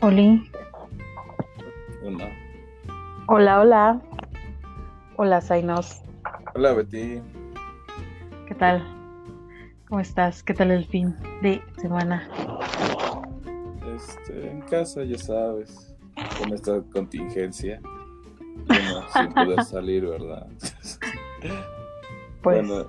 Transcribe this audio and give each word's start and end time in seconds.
Oli. 0.00 0.50
Hola. 2.04 2.28
Hola, 3.28 3.60
hola. 3.60 4.00
Hola, 5.16 5.40
Zainos. 5.40 6.02
Hola, 6.54 6.74
Betty. 6.74 7.22
¿Qué 8.46 8.54
tal? 8.54 8.86
¿Cómo 9.88 10.00
estás? 10.00 10.42
¿Qué 10.42 10.52
tal 10.52 10.70
el 10.70 10.84
fin 10.84 11.14
de 11.42 11.62
semana? 11.78 12.28
Este, 13.96 14.50
en 14.50 14.60
casa, 14.62 15.02
ya 15.04 15.16
sabes, 15.16 15.96
con 16.38 16.52
esta 16.52 16.82
contingencia. 16.92 17.80
Bueno, 18.66 19.02
sin 19.14 19.32
poder 19.32 19.64
salir, 19.64 20.06
¿verdad? 20.06 20.46
Pues, 22.42 22.66
Bueno, 22.68 22.86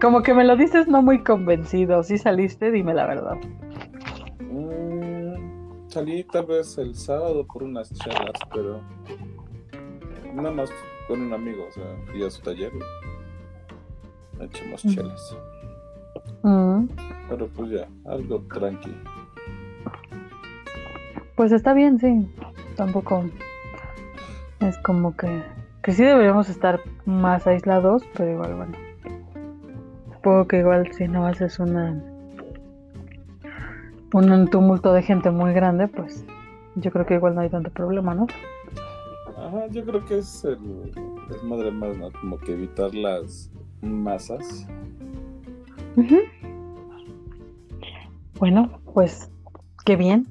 como 0.00 0.22
que 0.22 0.32
me 0.32 0.44
lo 0.44 0.56
dices 0.56 0.88
no 0.88 1.02
muy 1.02 1.22
convencido. 1.22 2.02
Si 2.02 2.16
saliste, 2.16 2.70
dime 2.70 2.94
la 2.94 3.06
verdad. 3.06 3.36
Mm, 5.96 5.98
salí 5.98 6.24
tal 6.24 6.46
vez 6.46 6.78
el 6.78 6.94
sábado 6.94 7.46
por 7.46 7.62
unas 7.62 7.92
chelas, 7.92 8.32
pero 8.52 8.80
nada 10.34 10.50
más 10.50 10.70
con 11.08 11.22
un 11.22 11.32
amigo, 11.32 11.66
o 11.68 11.72
sea, 11.72 11.84
fui 12.10 12.22
a 12.24 12.30
su 12.30 12.42
taller 12.42 12.72
y 14.40 14.44
echamos 14.44 14.84
Ujú. 14.84 14.94
chelas. 14.94 15.36
Mm, 16.42 16.86
Pero 17.28 17.48
pues 17.48 17.70
ya, 17.70 17.88
algo 18.04 18.40
tranqui. 18.52 18.94
Pues 21.36 21.52
está 21.52 21.74
bien, 21.74 21.98
sí. 21.98 22.28
Tampoco 22.76 23.24
es 24.60 24.78
como 24.78 25.16
que, 25.16 25.42
que 25.82 25.92
sí 25.92 26.02
deberíamos 26.04 26.48
estar 26.48 26.80
más 27.04 27.46
aislados, 27.46 28.02
pero 28.16 28.30
igual, 28.32 28.54
bueno. 28.54 28.72
Supongo 30.14 30.48
que 30.48 30.58
igual 30.58 30.92
si 30.92 31.08
no 31.08 31.26
haces 31.26 31.58
una 31.58 32.02
un 34.12 34.48
tumulto 34.48 34.92
de 34.92 35.02
gente 35.02 35.30
muy 35.30 35.52
grande, 35.52 35.88
pues 35.88 36.24
yo 36.76 36.90
creo 36.90 37.06
que 37.06 37.14
igual 37.14 37.34
no 37.34 37.40
hay 37.42 37.50
tanto 37.50 37.70
problema, 37.70 38.14
¿no? 38.14 38.26
Ajá, 39.36 39.66
yo 39.68 39.84
creo 39.84 40.04
que 40.04 40.18
es 40.18 40.44
el 40.44 40.92
desmadre 41.28 41.70
más, 41.70 41.96
¿no? 41.96 42.10
Como 42.20 42.38
que 42.38 42.52
evitar 42.52 42.94
las 42.94 43.50
masas. 43.82 44.66
Ujú. 45.96 46.16
Bueno, 48.38 48.70
pues 48.94 49.30
qué 49.84 49.96
bien. 49.96 50.26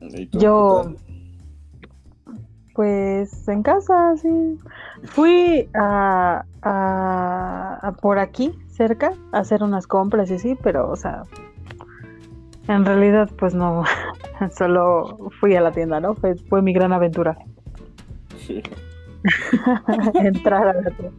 ¿Y 0.00 0.26
tú, 0.26 0.38
Yo-? 0.38 0.92
Pues 2.74 3.48
en 3.48 3.62
casa, 3.64 4.16
sí. 4.16 4.58
Fui 5.04 5.68
a, 5.74 6.44
a- 6.62 7.78
a 7.82 7.92
por 7.92 8.18
aquí, 8.20 8.52
cerca, 8.68 9.12
a 9.32 9.38
hacer 9.40 9.62
unas 9.64 9.86
compras 9.88 10.30
y 10.30 10.34
así, 10.34 10.56
pero, 10.62 10.88
o 10.90 10.94
sea, 10.96 11.22
en 12.68 12.84
realidad, 12.84 13.30
pues 13.38 13.54
no, 13.54 13.84
solo 14.56 15.30
fui 15.40 15.56
a 15.56 15.60
la 15.60 15.72
tienda, 15.72 16.00
¿no? 16.00 16.14
Fue, 16.14 16.36
fue 16.48 16.62
mi 16.62 16.72
gran 16.72 16.92
aventura. 16.92 17.36
entrar 20.14 20.68
a 20.68 20.72
la 20.72 20.90
tienda 20.90 21.12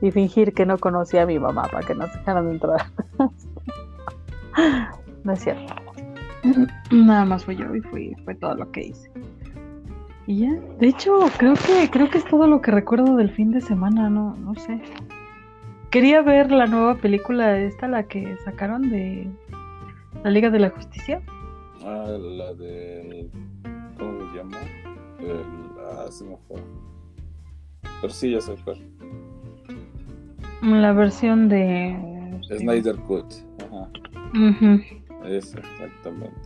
y 0.00 0.10
fingir 0.10 0.52
que 0.52 0.66
no 0.66 0.78
conocía 0.78 1.22
a 1.22 1.26
mi 1.26 1.38
mamá 1.38 1.68
para 1.70 1.86
que 1.86 1.94
nos 1.94 2.12
dejaran 2.12 2.50
entrar. 2.50 2.86
no 5.24 5.32
es 5.32 5.40
cierto. 5.40 5.74
Nada 6.90 7.24
más 7.24 7.44
fui 7.44 7.56
yo 7.56 7.74
y 7.74 7.80
fui, 7.80 8.14
fue 8.24 8.34
todo 8.34 8.54
lo 8.54 8.70
que 8.70 8.86
hice. 8.88 9.10
Y 10.26 10.40
ya, 10.40 10.52
de 10.78 10.88
hecho, 10.88 11.18
creo 11.38 11.54
que, 11.54 11.88
creo 11.90 12.10
que 12.10 12.18
es 12.18 12.24
todo 12.24 12.46
lo 12.46 12.60
que 12.60 12.70
recuerdo 12.72 13.16
del 13.16 13.30
fin 13.30 13.52
de 13.52 13.60
semana, 13.60 14.10
no, 14.10 14.34
no 14.36 14.54
sé. 14.54 14.82
Quería 15.90 16.20
ver 16.22 16.50
la 16.50 16.66
nueva 16.66 16.96
película 16.96 17.58
esta, 17.58 17.86
la 17.86 18.02
que 18.04 18.36
sacaron 18.44 18.90
de 18.90 19.30
la 20.26 20.32
Liga 20.32 20.50
de 20.50 20.58
la 20.58 20.70
Justicia. 20.70 21.22
Ah, 21.84 22.08
la 22.18 22.52
del. 22.54 23.30
¿Cómo 23.96 24.32
se 24.32 24.38
llama? 24.38 24.58
El, 25.20 25.44
ah, 25.88 26.06
se 26.10 26.24
me 26.24 26.36
fue. 26.48 26.60
Pero 28.00 28.12
sí, 28.12 28.32
ya 28.32 28.40
sé 28.40 28.56
cuál. 28.64 28.76
La 30.62 30.92
versión 30.92 31.48
de... 31.48 32.40
Snyder 32.58 32.96
Cut. 32.96 33.34
Ajá, 33.70 33.88
esa, 35.26 35.60
exactamente. 35.60 36.40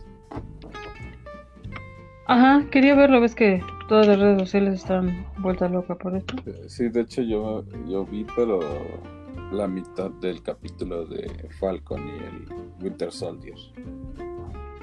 Ajá, 2.27 2.63
quería 2.69 2.93
verlo, 2.93 3.19
ves 3.19 3.33
que 3.33 3.63
todas 3.89 4.05
las 4.05 4.19
redes 4.19 4.41
sociales 4.41 4.75
están 4.75 5.25
vueltas 5.39 5.71
locas 5.71 5.97
por 5.97 6.15
esto. 6.15 6.35
Sí, 6.67 6.87
de 6.87 7.01
hecho, 7.01 7.23
yo, 7.23 7.65
yo 7.89 8.05
vi, 8.05 8.27
pero 8.35 8.59
la 9.51 9.67
mitad 9.67 10.09
del 10.21 10.41
capítulo 10.41 11.05
de 11.05 11.27
Falcon 11.59 12.07
y 12.07 12.11
el 12.11 12.45
Winter 12.83 13.11
Soldier. 13.11 13.55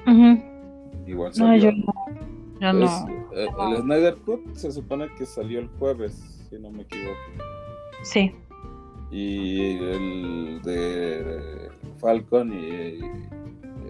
Ujú. 0.06 0.42
Igual 1.06 1.28
No, 1.30 1.32
salió. 1.46 1.70
yo 1.70 1.72
no. 2.60 2.84
Es- 2.84 3.04
no. 3.06 3.08
eh, 3.34 3.48
el 3.70 3.76
Snyder 3.82 4.16
Cut 4.24 4.54
se 4.54 4.70
supone 4.72 5.08
que 5.16 5.24
salió 5.26 5.60
el 5.60 5.68
jueves, 5.78 6.46
si 6.50 6.58
no 6.58 6.70
me 6.70 6.82
equivoco. 6.82 7.16
Sí. 8.02 8.32
Y 9.10 9.78
el 9.78 10.60
de 10.62 11.70
Falcon 11.98 12.52
y 12.52 13.00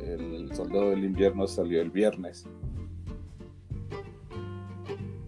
el 0.06 0.50
Soldado 0.54 0.90
del 0.90 1.04
Invierno 1.04 1.46
salió 1.46 1.80
el 1.82 1.90
viernes. 1.90 2.46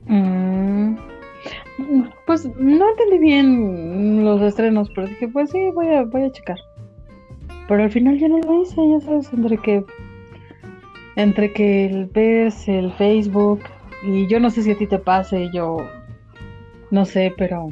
Mm, 0.07 0.97
Pues 2.27 2.47
no 2.57 2.89
entendí 2.91 3.19
bien 3.19 4.25
los 4.25 4.41
estrenos, 4.43 4.91
pero 4.95 5.07
dije, 5.07 5.29
pues 5.29 5.51
sí, 5.51 5.71
voy 5.75 5.89
a, 5.89 6.05
voy 6.05 6.23
a 6.23 6.33
checar. 6.33 6.59
Pero 7.69 7.83
al 7.83 7.91
final 7.91 8.19
ya 8.19 8.29
no 8.29 8.39
lo 8.39 8.63
hice, 8.63 8.81
ya 8.89 9.01
sabes, 9.01 9.33
entre 9.33 9.59
que 9.59 9.85
entre 11.17 11.53
que 11.53 11.87
el 11.87 12.07
ves 12.07 12.69
el 12.69 12.93
Facebook 12.93 13.61
y 14.03 14.27
yo 14.29 14.41
no 14.41 14.51
sé 14.51 14.63
si 14.63 14.71
a 14.71 14.79
ti 14.79 14.87
te 14.87 14.99
pase, 14.99 15.51
yo 15.53 15.79
no 16.91 17.05
sé, 17.05 17.33
pero 17.37 17.69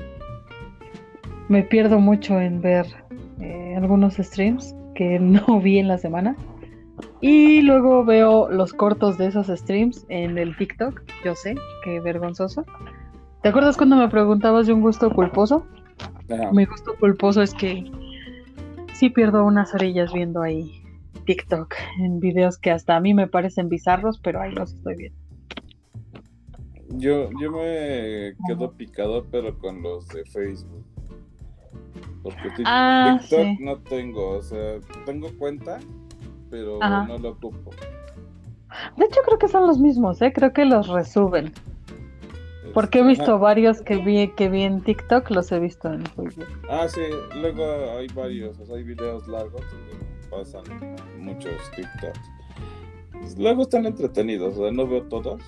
me 1.49 1.63
pierdo 1.63 1.99
mucho 1.99 2.41
en 2.41 2.61
ver 2.61 2.87
eh, 3.41 3.75
algunos 3.77 4.17
streams 4.17 4.75
que 4.95 5.19
no 5.21 5.61
vi 5.61 5.79
en 5.79 5.89
la 5.89 5.99
semana. 5.99 6.37
Y 7.21 7.63
luego 7.63 8.05
veo 8.05 8.49
los 8.49 8.73
cortos 8.73 9.19
de 9.19 9.27
esos 9.27 9.47
streams 9.47 10.05
en 10.09 10.39
el 10.39 10.57
TikTok. 10.57 11.03
Yo 11.25 11.35
sé, 11.35 11.57
qué 11.85 12.01
vergonzoso. 12.01 12.65
¿Te 13.43 13.49
acuerdas 13.50 13.76
cuando 13.76 13.97
me 13.97 14.09
preguntabas 14.09 14.66
de 14.66 14.72
un 14.72 14.81
gusto 14.81 15.10
culposo? 15.10 15.65
Mi 16.53 16.65
gusto 16.66 16.94
culposo 16.99 17.43
es 17.43 17.54
que 17.54 17.91
sí 18.94 19.10
pierdo 19.10 19.44
unas 19.44 19.75
orillas 19.75 20.12
viendo 20.12 20.43
ahí 20.43 20.82
TikTok 21.25 21.75
en 22.00 22.21
videos 22.21 22.59
que 22.59 22.71
hasta 22.71 22.97
a 22.97 23.00
mí 23.00 23.15
me 23.15 23.26
parecen 23.28 23.69
bizarros, 23.69 24.19
pero 24.19 24.41
ahí 24.41 24.53
los 24.53 24.75
estoy 24.75 24.97
viendo. 24.97 25.19
Yo, 26.91 27.28
yo 27.41 27.53
me 27.53 28.34
quedo 28.47 28.72
picado, 28.72 29.26
pero 29.31 29.56
con 29.59 29.82
los 29.82 30.09
de 30.09 30.25
Facebook. 30.25 30.84
Porque 32.22 32.49
Ah, 32.65 33.19
TikTok 33.20 33.47
sí. 33.47 33.56
no 33.60 33.76
tengo, 33.78 34.31
o 34.38 34.43
sea, 34.43 34.78
tengo 35.06 35.28
cuenta, 35.38 35.78
pero 36.50 36.82
Ajá. 36.82 37.06
no 37.06 37.19
lo 37.19 37.31
ocupo. 37.31 37.70
De 38.97 39.05
hecho, 39.05 39.20
creo 39.25 39.38
que 39.38 39.49
son 39.49 39.66
los 39.66 39.78
mismos, 39.78 40.20
¿eh? 40.22 40.32
Creo 40.32 40.53
que 40.53 40.65
los 40.65 40.88
resuben. 40.88 41.53
Porque 42.75 42.99
he 42.99 43.01
Este, 43.03 43.09
visto 43.23 43.39
varios 43.39 43.81
que 43.83 43.97
vi, 43.97 44.29
que 44.29 44.49
vi 44.49 44.62
en 44.62 44.83
TikTok, 44.83 45.31
los 45.31 45.51
he 45.53 45.59
visto 45.59 45.93
en 45.93 46.05
Facebook. 46.06 46.47
Ah, 46.69 46.87
sí, 46.89 47.01
luego 47.41 47.65
hay 47.97 48.06
varios, 48.09 48.59
o 48.61 48.67
sea, 48.67 48.77
hay 48.77 48.84
videos 48.84 49.27
largos 49.29 49.62
donde 49.73 50.05
pasan 50.31 50.65
muchos 51.19 51.53
TikToks. 51.75 53.39
Luego 53.39 53.62
están 53.62 53.87
entretenidos, 53.87 54.56
o 54.56 54.62
sea, 54.62 54.73
no 54.73 54.87
veo 54.87 55.03
todos, 55.05 55.43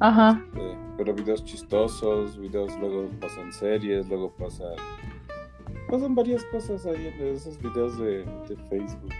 Ajá. 0.00 0.42
eh, 0.56 0.74
pero 0.96 1.14
videos 1.14 1.44
chistosos, 1.44 2.38
videos 2.38 2.76
luego 2.78 3.08
pasan 3.20 3.52
series, 3.52 4.08
luego 4.08 4.30
pasan 4.38 4.74
pasan 5.90 6.14
varias 6.14 6.44
cosas 6.46 6.86
ahí 6.86 7.12
en 7.18 7.34
esos 7.34 7.58
videos 7.60 7.98
de, 7.98 8.24
de 8.48 8.56
Facebook, 8.70 9.12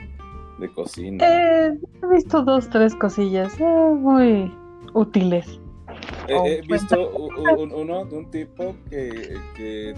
de 0.58 0.72
cocina. 0.72 1.24
Eh, 1.26 1.78
he 2.02 2.06
visto 2.14 2.42
dos, 2.42 2.68
tres 2.70 2.94
cosillas 2.94 3.58
eh, 3.60 3.64
muy 3.64 4.54
útiles. 4.94 5.60
He, 6.30 6.58
he 6.58 6.60
visto 6.62 7.10
un- 7.10 7.72
uno 7.72 8.04
de 8.04 8.16
un 8.16 8.30
tipo 8.30 8.74
que, 8.88 9.36
que 9.56 9.94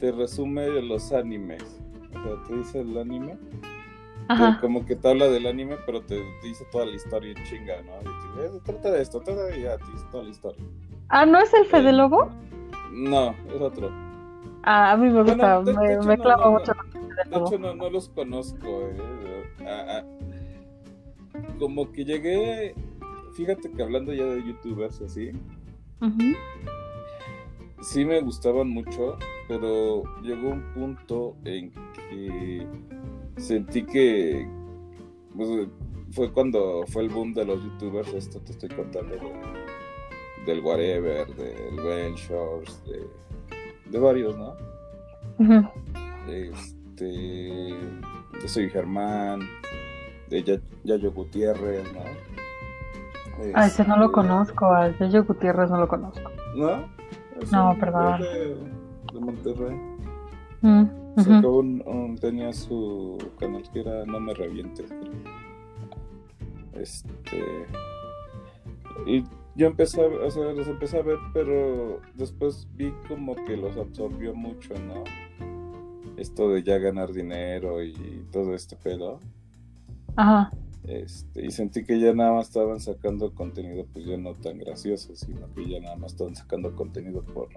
te 0.00 0.12
resume 0.12 0.68
los 0.82 1.12
animes, 1.12 1.62
o 2.10 2.22
sea, 2.22 2.42
te 2.48 2.56
dice 2.56 2.80
el 2.80 2.96
anime. 2.98 3.36
Ajá. 4.28 4.58
Como 4.60 4.84
que 4.84 4.94
te 4.94 5.08
habla 5.08 5.26
del 5.28 5.46
anime, 5.46 5.76
pero 5.86 6.02
te 6.02 6.20
dice 6.42 6.64
toda 6.70 6.84
la 6.84 6.92
historia 6.94 7.32
en 7.34 7.44
chinga, 7.44 7.76
¿no? 7.82 7.92
Y 8.00 8.04
te 8.04 8.42
dice, 8.42 8.56
"Eh, 8.56 8.60
trata 8.64 8.90
de 8.90 9.00
esto, 9.02 9.20
trata 9.20 9.44
de 9.44 9.62
ya, 9.62 9.78
te 9.78 9.90
dice 9.92 10.04
toda 10.10 10.24
la 10.24 10.30
historia. 10.30 10.64
Ah, 11.08 11.24
¿no 11.24 11.38
es 11.38 11.54
el 11.54 11.64
Fede 11.66 11.92
Lobo? 11.92 12.28
No, 12.92 13.30
es 13.54 13.60
otro. 13.60 13.90
Ah, 14.64 14.92
a 14.92 14.96
mí 14.98 15.08
me 15.08 15.22
gusta, 15.22 15.60
Bueno, 15.60 15.80
de- 15.80 15.88
de 15.88 15.98
me, 16.00 16.06
me 16.06 16.16
no, 16.18 16.22
clavo 16.22 16.44
no, 16.44 16.50
mucho 16.58 16.72
no. 16.74 16.82
De 17.40 17.46
hecho, 17.46 17.58
no, 17.58 17.74
no 17.74 17.88
los 17.90 18.08
conozco, 18.10 18.82
eh. 18.82 19.44
Ah, 19.66 20.02
ah. 20.02 20.04
Como 21.58 21.90
que 21.92 22.04
llegué, 22.04 22.74
fíjate 23.38 23.70
que 23.70 23.82
hablando 23.84 24.12
ya 24.12 24.24
de 24.24 24.44
youtubers 24.44 25.00
así, 25.00 25.30
sí 27.80 28.04
me 28.04 28.20
gustaban 28.20 28.68
mucho, 28.68 29.16
pero 29.46 30.02
llegó 30.22 30.48
un 30.48 30.62
punto 30.74 31.36
en 31.44 31.70
que 31.70 32.66
sentí 33.36 33.84
que 33.84 34.44
pues, 35.36 35.68
fue 36.10 36.32
cuando 36.32 36.84
fue 36.88 37.04
el 37.04 37.10
boom 37.10 37.32
de 37.32 37.44
los 37.44 37.62
youtubers, 37.62 38.12
esto 38.12 38.40
te 38.40 38.50
estoy 38.50 38.70
contando 38.70 39.14
del 40.44 40.58
Whatever, 40.58 41.32
del 41.36 42.14
Shorts, 42.16 42.82
de, 42.86 43.06
de 43.88 43.98
varios, 44.00 44.36
¿no? 44.36 44.56
Este, 46.28 47.04
de 47.04 48.48
Soy 48.48 48.68
Germán, 48.68 49.42
de 50.28 50.60
Yayo 50.82 51.12
Gutiérrez, 51.12 51.84
¿no? 51.92 52.27
Ah, 53.54 53.66
ese 53.66 53.84
no 53.84 53.96
lo 53.96 54.06
este, 54.06 54.14
conozco, 54.14 54.66
a 54.66 54.88
Yayo 54.98 55.24
Gutiérrez 55.24 55.70
no 55.70 55.78
lo 55.78 55.88
conozco. 55.88 56.30
¿No? 56.56 56.88
no, 57.52 57.76
perdón. 57.78 58.20
De, 58.20 58.56
de 59.12 59.20
Monterrey. 59.20 59.76
Mm, 60.60 60.84
un, 61.86 62.18
tenía 62.20 62.52
su 62.52 63.16
canal 63.38 63.62
que 63.72 63.80
era 63.80 64.04
No 64.06 64.20
me 64.20 64.34
revientes. 64.34 64.92
Este. 66.74 67.66
Y 69.06 69.24
yo 69.54 69.66
empecé, 69.66 70.04
o 70.04 70.30
sea, 70.30 70.52
los 70.52 70.68
empecé 70.68 70.98
a 70.98 71.02
ver, 71.02 71.18
pero 71.32 72.00
después 72.14 72.68
vi 72.74 72.92
como 73.08 73.34
que 73.34 73.56
los 73.56 73.76
absorbió 73.76 74.34
mucho, 74.34 74.74
¿no? 74.74 75.04
Esto 76.16 76.50
de 76.50 76.62
ya 76.62 76.78
ganar 76.78 77.12
dinero 77.12 77.82
y 77.82 78.26
todo 78.32 78.54
este 78.54 78.76
pedo. 78.76 79.20
Ajá. 80.16 80.50
Este, 80.88 81.44
y 81.44 81.50
sentí 81.50 81.84
que 81.84 82.00
ya 82.00 82.14
nada 82.14 82.32
más 82.32 82.46
estaban 82.46 82.80
sacando 82.80 83.34
contenido, 83.34 83.84
pues 83.92 84.06
ya 84.06 84.16
no 84.16 84.32
tan 84.32 84.56
gracioso, 84.56 85.14
sino 85.14 85.52
que 85.54 85.68
ya 85.68 85.80
nada 85.80 85.96
más 85.96 86.12
estaban 86.12 86.34
sacando 86.34 86.74
contenido 86.74 87.22
por. 87.22 87.48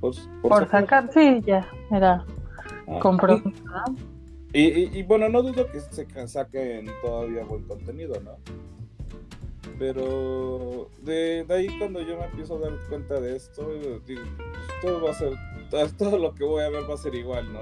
Por, 0.00 0.68
sacar. 0.68 1.12
sí, 1.12 1.42
ya, 1.44 1.68
era. 1.90 2.24
Compro. 3.00 3.42
Y, 4.52 4.96
y, 4.96 5.02
bueno, 5.02 5.28
no 5.28 5.42
dudo 5.42 5.66
que 5.66 5.80
se 5.80 6.06
saquen 6.28 6.86
todavía 7.02 7.44
buen 7.44 7.64
contenido, 7.64 8.14
¿no? 8.20 8.36
Pero 9.78 10.88
de, 11.02 11.44
ahí 11.50 11.66
cuando 11.78 12.00
yo 12.00 12.16
me 12.16 12.26
empiezo 12.26 12.56
a 12.56 12.60
dar 12.60 12.78
cuenta 12.88 13.20
de 13.20 13.36
esto, 13.36 13.68
digo, 14.06 14.22
pues, 14.36 14.80
todo 14.82 15.04
va 15.04 15.10
a 15.10 15.14
ser, 15.14 15.32
todo 15.98 16.16
lo 16.16 16.32
que 16.32 16.44
voy 16.44 16.62
a 16.62 16.68
ver 16.68 16.88
va 16.88 16.94
a 16.94 16.98
ser 16.98 17.16
igual, 17.16 17.52
¿no? 17.52 17.60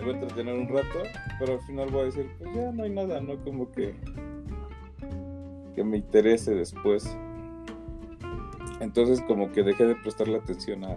Voy 0.00 0.10
a 0.10 0.14
entretener 0.14 0.54
un 0.54 0.68
rato, 0.68 1.02
pero 1.38 1.54
al 1.54 1.60
final 1.60 1.90
voy 1.90 2.02
a 2.02 2.04
decir, 2.04 2.30
pues 2.38 2.54
ya 2.54 2.72
no 2.72 2.84
hay 2.84 2.90
nada, 2.90 3.20
¿no? 3.20 3.36
Como 3.44 3.70
que, 3.70 3.94
que 5.74 5.84
me 5.84 5.98
interese 5.98 6.54
después. 6.54 7.16
Entonces 8.80 9.20
como 9.22 9.52
que 9.52 9.62
dejé 9.62 9.86
de 9.86 9.94
prestarle 9.96 10.38
atención 10.38 10.84
a, 10.84 10.96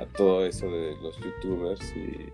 a 0.00 0.06
todo 0.16 0.44
eso 0.44 0.66
de 0.66 0.96
los 1.02 1.18
youtubers 1.18 1.94
y... 1.96 2.32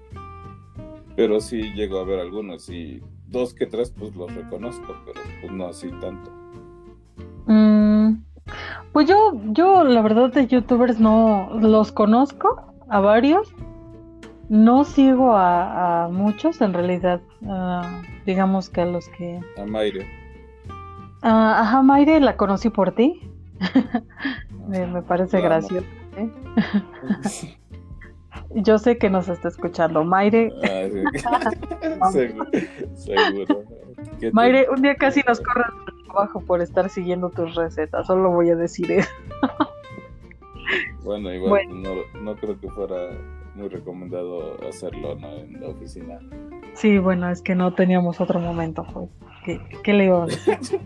Pero 1.17 1.41
sí 1.41 1.73
llego 1.75 1.99
a 1.99 2.05
ver 2.05 2.19
algunos 2.19 2.69
y 2.69 3.01
dos 3.29 3.55
que 3.55 3.67
tres 3.67 3.91
pues 3.97 4.15
los 4.17 4.35
reconozco, 4.35 4.97
pero 5.05 5.21
pues 5.41 5.53
no 5.53 5.67
así 5.67 5.89
tanto. 6.01 6.31
Mm, 7.47 8.25
pues 8.93 9.09
yo, 9.09 9.33
yo 9.53 9.85
la 9.85 10.03
verdad 10.03 10.33
de 10.33 10.47
youtubers 10.47 10.99
no 10.99 11.51
los 11.61 11.93
conozco 11.93 12.75
a 12.89 13.01
varios. 13.01 13.55
No 14.49 14.85
sigo 14.85 15.35
a, 15.37 16.09
muchos 16.11 16.61
en 16.61 16.73
realidad. 16.73 17.21
Ah, 17.47 18.03
digamos 18.27 18.69
que 18.69 18.83
a 18.83 18.87
los 18.87 19.09
que. 19.09 19.41
A 19.59 19.65
Mayre. 19.65 20.07
Uh, 21.23 21.27
ajá, 21.27 21.83
Mayre 21.83 22.21
la 22.21 22.37
conocí 22.37 22.71
por 22.71 22.93
ti. 22.93 23.21
me, 24.69 25.03
parece 25.03 25.41
gracioso. 25.41 25.87
¿eh? 26.17 26.31
Yo 28.55 28.79
sé 28.79 28.99
que 28.99 29.11
nos 29.11 29.29
está 29.29 29.49
escuchando. 29.49 30.05
Mayre. 30.05 30.53
Ah, 30.63 32.11
seguro. 32.13 32.47
seguro. 32.95 33.65
Mayre, 34.33 34.67
un 34.71 34.83
día 34.83 34.95
casi 34.97 35.23
nos 35.27 35.41
corre 35.41 35.65
trabajo 36.07 36.41
por 36.41 36.61
estar 36.61 36.89
siguiendo 36.89 37.31
tus 37.31 37.55
recetas, 37.55 38.07
solo 38.07 38.31
voy 38.31 38.51
a 38.51 38.57
decir 38.57 38.91
eso. 38.93 39.11
bueno, 41.03 41.33
igual 41.33 41.63
No, 42.23 42.37
creo 42.37 42.59
que 42.61 42.71
fuera 42.71 43.11
muy 43.55 43.69
recomendado 43.69 44.57
hacerlo 44.69 45.13
en 45.13 45.61
la 45.61 45.69
oficina. 45.69 46.19
Sí, 46.75 46.99
bueno, 46.99 47.31
es 47.31 47.41
que 47.43 47.55
no 47.55 47.73
teníamos 47.75 48.21
otro 48.21 48.41
momento, 48.41 48.85
pues. 48.93 49.09
¿Qué, 49.83 49.93
le 49.93 50.07
iba 50.07 50.25
a 50.25 50.27
decir? 50.27 50.59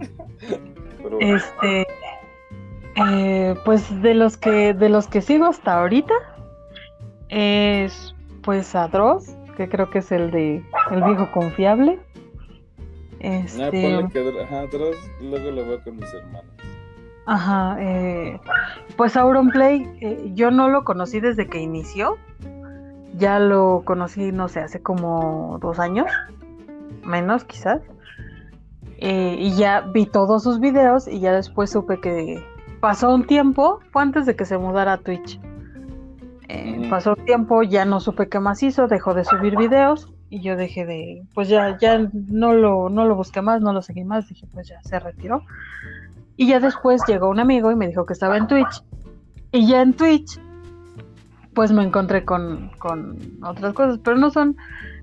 Este, 1.21 1.87
eh, 2.97 3.55
pues 3.65 4.03
de 4.03 4.15
los 4.15 4.37
que 4.37 4.75
de 4.75 4.89
los 4.89 5.07
que 5.07 5.23
sigo 5.23 5.47
hasta 5.47 5.81
ahorita 5.81 6.13
es 7.29 8.15
pues 8.43 8.75
a 8.75 8.89
Dross, 8.89 9.37
que 9.57 9.69
creo 9.69 9.89
que 9.91 9.99
es 9.99 10.13
el 10.13 10.31
de 10.31 10.63
el 10.91 11.03
viejo 11.05 11.31
confiable. 11.33 11.99
Este... 13.21 13.95
Ah, 13.95 14.09
ajá, 14.43 14.65
luego 15.21 15.51
lo 15.51 15.67
veo 15.67 15.83
con 15.83 15.97
mis 15.97 16.13
hermanos. 16.13 16.51
Ajá, 17.27 17.77
eh, 17.79 18.41
pues 18.97 19.15
Auronplay, 19.17 19.87
eh, 20.01 20.31
yo 20.35 20.51
no 20.51 20.69
lo 20.69 20.85
conocí 20.85 21.21
desde 21.21 21.47
que 21.47 21.59
inició. 21.59 22.17
Ya 23.19 23.39
lo 23.39 23.83
conocí, 23.85 24.33
no 24.33 24.49
sé, 24.49 24.61
hace 24.61 24.81
como 24.81 25.59
dos 25.61 25.79
años, 25.79 26.07
menos 27.05 27.45
quizás. 27.45 27.83
Eh, 28.99 29.37
y 29.39 29.53
ya 29.57 29.81
vi 29.81 30.07
todos 30.07 30.43
sus 30.43 30.61
videos 30.61 31.07
y 31.07 31.21
ya 31.21 31.33
después 31.33 31.71
supe 31.71 32.01
que 32.01 32.43
pasó 32.81 33.15
un 33.15 33.27
tiempo, 33.27 33.81
fue 33.93 34.03
antes 34.03 34.27
de 34.27 34.37
que 34.37 34.45
se 34.45 34.59
mudara 34.59 34.95
a 34.95 34.99
Twitch. 34.99 35.41
Eh, 36.49 36.87
pasó 36.89 37.15
un 37.17 37.25
tiempo, 37.25 37.63
ya 37.63 37.85
no 37.85 38.01
supe 38.01 38.29
qué 38.29 38.41
más 38.41 38.63
hizo, 38.63 38.89
dejó 38.89 39.15
de 39.15 39.25
subir 39.25 39.57
videos 39.57 40.13
y 40.31 40.41
yo 40.41 40.57
dejé 40.57 40.87
de, 40.87 41.23
pues 41.35 41.49
ya, 41.49 41.77
ya 41.79 42.09
no 42.13 42.53
lo, 42.53 42.89
no 42.89 43.05
lo 43.05 43.17
busqué 43.17 43.43
más, 43.43 43.61
no 43.61 43.73
lo 43.73 43.83
seguí 43.83 44.05
más, 44.05 44.29
dije 44.29 44.47
pues 44.53 44.69
ya 44.69 44.81
se 44.83 44.99
retiró. 44.99 45.43
Y 46.37 46.47
ya 46.47 46.61
después 46.61 47.03
llegó 47.07 47.29
un 47.29 47.41
amigo 47.41 47.71
y 47.71 47.77
me 47.77 47.89
dijo 47.89 48.07
que 48.07 48.13
estaba 48.13 48.37
en 48.37 48.47
Twitch. 48.47 48.83
Y 49.51 49.67
ya 49.67 49.83
en 49.83 49.95
Twitch, 49.95 50.41
pues 51.59 51.73
me 51.73 51.83
encontré 51.83 52.25
con, 52.25 52.71
con 52.79 53.19
otras 53.43 53.73
cosas, 53.73 53.99
pero 53.99 54.17
no 54.17 54.31
son, 54.31 54.57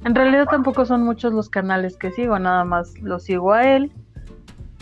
en 0.06 0.16
realidad 0.16 0.48
tampoco 0.50 0.86
son 0.86 1.04
muchos 1.04 1.34
los 1.34 1.50
canales 1.50 1.98
que 1.98 2.12
sigo, 2.12 2.40
nada 2.40 2.64
más 2.64 2.98
los 3.02 3.24
sigo 3.24 3.52
a 3.52 3.76
él, 3.76 3.92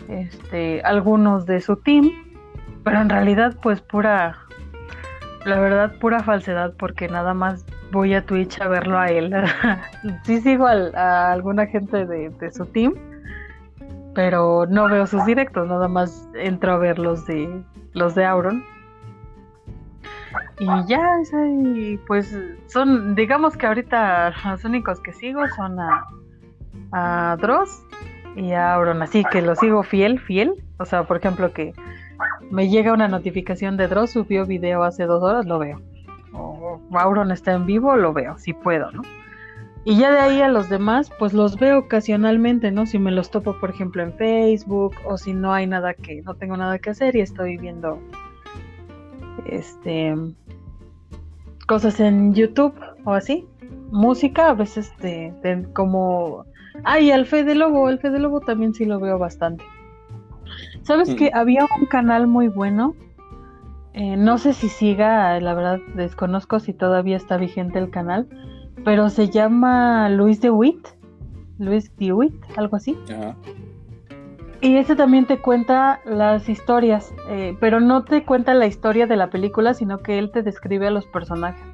este, 0.08 0.84
algunos 0.84 1.48
de 1.48 1.62
su 1.62 1.78
team, 1.78 2.12
pero 2.84 3.02
en 3.02 3.10
realidad 3.10 3.56
pues 3.60 3.82
pura, 3.82 4.38
la 5.46 5.60
verdad 5.60 5.98
pura 6.00 6.20
falsedad, 6.20 6.76
porque 6.78 7.08
nada 7.08 7.34
más 7.34 7.66
voy 7.92 8.14
a 8.14 8.24
Twitch 8.24 8.62
a 8.62 8.68
verlo 8.68 9.00
a 9.00 9.08
él. 9.08 9.34
sí 10.26 10.42
sigo 10.42 10.68
a 10.68 11.32
alguna 11.32 11.66
gente 11.66 12.06
de, 12.06 12.52
su 12.52 12.68
team, 12.68 12.94
pero 14.14 14.68
no 14.68 14.88
veo 14.90 15.08
sus 15.08 15.26
directos, 15.26 15.68
nada 15.68 15.88
más 15.88 16.30
entro 16.36 16.74
a 16.74 16.78
ver 16.78 17.00
los 17.00 17.26
de 17.26 17.64
los 17.94 18.14
de 18.14 18.26
Auron. 18.26 18.64
Y 20.60 20.68
ya, 20.88 21.20
pues 22.08 22.38
son, 22.68 23.16
digamos 23.16 23.58
que 23.58 23.68
ahorita 23.68 24.34
los 24.46 24.64
únicos 24.66 25.00
que 25.02 25.14
sigo 25.14 25.42
son 25.56 25.80
a, 25.80 26.06
a 26.92 27.38
Dross 27.40 27.86
y 28.36 28.52
a 28.52 28.74
Auron, 28.74 29.02
así 29.02 29.24
que 29.26 29.42
lo 29.42 29.56
sigo 29.56 29.84
fiel, 29.84 30.20
fiel. 30.20 30.54
O 30.80 30.86
sea, 30.86 31.04
por 31.04 31.18
ejemplo, 31.18 31.54
que 31.54 31.74
me 32.52 32.70
llega 32.70 32.94
una 32.94 33.08
notificación 33.08 33.78
de 33.78 33.88
Dross, 33.88 34.12
subió 34.12 34.46
video 34.46 34.84
hace 34.84 35.06
dos 35.06 35.22
horas, 35.22 35.46
lo 35.46 35.60
veo 35.60 35.82
o 36.34 36.82
Auron 36.92 37.32
está 37.32 37.54
en 37.54 37.66
vivo, 37.66 37.96
lo 37.96 38.14
veo, 38.14 38.38
si 38.38 38.54
puedo, 38.54 38.92
¿no? 38.92 39.02
Y 39.86 39.98
ya 39.98 40.12
de 40.12 40.20
ahí 40.20 40.42
a 40.42 40.48
los 40.48 40.70
demás, 40.70 41.12
pues 41.20 41.34
los 41.34 41.60
veo 41.60 41.80
ocasionalmente, 41.80 42.72
¿no? 42.72 42.86
Si 42.86 43.00
me 43.00 43.12
los 43.12 43.32
topo, 43.32 43.60
por 43.60 43.70
ejemplo, 43.70 44.02
en 44.02 44.14
Facebook, 44.14 44.96
o 45.06 45.18
si 45.18 45.34
no 45.34 45.54
hay 45.54 45.68
nada 45.68 45.94
que, 45.94 46.22
no 46.22 46.36
tengo 46.36 46.56
nada 46.56 46.80
que 46.80 46.92
hacer 46.92 47.16
y 47.18 47.22
estoy 47.22 47.58
viendo, 47.58 48.00
este, 49.50 50.16
cosas 51.68 52.00
en 52.00 52.34
YouTube 52.34 52.76
o 53.06 53.14
así. 53.14 53.46
Música, 53.92 54.50
a 54.50 54.54
veces 54.54 54.92
de, 55.00 55.68
como, 55.74 56.46
ay, 56.84 57.12
el 57.12 57.26
Fede 57.26 57.56
Lobo, 57.56 57.90
el 57.90 58.00
Fede 58.00 58.20
Lobo 58.20 58.42
también 58.42 58.74
sí 58.74 58.86
lo 58.86 59.00
veo 59.00 59.20
bastante. 59.20 59.64
¿Sabes 60.82 61.16
que 61.16 61.32
había 61.34 61.66
un 61.80 61.86
canal 61.86 62.28
muy 62.28 62.48
bueno 62.48 62.96
eh, 63.94 64.18
no 64.18 64.40
sé 64.40 64.54
si 64.54 64.70
siga, 64.70 65.40
la 65.40 65.54
verdad 65.54 65.80
desconozco 65.96 66.60
si 66.60 66.74
todavía 66.74 67.16
está 67.16 67.38
vigente 67.38 67.78
el 67.78 67.92
canal, 67.92 68.28
pero 68.84 69.10
se 69.10 69.30
llama 69.30 70.10
Luis 70.10 70.42
de 70.42 70.50
Witt, 70.50 70.88
Luis 71.60 71.96
de 71.98 72.12
Witt, 72.12 72.34
algo 72.58 72.76
así. 72.76 72.98
Y 74.64 74.78
ese 74.78 74.96
también 74.96 75.26
te 75.26 75.40
cuenta 75.40 76.00
las 76.06 76.48
historias, 76.48 77.14
eh, 77.28 77.58
pero 77.60 77.82
no 77.82 78.06
te 78.06 78.24
cuenta 78.24 78.54
la 78.54 78.66
historia 78.66 79.08
de 79.08 79.18
la 79.18 79.30
película, 79.30 79.74
sino 79.74 79.98
que 79.98 80.18
él 80.18 80.32
te 80.32 80.42
describe 80.42 80.88
a 80.88 80.90
los 80.90 81.06
personajes. 81.06 81.66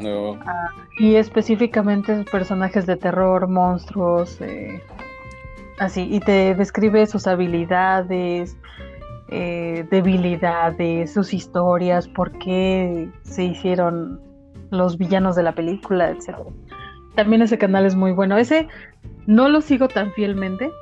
No. 0.00 0.34
Ah, 0.44 0.66
y 0.98 1.14
específicamente 1.14 2.24
personajes 2.32 2.86
de 2.86 2.96
terror, 2.96 3.46
monstruos, 3.46 4.40
eh, 4.40 4.82
así, 5.78 6.08
y 6.10 6.18
te 6.18 6.56
describe 6.56 7.06
sus 7.06 7.28
habilidades, 7.28 8.56
eh, 9.28 9.86
debilidades, 9.88 11.12
sus 11.12 11.32
historias, 11.32 12.08
por 12.08 12.32
qué 12.32 13.08
se 13.22 13.44
hicieron 13.44 14.20
los 14.72 14.98
villanos 14.98 15.36
de 15.36 15.44
la 15.44 15.52
película, 15.52 16.10
etc. 16.10 16.36
También 17.14 17.42
ese 17.42 17.58
canal 17.58 17.86
es 17.86 17.94
muy 17.94 18.10
bueno. 18.10 18.36
Ese 18.38 18.66
no 19.26 19.48
lo 19.48 19.60
sigo 19.60 19.86
tan 19.86 20.10
fielmente, 20.14 20.72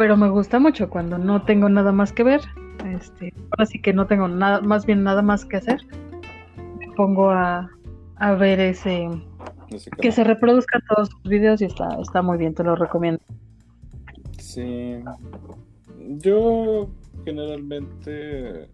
pero 0.00 0.16
me 0.16 0.30
gusta 0.30 0.58
mucho 0.58 0.88
cuando 0.88 1.18
no 1.18 1.42
tengo 1.42 1.68
nada 1.68 1.92
más 1.92 2.10
que 2.10 2.22
ver. 2.22 2.40
Este, 2.86 3.34
ahora 3.50 3.66
sí 3.66 3.82
que 3.82 3.92
no 3.92 4.06
tengo 4.06 4.28
nada, 4.28 4.62
más 4.62 4.86
bien 4.86 5.02
nada 5.02 5.20
más 5.20 5.44
que 5.44 5.58
hacer. 5.58 5.78
Me 6.78 6.90
pongo 6.96 7.28
a, 7.28 7.68
a 8.16 8.32
ver 8.32 8.60
ese, 8.60 9.10
Ese 9.68 9.90
que 9.90 10.10
se 10.10 10.24
reproduzcan 10.24 10.80
todos 10.88 11.10
sus 11.10 11.22
videos 11.24 11.60
y 11.60 11.66
está, 11.66 12.00
está 12.00 12.22
muy 12.22 12.38
bien, 12.38 12.54
te 12.54 12.64
lo 12.64 12.76
recomiendo. 12.76 13.20
Sí. 14.38 15.00
Yo 16.16 16.88
generalmente, 17.26 18.70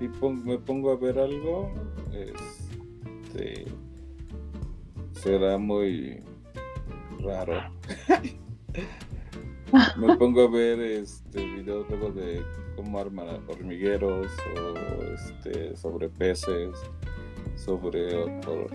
si 0.00 0.08
pon- 0.08 0.44
me 0.44 0.58
pongo 0.58 0.90
a 0.90 0.96
ver 0.96 1.20
algo, 1.20 1.72
este, 2.12 3.64
será 5.12 5.56
muy 5.56 6.20
raro. 7.22 7.62
me 9.96 10.16
pongo 10.16 10.42
a 10.42 10.50
ver 10.50 10.80
este 10.80 11.44
videos 11.44 11.88
luego 11.88 12.10
de 12.10 12.42
cómo 12.76 12.98
arman 12.98 13.28
hormigueros 13.48 14.28
o 14.56 15.02
este 15.04 15.76
sobre 15.76 16.08
peces, 16.08 16.70
sobre 17.56 18.16
otro, 18.16 18.66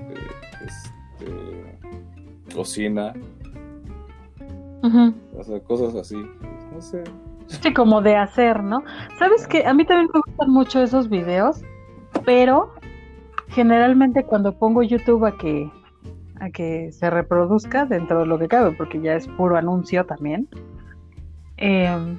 este, 0.65 1.77
cocina, 2.53 3.13
o 5.37 5.43
sea, 5.43 5.59
cosas 5.61 5.95
así. 5.95 6.15
No 6.73 6.81
sé. 6.81 7.03
Sí, 7.47 7.73
como 7.73 8.01
de 8.01 8.15
hacer, 8.15 8.63
¿no? 8.63 8.83
Sabes 9.17 9.47
que 9.47 9.65
a 9.65 9.73
mí 9.73 9.85
también 9.85 10.09
me 10.13 10.21
gustan 10.25 10.49
mucho 10.49 10.81
esos 10.81 11.09
videos, 11.09 11.61
pero 12.25 12.73
generalmente 13.49 14.23
cuando 14.23 14.57
pongo 14.57 14.83
YouTube 14.83 15.25
a 15.25 15.37
que 15.37 15.69
a 16.39 16.49
que 16.49 16.91
se 16.91 17.09
reproduzca 17.09 17.85
dentro 17.85 18.19
de 18.19 18.25
lo 18.25 18.37
que 18.37 18.47
cabe, 18.47 18.71
porque 18.71 18.99
ya 18.99 19.15
es 19.15 19.27
puro 19.27 19.55
anuncio 19.55 20.05
también. 20.05 20.49
Eh, 21.57 22.17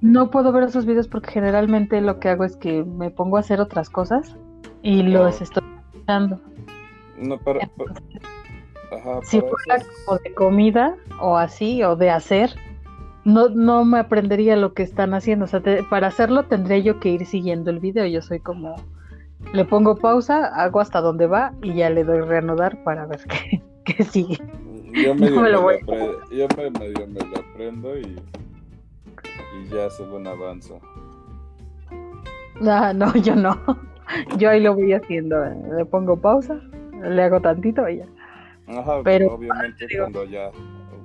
no 0.00 0.30
puedo 0.30 0.52
ver 0.52 0.64
esos 0.64 0.86
videos 0.86 1.08
porque 1.08 1.30
generalmente 1.30 2.00
lo 2.00 2.18
que 2.20 2.28
hago 2.30 2.44
es 2.44 2.56
que 2.56 2.84
me 2.84 3.10
pongo 3.10 3.36
a 3.36 3.40
hacer 3.40 3.60
otras 3.60 3.90
cosas 3.90 4.36
y 4.82 5.02
los 5.02 5.40
estoy 5.42 5.62
escuchando. 5.94 6.40
No, 7.18 7.38
ajá, 8.92 9.20
Si 9.22 9.40
fuera 9.40 9.84
como 10.06 10.18
de 10.18 10.34
comida 10.34 10.96
o 11.20 11.36
así, 11.36 11.82
o 11.82 11.96
de 11.96 12.10
hacer, 12.10 12.54
no, 13.24 13.50
no 13.50 13.84
me 13.84 13.98
aprendería 13.98 14.56
lo 14.56 14.72
que 14.72 14.82
están 14.82 15.12
haciendo. 15.12 15.44
O 15.44 15.48
sea, 15.48 15.60
te- 15.60 15.82
para 15.84 16.06
hacerlo 16.06 16.44
tendría 16.44 16.78
yo 16.78 16.98
que 16.98 17.10
ir 17.10 17.26
siguiendo 17.26 17.70
el 17.70 17.78
video. 17.80 18.06
Yo 18.06 18.22
soy 18.22 18.40
como, 18.40 18.76
le 19.52 19.64
pongo 19.66 19.96
pausa, 19.96 20.46
hago 20.46 20.80
hasta 20.80 21.00
donde 21.02 21.26
va 21.26 21.52
y 21.62 21.74
ya 21.74 21.90
le 21.90 22.04
doy 22.04 22.20
reanudar 22.22 22.82
para 22.84 23.04
ver 23.06 23.20
qué, 23.28 23.62
qué 23.84 24.04
sigue. 24.04 24.38
yo 25.02 25.14
medio 25.14 25.36
no 25.36 25.42
me 25.42 25.50
lo 25.50 25.60
voy 25.62 25.76
yo 26.30 26.46
medio 26.56 27.06
me 27.06 27.20
lo 27.20 27.38
aprendo 27.38 27.98
y, 27.98 28.16
y 29.58 29.68
ya 29.68 29.90
según 29.90 30.26
avanzo. 30.26 30.80
Ah, 32.66 32.92
no, 32.94 33.12
yo 33.16 33.34
no. 33.36 33.58
Yo 34.38 34.50
ahí 34.50 34.60
lo 34.60 34.74
voy 34.74 34.92
haciendo. 34.92 35.36
Le 35.76 35.84
pongo 35.86 36.16
pausa, 36.20 36.60
le 37.02 37.22
hago 37.22 37.40
tantito 37.40 37.88
y 37.88 37.98
ya. 37.98 38.06
Ajá, 38.66 39.00
Pero, 39.04 39.34
obviamente 39.34 39.86
digo- 39.86 40.02
cuando 40.04 40.24
ya 40.24 40.50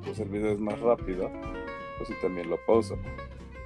pues, 0.04 0.20
el 0.20 0.30
video 0.30 0.52
es 0.52 0.60
más 0.60 0.80
rápido, 0.80 1.30
pues 1.98 2.10
sí 2.10 2.16
también 2.22 2.50
lo 2.50 2.58
pauso. 2.66 2.96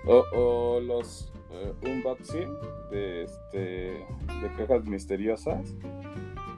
O, 0.06 0.24
o 0.34 0.80
los 0.80 1.32
eh, 1.52 1.74
unboxing 1.84 2.50
de 2.92 3.24
este 3.24 3.58
de 3.58 4.50
cajas 4.58 4.86
misteriosas. 4.86 5.74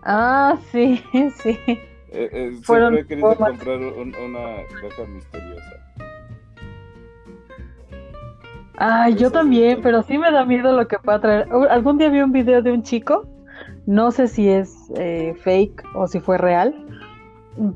Ah, 0.04 0.58
sí, 0.72 1.04
sí. 1.38 1.58
Eh, 1.68 1.78
eh, 2.14 2.52
Fueron 2.64 2.94
siempre 2.94 3.02
he 3.02 3.06
querido 3.08 3.28
formas- 3.36 3.50
comprar 3.52 3.78
un- 3.80 4.16
una 4.16 4.58
caja 4.82 5.08
misteriosa. 5.08 5.78
Ah, 8.84 9.10
yo 9.10 9.30
también, 9.30 9.80
pero 9.84 10.02
sí 10.02 10.18
me 10.18 10.32
da 10.32 10.44
miedo 10.44 10.76
lo 10.76 10.88
que 10.88 10.98
pueda 10.98 11.22
traer. 11.22 11.48
Algún 11.70 12.00
día 12.00 12.10
vi 12.10 12.20
un 12.22 12.32
video 12.32 12.64
de 12.64 12.72
un 12.72 12.82
chico, 12.82 13.28
no 13.86 14.10
sé 14.10 14.28
si 14.28 14.50
es 14.50 14.92
eh, 14.96 15.36
fake 15.44 15.84
o 15.94 16.08
si 16.08 16.20
fue 16.20 16.40
real, 16.40 16.74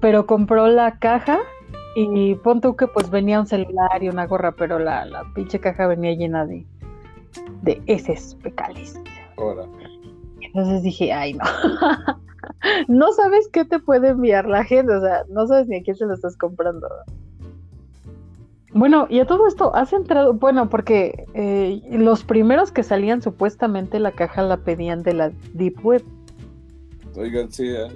pero 0.02 0.26
compró 0.26 0.66
la 0.68 0.98
caja 0.98 1.38
y 1.96 2.34
pon 2.34 2.60
tú 2.60 2.76
que 2.76 2.88
pues 2.88 3.12
venía 3.12 3.40
un 3.40 3.46
celular 3.46 4.02
y 4.02 4.10
una 4.10 4.26
gorra, 4.26 4.54
pero 4.54 4.80
la, 4.80 5.06
la 5.06 5.24
pinche 5.36 5.60
caja 5.60 5.86
venía 5.86 6.16
llena 6.16 6.44
de, 6.48 6.66
de 7.62 7.84
heces 7.86 8.36
fecales. 8.42 9.00
Entonces 10.42 10.82
dije, 10.82 11.14
ay 11.14 11.36
no. 11.36 11.46
no 12.88 13.12
sabes 13.12 13.48
qué 13.54 13.64
te 13.64 13.78
puede 13.78 14.08
enviar 14.08 14.48
la 14.48 14.64
gente, 14.64 14.92
o 14.96 15.02
sea, 15.02 15.24
no 15.30 15.46
sabes 15.46 15.68
ni 15.68 15.78
a 15.78 15.84
quién 15.84 15.98
se 15.98 16.08
lo 16.08 16.16
estás 16.16 16.36
comprando. 16.36 16.88
Bueno, 18.78 19.08
y 19.10 19.20
a 19.22 19.26
todo 19.26 19.48
esto, 19.48 19.74
has 19.74 19.94
entrado, 19.94 20.34
bueno, 20.34 20.70
porque 20.70 21.26
eh, 21.34 21.82
los 21.92 22.26
primeros 22.26 22.72
que 22.74 22.84
salían 22.84 23.22
supuestamente 23.22 24.00
la 24.00 24.12
caja 24.12 24.42
la 24.44 24.58
pedían 24.58 25.02
de 25.02 25.14
la 25.14 25.32
Deep 25.54 25.84
Web. 25.84 26.04
oigan, 27.18 27.50
sí, 27.52 27.70
hay, 27.70 27.94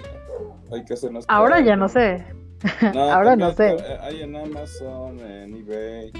hay 0.72 0.84
que 0.86 0.94
hacernos. 0.94 1.26
Ahora 1.28 1.60
ya 1.60 1.76
no 1.76 1.88
sé. 1.90 2.24
No, 2.94 3.00
Ahora 3.12 3.36
no 3.36 3.52
sé. 3.52 3.74
está- 3.76 4.04
Hay 4.06 4.22
en 4.22 4.34
Amazon, 4.34 5.18
en 5.20 5.54
eBay. 5.58 6.12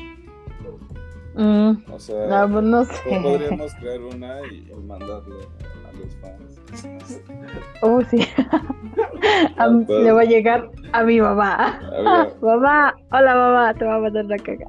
Mm, 1.34 1.90
O 1.92 1.98
sea, 1.98 2.26
no, 2.46 2.60
no 2.60 2.84
po- 2.84 2.92
sé. 2.92 3.20
podríamos 3.22 3.74
crear 3.76 4.00
una 4.02 4.40
y 4.46 4.70
mandarle 4.86 5.36
a 5.88 5.92
los 5.96 6.14
fans. 6.16 6.59
Oh, 7.82 8.02
sí. 8.02 8.26
A 9.58 9.66
le 9.66 10.12
va 10.12 10.22
a 10.22 10.24
llegar 10.24 10.70
a 10.92 11.02
mi 11.02 11.20
mamá. 11.20 11.78
Mamá, 12.42 12.94
hola 13.12 13.34
mamá, 13.34 13.74
te 13.74 13.84
va 13.84 13.96
a 13.96 13.98
mandar 14.00 14.24
la 14.26 14.36
caja. 14.36 14.64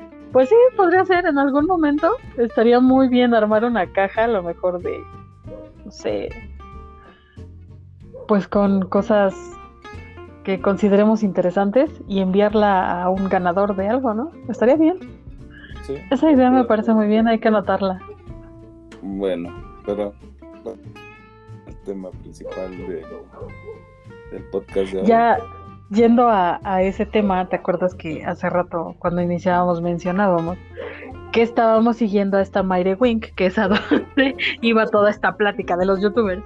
Pues 0.32 0.48
sí, 0.48 0.54
podría 0.76 1.04
ser 1.04 1.26
en 1.26 1.38
algún 1.38 1.66
momento. 1.66 2.12
Estaría 2.38 2.78
muy 2.78 3.08
bien 3.08 3.34
armar 3.34 3.64
una 3.64 3.84
caja, 3.92 4.24
a 4.24 4.28
lo 4.28 4.44
mejor 4.44 4.80
de, 4.80 4.96
no 5.84 5.90
sé, 5.90 6.28
pues 8.28 8.46
con 8.46 8.82
cosas 8.82 9.34
que 10.44 10.60
consideremos 10.60 11.24
interesantes 11.24 11.90
y 12.06 12.20
enviarla 12.20 13.02
a 13.02 13.10
un 13.10 13.28
ganador 13.28 13.74
de 13.74 13.88
algo, 13.88 14.14
¿no? 14.14 14.30
Estaría 14.48 14.76
bien. 14.76 14.98
sí. 15.82 15.96
Esa 16.12 16.30
idea 16.30 16.48
me 16.52 16.62
parece 16.62 16.92
muy 16.94 17.08
bien, 17.08 17.26
hay 17.26 17.40
que 17.40 17.48
anotarla. 17.48 17.98
Bueno, 19.02 19.52
pero 19.84 20.12
el 20.72 21.76
tema 21.84 22.10
principal 22.10 22.70
de, 22.76 23.04
del 24.32 24.44
podcast 24.50 24.92
de 24.92 25.00
hoy. 25.00 25.06
Ya 25.06 25.38
yendo 25.90 26.28
a, 26.28 26.60
a 26.62 26.82
ese 26.82 27.06
tema, 27.06 27.48
¿te 27.48 27.56
acuerdas 27.56 27.94
que 27.94 28.24
hace 28.24 28.48
rato 28.48 28.94
cuando 28.98 29.20
iniciábamos 29.22 29.80
mencionábamos 29.82 30.56
que 31.32 31.42
estábamos 31.42 31.96
siguiendo 31.96 32.38
a 32.38 32.42
esta 32.42 32.62
Mayre 32.62 32.94
Wink, 32.94 33.26
que 33.36 33.46
es 33.46 33.58
a 33.58 33.68
donde 33.68 34.36
iba 34.60 34.86
toda 34.86 35.10
esta 35.10 35.36
plática 35.36 35.76
de 35.76 35.86
los 35.86 36.00
youtubers? 36.00 36.42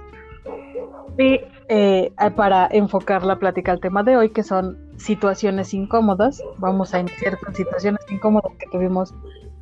Y 1.17 1.39
eh, 1.69 2.11
para 2.35 2.67
enfocar 2.71 3.23
la 3.25 3.37
plática 3.39 3.71
al 3.71 3.79
tema 3.79 4.03
de 4.03 4.17
hoy, 4.17 4.29
que 4.31 4.43
son 4.43 4.77
situaciones 4.97 5.73
incómodas, 5.73 6.43
vamos 6.57 6.93
a 6.93 6.99
iniciar 6.99 7.37
con 7.39 7.55
situaciones 7.55 8.01
incómodas 8.11 8.51
que 8.59 8.67
tuvimos, 8.69 9.13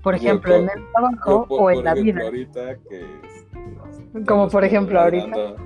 por 0.02 0.16
Yo 0.16 0.22
ejemplo, 0.30 0.56
en 0.56 0.64
el 0.64 0.92
trabajo 0.92 1.42
Yo, 1.44 1.46
por- 1.48 1.62
o 1.62 1.72
en 1.72 1.84
la 1.84 1.92
ejemplo, 1.94 2.14
vida. 2.14 2.24
ahorita 2.26 2.76
que 2.90 3.06
Como 4.28 4.50
por 4.50 4.64
ejemplo 4.64 5.00
ahorita. 5.00 5.56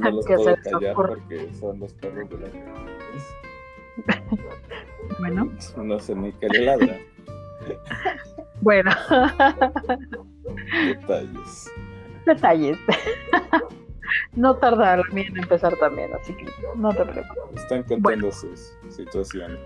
No 0.00 0.10
los 0.10 0.26
¿Qué 0.26 0.34
puedo 0.34 0.56
se 0.56 0.70
callar 0.70 0.94
porque 0.94 1.54
son 1.54 1.78
los 1.78 1.92
perros 1.94 2.28
de 2.30 2.38
la 2.38 2.48
Bueno, 5.20 5.52
No 5.76 5.98
sé 6.00 6.14
ni 6.16 6.32
qué 6.32 6.48
le 6.48 6.64
ladran. 6.64 6.98
bueno, 8.60 8.90
Detalles. 10.84 11.70
detalles. 12.26 12.78
No 14.34 14.56
tarda 14.56 14.96
la 14.96 15.02
mía 15.12 15.26
en 15.28 15.38
empezar 15.38 15.76
también, 15.76 16.10
así 16.14 16.34
que 16.34 16.46
no 16.76 16.90
te 16.92 17.04
preocupes. 17.04 17.62
Están 17.62 17.82
contando 17.84 18.30
sus 18.32 18.72
situaciones. 18.88 19.58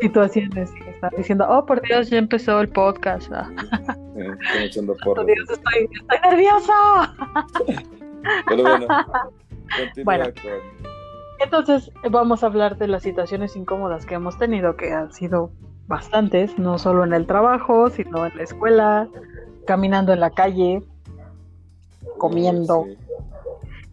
situaciones 0.00 0.70
están 0.86 1.10
diciendo, 1.16 1.46
oh 1.48 1.64
por 1.64 1.80
Dios, 1.82 2.10
ya 2.10 2.18
empezó 2.18 2.60
el 2.60 2.68
podcast. 2.68 3.30
Ah, 3.32 3.50
Sí, 3.56 4.20
están 4.42 4.62
echando 4.62 4.94
por 5.04 5.16
porras. 5.16 5.26
Dios, 5.26 5.50
estoy, 5.50 5.88
estoy 5.92 6.30
nerviosa. 6.30 7.14
Pero 8.48 8.62
bueno, 8.62 8.86
Bueno. 10.04 10.24
con. 10.24 10.88
Entonces 11.40 11.90
vamos 12.10 12.42
a 12.42 12.46
hablar 12.46 12.78
de 12.78 12.88
las 12.88 13.02
situaciones 13.04 13.54
incómodas 13.54 14.04
que 14.06 14.14
hemos 14.16 14.36
tenido, 14.38 14.76
que 14.76 14.92
han 14.92 15.12
sido 15.12 15.52
bastantes, 15.86 16.58
no 16.58 16.78
solo 16.78 17.04
en 17.04 17.12
el 17.12 17.26
trabajo, 17.26 17.88
sino 17.90 18.26
en 18.26 18.36
la 18.36 18.42
escuela, 18.42 19.08
caminando 19.66 20.12
en 20.12 20.20
la 20.20 20.30
calle, 20.30 20.82
comiendo. 22.18 22.84
Sí. 22.86 22.96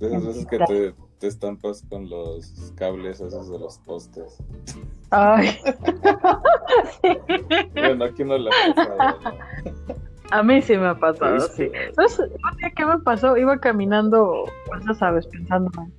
De 0.06 0.18
esas 0.18 0.28
veces 0.28 0.46
que 0.46 0.60
te, 0.60 0.94
te 1.20 1.28
estampas 1.28 1.84
con 1.90 2.10
los 2.10 2.74
cables 2.76 3.22
esos 3.22 3.50
de 3.50 3.60
los 3.60 3.78
postes. 3.80 4.38
Ay, 5.12 5.58
Bueno, 7.74 8.06
aquí 8.06 8.24
no 8.24 8.38
la 8.38 8.52
pasado, 8.52 8.98
¿no? 8.98 9.56
a 10.32 10.44
mí 10.44 10.62
sí 10.62 10.78
me 10.78 10.88
ha 10.88 10.96
pasado, 10.96 11.40
sí. 11.40 11.66
Sí. 11.66 11.72
¿Sabes 11.96 12.20
un 12.20 12.58
día 12.58 12.72
qué 12.76 12.86
me 12.86 13.00
pasó? 13.00 13.38
Iba 13.38 13.58
caminando, 13.60 14.46
pues 14.68 14.84
ya 14.86 14.94
sabes, 14.94 15.28
pensando 15.28 15.72
en 15.78 15.94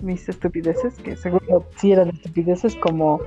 mis 0.00 0.28
estupideces, 0.28 0.94
que 0.96 1.16
seguro 1.16 1.64
sí 1.76 1.92
eran 1.92 2.10
estupideces 2.10 2.76
como, 2.76 3.20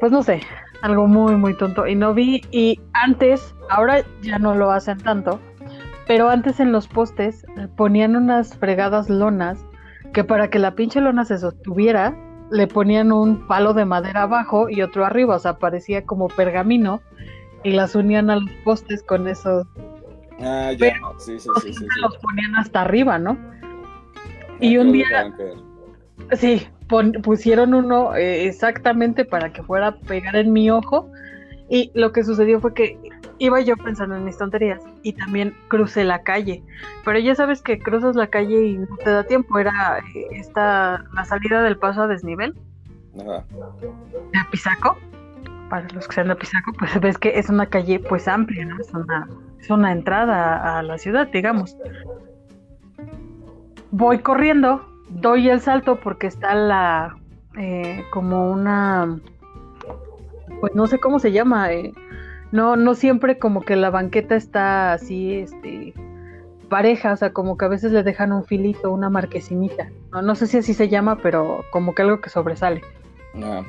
pues 0.00 0.12
no 0.12 0.22
sé, 0.22 0.40
algo 0.82 1.06
muy, 1.06 1.36
muy 1.36 1.56
tonto. 1.56 1.86
Y 1.86 1.94
no 1.94 2.14
vi, 2.14 2.42
y 2.50 2.80
antes, 2.92 3.54
ahora 3.70 4.04
ya 4.22 4.38
no 4.38 4.54
lo 4.54 4.70
hacen 4.70 4.98
tanto, 4.98 5.40
pero 6.06 6.28
antes 6.28 6.60
en 6.60 6.72
los 6.72 6.88
postes 6.88 7.46
ponían 7.76 8.16
unas 8.16 8.56
fregadas 8.56 9.08
lonas 9.08 9.64
que 10.12 10.24
para 10.24 10.48
que 10.48 10.58
la 10.58 10.74
pinche 10.74 11.00
lona 11.00 11.24
se 11.24 11.38
sostuviera, 11.38 12.16
le 12.50 12.66
ponían 12.66 13.10
un 13.10 13.46
palo 13.46 13.74
de 13.74 13.84
madera 13.84 14.22
abajo 14.22 14.68
y 14.68 14.82
otro 14.82 15.04
arriba, 15.04 15.36
o 15.36 15.38
sea, 15.38 15.58
parecía 15.58 16.04
como 16.04 16.28
pergamino 16.28 17.00
y 17.62 17.72
las 17.72 17.94
unían 17.94 18.30
a 18.30 18.36
los 18.36 18.50
postes 18.64 19.02
con 19.02 19.26
esos. 19.26 19.66
Ah, 20.40 20.72
ya, 20.72 20.94
sí, 21.18 21.38
sí, 21.38 21.48
sí, 21.62 21.72
sí, 21.72 21.86
Los 22.00 22.16
ponían 22.18 22.54
hasta 22.56 22.82
arriba, 22.82 23.18
¿no? 23.18 23.38
y 24.60 24.76
un 24.78 24.92
día. 24.92 25.32
Sí, 26.32 26.66
pusieron 27.22 27.74
uno 27.74 28.14
eh, 28.14 28.46
exactamente 28.46 29.24
para 29.24 29.52
que 29.52 29.62
fuera 29.62 29.88
a 29.88 29.96
pegar 30.00 30.36
en 30.36 30.52
mi 30.52 30.70
ojo. 30.70 31.10
Y 31.68 31.90
lo 31.94 32.12
que 32.12 32.24
sucedió 32.24 32.60
fue 32.60 32.74
que 32.74 32.98
iba 33.38 33.60
yo 33.60 33.76
pensando 33.76 34.16
en 34.16 34.24
mis 34.24 34.38
tonterías 34.38 34.82
y 35.02 35.12
también 35.12 35.54
crucé 35.68 36.04
la 36.04 36.22
calle. 36.22 36.62
Pero 37.04 37.18
ya 37.18 37.34
sabes 37.34 37.62
que 37.62 37.78
cruzas 37.78 38.16
la 38.16 38.28
calle 38.28 38.66
y 38.66 38.78
no 38.78 38.96
te 38.96 39.10
da 39.10 39.24
tiempo. 39.24 39.58
Era 39.58 39.98
eh, 40.14 40.26
esta, 40.32 41.04
la 41.12 41.24
salida 41.24 41.62
del 41.62 41.78
paso 41.78 42.02
a 42.02 42.06
desnivel. 42.06 42.54
Ajá. 43.20 43.44
De 44.32 44.38
Apizaco. 44.38 44.96
Para 45.68 45.88
los 45.88 46.06
que 46.06 46.14
sean 46.14 46.26
de 46.26 46.34
Apizaco, 46.34 46.72
pues 46.78 47.00
ves 47.00 47.18
que 47.18 47.38
es 47.38 47.48
una 47.48 47.66
calle 47.66 47.98
pues 47.98 48.28
amplia, 48.28 48.64
¿no? 48.64 48.78
Es 48.78 48.92
una, 48.92 49.28
es 49.58 49.70
una 49.70 49.92
entrada 49.92 50.78
a 50.78 50.82
la 50.82 50.98
ciudad, 50.98 51.28
digamos. 51.28 51.76
Voy 53.90 54.18
corriendo, 54.18 54.84
doy 55.08 55.48
el 55.48 55.60
salto 55.60 56.00
porque 56.00 56.26
está 56.26 56.54
la 56.54 57.16
eh, 57.56 58.04
como 58.10 58.50
una 58.50 59.20
pues 60.60 60.74
no 60.74 60.86
sé 60.86 60.98
cómo 60.98 61.18
se 61.18 61.30
llama 61.30 61.72
eh, 61.72 61.92
no 62.54 62.76
no 62.76 62.94
siempre 62.94 63.38
como 63.38 63.62
que 63.62 63.76
la 63.76 63.90
banqueta 63.90 64.36
está 64.36 64.92
así 64.92 65.34
este 65.34 65.92
pareja 66.68 67.12
o 67.12 67.16
sea 67.16 67.32
como 67.32 67.58
que 67.58 67.64
a 67.64 67.68
veces 67.68 67.92
le 67.92 68.02
dejan 68.02 68.32
un 68.32 68.44
filito 68.44 68.92
una 68.92 69.10
marquesinita 69.10 69.90
no, 70.12 70.22
no 70.22 70.34
sé 70.34 70.46
si 70.46 70.58
así 70.58 70.72
se 70.72 70.88
llama 70.88 71.16
pero 71.16 71.64
como 71.70 71.94
que 71.94 72.02
algo 72.02 72.20
que 72.20 72.30
sobresale 72.30 72.82
ah. 73.42 73.62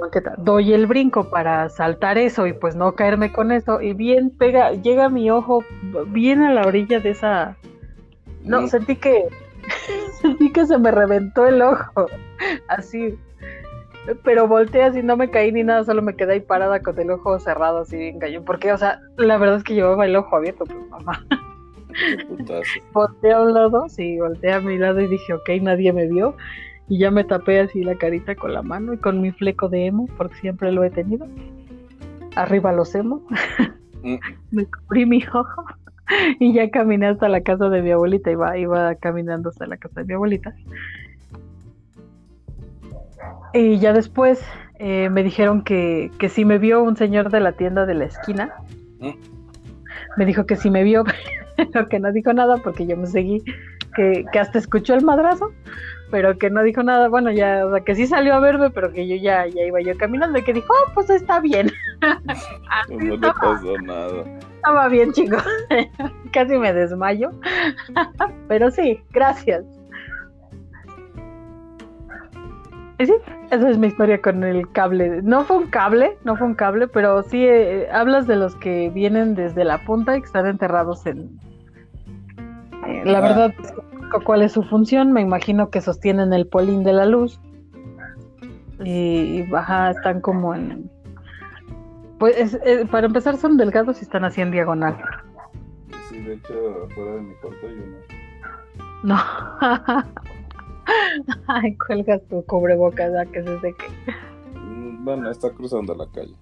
banqueta. 0.00 0.34
doy 0.38 0.72
el 0.72 0.86
brinco 0.86 1.30
para 1.30 1.68
saltar 1.68 2.18
eso 2.18 2.46
y 2.46 2.52
pues 2.52 2.74
no 2.74 2.94
caerme 2.94 3.32
con 3.32 3.52
eso 3.52 3.80
y 3.80 3.92
bien 3.92 4.30
pega 4.30 4.72
llega 4.72 5.08
mi 5.08 5.30
ojo 5.30 5.62
bien 6.08 6.42
a 6.42 6.52
la 6.52 6.66
orilla 6.66 7.00
de 7.00 7.10
esa 7.10 7.56
no 8.42 8.62
mm. 8.62 8.68
sentí 8.68 8.96
que 8.96 9.28
Sentí 10.20 10.52
que 10.52 10.66
se 10.66 10.78
me 10.78 10.90
reventó 10.90 11.46
el 11.46 11.62
ojo. 11.62 12.06
Así. 12.68 13.18
Pero 14.22 14.46
volteé 14.46 14.82
así, 14.82 15.02
no 15.02 15.16
me 15.16 15.30
caí 15.30 15.52
ni 15.52 15.64
nada, 15.64 15.84
solo 15.84 16.02
me 16.02 16.14
quedé 16.14 16.34
ahí 16.34 16.40
parada 16.40 16.80
con 16.80 16.98
el 16.98 17.10
ojo 17.10 17.38
cerrado, 17.38 17.80
así 17.80 17.96
bien 17.96 18.18
cayó. 18.18 18.44
Porque, 18.44 18.72
o 18.72 18.78
sea, 18.78 19.00
la 19.16 19.36
verdad 19.38 19.56
es 19.56 19.64
que 19.64 19.74
llevaba 19.74 20.06
el 20.06 20.16
ojo 20.16 20.36
abierto, 20.36 20.64
pues 20.64 20.78
mamá. 20.90 21.24
volteé 22.92 23.32
a 23.32 23.42
un 23.42 23.54
lado, 23.54 23.88
sí, 23.88 24.18
volteé 24.18 24.52
a 24.52 24.60
mi 24.60 24.78
lado 24.78 25.00
y 25.00 25.08
dije, 25.08 25.32
ok, 25.32 25.48
nadie 25.62 25.92
me 25.92 26.06
vio. 26.06 26.36
Y 26.88 26.98
ya 26.98 27.10
me 27.10 27.24
tapé 27.24 27.60
así 27.60 27.82
la 27.82 27.96
carita 27.96 28.36
con 28.36 28.52
la 28.52 28.62
mano 28.62 28.92
y 28.92 28.98
con 28.98 29.20
mi 29.20 29.32
fleco 29.32 29.68
de 29.68 29.86
emo, 29.86 30.08
porque 30.16 30.36
siempre 30.36 30.70
lo 30.70 30.84
he 30.84 30.90
tenido. 30.90 31.26
Arriba 32.36 32.72
los 32.72 32.94
emo. 32.94 33.22
Mm. 34.02 34.16
me 34.52 34.66
cubrí 34.66 35.06
mi 35.06 35.24
ojo. 35.32 35.64
y 36.38 36.52
ya 36.52 36.70
caminé 36.70 37.08
hasta 37.08 37.28
la 37.28 37.40
casa 37.40 37.68
de 37.68 37.82
mi 37.82 37.90
abuelita, 37.90 38.30
iba, 38.30 38.56
iba 38.56 38.94
caminando 38.96 39.48
hasta 39.48 39.66
la 39.66 39.76
casa 39.76 40.00
de 40.00 40.06
mi 40.06 40.14
abuelita. 40.14 40.54
Y 43.52 43.78
ya 43.78 43.92
después 43.92 44.42
eh, 44.78 45.08
me 45.10 45.22
dijeron 45.22 45.62
que, 45.62 46.10
que 46.18 46.28
si 46.28 46.44
me 46.44 46.58
vio 46.58 46.82
un 46.82 46.96
señor 46.96 47.30
de 47.30 47.40
la 47.40 47.52
tienda 47.52 47.86
de 47.86 47.94
la 47.94 48.04
esquina, 48.04 48.54
mm. 49.00 49.10
me 50.16 50.26
dijo 50.26 50.46
que 50.46 50.56
si 50.56 50.70
me 50.70 50.82
vio, 50.82 51.04
pero 51.56 51.88
que 51.88 51.98
no 51.98 52.12
dijo 52.12 52.32
nada 52.32 52.58
porque 52.58 52.86
yo 52.86 52.96
me 52.96 53.06
seguí, 53.06 53.42
que, 53.94 54.24
que 54.32 54.38
hasta 54.38 54.58
escuchó 54.58 54.94
el 54.94 55.04
madrazo, 55.04 55.52
pero 56.10 56.38
que 56.38 56.50
no 56.50 56.62
dijo 56.62 56.82
nada, 56.82 57.08
bueno, 57.08 57.30
ya, 57.30 57.66
o 57.66 57.70
sea, 57.70 57.80
que 57.80 57.94
sí 57.94 58.06
salió 58.06 58.34
a 58.34 58.40
verme, 58.40 58.70
pero 58.70 58.92
que 58.92 59.08
yo 59.08 59.16
ya, 59.16 59.46
ya 59.46 59.62
iba 59.64 59.80
yo 59.80 59.96
caminando 59.96 60.38
y 60.38 60.42
que 60.42 60.52
dijo, 60.52 60.72
oh, 60.72 60.92
pues 60.94 61.10
está 61.10 61.40
bien. 61.40 61.72
no 62.90 63.16
le 63.16 63.18
pasó 63.18 63.78
nada. 63.82 64.24
Estaba 64.56 64.88
bien, 64.88 65.12
chico. 65.12 65.36
Casi 66.32 66.58
me 66.58 66.72
desmayo. 66.72 67.30
pero 68.48 68.70
sí, 68.70 69.00
gracias. 69.10 69.64
Sí, 73.04 73.14
esa 73.50 73.68
es 73.68 73.78
mi 73.78 73.88
historia 73.88 74.20
con 74.22 74.42
el 74.42 74.70
cable. 74.72 75.20
No 75.22 75.44
fue 75.44 75.58
un 75.58 75.66
cable, 75.66 76.16
no 76.24 76.36
fue 76.36 76.46
un 76.46 76.54
cable, 76.54 76.88
pero 76.88 77.22
sí 77.22 77.44
eh, 77.44 77.88
hablas 77.92 78.26
de 78.26 78.36
los 78.36 78.56
que 78.56 78.88
vienen 78.90 79.34
desde 79.34 79.64
la 79.64 79.84
punta 79.84 80.16
y 80.16 80.20
que 80.20 80.26
están 80.26 80.46
enterrados 80.46 81.04
en... 81.04 81.38
Eh, 82.86 83.02
la 83.04 83.20
verdad, 83.20 83.54
cuál 84.24 84.42
es 84.42 84.52
su 84.52 84.62
función. 84.62 85.12
Me 85.12 85.20
imagino 85.20 85.68
que 85.70 85.80
sostienen 85.80 86.32
el 86.32 86.46
polín 86.46 86.84
de 86.84 86.92
la 86.92 87.04
luz. 87.04 87.40
Y, 88.80 89.42
baja, 89.50 89.90
están 89.90 90.20
como 90.20 90.54
en. 90.54 90.90
Pues 92.18 92.58
para 92.90 93.06
empezar, 93.06 93.36
son 93.36 93.56
delgados 93.56 94.00
y 94.00 94.04
están 94.04 94.24
así 94.24 94.40
en 94.40 94.50
diagonal. 94.50 94.96
Sí, 96.08 96.18
de 96.22 96.34
hecho, 96.34 96.88
fuera 96.94 97.12
de 97.12 97.20
mi 97.22 97.34
cuarto 97.34 97.66
hay 97.66 97.74
uno. 97.74 97.96
No. 99.02 100.22
Ay, 101.46 101.76
cuelgas 101.76 102.22
tu 102.28 102.44
cubrebocas 102.44 103.14
a 103.14 103.26
que 103.26 103.42
se 103.42 103.60
seque. 103.60 103.86
Mm, 104.54 105.04
bueno, 105.04 105.30
está 105.30 105.50
cruzando 105.50 105.94
la 105.94 106.06
calle. 106.12 106.34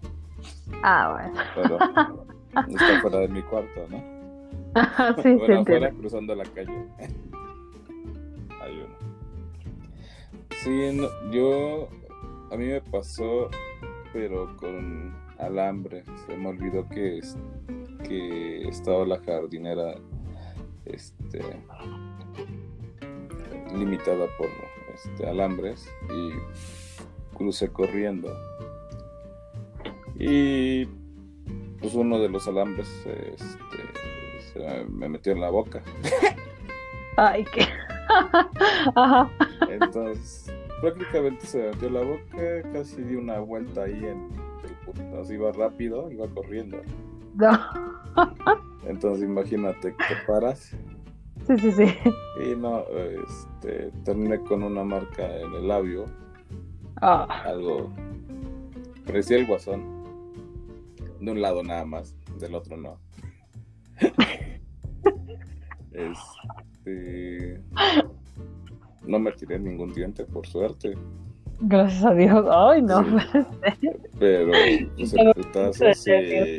Ah, 0.83 1.13
bueno. 1.13 1.41
Pero 1.55 1.79
está 2.77 3.01
fuera 3.01 3.19
de 3.21 3.29
mi 3.29 3.43
cuarto, 3.43 3.87
¿no? 3.89 4.03
sí, 5.23 5.35
bueno, 5.35 5.61
afuera 5.61 5.91
cruzando 5.91 6.35
la 6.35 6.45
calle. 6.45 6.87
Sí, 10.65 10.99
yo. 11.31 11.89
A 12.51 12.57
mí 12.57 12.67
me 12.67 12.81
pasó, 12.81 13.51
pero 14.15 14.57
con 14.57 15.15
alambre. 15.39 16.05
Se 16.27 16.37
me 16.37 16.49
olvidó 16.49 16.89
que, 16.89 17.21
que 18.05 18.67
estaba 18.69 19.05
la 19.05 19.21
jardinera 19.21 19.95
este, 20.87 21.41
limitada 23.75 24.27
por 24.39 24.49
este, 24.95 25.27
alambres 25.27 25.89
y 26.11 27.37
crucé 27.37 27.69
corriendo. 27.69 28.29
Y 30.17 30.87
pues 31.81 31.95
uno 31.95 32.19
de 32.19 32.29
los 32.29 32.47
alambres 32.47 32.89
este, 33.07 33.43
se 34.53 34.85
me 34.89 35.09
metió 35.09 35.33
en 35.33 35.41
la 35.41 35.51
boca. 35.51 35.83
Ay, 37.17 37.45
qué. 37.53 37.67
Ajá. 38.95 39.31
Entonces, 39.69 40.53
prácticamente 40.81 41.47
se 41.47 41.71
metió 41.71 41.91
la 41.91 42.03
boca, 42.03 42.73
casi 42.73 43.03
di 43.03 43.17
una 43.17 43.39
vuelta 43.41 43.85
ahí 43.85 44.05
en 44.05 44.31
el 44.99 45.19
así 45.21 45.35
iba 45.35 45.53
rápido, 45.53 46.11
iba 46.11 46.29
corriendo. 46.29 46.81
No. 47.35 47.51
Entonces 48.87 49.25
imagínate 49.25 49.95
que 49.95 50.15
paras. 50.27 50.77
Sí, 51.47 51.59
sí, 51.59 51.73
sí. 51.73 51.85
Y 52.43 52.57
no, 52.57 52.85
este, 52.89 53.91
terminé 54.05 54.41
con 54.41 54.63
una 54.63 54.83
marca 54.83 55.25
en 55.39 55.53
el 55.55 55.69
labio. 55.69 56.07
Ah. 57.01 57.43
Algo. 57.45 57.91
Parecía 59.07 59.37
el 59.37 59.47
guasón. 59.47 59.83
De 61.21 61.31
un 61.31 61.41
lado 61.41 61.63
nada 61.63 61.85
más, 61.85 62.15
del 62.39 62.55
otro 62.55 62.77
no. 62.77 62.99
este. 65.93 67.61
No 69.07 69.19
me 69.19 69.33
tiré 69.33 69.59
ningún 69.59 69.93
diente, 69.93 70.25
por 70.25 70.47
suerte. 70.47 70.95
Gracias 71.61 72.05
a 72.05 72.15
Dios. 72.15 72.47
Ay, 72.51 72.83
no. 72.83 73.05
Pero 74.19 74.51
pues, 74.97 75.15
el 75.15 75.33
putazo 75.35 75.95
sí, 75.95 76.59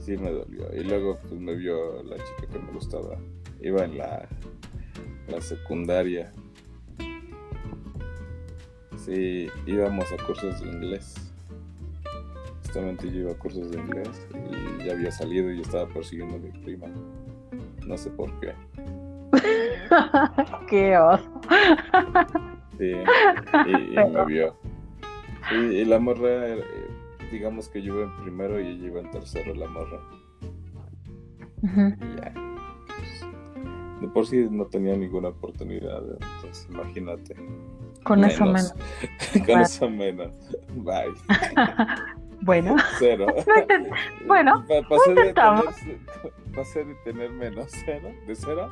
sí 0.00 0.16
me 0.16 0.30
dolió. 0.30 0.74
Y 0.74 0.84
luego 0.84 1.18
pues 1.22 1.40
me 1.40 1.54
vio 1.54 2.02
la 2.02 2.16
chica 2.16 2.52
que 2.52 2.58
me 2.58 2.72
gustaba. 2.72 3.16
Iba 3.62 3.84
en 3.84 3.98
la, 3.98 4.28
la 5.28 5.40
secundaria. 5.40 6.32
Sí, 8.96 9.48
íbamos 9.66 10.06
a 10.12 10.24
cursos 10.24 10.60
de 10.60 10.68
inglés. 10.68 11.32
Justamente 12.62 13.10
yo 13.10 13.20
iba 13.20 13.32
a 13.32 13.38
cursos 13.38 13.70
de 13.70 13.78
inglés 13.78 14.26
y 14.80 14.84
ya 14.84 14.92
había 14.92 15.10
salido 15.10 15.52
y 15.52 15.60
estaba 15.60 15.86
persiguiendo 15.88 16.36
a 16.36 16.38
mi 16.38 16.50
prima. 16.62 16.86
No 17.86 17.96
sé 17.98 18.10
por 18.10 18.30
qué. 18.40 18.54
Qué 20.68 20.96
oso. 20.96 21.40
Sí, 22.78 22.92
y, 23.66 23.96
me 23.96 24.24
vio. 24.26 24.56
y 25.52 25.84
la 25.84 25.98
morra, 25.98 26.48
eh, 26.48 26.64
digamos 27.30 27.68
que 27.68 27.82
yo 27.82 27.94
iba 27.94 28.04
en 28.04 28.22
primero 28.22 28.60
y 28.60 28.66
ella 28.68 28.86
iba 28.86 29.00
en 29.00 29.10
tercero, 29.10 29.54
la 29.54 29.68
morra. 29.68 30.00
Y 31.62 32.16
ya. 32.16 32.41
De 34.02 34.08
por 34.08 34.26
sí 34.26 34.48
no 34.50 34.66
tenía 34.66 34.96
ninguna 34.96 35.28
oportunidad, 35.28 36.02
entonces 36.02 36.66
imagínate. 36.70 37.36
Con 38.02 38.24
eso 38.24 38.44
menos. 38.44 38.74
Con 39.46 39.60
eso 39.60 39.88
menos. 39.88 40.32
Bye. 40.74 41.14
bueno. 42.40 42.74
Cero. 42.98 43.26
bueno, 44.26 44.64
Pa- 44.66 44.88
pasé, 44.88 45.14
de 45.14 45.32
tener, 45.32 45.98
pasé 46.52 46.84
de 46.84 46.94
tener 47.04 47.30
menos 47.30 47.70
cero, 47.84 48.08
de 48.26 48.34
cero 48.34 48.68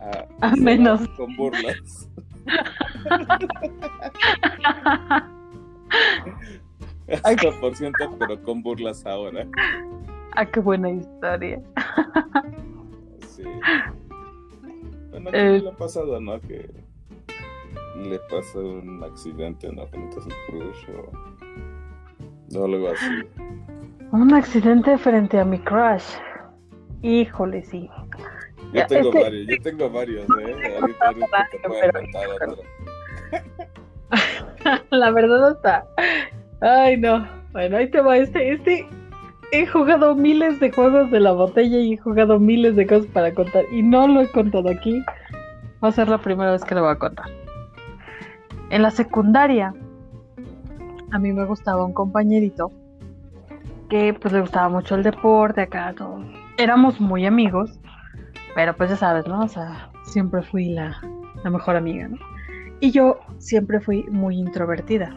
a, 0.00 0.08
A 0.46 0.50
cero 0.50 0.62
menos. 0.62 1.08
con 1.10 1.36
burlas. 1.36 2.10
Ay. 7.22 7.36
0%, 7.36 8.16
pero 8.18 8.42
con 8.42 8.60
burlas 8.62 9.06
ahora. 9.06 9.46
ah, 10.32 10.46
qué 10.46 10.58
buena 10.58 10.90
historia. 10.90 11.62
Sí. 13.28 13.44
Eh. 15.32 15.58
¿qué 15.58 15.60
le 15.62 15.68
ha 15.68 15.72
pasado, 15.76 16.20
no? 16.20 16.40
Que 16.40 16.70
le 17.96 18.18
pasó 18.30 18.60
un 18.60 19.02
accidente, 19.04 19.70
¿no? 19.72 19.86
Frente 19.86 20.16
a 20.18 20.22
su 20.22 20.28
crush 20.48 20.86
o, 20.90 22.58
o 22.58 22.64
algo 22.64 22.88
así. 22.88 23.06
Un 24.12 24.32
accidente 24.34 24.96
frente 24.98 25.38
a 25.38 25.44
mi 25.44 25.58
crush. 25.58 26.04
Híjole, 27.02 27.62
sí. 27.64 27.88
Yo 28.72 28.86
tengo 28.86 29.08
es 29.10 29.14
que- 29.14 29.22
varios, 29.22 29.46
yo 29.46 29.62
tengo 29.62 29.90
varios, 29.90 30.24
¿eh? 30.24 30.76
Ahorita, 30.80 31.06
ahorita 31.06 31.48
te 31.50 31.58
puedo 31.68 31.92
contar 31.92 32.28
otro. 32.52 32.62
La 34.90 35.10
verdad 35.10 35.52
está. 35.52 35.86
Ay, 36.60 36.96
no. 36.96 37.26
Bueno, 37.52 37.76
ahí 37.76 37.90
te 37.90 38.00
va. 38.00 38.16
Este, 38.16 38.52
este. 38.52 38.86
He 39.54 39.68
jugado 39.68 40.16
miles 40.16 40.58
de 40.58 40.72
juegos 40.72 41.12
de 41.12 41.20
la 41.20 41.30
botella 41.30 41.78
y 41.78 41.92
he 41.92 41.96
jugado 41.96 42.40
miles 42.40 42.74
de 42.74 42.88
cosas 42.88 43.06
para 43.06 43.32
contar. 43.32 43.64
Y 43.70 43.82
no 43.82 44.08
lo 44.08 44.20
he 44.20 44.28
contado 44.28 44.68
aquí. 44.68 45.00
Va 45.82 45.90
a 45.90 45.92
ser 45.92 46.08
la 46.08 46.18
primera 46.18 46.50
vez 46.50 46.64
que 46.64 46.74
lo 46.74 46.82
voy 46.82 46.90
a 46.90 46.96
contar. 46.96 47.26
En 48.70 48.82
la 48.82 48.90
secundaria, 48.90 49.72
a 51.12 51.18
mí 51.20 51.32
me 51.32 51.44
gustaba 51.44 51.84
un 51.84 51.92
compañerito 51.92 52.72
que 53.88 54.12
pues 54.12 54.34
le 54.34 54.40
gustaba 54.40 54.68
mucho 54.68 54.96
el 54.96 55.04
deporte, 55.04 55.60
acá 55.60 55.94
todo. 55.96 56.18
Éramos 56.58 57.00
muy 57.00 57.24
amigos, 57.24 57.78
pero 58.56 58.74
pues 58.74 58.90
ya 58.90 58.96
sabes, 58.96 59.24
¿no? 59.28 59.44
O 59.44 59.48
sea, 59.48 59.88
siempre 60.02 60.42
fui 60.42 60.70
la, 60.70 61.00
la 61.44 61.50
mejor 61.50 61.76
amiga, 61.76 62.08
¿no? 62.08 62.16
Y 62.80 62.90
yo 62.90 63.20
siempre 63.38 63.78
fui 63.78 64.02
muy 64.10 64.36
introvertida. 64.36 65.14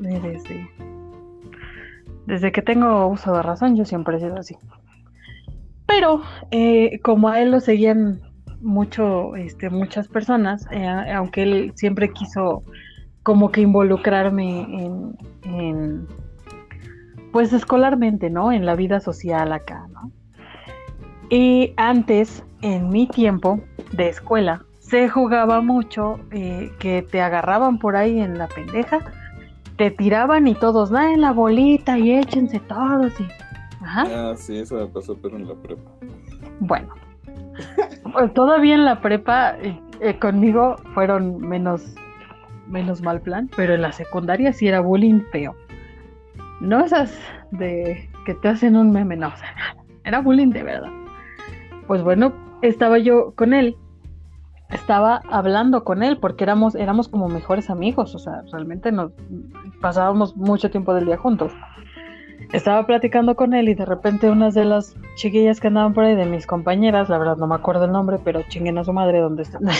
Desde, 0.00 0.70
desde 2.26 2.52
que 2.52 2.62
tengo 2.62 3.06
uso 3.06 3.34
de 3.34 3.42
razón, 3.42 3.76
yo 3.76 3.84
siempre 3.84 4.16
he 4.16 4.20
sido 4.20 4.38
así. 4.38 4.56
Pero 5.86 6.22
eh, 6.50 7.00
como 7.02 7.28
a 7.28 7.40
él 7.40 7.50
lo 7.50 7.60
seguían 7.60 8.20
mucho, 8.60 9.36
este, 9.36 9.70
muchas 9.70 10.08
personas, 10.08 10.66
eh, 10.70 10.86
aunque 11.14 11.42
él 11.42 11.72
siempre 11.76 12.12
quiso 12.12 12.64
como 13.22 13.50
que 13.50 13.60
involucrarme 13.60 14.60
en, 15.44 16.06
pues 17.32 17.52
escolarmente, 17.52 18.30
¿no? 18.30 18.52
En 18.52 18.64
la 18.64 18.76
vida 18.76 19.00
social 19.00 19.52
acá, 19.52 19.86
¿no? 19.92 20.10
Y 21.30 21.72
antes, 21.76 22.44
en 22.62 22.90
mi 22.90 23.06
tiempo 23.06 23.60
de 23.92 24.08
escuela, 24.08 24.64
se 24.78 25.08
jugaba 25.08 25.60
mucho 25.60 26.20
eh, 26.30 26.70
que 26.78 27.02
te 27.02 27.20
agarraban 27.20 27.78
por 27.78 27.96
ahí 27.96 28.20
en 28.20 28.38
la 28.38 28.46
pendeja, 28.46 29.00
te 29.76 29.90
tiraban 29.90 30.46
y 30.46 30.54
todos, 30.54 30.90
da 30.90 31.12
en 31.12 31.20
la 31.20 31.32
bolita 31.32 31.98
y 31.98 32.12
échense 32.12 32.60
todos 32.60 33.12
y... 33.20 33.26
Ajá. 33.82 34.30
Ah, 34.30 34.34
sí, 34.36 34.58
eso 34.58 34.76
me 34.76 34.86
pasó, 34.86 35.16
pero 35.20 35.36
en 35.36 35.46
la 35.46 35.54
prepa. 35.54 35.90
Bueno, 36.60 36.94
pues, 38.12 38.32
todavía 38.32 38.74
en 38.74 38.84
la 38.84 39.00
prepa 39.00 39.56
eh, 39.60 39.78
eh, 40.00 40.18
conmigo 40.18 40.76
fueron 40.94 41.38
menos, 41.38 41.94
menos 42.66 43.02
mal 43.02 43.20
plan, 43.20 43.50
pero 43.56 43.74
en 43.74 43.82
la 43.82 43.92
secundaria 43.92 44.52
sí 44.52 44.68
era 44.68 44.80
bullying 44.80 45.20
feo. 45.32 45.54
No 46.60 46.84
esas 46.84 47.18
de 47.50 48.08
que 48.24 48.34
te 48.34 48.48
hacen 48.48 48.76
un 48.76 48.90
meme, 48.90 49.16
no, 49.16 49.28
o 49.28 49.36
sea, 49.36 49.54
era 50.04 50.20
bullying 50.20 50.50
de 50.50 50.62
verdad. 50.62 50.90
Pues 51.86 52.02
bueno, 52.02 52.32
estaba 52.62 52.98
yo 52.98 53.34
con 53.34 53.52
él, 53.52 53.76
estaba 54.74 55.22
hablando 55.30 55.84
con 55.84 56.02
él 56.02 56.18
porque 56.18 56.44
éramos, 56.44 56.74
éramos 56.74 57.08
como 57.08 57.28
mejores 57.28 57.70
amigos, 57.70 58.14
o 58.14 58.18
sea, 58.18 58.42
realmente 58.52 58.92
nos 58.92 59.12
pasábamos 59.80 60.36
mucho 60.36 60.70
tiempo 60.70 60.92
del 60.94 61.06
día 61.06 61.16
juntos 61.16 61.52
estaba 62.52 62.86
platicando 62.86 63.34
con 63.34 63.52
él 63.52 63.68
y 63.68 63.74
de 63.74 63.84
repente 63.84 64.30
unas 64.30 64.54
de 64.54 64.64
las 64.64 64.94
chiquillas 65.16 65.60
que 65.60 65.68
andaban 65.68 65.92
por 65.92 66.04
ahí 66.04 66.14
de 66.14 66.26
mis 66.26 66.46
compañeras, 66.46 67.08
la 67.08 67.18
verdad 67.18 67.36
no 67.36 67.46
me 67.46 67.56
acuerdo 67.56 67.84
el 67.84 67.92
nombre, 67.92 68.18
pero 68.22 68.42
chinguen 68.48 68.78
a 68.78 68.84
su 68.84 68.92
madre 68.92 69.18
donde 69.18 69.42
esté. 69.42 69.58
no 69.60 69.70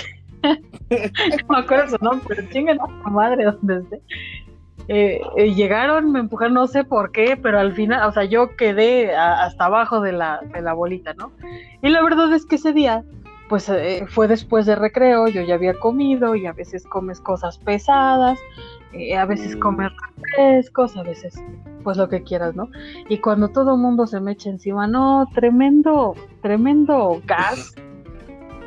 me 1.49 1.59
acuerdo 1.59 1.97
su 1.97 2.05
nombre, 2.05 2.25
pero 2.29 2.49
chinguen 2.51 2.81
a 2.81 2.87
su 2.87 3.11
madre 3.11 3.45
donde 3.45 3.79
esté. 3.79 4.03
Eh, 4.89 5.21
eh, 5.37 5.55
llegaron, 5.55 6.13
me 6.13 6.19
empujaron, 6.19 6.55
no 6.55 6.67
sé 6.67 6.85
por 6.85 7.13
qué, 7.13 7.39
pero 7.41 7.59
al 7.59 7.73
final, 7.75 8.09
o 8.09 8.13
sea, 8.13 8.25
yo 8.25 8.57
quedé 8.57 9.15
hasta 9.15 9.67
abajo 9.67 10.01
de 10.01 10.13
la, 10.13 10.41
de 10.53 10.61
la 10.61 10.75
bolita, 10.75 11.15
¿no? 11.15 11.33
Y 11.81 11.89
la 11.89 12.03
verdad 12.03 12.33
es 12.35 12.45
que 12.45 12.57
ese 12.57 12.73
día, 12.73 13.05
pues 13.49 13.69
eh, 13.69 14.07
fue 14.09 14.29
después 14.29 14.67
de 14.67 14.75
recreo, 14.75 15.29
yo 15.29 15.43
ya 15.43 15.55
había 15.55 15.75
comido 15.75 16.35
y 16.35 16.47
a 16.47 16.53
veces 16.53 16.85
comes 16.87 17.21
cosas 17.21 17.59
pesadas, 17.59 18.39
eh, 18.93 19.17
a 19.17 19.27
veces 19.27 19.57
Mm. 19.57 19.61
comes 19.61 19.93
refrescos, 20.23 20.97
a 20.97 21.03
veces 21.03 21.43
pues 21.83 21.99
lo 21.99 22.09
que 22.09 22.23
quieras, 22.23 22.57
¿no? 22.57 22.71
Y 23.09 23.19
cuando 23.19 23.49
todo 23.49 23.75
el 23.75 23.81
mundo 23.81 24.07
se 24.07 24.21
me 24.21 24.33
echa 24.33 24.49
encima, 24.49 24.87
no, 24.87 25.27
tremendo, 25.35 26.15
tremendo 26.41 27.21
gas. 27.27 27.75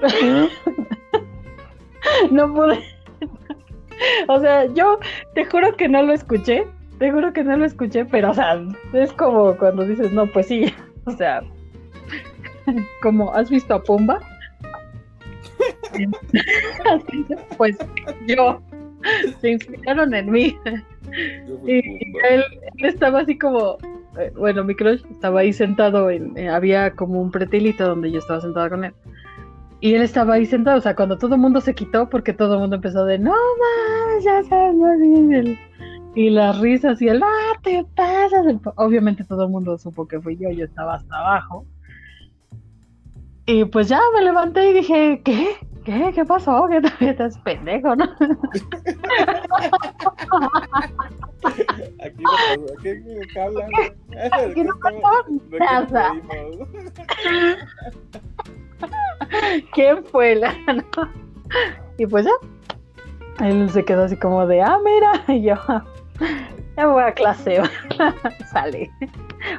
no 2.32 2.54
pude. 2.54 2.80
o 4.28 4.40
sea, 4.40 4.66
yo 4.74 5.00
te 5.34 5.46
juro 5.46 5.76
que 5.76 5.88
no 5.88 6.04
lo 6.04 6.14
escuché, 6.14 6.68
te 7.00 7.12
juro 7.12 7.34
que 7.34 7.44
no 7.44 7.58
lo 7.58 7.66
escuché, 7.66 8.06
pero 8.06 8.30
o 8.32 8.34
sea, 8.36 8.62
es 8.94 9.12
como 9.14 9.56
cuando 9.58 9.84
dices, 9.84 10.14
no, 10.14 10.28
pues 10.28 10.48
sí, 10.48 10.72
o 11.06 11.12
sea, 11.12 11.42
como, 13.02 13.34
¿has 13.34 13.50
visto 13.50 13.74
a 13.74 13.82
Pumba? 13.82 14.20
pues 17.58 17.78
yo, 18.28 18.62
se 19.42 19.52
inspiraron 19.52 20.14
en 20.14 20.32
mí. 20.32 20.58
Y 21.66 21.78
él, 21.78 22.44
él 22.78 22.86
estaba 22.86 23.22
así 23.22 23.38
como, 23.38 23.78
eh, 24.20 24.32
bueno, 24.36 24.64
mi 24.64 24.76
crush 24.76 25.02
estaba 25.12 25.42
ahí 25.42 25.54
sentado, 25.54 26.10
en, 26.10 26.38
eh, 26.38 26.50
había 26.50 26.92
como 26.92 27.22
un 27.22 27.32
pretilito 27.32 27.88
donde 27.88 28.12
yo 28.12 28.20
estaba 28.20 28.42
sentada 28.42 28.70
con 28.70 28.84
él. 28.84 28.94
Y 29.80 29.94
él 29.94 30.02
estaba 30.02 30.36
ahí 30.36 30.46
sentado, 30.46 30.80
o 30.80 30.82
sea, 30.82 30.96
cuando 30.96 31.18
todo 31.18 31.36
el 31.36 31.42
mundo 31.42 31.62
se 31.62 31.76
quitó, 31.76 32.10
porque 32.10 32.34
todo 32.34 32.56
el 32.56 32.62
mundo 32.62 32.78
empezó 32.78 33.06
de, 33.06 33.20
no 33.20 33.32
más, 33.32 34.24
ya 34.24 34.44
sabes, 34.44 34.76
bien", 35.00 35.58
y 36.16 36.32
las 36.32 36.60
risas 36.60 37.00
y 37.00 37.10
el, 37.10 37.22
ah, 37.22 37.60
te 37.62 37.86
pasas. 37.96 38.48
el 38.48 38.60
po-". 38.60 38.74
Obviamente 38.78 39.24
todo 39.24 39.44
el 39.44 39.50
mundo 39.50 39.78
supo 39.78 40.08
que 40.08 40.20
fui 40.20 40.36
yo, 40.36 40.50
yo 40.50 40.66
estaba 40.66 40.96
hasta 40.96 41.16
abajo. 41.16 41.66
Y 43.46 43.66
pues 43.66 43.88
ya 43.88 44.02
me 44.16 44.24
levanté 44.24 44.72
y 44.72 44.74
dije, 44.74 45.22
¿qué? 45.24 45.56
¿Qué? 45.88 46.12
¿Qué 46.14 46.26
pasó? 46.26 46.68
¿Qué 46.70 46.82
todavía 46.82 47.12
estás 47.12 47.38
pendejo, 47.40 47.96
no? 47.96 48.04
Aquí 52.04 52.22
no 52.22 52.32
pasó, 52.34 52.76
aquí 52.78 52.90
de 52.90 53.28
qué 53.34 53.40
hablan. 53.40 53.72
Aquí 54.34 54.64
no? 54.64 54.74
¿Quién 59.72 60.04
fue 60.04 60.36
la 60.36 60.54
no? 60.68 60.84
Y 61.98 62.06
pues 62.06 62.26
ya. 62.26 63.46
Él 63.46 63.70
se 63.70 63.86
quedó 63.86 64.04
así 64.04 64.18
como 64.18 64.46
de, 64.46 64.62
ah, 64.62 64.80
mira, 64.84 65.24
y 65.30 65.44
yo, 65.44 65.56
ya 66.76 66.86
voy 66.86 67.04
a 67.04 67.14
clase. 67.14 67.62
Sale. 68.52 68.92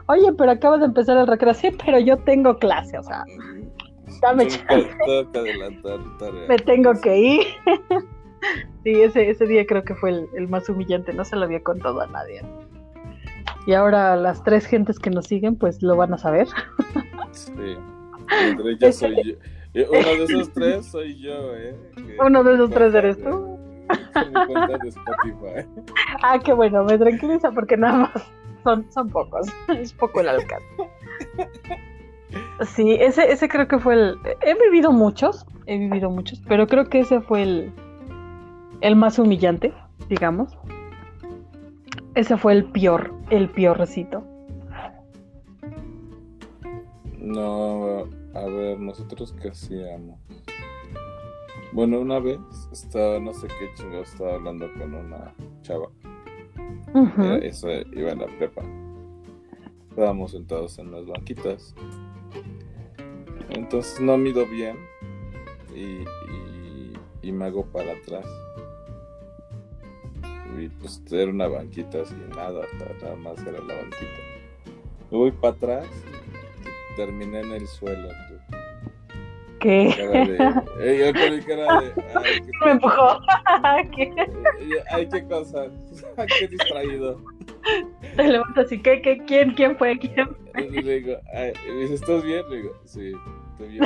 Oye, 0.09 0.31
pero 0.37 0.51
acaba 0.51 0.77
de 0.77 0.85
empezar 0.85 1.17
el 1.17 1.27
recreo. 1.27 1.55
Sí, 1.55 1.71
pero 1.87 1.99
yo 1.99 2.19
tengo 2.19 2.59
clase, 2.59 2.99
o 2.99 3.03
sea, 3.03 3.25
dame 4.21 4.47
chance, 4.47 4.89
tengo 5.07 5.33
que 5.33 5.39
adelantar 5.39 5.99
tarea. 6.19 6.49
me 6.49 6.57
tengo 6.59 6.93
que 7.01 7.19
ir. 7.19 7.47
Sí, 8.85 8.93
ese, 9.03 9.31
ese 9.31 9.47
día 9.49 9.67
creo 9.67 9.83
que 9.83 9.97
fue 9.97 10.11
el, 10.11 10.29
el 10.37 10.47
más 10.47 10.69
humillante, 10.69 11.13
no 11.13 11.25
se 11.25 11.35
lo 11.35 11.43
había 11.45 11.61
contado 11.61 12.01
a 12.01 12.07
nadie. 12.07 12.41
Y 13.67 13.75
ahora 13.75 14.15
las 14.15 14.45
tres 14.45 14.65
gentes 14.65 15.01
que 15.01 15.11
nos 15.11 15.27
siguen, 15.27 15.57
pues 15.57 15.83
lo 15.83 15.97
van 15.97 16.15
a 16.15 16.19
saber. 16.19 16.47
Sí. 17.33 17.77
Soy 18.93 19.17
yo. 19.25 19.35
Eh, 19.75 19.87
Uno 19.91 19.99
de 20.09 20.25
esos 20.25 20.53
tres 20.53 20.87
soy 20.87 21.19
yo, 21.21 21.55
¿eh? 21.57 21.75
Uno 22.25 22.45
de 22.45 22.55
esos 22.55 22.71
tres 22.71 22.95
eres 22.95 23.19
tú. 23.23 23.59
de 23.89 24.89
Spotify. 24.89 25.69
Ah, 26.23 26.39
qué 26.39 26.53
bueno, 26.53 26.85
me 26.85 26.97
tranquiliza 26.97 27.51
porque 27.51 27.77
nada 27.77 27.99
más 28.15 28.31
son, 28.63 28.91
son 28.93 29.09
pocos, 29.11 29.49
es 29.69 29.93
poco 29.93 30.21
el 30.21 30.29
alcance. 30.29 30.67
Sí, 32.75 32.93
ese, 33.01 33.31
ese 33.33 33.49
creo 33.49 33.67
que 33.69 33.79
fue 33.79 33.95
el... 33.95 34.19
He 34.43 34.55
vivido 34.55 34.93
muchos, 34.93 35.47
he 35.67 35.79
vivido 35.79 36.11
muchos, 36.11 36.41
pero 36.49 36.67
creo 36.67 36.87
que 36.89 37.01
ese 37.01 37.21
fue 37.21 37.43
el, 37.43 37.73
el 38.81 38.97
más 38.97 39.19
humillante, 39.19 39.73
digamos. 40.09 40.57
Ese 42.15 42.37
fue 42.37 42.53
el 42.55 42.65
peor, 42.65 43.15
el 43.31 43.49
peorcito. 43.49 44.25
No, 47.17 48.05
a 48.35 48.41
ver, 48.47 48.79
nosotros 48.81 49.35
qué 49.41 49.49
hacíamos. 49.49 50.19
Bueno, 51.73 52.01
una 52.01 52.19
vez 52.19 52.39
estaba, 52.73 53.19
no 53.21 53.33
sé 53.35 53.47
qué 53.47 53.71
chingado, 53.75 54.03
estaba 54.03 54.35
hablando 54.35 54.67
con 54.75 54.95
una 54.95 55.35
chava. 55.63 55.89
Ujú. 56.95 57.23
Era- 57.23 57.39
Eso 57.39 57.69
iba 57.93 58.11
en 58.13 58.19
la 58.21 58.27
prepa. 58.39 58.63
Estábamos 59.91 60.31
sentados 60.33 60.79
en 60.79 60.91
las 60.93 61.07
banquitas. 61.07 61.75
Entonces 63.51 64.01
no 64.01 64.17
mido 64.19 64.47
bien 64.47 64.77
y, 65.75 66.05
y, 67.23 67.33
me 67.33 67.47
hago 67.47 67.65
para 67.67 67.93
atrás. 67.93 68.27
Y 70.59 70.69
pues 70.69 71.01
era 71.11 71.31
una 71.31 71.47
banquita 71.47 72.03
así, 72.03 72.15
nada, 72.31 72.67
nada 73.01 73.17
más 73.17 73.39
era 73.43 73.61
la 73.61 73.75
banquita. 73.75 74.21
Me 75.11 75.19
voy 75.19 75.31
para 75.31 75.55
atrás 75.55 75.87
y 76.93 76.97
terminé 76.97 77.41
en 77.41 77.53
el 77.53 77.67
suelo. 77.67 78.09
¿Qué? 79.61 79.95
Cara 79.97 80.25
de- 80.25 80.99
yo 80.99 81.13
creí 81.13 81.41
que 81.43 81.53
era 81.53 81.81
de. 81.81 81.93
Ay, 82.15 82.41
qué, 82.47 82.65
Me 82.65 82.71
empujó. 82.73 83.19
¿Qué? 83.97 84.13
ay, 84.91 85.09
qué 85.09 85.25
cosa. 85.25 85.67
qué 86.39 86.49
distraído. 86.49 87.21
Te 88.17 88.23
levantas 88.29 88.67
así, 88.67 88.81
¿qué, 88.81 89.03
qué, 89.03 89.19
quién, 89.27 89.53
quién 89.55 89.77
fue? 89.77 89.99
¿Quién? 89.99 90.29
Y 90.57 90.83
le 90.83 91.01
digo, 91.01 91.17
ay, 91.35 91.53
y 91.67 91.71
me 91.73 91.81
dice, 91.83 91.95
¿estás 91.95 92.23
bien? 92.23 92.43
Le 92.49 92.57
digo, 92.57 92.77
sí, 92.85 93.13
estoy 93.53 93.69
bien. 93.69 93.85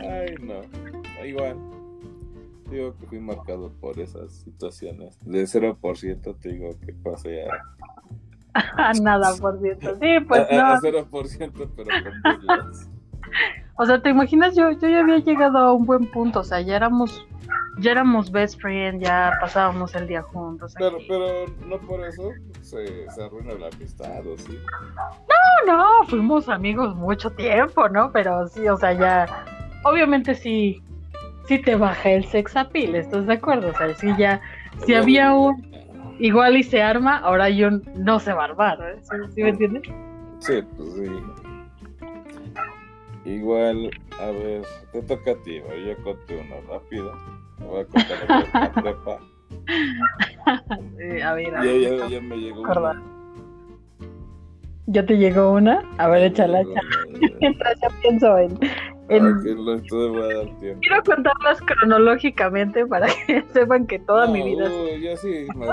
ay, 0.00 0.34
no. 0.40 1.24
Igual. 1.24 1.56
Digo 2.70 2.94
que 2.98 3.06
fui 3.06 3.18
marcado 3.20 3.72
por 3.80 3.98
esas 3.98 4.30
situaciones. 4.32 5.18
De 5.24 5.42
0% 5.44 6.36
te 6.40 6.48
digo 6.52 6.70
que 6.84 6.92
pasé 6.92 7.44
a, 7.44 7.62
Nada, 9.02 9.30
por 9.40 9.60
cierto. 9.60 9.96
Sí, 10.00 10.20
pues 10.26 10.40
a- 10.50 10.72
a 10.72 10.74
no. 10.76 10.80
0%, 10.80 11.68
pero 11.76 11.88
con 12.02 12.38
burlas. 12.38 12.88
O 13.80 13.86
sea, 13.86 14.02
¿te 14.02 14.10
imaginas? 14.10 14.56
Yo, 14.56 14.72
yo 14.72 14.88
ya 14.88 15.00
había 15.00 15.18
llegado 15.18 15.58
a 15.58 15.72
un 15.72 15.84
buen 15.86 16.10
punto. 16.10 16.40
O 16.40 16.44
sea, 16.44 16.60
ya 16.62 16.74
éramos, 16.74 17.24
ya 17.78 17.92
éramos 17.92 18.32
best 18.32 18.60
friend, 18.60 19.00
ya 19.00 19.34
pasábamos 19.40 19.94
el 19.94 20.08
día 20.08 20.22
juntos. 20.22 20.74
Pero, 20.76 20.96
aquí. 20.96 21.06
pero 21.08 21.26
no 21.66 21.78
por 21.86 22.04
eso 22.04 22.30
se, 22.62 23.08
se 23.10 23.22
arruina 23.22 23.52
la 23.54 23.68
amistad, 23.68 24.26
¿o 24.26 24.36
sí? 24.36 24.58
No, 25.66 25.76
no, 25.76 26.08
fuimos 26.08 26.48
amigos 26.48 26.96
mucho 26.96 27.30
tiempo, 27.30 27.88
¿no? 27.88 28.10
Pero 28.10 28.48
sí, 28.48 28.66
o 28.66 28.76
sea, 28.78 28.94
ya. 28.94 29.26
Obviamente 29.84 30.34
sí, 30.34 30.82
sí 31.46 31.60
te 31.62 31.76
baja 31.76 32.10
el 32.10 32.24
sex 32.24 32.56
appeal, 32.56 32.96
¿estás 32.96 33.26
de 33.28 33.34
acuerdo? 33.34 33.68
O 33.68 33.74
sea, 33.76 33.94
sí 33.94 34.08
ya. 34.18 34.40
Si 34.86 34.94
había 34.94 35.32
un 35.34 35.62
igual 36.18 36.56
y 36.56 36.62
se 36.62 36.82
arma, 36.82 37.18
ahora 37.18 37.48
yo 37.50 37.70
no 37.96 38.18
se 38.20 38.32
va 38.32 38.42
a 38.42 38.44
armar, 38.46 38.78
¿eh? 38.82 38.98
¿Sí, 39.02 39.16
sí 39.34 39.42
me 39.42 39.48
entiendes? 39.50 39.82
Sí, 40.40 40.62
pues 40.76 40.94
sí. 40.94 41.22
Igual, 43.24 43.90
a 44.20 44.26
ver, 44.30 44.62
te 44.92 45.02
toca 45.02 45.32
a 45.32 45.34
ti, 45.42 45.56
yo 45.86 46.02
conté 46.02 46.40
uno 46.40 46.56
rápido. 46.72 47.12
Me 47.58 47.66
voy 47.66 47.80
a 47.80 47.84
contar 47.84 48.18
la 48.28 48.72
prepa. 48.82 49.18
Eh, 51.00 51.22
a 51.22 51.34
ver, 51.34 51.54
a 51.54 51.60
ver. 51.60 51.80
ya, 52.00 52.08
ya 52.08 52.20
me 52.20 52.36
llegó 52.36 52.62
Acordar. 52.64 52.96
una. 52.96 53.18
¿Ya 54.86 55.04
te 55.04 55.18
llegó 55.18 55.52
una? 55.52 55.82
A 55.98 56.08
ver, 56.08 56.24
échala, 56.24 56.62
échala. 56.62 56.80
Mientras 57.40 57.78
ya 57.82 57.88
pienso 58.00 58.38
en. 58.38 58.58
en- 59.10 59.56
lo 59.66 60.12
voy 60.12 60.22
a 60.22 60.34
dar 60.36 60.58
tiempo. 60.60 60.80
Quiero 60.80 61.02
contarlas 61.02 61.60
cronológicamente 61.60 62.86
para 62.86 63.06
que 63.26 63.42
sepan 63.52 63.86
que 63.86 63.98
toda 63.98 64.26
No, 64.26 64.32
mi 64.32 64.42
vida. 64.42 64.70
yo 65.02 65.16
sí, 65.18 65.46
me, 65.56 65.66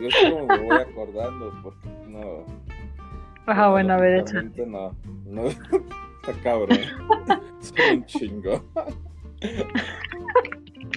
yo 0.00 0.08
como 0.30 0.46
me 0.46 0.58
voy 0.58 0.76
acordando, 0.76 1.52
porque 1.62 1.88
no. 2.08 2.44
Ajá, 3.46 3.68
bueno, 3.70 3.94
a 3.94 3.96
ver, 3.96 4.20
lógicamente 4.20 4.66
No, 4.66 4.94
no, 5.26 5.42
está 5.48 6.32
cabrón. 6.42 6.78
Soy 7.60 7.96
un 7.96 8.04
chingo. 8.06 8.64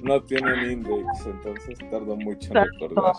No 0.03 0.21
tienen 0.21 0.69
index, 0.69 1.25
entonces 1.25 1.77
tardo 1.89 2.17
mucho 2.17 2.51
en 2.51 2.65
recordar. 2.65 3.13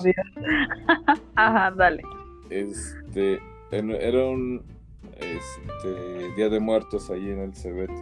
Ajá, 1.35 1.71
dale. 1.71 2.03
Este, 2.51 3.41
era 3.71 4.25
un 4.27 4.63
este, 5.17 6.35
Día 6.37 6.51
de 6.51 6.61
Muertos 6.61 7.11
ahí 7.11 7.31
en 7.31 7.41
el 7.41 7.55
Cebeti. 7.55 7.95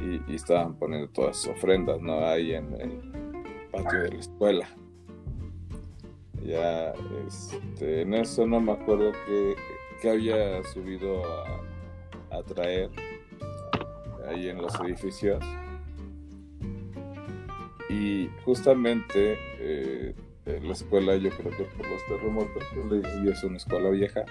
Y, 0.00 0.32
y 0.32 0.36
estaban 0.36 0.74
poniendo 0.76 1.08
todas 1.10 1.36
sus 1.36 1.50
ofrendas, 1.50 2.00
¿no? 2.00 2.24
Ahí 2.26 2.54
en 2.54 2.72
el 2.80 3.68
patio 3.70 4.00
de 4.00 4.10
la 4.10 4.20
escuela. 4.20 4.68
Ya, 6.44 6.92
este, 7.26 8.02
en 8.02 8.14
eso 8.14 8.46
no 8.46 8.60
me 8.60 8.72
acuerdo 8.72 9.12
que, 9.26 9.54
que 10.00 10.10
había 10.10 10.62
subido 10.72 11.22
a, 11.24 12.36
a 12.38 12.42
traer 12.42 12.90
ahí 14.28 14.48
en 14.48 14.58
los 14.62 14.74
edificios. 14.80 15.42
Y 17.90 18.28
justamente 18.44 19.38
eh, 19.58 20.14
la 20.46 20.72
escuela, 20.72 21.16
yo 21.16 21.30
creo 21.30 21.56
que 21.56 21.64
por 21.64 21.88
los 21.88 22.06
terremotos, 22.06 22.62
pues 22.74 22.86
le 22.86 22.96
dije, 22.98 23.10
"Y 23.24 23.28
es 23.30 23.42
una 23.44 23.56
escuela 23.56 23.90
vieja. 23.90 24.24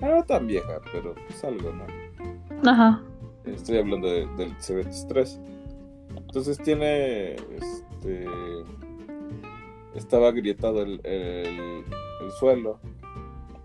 No 0.00 0.22
tan 0.24 0.46
vieja, 0.46 0.80
pero 0.92 1.14
pues 1.14 1.42
algo, 1.44 1.72
¿no? 1.72 2.70
Ajá. 2.70 3.02
Estoy 3.44 3.78
hablando 3.78 4.08
de- 4.08 4.26
del 4.36 4.54
Cebetis 4.62 5.06
3. 5.08 5.40
Entonces 6.16 6.58
tiene, 6.58 7.34
este, 7.34 8.26
estaba 10.00 10.28
agrietado 10.28 10.82
el, 10.82 11.00
el- 11.04 11.84
el 12.22 12.30
suelo 12.38 12.80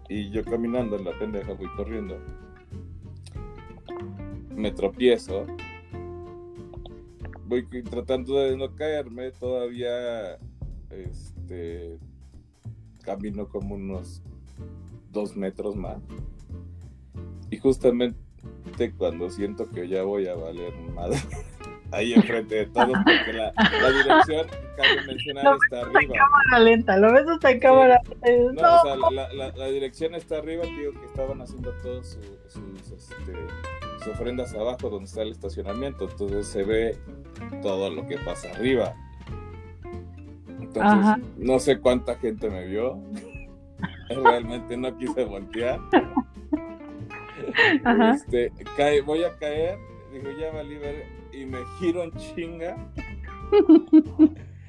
y 0.09 0.29
yo 0.29 0.43
caminando 0.43 0.97
en 0.97 1.05
la 1.05 1.17
pendeja 1.17 1.53
voy 1.53 1.67
corriendo. 1.75 2.17
Me 4.55 4.71
tropiezo. 4.71 5.45
Voy 7.47 7.65
tratando 7.83 8.39
de 8.39 8.57
no 8.57 8.73
caerme, 8.75 9.31
todavía, 9.31 10.37
este, 10.89 11.97
camino 13.03 13.47
como 13.47 13.75
unos 13.75 14.21
dos 15.11 15.35
metros 15.35 15.75
más. 15.75 15.97
Y 17.51 17.57
justamente 17.57 18.15
cuando 18.97 19.29
siento 19.29 19.69
que 19.69 19.87
ya 19.87 20.03
voy 20.03 20.27
a 20.27 20.35
valer 20.35 20.73
madre, 20.93 21.17
ahí 21.91 22.13
enfrente 22.13 22.55
de 22.55 22.65
todo, 22.67 22.87
porque 22.93 23.33
la, 23.33 23.53
la 23.55 23.89
dirección, 23.91 24.47
cabe 24.75 25.05
mencionar, 25.07 25.43
No, 25.45 25.55
está 25.63 25.81
arriba. 25.81 26.13
Cámara 26.17 26.59
lenta, 26.63 26.97
lo 26.97 27.13
ves 27.13 27.27
hasta 27.27 27.51
en 27.51 27.59
cámara. 27.59 28.01
No, 28.05 28.51
No, 28.61 28.75
o 28.75 28.83
sea, 28.83 28.95
la, 29.11 29.33
la- 29.33 29.51
la 29.55 29.65
dirección 29.67 30.15
está 30.15 30.37
arriba, 30.37 30.63
tío, 30.63 30.91
que 30.93 31.05
estaban 31.05 31.41
haciendo 31.41 31.71
todos 31.83 32.07
su- 32.09 32.49
sus, 32.49 32.91
este, 32.91 33.33
sus 33.99 34.07
ofrendas 34.07 34.53
abajo 34.53 34.89
donde 34.89 35.05
está 35.05 35.21
el 35.21 35.31
estacionamiento, 35.31 36.09
entonces 36.09 36.47
se 36.47 36.63
ve 36.63 36.97
todo 37.61 37.89
lo 37.89 38.05
que 38.07 38.17
pasa 38.17 38.49
arriba. 38.51 38.93
Entonces, 40.59 40.83
Ajá. 40.83 41.19
no 41.37 41.59
sé 41.59 41.79
cuánta 41.79 42.15
gente 42.15 42.49
me 42.49 42.65
vio. 42.65 42.99
Realmente 44.09 44.75
no 44.77 44.97
quise 44.97 45.23
voltear. 45.25 45.79
Ajá. 47.83 48.11
Este, 48.11 48.51
cae, 48.75 49.01
voy 49.01 49.23
a 49.23 49.35
caer, 49.37 49.77
digo, 50.19 50.31
ya 50.39 50.51
valí 50.51 50.77
ver, 50.77 51.05
y 51.33 51.45
me 51.45 51.59
giro 51.79 52.03
en 52.03 52.11
chinga. 52.13 52.77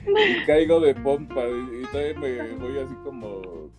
y 0.07 0.47
caigo 0.47 0.81
de 0.81 0.95
pompa, 0.95 1.43
y, 1.49 1.83
y 1.83 1.87
todavía 1.91 2.19
me 2.21 2.55
voy 2.57 2.79
así 2.79 2.95
como, 3.05 3.71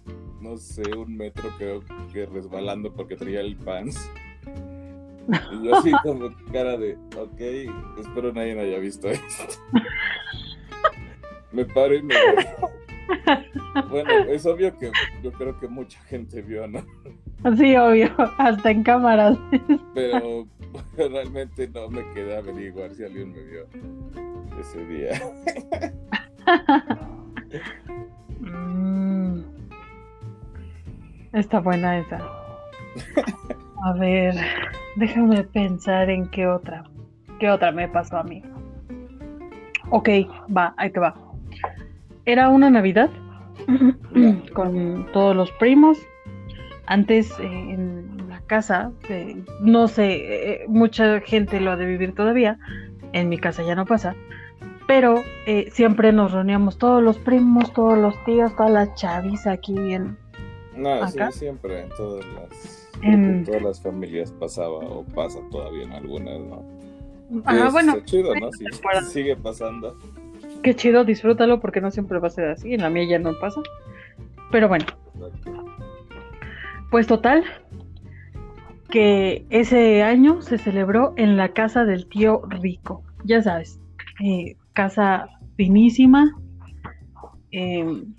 no 0.42 0.58
sé, 0.58 0.84
un 0.96 1.16
metro 1.16 1.50
creo 1.58 1.84
que 2.12 2.26
resbalando 2.26 2.94
porque 2.94 3.16
traía 3.16 3.42
el 3.42 3.56
pants. 3.58 4.10
Y 5.52 5.66
yo 5.66 5.76
así 5.76 5.92
como 6.04 6.30
cara 6.52 6.78
de, 6.78 6.98
ok, 7.18 8.00
espero 8.00 8.32
nadie 8.34 8.56
me 8.56 8.62
haya 8.62 8.80
visto 8.80 9.10
esto. 9.10 9.44
me 11.52 11.66
paro 11.66 11.96
y 11.96 12.04
me. 12.04 12.16
Bueno, 13.90 14.12
es 14.30 14.46
obvio 14.46 14.78
que 14.78 14.92
yo 15.22 15.32
creo 15.34 15.60
que 15.60 15.68
mucha 15.68 16.00
gente 16.04 16.42
vio, 16.42 16.68
¿no? 16.68 16.84
Sí, 17.56 17.76
obvio, 17.76 18.12
hasta 18.38 18.72
en 18.72 18.84
cámaras. 18.84 19.38
Pero 19.94 20.48
realmente 20.98 21.68
no 21.68 21.90
me 21.90 22.04
quedé 22.14 22.36
a 22.36 22.40
averiguar 22.40 22.94
si 22.94 23.04
alguien 23.04 23.32
me 23.32 23.44
vio 23.44 23.68
ese 24.60 24.86
día. 24.86 25.22
Mm. 28.40 29.42
Está 31.34 31.60
buena 31.60 32.00
esa. 32.00 32.18
A 33.84 33.94
ver, 33.94 34.36
déjame 34.96 35.44
pensar 35.44 36.10
en 36.10 36.28
qué 36.30 36.48
otra. 36.48 36.84
¿Qué 37.40 37.50
otra 37.50 37.72
me 37.72 37.88
pasó 37.88 38.18
a 38.18 38.24
mí? 38.24 38.42
Ok, 39.90 40.10
va, 40.56 40.74
ahí 40.78 40.90
te 40.90 41.00
va. 41.00 41.16
Era 42.26 42.50
una 42.50 42.70
Navidad 42.70 43.10
con 44.54 45.06
todos 45.14 45.36
los 45.36 45.52
primos. 45.54 46.00
Antes 46.88 47.32
eh, 47.40 47.44
en 47.44 48.28
la 48.30 48.42
casa, 48.42 48.92
eh, 49.10 49.44
no 49.60 49.88
sé, 49.88 50.62
eh, 50.62 50.66
mucha 50.68 51.20
gente 51.22 51.60
lo 51.60 51.72
ha 51.72 51.76
de 51.76 51.86
vivir 51.86 52.16
todavía. 52.16 52.58
En 53.14 53.30
mi 53.30 53.38
casa 53.38 53.64
ya 53.64 53.76
no 53.76 53.86
pasa. 53.86 54.16
Pero 54.88 55.22
eh, 55.46 55.70
siempre 55.72 56.14
nos 56.14 56.32
reuníamos 56.32 56.78
todos 56.78 57.04
los 57.04 57.18
primos, 57.18 57.74
todos 57.74 57.98
los 57.98 58.16
tíos, 58.24 58.56
toda 58.56 58.70
la 58.70 58.94
chaviza 58.96 59.52
aquí 59.52 59.74
bien. 59.74 60.18
No, 60.76 61.04
¿Acá? 61.04 61.32
sí, 61.32 61.40
siempre, 61.40 61.84
en 61.84 61.90
todas 61.90 62.26
las 62.34 62.90
En 63.02 63.44
todas 63.44 63.62
las 63.62 63.82
familias 63.82 64.32
pasaba 64.32 64.78
o 64.78 65.04
pasa 65.04 65.40
todavía 65.52 65.84
en 65.84 65.92
algunas, 65.92 66.40
¿no? 66.40 66.64
Ah, 67.44 67.70
bueno. 67.70 68.00
chido, 68.06 68.34
¿no? 68.36 68.50
Sí, 68.54 68.66
sigue 69.10 69.36
pasando. 69.36 69.98
Qué 70.64 70.74
chido, 70.74 71.04
disfrútalo 71.04 71.60
porque 71.60 71.82
no 71.82 71.92
siempre 71.92 72.20
va 72.20 72.28
a 72.28 72.32
ser 72.32 72.50
así. 72.50 72.74
En 72.74 72.82
la 72.82 72.90
mía 72.90 73.06
ya 73.10 73.20
no 73.20 73.38
pasa. 73.40 73.62
Pero 74.52 74.70
bueno. 74.70 74.86
Pues 76.90 77.08
total, 77.08 77.44
que 78.90 79.46
ese 79.50 80.04
año 80.04 80.42
se 80.42 80.58
celebró 80.58 81.14
en 81.18 81.38
la 81.38 81.50
casa 81.50 81.86
del 81.86 82.08
tío 82.08 82.42
Rico. 82.48 83.04
Ya 83.26 83.42
sabes, 83.42 83.80
eh, 84.24 84.56
casa 84.74 85.28
finísima. 85.56 86.32
Em, 87.52 88.14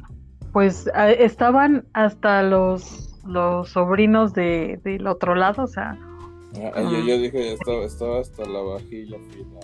pues 0.53 0.91
estaban 1.19 1.87
hasta 1.93 2.43
los, 2.43 3.21
los 3.27 3.71
sobrinos 3.71 4.33
de, 4.33 4.81
del 4.83 5.07
otro 5.07 5.35
lado, 5.35 5.65
o 5.65 5.67
sea, 5.69 5.99
Ah, 6.75 6.81
yo, 6.81 6.99
yo, 7.01 7.19
dije, 7.19 7.53
estaba, 7.53 7.85
estaba 7.85 8.21
hasta 8.21 8.45
la 8.47 8.61
vajilla 8.61 9.19
fina. 9.31 9.61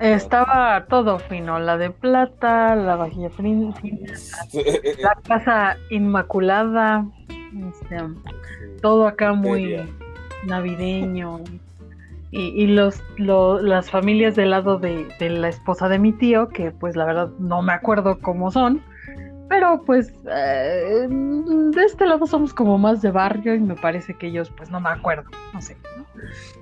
estaba 0.00 0.84
todo 0.86 1.18
fino, 1.20 1.58
la 1.60 1.78
de 1.78 1.90
plata, 1.90 2.74
la 2.74 2.96
vajilla 2.96 3.30
fina, 3.30 3.72
la, 5.00 5.14
casa 5.26 5.76
inmaculada, 5.90 7.06
este, 7.70 7.96
todo 8.80 9.06
acá 9.06 9.32
muy 9.32 9.78
navideño. 10.46 11.40
Y, 12.30 12.48
y 12.60 12.66
los, 12.66 13.00
las 13.16 13.90
familias 13.90 14.34
del 14.34 14.50
lado 14.50 14.78
de, 14.78 15.06
de 15.20 15.30
la 15.30 15.48
esposa 15.48 15.88
de 15.88 16.00
mi 16.00 16.12
tío, 16.12 16.48
que 16.48 16.72
pues 16.72 16.96
la 16.96 17.04
verdad 17.04 17.30
no 17.38 17.62
me 17.62 17.72
acuerdo 17.72 18.18
cómo 18.18 18.50
son, 18.50 18.82
pero 19.48 19.82
pues 19.84 20.12
eh, 20.28 21.06
de 21.08 21.84
este 21.84 22.06
lado 22.06 22.26
somos 22.26 22.52
como 22.52 22.76
más 22.76 23.02
de 23.02 23.12
barrio 23.12 23.54
y 23.54 23.60
me 23.60 23.76
parece 23.76 24.14
que 24.14 24.26
ellos 24.28 24.50
pues 24.56 24.70
no 24.70 24.80
me 24.80 24.88
acuerdo, 24.88 25.30
no 25.52 25.62
sé. 25.62 25.76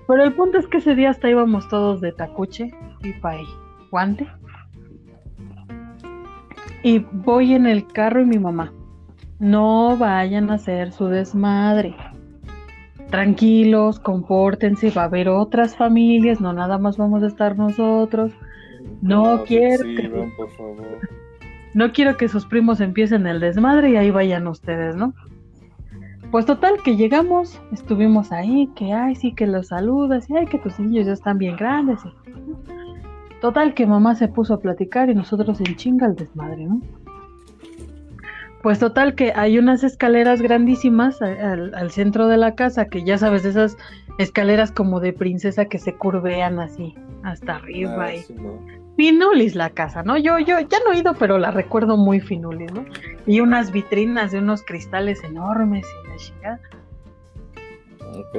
Pero 0.06 0.24
el 0.24 0.34
punto 0.34 0.58
es 0.58 0.66
que 0.66 0.78
ese 0.78 0.94
día 0.94 1.10
hasta 1.10 1.30
íbamos 1.30 1.68
todos 1.68 2.00
de 2.00 2.12
tacuche, 2.12 2.70
y 3.02 3.08
y 3.08 3.46
guante. 3.90 4.28
Y 6.82 6.98
voy 6.98 7.54
en 7.54 7.66
el 7.66 7.86
carro 7.86 8.20
y 8.20 8.26
mi 8.26 8.38
mamá. 8.38 8.72
No 9.42 9.96
vayan 9.96 10.50
a 10.50 10.54
hacer 10.54 10.92
su 10.92 11.06
desmadre. 11.06 11.96
Tranquilos, 13.10 13.98
compórtense, 13.98 14.92
va 14.92 15.02
a 15.02 15.06
haber 15.06 15.28
otras 15.28 15.76
familias, 15.76 16.40
no 16.40 16.52
nada 16.52 16.78
más 16.78 16.96
vamos 16.96 17.24
a 17.24 17.26
estar 17.26 17.58
nosotros. 17.58 18.32
No, 19.00 19.42
quiero. 19.44 19.84
por 20.36 20.48
favor 20.50 21.00
no 21.74 21.90
quiero 21.92 22.16
que 22.16 22.28
sus 22.28 22.46
primos 22.46 22.80
empiecen 22.80 23.26
el 23.26 23.40
desmadre 23.40 23.90
y 23.90 23.96
ahí 23.96 24.12
vayan 24.12 24.46
ustedes, 24.46 24.94
¿no? 24.94 25.12
Pues 26.30 26.46
total 26.46 26.74
que 26.84 26.96
llegamos, 26.96 27.60
estuvimos 27.72 28.30
ahí, 28.30 28.70
que 28.76 28.92
ay, 28.92 29.16
sí 29.16 29.34
que 29.34 29.48
los 29.48 29.68
saludas, 29.68 30.30
y 30.30 30.36
ay, 30.36 30.46
que 30.46 30.58
tus 30.58 30.78
niños 30.78 31.06
ya 31.06 31.12
están 31.14 31.38
bien 31.38 31.56
grandes. 31.56 32.00
Total 33.40 33.74
que 33.74 33.86
mamá 33.86 34.14
se 34.14 34.28
puso 34.28 34.54
a 34.54 34.60
platicar 34.60 35.10
y 35.10 35.16
nosotros 35.16 35.60
en 35.60 35.74
chinga 35.74 36.06
el 36.06 36.14
desmadre, 36.14 36.64
¿no? 36.64 36.80
Pues 38.62 38.78
total 38.78 39.14
que 39.14 39.32
hay 39.34 39.58
unas 39.58 39.82
escaleras 39.82 40.40
grandísimas 40.40 41.20
al, 41.20 41.90
centro 41.90 42.28
de 42.28 42.36
la 42.36 42.54
casa, 42.54 42.86
que 42.86 43.02
ya 43.02 43.18
sabes, 43.18 43.44
esas 43.44 43.76
escaleras 44.18 44.70
como 44.70 45.00
de 45.00 45.12
princesa 45.12 45.64
que 45.64 45.78
se 45.78 45.94
curvean 45.94 46.60
así 46.60 46.94
hasta 47.24 47.56
arriba. 47.56 48.04
Ah, 48.04 48.14
y... 48.14 48.24
Finulis 48.96 49.54
la 49.54 49.70
casa, 49.70 50.02
¿no? 50.02 50.16
Yo, 50.16 50.38
yo 50.38 50.60
ya 50.60 50.78
no 50.86 50.92
he 50.92 50.98
ido, 50.98 51.14
pero 51.14 51.38
la 51.38 51.50
recuerdo 51.50 51.96
muy 51.96 52.20
finulis, 52.20 52.72
¿no? 52.72 52.84
Y 53.26 53.40
unas 53.40 53.72
vitrinas 53.72 54.32
de 54.32 54.38
unos 54.38 54.62
cristales 54.62 55.24
enormes 55.24 55.84
y 55.84 56.08
la 56.08 56.16
chingada. 56.16 56.60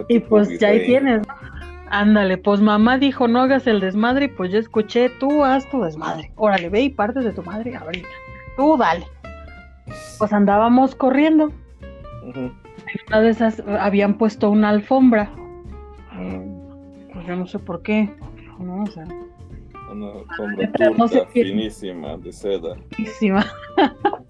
Y 0.07 0.19
pues 0.19 0.59
ya 0.59 0.69
ahí 0.69 0.85
tienes, 0.85 1.27
¿no? 1.27 1.33
Ándale, 1.89 2.37
pues 2.37 2.59
mamá 2.59 2.97
dijo, 2.97 3.27
no 3.27 3.41
hagas 3.41 3.67
el 3.67 3.79
desmadre, 3.79 4.25
y 4.25 4.27
pues 4.29 4.51
yo 4.51 4.57
escuché, 4.57 5.09
tú 5.19 5.43
haz 5.43 5.69
tu 5.69 5.81
desmadre. 5.83 6.31
Órale, 6.35 6.69
ve 6.69 6.81
y 6.81 6.89
parte 6.89 7.19
de 7.19 7.31
tu 7.31 7.43
madre 7.43 7.75
ahorita. 7.75 8.07
Tú 8.57 8.77
dale. 8.77 9.05
Pues 10.17 10.33
andábamos 10.33 10.95
corriendo. 10.95 11.51
En 12.23 12.53
una 13.07 13.21
de 13.21 13.29
esas 13.29 13.61
habían 13.79 14.17
puesto 14.17 14.49
una 14.49 14.69
alfombra. 14.69 15.29
Eh, 16.13 16.41
pues 17.13 17.27
yo 17.27 17.35
no 17.35 17.47
sé 17.47 17.59
por 17.59 17.81
qué. 17.81 18.09
No, 18.59 18.83
o 18.83 18.87
sea, 18.87 19.05
una 19.91 20.87
alfombra 20.87 21.25
finísima 21.27 22.17
de 22.17 22.31
seda. 22.31 22.75
Finísima. 22.91 23.45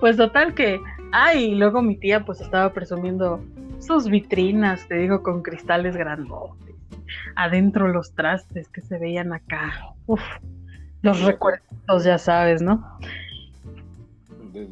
pues 0.00 0.16
total 0.16 0.54
que. 0.54 0.80
Ay, 1.12 1.54
luego 1.54 1.82
mi 1.82 1.96
tía 1.96 2.24
pues 2.24 2.40
estaba 2.40 2.72
presumiendo 2.72 3.40
sus 3.78 4.08
vitrinas, 4.08 4.86
te 4.88 4.96
digo, 4.96 5.22
con 5.22 5.42
cristales 5.42 5.96
grandotes. 5.96 6.74
Adentro 7.36 7.88
los 7.88 8.14
trastes 8.14 8.68
que 8.68 8.80
se 8.80 8.98
veían 8.98 9.32
acá. 9.32 9.94
Uf, 10.06 10.22
los 11.02 11.22
recuerdos, 11.22 12.04
ya 12.04 12.18
sabes, 12.18 12.62
¿no? 12.62 12.98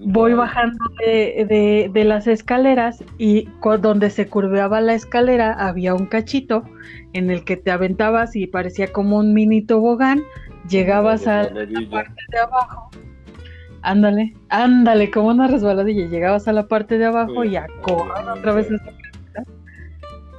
Voy 0.07 0.35
bajando 0.35 0.85
de, 0.99 1.90
de, 1.92 2.05
las 2.05 2.27
escaleras 2.27 3.05
y 3.18 3.49
donde 3.81 4.11
se 4.11 4.29
curveaba 4.29 4.81
la 4.81 4.94
escalera 4.94 5.53
había 5.53 5.94
un 5.94 6.07
cachito 6.07 6.64
en 7.12 7.31
el 7.31 7.44
que 7.44 7.57
te 7.57 7.70
aventabas 7.70 8.37
y 8.37 8.47
parecía 8.47 8.92
como 8.92 9.18
un 9.18 9.35
mini 9.35 9.62
tobogán, 9.62 10.23
llegabas 10.68 11.27
a 11.27 11.44
la 11.44 11.90
parte 11.90 12.23
de 12.31 12.38
abajo. 12.38 12.90
Ándale, 13.83 14.33
ándale, 14.49 15.11
como 15.11 15.29
una 15.29 15.47
resbaladilla, 15.47 16.07
llegabas 16.07 16.49
a 16.49 16.53
la 16.55 16.66
parte 16.66 16.97
de 16.97 17.05
abajo 17.05 17.44
y 17.44 17.57
a 17.57 17.66
otra 17.85 18.55
vez 18.55 18.68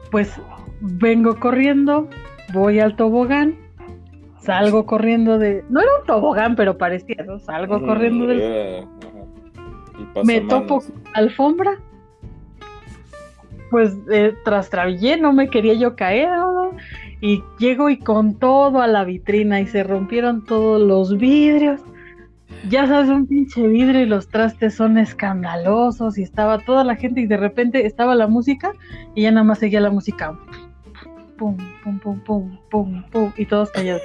Pues 0.09 0.41
vengo 0.81 1.39
corriendo, 1.39 2.09
voy 2.53 2.79
al 2.79 2.95
tobogán, 2.95 3.55
salgo 4.39 4.85
corriendo 4.85 5.37
de. 5.37 5.63
No 5.69 5.81
era 5.81 5.89
un 5.99 6.05
tobogán, 6.07 6.55
pero 6.55 6.77
parecía, 6.77 7.23
¿no? 7.25 7.39
Salgo 7.39 7.85
corriendo 7.85 8.25
del. 8.27 8.87
Me 10.23 10.41
topo 10.41 10.83
alfombra, 11.13 11.79
pues 13.69 13.95
eh, 14.11 14.33
trastrabillé, 14.43 15.17
no 15.17 15.33
me 15.33 15.49
quería 15.49 15.73
yo 15.73 15.95
caer, 15.95 16.29
y 17.21 17.43
llego 17.59 17.89
y 17.89 17.97
con 17.97 18.35
todo 18.35 18.81
a 18.81 18.87
la 18.87 19.03
vitrina 19.03 19.59
y 19.59 19.67
se 19.67 19.83
rompieron 19.83 20.43
todos 20.45 20.81
los 20.81 21.17
vidrios. 21.17 21.81
Ya 22.69 22.87
sabes, 22.87 23.09
un 23.09 23.27
pinche 23.27 23.67
vidrio 23.67 24.01
y 24.01 24.05
los 24.05 24.27
trastes 24.27 24.75
son 24.75 24.97
escandalosos 24.97 26.17
y 26.17 26.23
estaba 26.23 26.59
toda 26.59 26.83
la 26.83 26.95
gente 26.95 27.21
y 27.21 27.27
de 27.27 27.37
repente 27.37 27.85
estaba 27.85 28.15
la 28.15 28.27
música 28.27 28.73
y 29.13 29.23
ya 29.23 29.31
nada 29.31 29.43
más 29.43 29.59
seguía 29.59 29.81
la 29.81 29.91
música. 29.91 30.37
Pum, 31.37 31.57
pum, 31.83 31.99
pum, 31.99 32.19
pum, 32.21 32.57
pum, 32.69 33.03
pum, 33.11 33.31
y 33.37 33.45
todos 33.45 33.69
callados. 33.71 34.01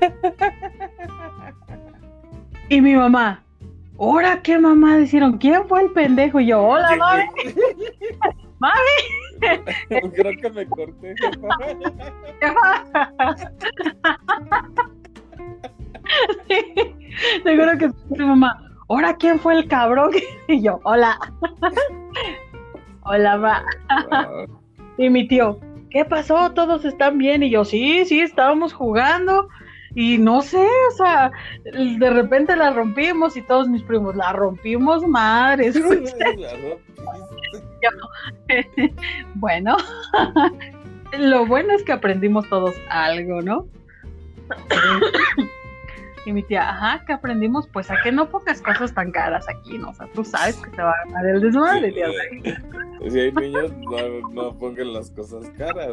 y 2.68 2.80
mi 2.80 2.96
mamá, 2.96 3.44
¿ahora 3.98 4.42
qué 4.42 4.58
mamá? 4.58 4.98
Dijeron, 4.98 5.38
¿quién 5.38 5.66
fue 5.68 5.82
el 5.82 5.90
pendejo? 5.92 6.40
Y 6.40 6.46
yo, 6.46 6.60
hola, 6.62 6.96
mami. 6.96 7.22
¡Mami! 8.58 8.74
Creo 9.88 10.32
que 10.40 10.50
me 10.50 10.66
corté. 10.66 11.14
Seguro 17.42 17.78
que 17.78 17.90
mi 18.10 18.24
mamá. 18.24 18.62
¿Ahora 18.88 19.16
quién 19.16 19.40
fue 19.40 19.54
el 19.54 19.66
cabrón? 19.66 20.12
Y 20.46 20.62
yo, 20.62 20.78
hola. 20.84 21.18
Hola, 23.02 23.36
ma. 23.36 23.64
Y 24.96 25.10
mi 25.10 25.26
tío, 25.26 25.58
¿qué 25.90 26.04
pasó? 26.04 26.52
¿Todos 26.52 26.84
están 26.84 27.18
bien? 27.18 27.42
Y 27.42 27.50
yo, 27.50 27.64
sí, 27.64 28.04
sí, 28.04 28.20
estábamos 28.20 28.72
jugando. 28.72 29.48
Y 29.94 30.18
no 30.18 30.40
sé, 30.40 30.66
o 30.88 30.96
sea, 30.96 31.30
de 31.64 32.10
repente 32.10 32.56
la 32.56 32.70
rompimos 32.70 33.36
y 33.36 33.42
todos 33.42 33.68
mis 33.68 33.82
primos, 33.82 34.16
la 34.16 34.32
rompimos 34.32 35.06
madres. 35.06 35.78
bueno, 39.34 39.76
lo 41.18 41.46
bueno 41.46 41.74
es 41.74 41.82
que 41.82 41.92
aprendimos 41.92 42.48
todos 42.48 42.74
algo, 42.88 43.42
¿no? 43.42 43.66
y 46.24 46.32
mi 46.32 46.42
tía, 46.42 46.68
ajá, 46.68 47.04
que 47.04 47.12
aprendimos, 47.12 47.66
pues 47.68 47.90
a 47.90 47.96
que 48.02 48.12
no 48.12 48.28
pongas 48.28 48.62
cosas 48.62 48.94
tan 48.94 49.10
caras 49.10 49.46
aquí, 49.48 49.78
¿no? 49.78 49.90
O 49.90 49.94
sea, 49.94 50.06
tú 50.14 50.24
sabes 50.24 50.56
que 50.56 50.70
te 50.70 50.82
va 50.82 50.90
a 50.90 51.04
ganar 51.06 51.26
el 51.26 51.40
desmadre, 51.40 51.92
tía. 51.92 52.08
Si 53.10 53.18
hay 53.18 53.32
niños, 53.32 53.72
no, 54.32 54.56
pongan 54.56 54.92
las 54.92 55.10
cosas 55.10 55.50
caras. 55.58 55.88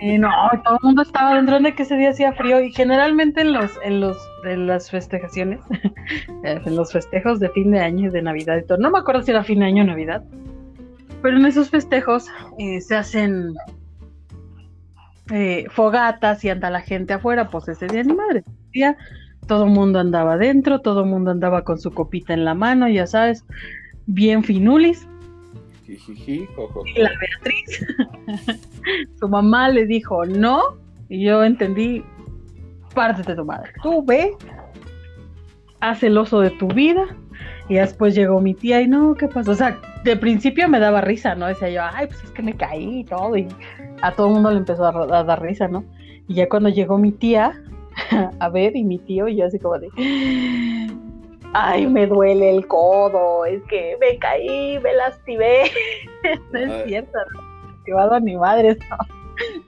No, 0.00 0.30
todo 0.64 0.74
el 0.74 0.80
mundo 0.82 1.02
estaba 1.02 1.36
dentro 1.36 1.60
de 1.60 1.74
que 1.74 1.84
ese 1.84 1.96
día 1.96 2.10
hacía 2.10 2.32
frío 2.32 2.60
y 2.60 2.72
generalmente 2.72 3.42
en 3.42 3.52
los, 3.52 3.70
en 3.84 4.00
los, 4.00 4.16
en 4.44 4.66
las 4.66 4.90
festejaciones, 4.90 5.60
en 6.42 6.76
los 6.76 6.92
festejos 6.92 7.38
de 7.38 7.50
fin 7.50 7.70
de 7.70 7.80
año 7.80 8.08
y 8.08 8.10
de 8.10 8.22
Navidad 8.22 8.56
y 8.56 8.66
todo, 8.66 8.78
no 8.78 8.90
me 8.90 8.98
acuerdo 8.98 9.22
si 9.22 9.30
era 9.30 9.44
fin 9.44 9.60
de 9.60 9.66
año 9.66 9.84
o 9.84 9.86
Navidad, 9.86 10.24
pero 11.22 11.36
en 11.36 11.46
esos 11.46 11.70
festejos 11.70 12.28
eh, 12.58 12.80
se 12.80 12.96
hacen 12.96 13.54
eh, 15.30 15.64
fogatas 15.70 16.44
y 16.44 16.50
anda 16.50 16.68
la 16.68 16.82
gente 16.82 17.14
afuera, 17.14 17.48
pues 17.48 17.68
ese 17.68 17.86
día 17.86 18.02
ni 18.02 18.12
madre. 18.12 18.44
Día, 18.72 18.96
todo 19.46 19.66
mundo 19.66 19.98
andaba 19.98 20.34
adentro, 20.34 20.80
todo 20.80 21.04
mundo 21.04 21.30
andaba 21.30 21.62
con 21.62 21.78
su 21.78 21.90
copita 21.92 22.34
en 22.34 22.44
la 22.44 22.54
mano, 22.54 22.88
ya 22.88 23.06
sabes, 23.06 23.44
bien 24.06 24.42
finulis. 24.42 25.06
Jijiji. 25.84 26.48
Y 26.94 27.00
la 27.00 27.10
Beatriz, 27.20 28.60
su 29.20 29.28
mamá 29.28 29.68
le 29.68 29.86
dijo 29.86 30.24
no, 30.24 30.76
y 31.08 31.24
yo 31.24 31.44
entendí, 31.44 32.02
pártete 32.94 33.34
tu 33.34 33.44
madre. 33.44 33.70
Tú 33.82 34.04
ve, 34.04 34.32
haz 35.80 36.02
el 36.02 36.16
oso 36.16 36.40
de 36.40 36.50
tu 36.50 36.68
vida. 36.68 37.04
Y 37.66 37.76
después 37.76 38.14
llegó 38.14 38.40
mi 38.40 38.52
tía 38.52 38.82
y 38.82 38.88
no, 38.88 39.14
¿qué 39.14 39.26
pasó? 39.26 39.52
O 39.52 39.54
sea, 39.54 39.80
de 40.04 40.16
principio 40.16 40.68
me 40.68 40.78
daba 40.78 41.00
risa, 41.00 41.34
¿no? 41.34 41.46
Decía 41.46 41.70
yo, 41.70 41.82
ay, 41.82 42.08
pues 42.08 42.22
es 42.22 42.30
que 42.30 42.42
me 42.42 42.54
caí 42.54 43.00
y 43.00 43.04
todo. 43.04 43.36
Y 43.38 43.48
a 44.02 44.12
todo 44.12 44.26
el 44.26 44.34
mundo 44.34 44.50
le 44.50 44.58
empezó 44.58 44.84
a, 44.84 45.18
a 45.18 45.24
dar 45.24 45.40
risa, 45.40 45.66
¿no? 45.66 45.82
Y 46.28 46.34
ya 46.34 46.48
cuando 46.48 46.68
llegó 46.68 46.98
mi 46.98 47.10
tía 47.10 47.62
a 48.40 48.48
ver, 48.48 48.76
y 48.76 48.84
mi 48.84 48.98
tío, 48.98 49.28
y 49.28 49.36
yo 49.36 49.46
así 49.46 49.58
como 49.58 49.78
de, 49.78 49.88
ay, 51.52 51.86
me 51.86 52.06
duele 52.06 52.56
el 52.56 52.66
codo, 52.66 53.44
es 53.44 53.62
que 53.64 53.96
me 54.00 54.18
caí, 54.18 54.78
me 54.80 54.94
lastimé. 54.94 55.70
no 56.52 56.58
es 56.58 56.70
Ay. 56.70 56.82
cierto, 56.88 57.18
no, 57.86 57.98
a 57.98 58.20
mi 58.20 58.36
madre, 58.36 58.76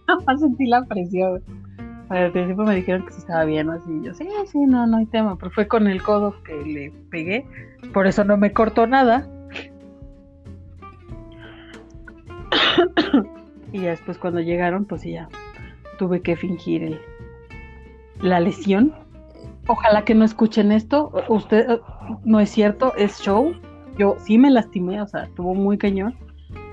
no. 0.08 0.20
Más 0.26 0.40
sentí 0.40 0.66
la 0.66 0.84
presión. 0.84 1.42
Al 2.08 2.30
principio 2.30 2.64
me 2.64 2.76
dijeron 2.76 3.04
que 3.04 3.12
sí 3.12 3.18
estaba 3.18 3.44
bien, 3.44 3.68
así 3.68 3.90
yo, 4.02 4.14
sí, 4.14 4.28
sí, 4.46 4.58
no, 4.60 4.86
no 4.86 4.98
hay 4.98 5.06
tema, 5.06 5.36
pero 5.36 5.50
fue 5.50 5.66
con 5.66 5.88
el 5.88 6.00
codo 6.02 6.40
que 6.44 6.54
le 6.54 6.92
pegué, 7.10 7.44
por 7.92 8.06
eso 8.06 8.22
no 8.22 8.36
me 8.36 8.52
cortó 8.52 8.86
nada. 8.86 9.28
y 13.72 13.80
ya 13.80 13.90
después 13.90 14.18
cuando 14.18 14.40
llegaron, 14.40 14.84
pues 14.84 15.02
ya 15.02 15.28
tuve 15.98 16.22
que 16.22 16.36
fingir 16.36 16.84
el, 16.84 17.00
la 18.20 18.40
lesión. 18.40 18.94
Ojalá 19.66 20.04
que 20.04 20.14
no 20.14 20.24
escuchen 20.24 20.72
esto. 20.72 21.12
Usted 21.28 21.70
eh, 21.70 21.80
no 22.24 22.40
es 22.40 22.50
cierto, 22.50 22.94
es 22.96 23.18
show. 23.20 23.54
Yo 23.98 24.16
sí 24.18 24.38
me 24.38 24.50
lastimé, 24.50 25.00
o 25.00 25.06
sea, 25.06 25.24
estuvo 25.24 25.54
muy 25.54 25.78
cañón. 25.78 26.14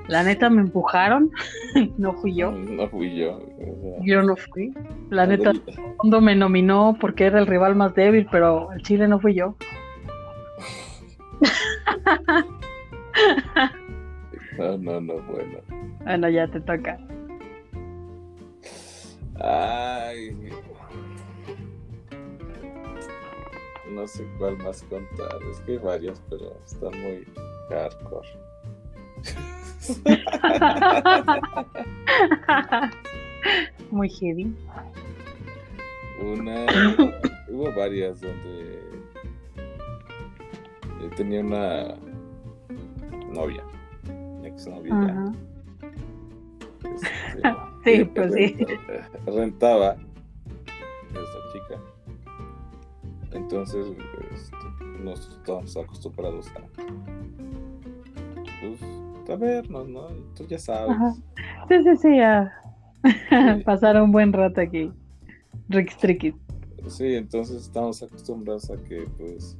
La 0.07 0.21
neta 0.21 0.49
me 0.49 0.61
empujaron, 0.61 1.31
no 1.97 2.13
fui 2.13 2.35
yo. 2.35 2.51
No 2.51 2.87
fui 2.89 3.15
yo. 3.15 3.37
o 3.37 3.81
sea, 3.81 3.99
Yo 4.03 4.21
no 4.21 4.35
fui. 4.35 4.73
La 5.09 5.25
neta, 5.25 5.51
el 5.51 5.61
mundo 6.01 6.19
me 6.21 6.35
nominó 6.35 6.97
porque 6.99 7.25
era 7.25 7.39
el 7.39 7.47
rival 7.47 7.75
más 7.75 7.95
débil, 7.95 8.27
pero 8.29 8.71
el 8.73 8.81
Chile 8.81 9.07
no 9.07 9.19
fui 9.19 9.33
yo. 9.33 9.55
No, 14.57 14.77
no, 14.77 15.01
no, 15.01 15.13
bueno. 15.23 15.59
Bueno, 16.03 16.29
ya 16.29 16.47
te 16.47 16.59
toca. 16.59 16.99
Ay. 19.39 20.35
No 23.93 24.07
sé 24.07 24.25
cuál 24.37 24.57
más 24.57 24.83
contar. 24.83 25.37
Es 25.51 25.59
que 25.61 25.73
hay 25.73 25.77
varias, 25.77 26.21
pero 26.29 26.53
están 26.65 26.91
muy 27.01 27.25
hardcore. 27.69 28.27
Muy 33.91 34.09
heavy. 34.09 34.55
Una. 36.21 36.65
hubo 37.49 37.73
varias 37.75 38.21
donde. 38.21 38.81
Yo 41.01 41.09
tenía 41.15 41.41
una 41.41 41.95
novia. 43.33 43.63
Exnovia. 44.43 45.31
Este, 46.83 47.53
Sí, 47.83 48.05
pues 48.05 48.33
sí. 48.33 48.55
renta- 48.55 49.09
Rentaba 49.25 49.97
esta 51.09 51.39
chica. 51.51 51.81
Entonces, 53.33 53.87
este, 54.31 55.01
nos 55.03 55.19
estábamos 55.29 55.75
acostumbrados 55.75 56.47
a, 56.49 56.61
pues, 58.61 59.29
a 59.29 59.35
vernos, 59.35 59.87
¿no? 59.89 60.07
Tú 60.35 60.45
ya 60.47 60.59
sabes. 60.59 60.91
Ajá. 60.91 61.13
Sí, 61.67 61.83
sí, 61.83 61.97
sí, 61.97 62.17
ya. 62.17 62.53
Sí. 63.03 63.63
Pasar 63.65 64.01
un 64.01 64.11
buen 64.11 64.31
rato 64.31 64.61
aquí. 64.61 64.91
Rick 65.69 65.97
Tricky. 65.97 66.35
Sí, 66.87 67.15
entonces 67.15 67.63
estamos 67.63 68.03
acostumbrados 68.03 68.69
a 68.69 68.77
que, 68.83 69.07
pues, 69.17 69.57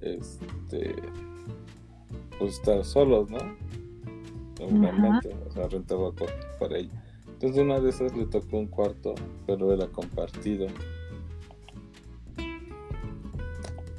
este, 0.00 0.94
pues 2.38 2.54
estar 2.54 2.84
solos, 2.84 3.30
¿no? 3.30 3.38
Seguramente, 4.56 5.30
o 5.46 5.50
sea, 5.52 5.68
rentaba 5.68 6.12
para 6.58 6.78
ella. 6.78 6.90
Entonces 7.28 7.62
una 7.62 7.80
de 7.80 7.90
esas 7.90 8.14
le 8.14 8.26
tocó 8.26 8.58
un 8.58 8.66
cuarto, 8.66 9.14
pero 9.46 9.72
era 9.72 9.86
compartido. 9.86 10.66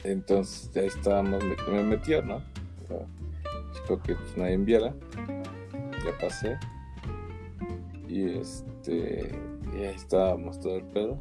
Entonces 0.04 0.76
ahí 0.76 0.88
estábamos, 0.88 1.44
me, 1.44 1.56
me 1.72 1.84
metió, 1.84 2.22
¿no? 2.24 2.38
O 2.38 2.88
sea, 2.88 3.06
chico 3.74 4.02
que 4.02 4.16
pues 4.16 4.38
nadie 4.38 4.58
viera, 4.58 4.94
ya 6.04 6.18
pasé. 6.20 6.58
Y 8.08 8.38
este, 8.38 9.32
y 9.74 9.78
ahí 9.78 9.96
estábamos 9.96 10.60
todo 10.60 10.78
el 10.78 10.84
pedo. 10.86 11.18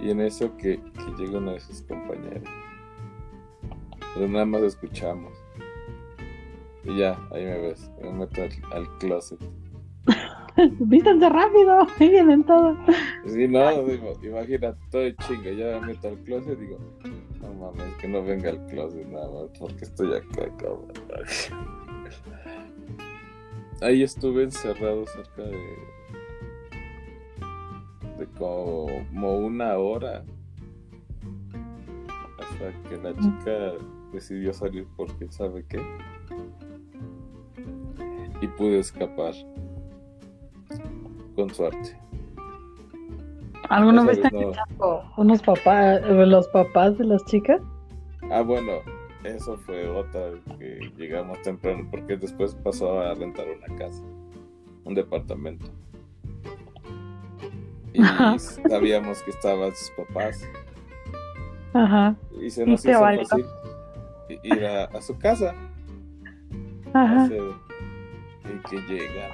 Y 0.00 0.10
en 0.10 0.20
eso 0.20 0.56
que, 0.56 0.80
que 0.80 1.22
llega 1.22 1.38
una 1.38 1.52
de 1.52 1.60
sus 1.60 1.82
compañeras. 1.82 2.42
Pero 4.14 4.28
nada 4.28 4.46
más 4.46 4.62
escuchamos. 4.62 5.32
Y 6.84 6.98
ya, 6.98 7.18
ahí 7.30 7.44
me 7.44 7.58
ves. 7.58 7.90
Me 8.02 8.10
meto 8.10 8.42
al, 8.42 8.50
al 8.72 8.98
closet. 8.98 9.38
Vístanse 10.80 11.28
rápido. 11.28 11.86
Vienen 11.98 12.44
todos. 12.44 12.76
Sí, 13.26 13.46
no, 13.46 13.84
digo, 13.84 14.12
imagínate, 14.22 14.78
todo 14.90 15.10
chinga. 15.10 15.52
Ya 15.52 15.80
me 15.80 15.88
meto 15.88 16.08
al 16.08 16.18
closet 16.18 16.58
digo, 16.58 16.78
no 17.40 17.54
mames, 17.54 17.94
que 17.96 18.08
no 18.08 18.22
venga 18.22 18.50
al 18.50 18.66
closet 18.66 19.06
nada 19.06 19.30
más, 19.30 19.50
porque 19.58 19.84
estoy 19.84 20.14
acá, 20.14 20.48
cabrón. 20.56 20.92
Ahí 23.82 24.02
estuve 24.02 24.42
encerrado 24.44 25.06
cerca 25.06 25.42
de. 25.42 25.56
de 28.18 28.26
como 28.38 29.38
una 29.38 29.78
hora. 29.78 30.22
Hasta 32.38 32.88
que 32.88 32.98
la 32.98 33.16
chica 33.16 33.72
decidió 34.12 34.52
salir 34.52 34.86
porque 34.96 35.32
sabe 35.32 35.64
qué. 35.66 35.80
Y 38.42 38.48
pude 38.48 38.80
escapar. 38.80 39.32
Con 41.34 41.48
suerte. 41.54 41.98
¿Alguna 43.68 44.04
vez 44.04 44.18
Esa 44.18 44.30
te 44.30 44.36
vez 44.36 44.44
han 44.44 44.50
no. 44.50 44.52
echado 44.52 45.04
unos 45.16 45.42
papás, 45.42 46.00
los 46.08 46.48
papás 46.48 46.98
de 46.98 47.04
las 47.04 47.24
chicas? 47.26 47.60
Ah, 48.30 48.42
bueno, 48.42 48.72
eso 49.24 49.56
fue 49.58 49.88
otra 49.88 50.30
que 50.58 50.90
llegamos 50.96 51.40
temprano 51.42 51.86
porque 51.90 52.16
después 52.16 52.54
pasó 52.64 53.00
a 53.00 53.14
rentar 53.14 53.46
una 53.48 53.76
casa, 53.76 54.02
un 54.84 54.94
departamento. 54.94 55.66
Y 57.92 58.02
Ajá. 58.02 58.38
sabíamos 58.38 59.20
que 59.22 59.30
estaban 59.32 59.74
sus 59.74 59.90
papás 59.90 60.48
Ajá, 61.74 62.14
y 62.40 62.48
se 62.50 62.62
Y 62.62 62.66
nos 62.66 62.82
te 62.82 62.90
hizo 62.90 63.00
valió. 63.00 63.26
fácil 63.26 63.46
ir 64.44 64.64
a, 64.64 64.84
a 64.84 65.02
su 65.02 65.18
casa. 65.18 65.54
ajá. 66.92 67.28
y 67.28 68.68
que 68.68 68.80
llega. 68.82 69.28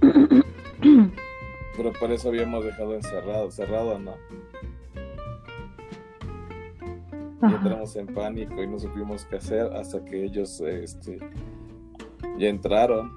Pero 1.76 1.92
por 1.92 2.10
eso 2.12 2.28
habíamos 2.28 2.64
dejado 2.64 2.94
encerrado, 2.94 3.50
cerrado, 3.50 3.98
¿no? 3.98 4.14
Y 7.42 7.52
entramos 7.52 7.94
en 7.96 8.06
pánico 8.06 8.62
y 8.62 8.66
no 8.66 8.78
supimos 8.78 9.24
qué 9.26 9.36
hacer 9.36 9.70
hasta 9.74 10.02
que 10.04 10.24
ellos 10.24 10.60
este, 10.60 11.18
ya 12.38 12.48
entraron. 12.48 13.12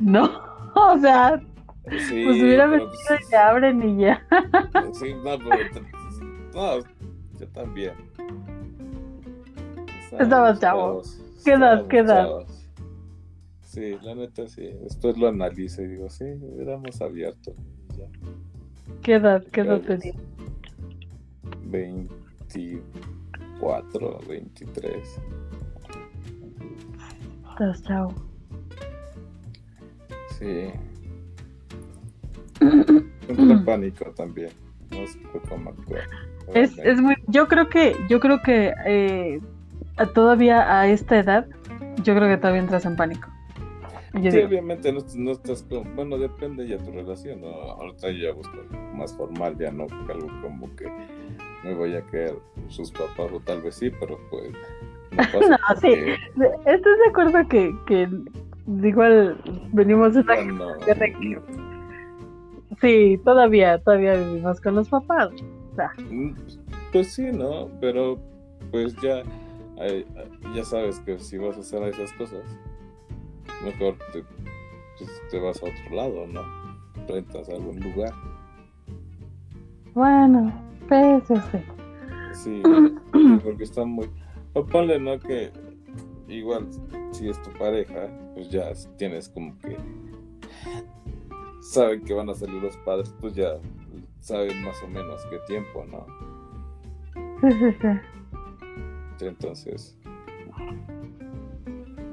No, 0.00 0.42
o 0.74 0.98
sea, 0.98 1.40
Sí, 1.88 2.24
pues 2.24 2.42
hubiera 2.42 2.66
venido 2.66 2.90
pues, 3.08 3.20
y 3.24 3.30
te 3.30 3.36
abren 3.36 3.82
y 3.82 4.02
ya. 4.02 4.20
Sí, 4.92 5.14
no, 5.14 5.38
pero 5.38 5.80
no, 6.52 6.78
yo 7.38 7.48
también. 7.52 7.92
Estabas 10.18 10.58
chavo. 10.58 11.02
¿Qué 11.44 11.52
edad, 11.52 11.86
Sí, 13.76 13.96
la 14.00 14.14
neta 14.14 14.48
sí. 14.48 14.70
Después 14.84 15.18
lo 15.18 15.28
analizo 15.28 15.82
y 15.82 15.88
digo, 15.88 16.08
sí, 16.08 16.24
hubiéramos 16.24 16.98
abierto. 17.02 17.54
y 17.92 17.98
ya. 17.98 18.06
¿Qué 19.02 19.16
edad, 19.16 19.44
qué 19.52 19.60
edad 19.60 19.82
tenías? 19.82 20.16
24, 21.66 24.20
23. 24.26 25.20
Estás 27.50 27.82
chavo. 27.82 28.14
Sí. 30.38 30.70
Entré 32.62 33.04
en 33.28 33.64
pánico 33.66 34.10
también. 34.12 34.48
No 34.90 35.06
sé 35.06 35.20
cómo 35.50 35.68
actuar. 35.68 36.04
Es, 36.54 36.78
es 36.78 36.98
muy, 37.02 37.16
yo 37.26 37.46
creo 37.46 37.68
que, 37.68 37.94
yo 38.08 38.20
creo 38.20 38.40
que 38.40 38.72
eh, 38.86 39.38
todavía 40.14 40.80
a 40.80 40.88
esta 40.88 41.18
edad, 41.18 41.46
yo 42.02 42.14
creo 42.14 42.26
que 42.26 42.38
todavía 42.38 42.62
entras 42.62 42.86
en 42.86 42.96
pánico. 42.96 43.35
Sí, 44.22 44.38
obviamente 44.38 44.92
no, 44.92 45.00
no 45.16 45.32
estás 45.32 45.62
con... 45.62 45.94
Bueno, 45.94 46.18
depende 46.18 46.66
ya 46.66 46.78
tu 46.78 46.90
relación, 46.90 47.42
¿no? 47.42 47.48
Ahorita 47.48 48.10
yo 48.10 48.28
ya 48.28 48.32
busco 48.32 48.52
algo 48.52 48.94
más 48.94 49.14
formal, 49.16 49.56
ya 49.58 49.70
no 49.70 49.86
algo 50.08 50.28
como 50.42 50.74
que 50.76 50.86
me 51.64 51.74
voy 51.74 51.96
a 51.96 52.02
caer 52.02 52.34
sus 52.68 52.90
papás, 52.90 53.30
o 53.32 53.40
tal 53.40 53.60
vez 53.62 53.74
sí, 53.74 53.90
pero 53.90 54.18
pues 54.30 54.52
No, 55.50 55.80
sí. 55.80 55.88
¿Estás 56.66 56.98
de 56.98 57.08
acuerdo 57.08 57.48
que, 57.48 57.74
que 57.86 58.08
igual 58.86 59.40
venimos 59.72 60.14
de 60.14 60.20
una 60.20 60.36
Sí, 62.80 63.18
todavía, 63.24 63.78
todavía 63.78 64.14
vivimos 64.14 64.60
con 64.60 64.74
los 64.74 64.88
papás. 64.88 65.30
Mm, 66.10 66.32
pues 66.92 67.14
sí, 67.14 67.30
¿no? 67.32 67.68
Pero 67.80 68.18
pues 68.70 68.94
ya, 68.96 69.22
ya 70.54 70.64
sabes 70.64 71.00
que 71.00 71.18
si 71.18 71.38
vas 71.38 71.56
a 71.56 71.60
hacer 71.60 71.82
esas 71.84 72.12
cosas, 72.14 72.42
mejor 73.64 73.96
te, 74.12 74.24
pues, 74.98 75.22
te 75.30 75.40
vas 75.40 75.62
a 75.62 75.66
otro 75.66 75.94
lado, 75.94 76.26
¿no? 76.26 76.42
Rentas 77.08 77.48
a 77.48 77.52
algún 77.52 77.80
lugar. 77.80 78.12
Bueno, 79.94 80.52
pues 80.88 81.24
sí. 81.28 81.58
Sí, 82.32 82.62
porque 83.42 83.64
están 83.64 83.90
muy... 83.90 84.10
O 84.52 84.64
ponle, 84.64 84.98
¿no? 84.98 85.18
Que 85.18 85.52
igual 86.28 86.66
si 87.12 87.28
es 87.28 87.40
tu 87.42 87.50
pareja, 87.52 88.08
pues 88.34 88.50
ya 88.50 88.72
tienes 88.98 89.28
como 89.28 89.56
que 89.58 89.76
saben 91.60 92.04
que 92.04 92.14
van 92.14 92.28
a 92.30 92.34
salir 92.34 92.62
los 92.62 92.76
padres, 92.78 93.14
pues 93.20 93.34
ya 93.34 93.58
saben 94.20 94.62
más 94.62 94.82
o 94.82 94.88
menos 94.88 95.24
qué 95.30 95.38
tiempo, 95.46 95.84
¿no? 95.86 96.06
Sí, 97.40 97.52
sí, 97.58 97.76
sí. 97.80 99.24
Entonces, 99.24 99.96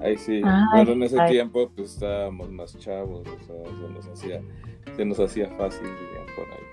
ahí 0.04 0.18
sí, 0.18 0.42
pero 0.74 0.94
en 0.94 1.04
ese 1.04 1.18
tiempo 1.28 1.70
pues 1.76 1.94
estábamos 1.94 2.52
más 2.52 2.78
chavos, 2.78 3.28
o 3.28 3.40
sea, 3.46 3.56
se 3.66 3.94
nos 3.94 4.08
hacía, 4.08 4.42
se 4.96 5.06
nos 5.06 5.20
hacía 5.20 5.50
fácil, 5.58 5.88
digamos, 5.88 6.32
por 6.36 6.46
ahí. 6.52 6.64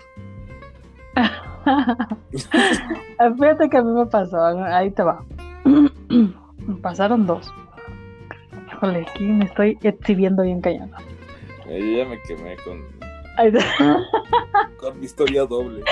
Fíjate 3.39 3.69
que 3.69 3.77
a 3.77 3.83
mí 3.83 3.93
me 3.93 4.07
pasó, 4.07 4.43
ahí 4.45 4.91
te 4.91 5.03
va. 5.03 5.25
Pasaron 6.83 7.27
dos. 7.27 7.53
Híjole, 8.73 9.07
aquí 9.09 9.25
me 9.25 9.45
estoy 9.45 9.79
exhibiendo 9.83 10.43
bien 10.43 10.61
callado. 10.61 10.93
Yo 11.67 11.77
ya 11.77 12.05
me 12.05 12.21
quemé 12.23 12.57
con. 12.65 12.85
con 14.79 14.99
mi 14.99 15.07
historia 15.07 15.47
doble. 15.47 15.83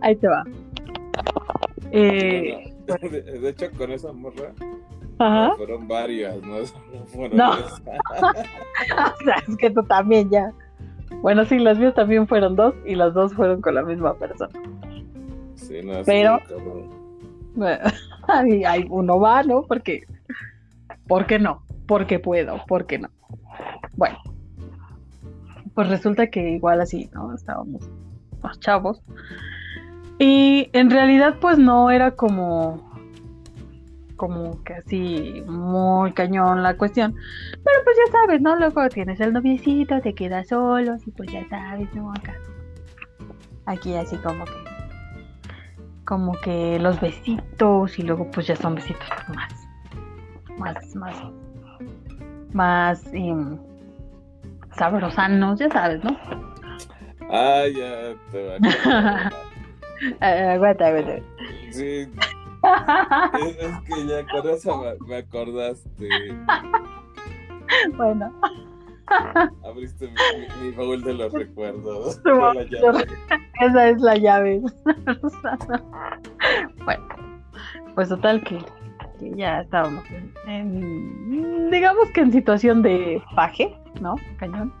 Ahí 0.00 0.16
te 0.16 0.28
va. 0.28 0.44
Eh, 1.92 2.72
de, 2.86 3.48
hecho, 3.48 3.70
con 3.76 3.92
esa 3.92 4.12
morra 4.12 4.52
fueron 5.16 5.88
varias, 5.88 6.36
¿no? 6.42 6.56
no. 7.32 7.50
o 7.52 9.24
sea, 9.24 9.36
es 9.48 9.56
que 9.56 9.70
tú 9.70 9.82
también 9.84 10.30
ya. 10.30 10.52
Bueno, 11.22 11.44
sí, 11.44 11.58
las 11.58 11.78
mías 11.78 11.94
también 11.94 12.26
fueron 12.26 12.56
dos 12.56 12.74
y 12.84 12.94
las 12.94 13.14
dos 13.14 13.34
fueron 13.34 13.60
con 13.60 13.74
la 13.74 13.82
misma 13.82 14.14
persona. 14.14 14.52
Sí, 15.54 15.80
no, 15.82 16.02
Pero. 16.04 16.40
hay 18.66 18.86
uno 18.90 19.20
va, 19.20 19.42
¿no? 19.42 19.62
Porque. 19.62 20.04
¿Por 21.06 21.26
qué 21.26 21.38
no? 21.38 21.62
Porque 21.86 22.18
puedo, 22.18 22.64
¿por 22.66 22.86
qué 22.86 22.98
no? 22.98 23.10
Bueno, 23.96 24.18
pues 25.74 25.88
resulta 25.88 26.28
que 26.28 26.50
igual 26.50 26.80
así, 26.80 27.10
¿no? 27.12 27.34
Estábamos 27.34 27.88
más 28.42 28.58
chavos. 28.60 29.02
Y 30.18 30.70
en 30.72 30.90
realidad 30.90 31.36
pues 31.40 31.58
no 31.58 31.90
era 31.90 32.12
como 32.12 32.93
como 34.16 34.62
que 34.64 34.74
así 34.74 35.42
muy 35.46 36.12
cañón 36.12 36.62
la 36.62 36.76
cuestión. 36.76 37.14
Pero 37.52 37.84
pues 37.84 37.96
ya 38.06 38.12
sabes, 38.12 38.40
¿no? 38.40 38.56
Luego 38.56 38.88
tienes 38.88 39.20
el 39.20 39.32
noviecito, 39.32 40.00
te 40.00 40.14
quedas 40.14 40.48
solo 40.48 40.96
y 41.04 41.10
pues 41.10 41.32
ya 41.32 41.46
sabes, 41.48 41.92
¿no? 41.94 42.10
Acá. 42.12 42.34
Aquí 43.66 43.94
así 43.94 44.16
como 44.18 44.44
que 44.44 44.74
como 46.04 46.32
que 46.42 46.78
los 46.78 47.00
besitos 47.00 47.98
y 47.98 48.02
luego 48.02 48.30
pues 48.30 48.46
ya 48.46 48.56
son 48.56 48.74
besitos 48.74 49.08
más 49.34 49.66
más 50.58 50.94
más 50.94 51.16
más 52.52 53.06
em, 53.12 53.58
sabrosanos, 54.76 55.58
ya 55.58 55.70
sabes, 55.70 56.04
¿no? 56.04 56.16
Ah, 57.30 57.64
ya 57.66 58.14
te 58.30 58.46
va 58.46 58.56
a 58.56 59.30
eh, 60.20 60.48
Aguanta, 60.50 60.86
aguanta. 60.86 61.18
Sí. 61.70 62.06
Es, 63.40 63.80
que 63.82 64.06
ya 64.06 64.26
con 64.26 64.48
eso 64.48 64.96
me, 65.06 65.16
acordaste. 65.16 66.08
Bueno. 67.96 68.32
Abriste 69.64 70.08
mi, 70.08 70.14
mi, 70.62 70.70
baúl 70.76 71.02
de 71.02 71.14
los 71.14 71.32
recuerdos. 71.32 72.20
Esa 73.60 73.88
es 73.88 74.00
la 74.00 74.16
llave. 74.16 74.62
bueno, 76.84 77.04
pues 77.94 78.08
total 78.08 78.42
que 78.44 78.58
ya 79.36 79.60
estábamos 79.60 80.04
en, 80.46 81.70
digamos 81.70 82.10
que 82.10 82.20
en 82.20 82.32
situación 82.32 82.82
de 82.82 83.22
paje, 83.34 83.76
¿no? 84.00 84.16
Cañón. 84.38 84.72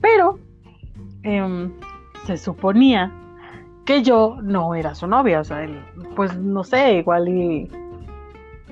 Pero 0.00 0.38
em, 1.22 1.72
se 2.26 2.36
suponía 2.36 3.12
que 3.88 4.02
yo 4.02 4.36
no 4.42 4.74
era 4.74 4.94
su 4.94 5.06
novia, 5.06 5.40
o 5.40 5.44
sea, 5.44 5.64
él, 5.64 5.82
pues 6.14 6.36
no 6.36 6.62
sé, 6.62 6.96
igual 6.96 7.26
y... 7.26 7.70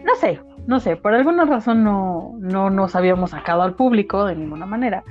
No 0.04 0.14
sé, 0.14 0.42
no 0.66 0.78
sé, 0.78 0.96
por 0.96 1.14
alguna 1.14 1.46
razón 1.46 1.82
no, 1.82 2.34
no 2.38 2.68
nos 2.68 2.94
habíamos 2.94 3.30
sacado 3.30 3.62
al 3.62 3.72
público 3.72 4.26
de 4.26 4.36
ninguna 4.36 4.66
manera. 4.66 5.04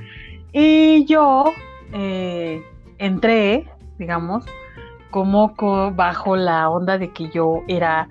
Y 0.53 1.05
yo 1.05 1.45
eh, 1.91 2.61
entré, 2.99 3.67
digamos, 3.97 4.45
como 5.09 5.55
bajo 5.95 6.35
la 6.35 6.69
onda 6.69 6.99
de 6.99 7.09
que 7.09 7.31
yo 7.31 7.63
era 7.67 8.07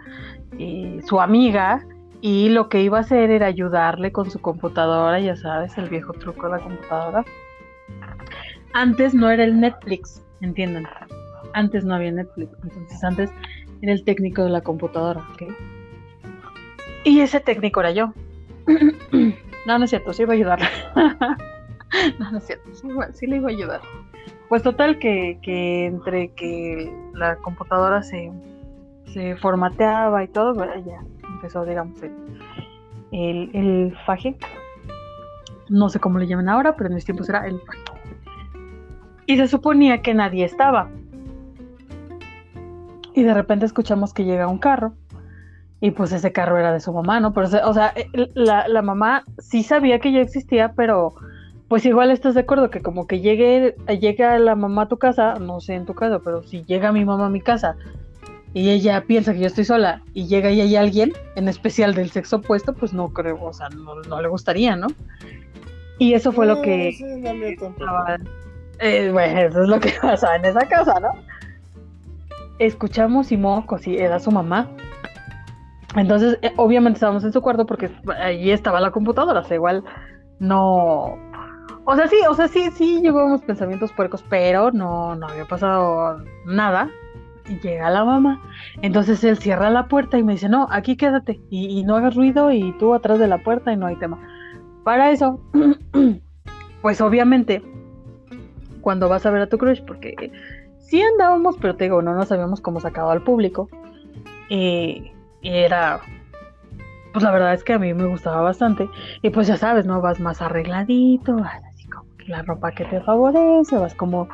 eh, 0.59 1.01
su 1.07 1.20
amiga 1.20 1.86
y 2.20 2.49
lo 2.49 2.68
que 2.68 2.82
iba 2.82 2.99
a 2.99 3.03
hacer 3.03 3.30
era 3.30 3.47
ayudarle 3.47 4.11
con 4.11 4.32
su 4.32 4.40
computadora, 4.40 5.20
ya 5.20 5.36
sabes, 5.36 5.78
el 5.78 5.88
viejo 5.88 6.12
truco 6.12 6.49
de 6.49 6.57
la 6.57 6.59
computadora. 6.59 7.24
Antes 8.72 9.14
no 9.14 9.30
era 9.30 9.45
el 9.45 9.61
Netflix, 9.61 10.26
entiendan. 10.40 10.88
Antes 11.55 11.84
no 11.84 11.94
había 11.94 12.12
Netflix, 12.12 12.52
entonces 12.62 13.02
antes 13.02 13.30
era 13.80 13.92
el 13.92 14.05
técnico 14.05 14.44
de 14.44 14.50
la 14.50 14.61
computadora, 14.61 15.22
¿ok? 15.32 15.42
Y 17.05 17.20
ese 17.20 17.40
técnico 17.40 17.80
era 17.80 17.92
yo. 17.92 18.12
no, 19.66 19.78
no 19.78 19.84
es 19.84 19.90
cierto, 19.90 20.12
sí 20.12 20.22
iba 20.22 20.32
a 20.32 20.36
ayudarle. 20.36 20.66
no, 22.18 22.30
no 22.32 22.38
es 22.38 22.44
cierto, 22.44 22.70
sí, 23.12 23.26
le 23.26 23.36
iba 23.36 23.48
a 23.48 23.52
ayudar. 23.52 23.80
Pues 24.48 24.62
total 24.62 24.98
que, 24.98 25.38
que 25.42 25.86
entre 25.86 26.32
que 26.32 26.92
la 27.14 27.36
computadora 27.36 28.02
se, 28.02 28.32
se 29.07 29.36
formateaba 29.36 30.24
y 30.24 30.28
todo, 30.28 30.55
ya 30.84 31.00
empezó, 31.34 31.64
digamos, 31.64 32.02
el, 33.12 33.50
el, 33.52 33.96
faje. 34.07 34.36
No 35.68 35.88
sé 35.88 36.00
cómo 36.00 36.18
le 36.18 36.26
llaman 36.26 36.48
ahora, 36.48 36.74
pero 36.76 36.88
en 36.88 36.94
mis 36.94 37.05
tiempos 37.05 37.28
era 37.28 37.46
el 37.46 37.61
faje. 37.61 37.80
Y 39.26 39.36
se 39.36 39.46
suponía 39.46 40.02
que 40.02 40.14
nadie 40.14 40.44
estaba. 40.44 40.90
Y 43.14 43.22
de 43.22 43.34
repente 43.34 43.66
escuchamos 43.66 44.12
que 44.12 44.24
llega 44.24 44.48
un 44.48 44.58
carro. 44.58 44.94
Y 45.80 45.90
pues 45.90 46.12
ese 46.12 46.32
carro 46.32 46.58
era 46.58 46.72
de 46.72 46.80
su 46.80 46.92
mamá, 46.92 47.20
¿no? 47.20 47.32
Pero, 47.32 47.48
o 47.64 47.74
sea, 47.74 47.94
la, 48.34 48.68
la 48.68 48.82
mamá 48.82 49.24
sí 49.38 49.62
sabía 49.62 49.98
que 49.98 50.12
yo 50.12 50.20
existía, 50.20 50.72
pero 50.74 51.14
pues 51.68 51.84
igual 51.86 52.10
estás 52.10 52.34
de 52.34 52.40
acuerdo 52.40 52.70
que 52.70 52.82
como 52.82 53.06
que 53.06 53.20
llegue, 53.20 53.74
llega 54.00 54.38
la 54.38 54.54
mamá 54.54 54.82
a 54.82 54.88
tu 54.88 54.98
casa, 54.98 55.34
no 55.40 55.60
sé 55.60 55.74
en 55.74 55.86
tu 55.86 55.94
caso, 55.94 56.22
pero 56.22 56.42
si 56.42 56.62
llega 56.64 56.92
mi 56.92 57.04
mamá 57.04 57.26
a 57.26 57.30
mi 57.30 57.40
casa 57.40 57.76
y 58.52 58.70
ella 58.70 59.02
piensa 59.06 59.32
que 59.32 59.40
yo 59.40 59.46
estoy 59.46 59.64
sola 59.64 60.02
y 60.12 60.26
llega 60.26 60.50
y 60.50 60.60
hay 60.60 60.76
alguien, 60.76 61.12
en 61.34 61.48
especial 61.48 61.94
del 61.94 62.10
sexo 62.10 62.36
opuesto, 62.36 62.74
pues 62.74 62.92
no 62.92 63.08
creo, 63.12 63.42
o 63.42 63.52
sea, 63.52 63.68
no, 63.70 64.20
le 64.20 64.28
gustaría, 64.28 64.76
¿no? 64.76 64.86
Y 65.98 66.14
eso 66.14 66.32
fue 66.32 66.46
lo 66.46 66.62
que... 66.62 66.92
Eh, 68.78 69.10
bueno, 69.12 69.40
eso 69.40 69.62
es 69.62 69.68
lo 69.68 69.80
que 69.80 69.92
pasaba 70.02 70.36
en 70.36 70.44
esa 70.44 70.68
casa, 70.68 71.00
¿no? 71.00 71.08
Escuchamos 72.59 73.32
y 73.32 73.36
Moco, 73.36 73.78
sí, 73.78 73.96
era 73.96 74.18
su 74.20 74.30
mamá. 74.30 74.68
Entonces, 75.96 76.38
eh, 76.42 76.52
obviamente 76.57 76.96
estábamos 76.96 77.24
en 77.24 77.32
su 77.32 77.40
cuarto 77.40 77.66
porque 77.66 77.90
allí 78.20 78.50
estaba 78.50 78.80
la 78.80 78.90
computadora, 78.90 79.40
o 79.40 79.44
sea, 79.44 79.57
igual 79.57 79.84
no... 80.38 81.16
O 81.86 81.96
sea, 81.96 82.09
sí, 82.09 82.16
o 82.28 82.34
sea, 82.34 82.48
sí, 82.48 82.70
sí 82.70 83.00
llevábamos 83.02 83.42
pensamientos 83.42 83.92
puercos, 83.92 84.24
pero 84.28 84.70
no, 84.72 85.14
no 85.14 85.28
había 85.28 85.44
pasado 85.44 86.24
nada 86.46 86.90
y 87.48 87.59
llega 87.61 87.90
la 87.90 88.05
mamá. 88.05 88.42
Entonces 88.82 89.22
él 89.24 89.36
cierra 89.38 89.70
la 89.70 89.86
puerta 89.86 90.18
y 90.18 90.22
me 90.22 90.32
dice, 90.32 90.48
no, 90.48 90.66
aquí 90.70 90.96
quédate 90.96 91.40
y, 91.50 91.84
no 91.84 91.96
hagas 91.96 92.14
ruido 92.14 92.50
y 92.50 92.72
tú 92.78 92.94
atrás 92.94 93.18
de 93.18 93.28
la 93.28 93.38
puerta 93.38 93.72
y 93.72 93.76
no 93.76 93.86
hay 93.86 93.96
tema. 93.96 94.18
Para 94.82 95.11
eso, 95.11 95.40
pues 96.82 97.00
obviamente, 97.00 97.62
cuando 98.80 99.09
vas 99.09 99.26
a 99.26 99.30
ver 99.30 99.42
a 99.42 99.48
tu 99.48 99.59
crush, 99.59 99.82
porque 99.84 100.32
sí 100.95 101.03
andábamos, 101.03 101.57
pero 101.61 101.74
te 101.74 101.84
digo, 101.84 102.03
no 102.03 102.14
nos 102.14 102.30
habíamos 102.30 102.61
como 102.61 102.78
sacado 102.78 103.11
al 103.11 103.22
público. 103.22 103.68
y 104.49 105.11
era, 105.42 106.01
pues 107.12 107.24
la 107.24 107.32
verdad 107.32 107.53
es 107.53 107.64
que 107.64 107.72
a 107.72 107.80
mí 107.80 107.92
me 107.95 108.07
gustaba 108.07 108.42
bastante. 108.42 108.88
Y 109.20 109.30
pues 109.30 109.49
ya 109.49 109.57
sabes, 109.57 109.86
¿no? 109.86 110.01
Vas 110.01 110.20
más 110.20 110.40
arregladito, 110.40 111.36
así 111.38 111.88
como 111.88 112.07
la 112.28 112.42
ropa 112.42 112.70
que 112.70 112.84
te 112.84 113.01
favorece, 113.01 113.76
vas 113.76 113.95
como 113.97 114.28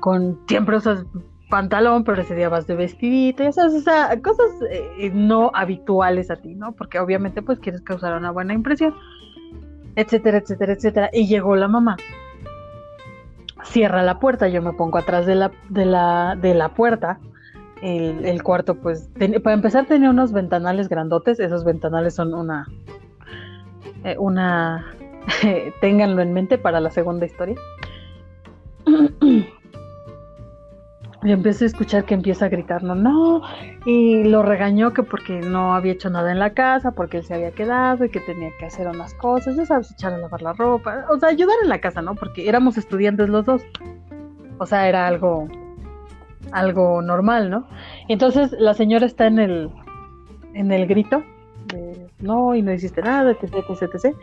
con, 0.00 0.40
siempre 0.48 0.78
usas 0.78 1.06
pantalón, 1.48 2.02
pero 2.02 2.20
ese 2.22 2.34
día 2.34 2.48
vas 2.48 2.66
de 2.66 2.74
vestidito, 2.74 3.44
ya 3.44 4.20
cosas 4.20 4.50
eh, 4.68 5.12
no 5.14 5.52
habituales 5.54 6.28
a 6.32 6.36
ti, 6.36 6.56
¿no? 6.56 6.72
Porque 6.72 6.98
obviamente 6.98 7.40
pues 7.40 7.60
quieres 7.60 7.82
causar 7.82 8.16
una 8.16 8.32
buena 8.32 8.52
impresión, 8.52 8.96
etcétera, 9.94 10.38
etcétera, 10.38 10.72
etcétera. 10.72 11.10
Y 11.12 11.28
llegó 11.28 11.54
la 11.54 11.68
mamá, 11.68 11.96
cierra 13.64 14.02
la 14.02 14.18
puerta, 14.18 14.48
yo 14.48 14.62
me 14.62 14.72
pongo 14.72 14.98
atrás 14.98 15.26
de 15.26 15.34
la, 15.34 15.50
de 15.68 15.84
la, 15.86 16.36
de 16.40 16.54
la 16.54 16.70
puerta, 16.74 17.18
el, 17.82 18.42
cuarto 18.42 18.74
pues, 18.74 19.08
para 19.42 19.54
empezar 19.54 19.86
tenía 19.86 20.10
unos 20.10 20.32
ventanales 20.32 20.88
grandotes, 20.88 21.40
esos 21.40 21.64
ventanales 21.64 22.14
son 22.14 22.34
una, 22.34 22.66
eh, 24.04 24.16
una, 24.18 24.94
ténganlo 25.80 26.22
en 26.22 26.32
mente 26.32 26.58
para 26.58 26.80
la 26.80 26.90
segunda 26.90 27.26
historia. 27.26 27.56
y 31.22 31.32
empecé 31.32 31.64
a 31.64 31.66
escuchar 31.66 32.04
que 32.04 32.14
empieza 32.14 32.46
a 32.46 32.48
gritar, 32.48 32.82
no, 32.82 32.94
no, 32.94 33.42
y 33.84 34.24
lo 34.24 34.42
regañó 34.42 34.92
que 34.92 35.02
porque 35.02 35.40
no 35.40 35.74
había 35.74 35.92
hecho 35.92 36.08
nada 36.08 36.32
en 36.32 36.38
la 36.38 36.54
casa, 36.54 36.92
porque 36.92 37.18
él 37.18 37.24
se 37.24 37.34
había 37.34 37.50
quedado 37.50 38.04
y 38.04 38.10
que 38.10 38.20
tenía 38.20 38.50
que 38.58 38.66
hacer 38.66 38.88
unas 38.88 39.12
cosas, 39.14 39.56
ya 39.56 39.66
sabes, 39.66 39.92
echar 39.92 40.14
a 40.14 40.18
lavar 40.18 40.40
la 40.40 40.54
ropa, 40.54 41.04
o 41.10 41.18
sea, 41.18 41.28
ayudar 41.28 41.56
en 41.62 41.68
la 41.68 41.80
casa, 41.80 42.00
¿no? 42.00 42.14
Porque 42.14 42.48
éramos 42.48 42.78
estudiantes 42.78 43.28
los 43.28 43.44
dos, 43.44 43.62
o 44.58 44.64
sea, 44.64 44.88
era 44.88 45.06
algo, 45.06 45.46
algo 46.52 47.02
normal, 47.02 47.50
¿no? 47.50 47.66
entonces 48.08 48.52
la 48.58 48.72
señora 48.72 49.04
está 49.04 49.26
en 49.26 49.38
el, 49.38 49.70
en 50.54 50.72
el 50.72 50.86
grito, 50.86 51.22
de, 51.66 52.06
no, 52.20 52.54
y 52.54 52.62
no 52.62 52.72
hiciste 52.72 53.02
nada, 53.02 53.30
etc, 53.32 53.56
etc, 53.68 53.82
etc, 53.82 54.16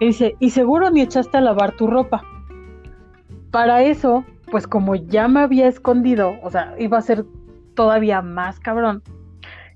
y 0.00 0.06
dice, 0.06 0.36
y 0.38 0.50
seguro 0.50 0.90
ni 0.90 1.00
echaste 1.00 1.38
a 1.38 1.40
lavar 1.40 1.72
tu 1.72 1.86
ropa. 1.86 2.22
Para 3.50 3.82
eso, 3.82 4.24
pues 4.52 4.66
como 4.66 4.94
ya 4.94 5.28
me 5.28 5.40
había 5.40 5.66
escondido, 5.66 6.34
o 6.42 6.50
sea, 6.50 6.74
iba 6.78 6.98
a 6.98 7.00
ser 7.00 7.24
todavía 7.74 8.20
más 8.20 8.60
cabrón 8.60 9.02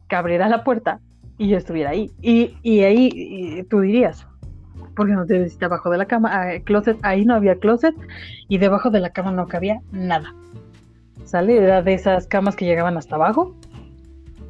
que 0.07 0.16
abriera 0.16 0.51
la 0.51 0.64
puerta 0.64 1.01
y 1.39 1.49
yo 1.49 1.57
estuviera 1.57 1.91
ahí. 1.91 2.12
Y, 2.20 2.59
y 2.62 2.81
ahí 2.81 3.66
tú 3.70 3.81
dirías, 3.81 4.29
porque 4.95 5.14
no 5.14 5.24
te 5.24 5.39
visita 5.39 5.64
abajo 5.64 5.89
de 5.89 5.97
la 5.97 6.05
cama, 6.05 6.29
ah, 6.31 6.61
closet, 6.62 6.99
ahí 7.01 7.24
no 7.24 7.35
había 7.35 7.57
closet 7.57 7.95
y 8.49 8.59
debajo 8.59 8.91
de 8.91 9.01
la 9.01 9.14
cama 9.14 9.33
no 9.33 9.49
cabía 9.49 9.81
nada. 9.93 10.35
¿Sale? 11.24 11.57
Era 11.57 11.81
de 11.81 11.95
esas 11.95 12.27
camas 12.27 12.55
que 12.55 12.66
llegaban 12.66 12.99
hasta 12.99 13.14
abajo. 13.14 13.57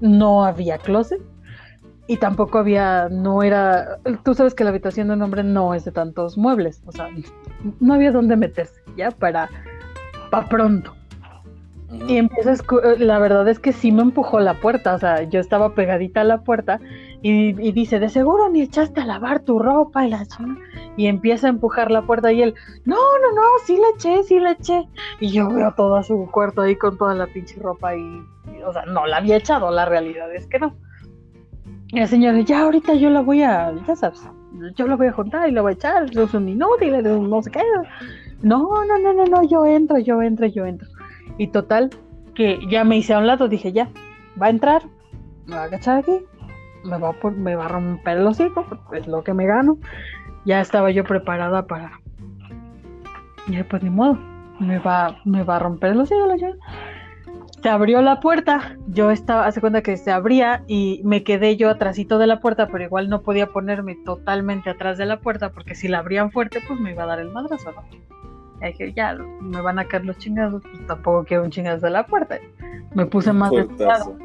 No 0.00 0.44
había 0.44 0.78
closet 0.78 1.22
y 2.08 2.16
tampoco 2.16 2.58
había, 2.58 3.08
no 3.10 3.44
era, 3.44 3.98
tú 4.24 4.34
sabes 4.34 4.56
que 4.56 4.64
la 4.64 4.70
habitación 4.70 5.06
de 5.06 5.14
un 5.14 5.22
hombre 5.22 5.44
no 5.44 5.72
es 5.72 5.84
de 5.84 5.92
tantos 5.92 6.36
muebles, 6.36 6.82
o 6.84 6.90
sea, 6.90 7.08
no 7.78 7.94
había 7.94 8.10
dónde 8.10 8.36
meterse, 8.36 8.80
¿ya? 8.96 9.10
Para 9.10 9.48
pa' 10.30 10.48
pronto. 10.48 10.94
Y 12.08 12.16
empieza 12.16 12.54
la 12.98 13.18
verdad 13.18 13.48
es 13.48 13.58
que 13.60 13.72
sí 13.72 13.92
me 13.92 14.02
empujó 14.02 14.40
la 14.40 14.54
puerta, 14.54 14.94
o 14.94 14.98
sea, 14.98 15.22
yo 15.22 15.38
estaba 15.38 15.74
pegadita 15.74 16.22
a 16.22 16.24
la 16.24 16.38
puerta 16.42 16.80
y, 17.22 17.52
dice, 17.72 18.00
de 18.00 18.08
seguro 18.08 18.48
ni 18.50 18.62
echaste 18.62 19.00
a 19.00 19.06
lavar 19.06 19.40
tu 19.40 19.58
ropa 19.58 20.04
y 20.04 20.10
la 20.10 20.26
y 20.96 21.06
empieza 21.06 21.46
a 21.46 21.50
empujar 21.50 21.90
la 21.90 22.02
puerta 22.02 22.32
y 22.32 22.42
él, 22.42 22.54
no, 22.84 22.96
no, 22.96 23.34
no, 23.34 23.42
sí 23.64 23.76
la 23.76 23.88
eché, 23.94 24.22
sí 24.24 24.40
la 24.40 24.52
eché. 24.52 24.88
Y 25.20 25.30
yo 25.30 25.48
veo 25.48 25.72
todo 25.74 26.02
su 26.02 26.28
cuarto 26.30 26.62
ahí 26.62 26.76
con 26.76 26.98
toda 26.98 27.14
la 27.14 27.26
pinche 27.26 27.60
ropa 27.60 27.94
y, 27.94 28.24
o 28.64 28.72
sea, 28.72 28.84
no 28.86 29.06
la 29.06 29.18
había 29.18 29.36
echado, 29.36 29.70
la 29.70 29.84
realidad 29.84 30.32
es 30.34 30.46
que 30.46 30.58
no. 30.58 30.76
Y 31.88 32.00
el 32.00 32.08
señor, 32.08 32.36
ya 32.44 32.62
ahorita 32.62 32.94
yo 32.94 33.10
la 33.10 33.20
voy 33.20 33.42
a, 33.42 33.72
ya 33.86 33.96
sabes, 33.96 34.28
yo 34.74 34.86
la 34.86 34.96
voy 34.96 35.06
a 35.06 35.12
juntar 35.12 35.48
y 35.48 35.52
la 35.52 35.62
voy 35.62 35.70
a 35.70 35.74
echar, 35.74 36.04
es 36.04 36.34
un 36.34 36.48
inútil, 36.48 37.02
no 37.28 37.42
sé 37.42 37.50
qué 37.50 37.60
no, 38.42 38.84
no, 38.84 38.98
no, 38.98 39.12
no, 39.12 39.24
no, 39.24 39.42
yo 39.42 39.66
entro, 39.66 39.98
yo 39.98 40.22
entro, 40.22 40.46
yo 40.46 40.66
entro. 40.66 40.88
Y 41.38 41.48
total, 41.48 41.90
que 42.34 42.58
ya 42.68 42.84
me 42.84 42.96
hice 42.98 43.14
a 43.14 43.18
un 43.18 43.26
lado, 43.26 43.48
dije, 43.48 43.72
ya, 43.72 43.88
va 44.40 44.46
a 44.46 44.50
entrar, 44.50 44.82
me 45.46 45.56
va 45.56 45.62
a 45.62 45.64
agachar 45.64 45.98
aquí, 45.98 46.20
me 46.84 46.98
va, 46.98 47.10
a, 47.64 47.68
romper 47.68 48.18
el 48.18 48.26
hocico, 48.26 48.64
es 48.92 49.06
lo 49.06 49.24
que 49.24 49.34
me 49.34 49.46
gano. 49.46 49.78
Ya 50.44 50.60
estaba 50.60 50.90
yo 50.90 51.04
preparada 51.04 51.66
para... 51.66 52.00
Y 53.48 53.60
pues 53.64 53.82
ni 53.82 53.90
modo, 53.90 54.18
me 54.60 54.78
va, 54.78 55.18
me 55.24 55.42
va 55.42 55.56
a 55.56 55.58
romper 55.58 55.92
el 55.92 56.00
hocico 56.00 56.26
la 56.26 56.36
se 57.62 57.70
abrió 57.70 58.00
la 58.00 58.20
puerta, 58.20 58.76
yo 58.86 59.10
estaba, 59.10 59.46
hace 59.46 59.60
cuenta 59.60 59.82
que 59.82 59.96
se 59.96 60.12
abría 60.12 60.62
y 60.68 61.00
me 61.04 61.24
quedé 61.24 61.56
yo 61.56 61.68
atrásito 61.68 62.18
de 62.18 62.28
la 62.28 62.40
puerta, 62.40 62.68
pero 62.68 62.84
igual 62.84 63.08
no 63.08 63.22
podía 63.22 63.48
ponerme 63.48 63.96
totalmente 64.04 64.70
atrás 64.70 64.98
de 64.98 65.06
la 65.06 65.20
puerta 65.20 65.50
porque 65.50 65.74
si 65.74 65.88
la 65.88 65.98
abrían 65.98 66.30
fuerte 66.30 66.60
pues 66.64 66.78
me 66.78 66.92
iba 66.92 67.02
a 67.02 67.06
dar 67.06 67.18
el 67.18 67.32
madrazo, 67.32 67.72
¿no? 67.72 67.82
Y 68.62 68.66
dije, 68.66 68.92
ya, 68.94 69.16
me 69.40 69.60
van 69.60 69.78
a 69.78 69.84
caer 69.86 70.04
los 70.04 70.18
chingados, 70.18 70.62
pues 70.62 70.86
tampoco 70.86 71.24
quiero 71.24 71.44
un 71.44 71.50
chingazo 71.50 71.86
de 71.86 71.92
la 71.92 72.06
puerta. 72.06 72.38
Me 72.94 73.06
puse 73.06 73.32
más 73.32 73.50
desesperado. 73.50 74.16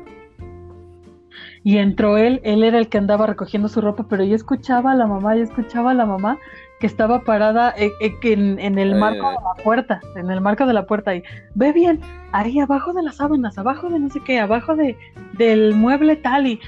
Y 1.64 1.78
entró 1.78 2.18
él, 2.18 2.42
él 2.44 2.64
era 2.64 2.78
el 2.78 2.90
que 2.90 2.98
andaba 2.98 3.28
recogiendo 3.28 3.68
su 3.68 3.82
ropa, 3.82 4.06
pero 4.10 4.24
yo 4.24 4.36
escuchaba 4.36 4.92
a 4.92 4.96
la 4.96 5.06
mamá, 5.06 5.36
yo 5.36 5.44
escuchaba 5.44 5.92
a 5.92 5.94
la 5.94 6.06
mamá 6.06 6.40
que 6.82 6.88
estaba 6.88 7.22
parada 7.22 7.74
eh, 7.78 7.92
eh, 8.02 8.18
en, 8.24 8.80
el 8.80 8.96
marco 8.96 9.30
de 9.30 9.36
la 9.36 9.64
puerta, 9.64 10.02
en 10.16 10.32
el 10.32 10.42
marco 10.42 10.66
de 10.66 10.74
la 10.74 10.88
puerta 10.88 11.16
y 11.16 11.24
ve 11.54 11.72
bien, 11.72 12.02
ahí 12.32 12.60
abajo 12.60 12.92
de 12.92 13.04
las 13.04 13.18
sábanas, 13.18 13.56
abajo 13.60 13.88
de 13.88 14.00
no 14.00 14.10
sé 14.10 14.20
qué, 14.26 14.40
abajo 14.40 14.76
de 14.76 14.98
del 15.38 15.76
mueble 15.76 16.16
tal 16.16 16.48
y, 16.48 16.60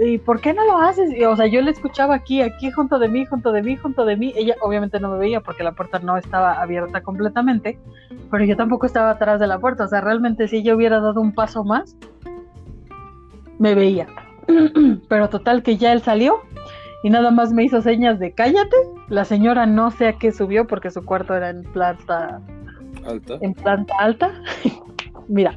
y 0.00 0.18
¿por 0.18 0.40
qué 0.40 0.52
no 0.52 0.64
lo 0.66 0.76
haces? 0.78 1.10
o 1.26 1.36
sea, 1.36 1.46
yo 1.46 1.62
le 1.62 1.70
escuchaba 1.70 2.14
aquí, 2.14 2.42
aquí 2.42 2.70
junto 2.70 2.98
de 2.98 3.08
mí, 3.08 3.24
junto 3.24 3.50
de 3.50 3.62
mí, 3.62 3.76
junto 3.76 4.04
de 4.04 4.16
mí. 4.16 4.34
Ella 4.36 4.54
obviamente 4.60 5.00
no 5.00 5.10
me 5.10 5.18
veía 5.18 5.40
porque 5.40 5.64
la 5.64 5.72
puerta 5.72 5.98
no 6.00 6.18
estaba 6.18 6.60
abierta 6.60 7.00
completamente, 7.00 7.78
pero 8.30 8.44
yo 8.44 8.56
tampoco 8.56 8.84
estaba 8.84 9.10
atrás 9.10 9.40
de 9.40 9.46
la 9.46 9.58
puerta, 9.58 9.84
o 9.84 9.88
sea, 9.88 10.02
realmente 10.02 10.48
si 10.48 10.58
ella 10.58 10.76
hubiera 10.76 11.00
dado 11.00 11.20
un 11.22 11.32
paso 11.32 11.64
más, 11.64 11.96
me 13.58 13.74
veía. 13.74 14.06
pero 15.08 15.28
total 15.30 15.62
que 15.62 15.78
ya 15.78 15.92
él 15.92 16.02
salió 16.02 16.42
y 17.06 17.08
nada 17.08 17.30
más 17.30 17.52
me 17.52 17.62
hizo 17.62 17.80
señas 17.82 18.18
de 18.18 18.32
cállate. 18.32 18.76
La 19.06 19.24
señora 19.24 19.64
no 19.64 19.92
sé 19.92 20.08
a 20.08 20.14
qué 20.14 20.32
subió 20.32 20.66
porque 20.66 20.90
su 20.90 21.04
cuarto 21.04 21.36
era 21.36 21.50
en 21.50 21.62
planta 21.62 22.42
alta. 23.06 23.38
En 23.42 23.54
planta 23.54 23.94
alta. 24.00 24.32
Mira. 25.28 25.56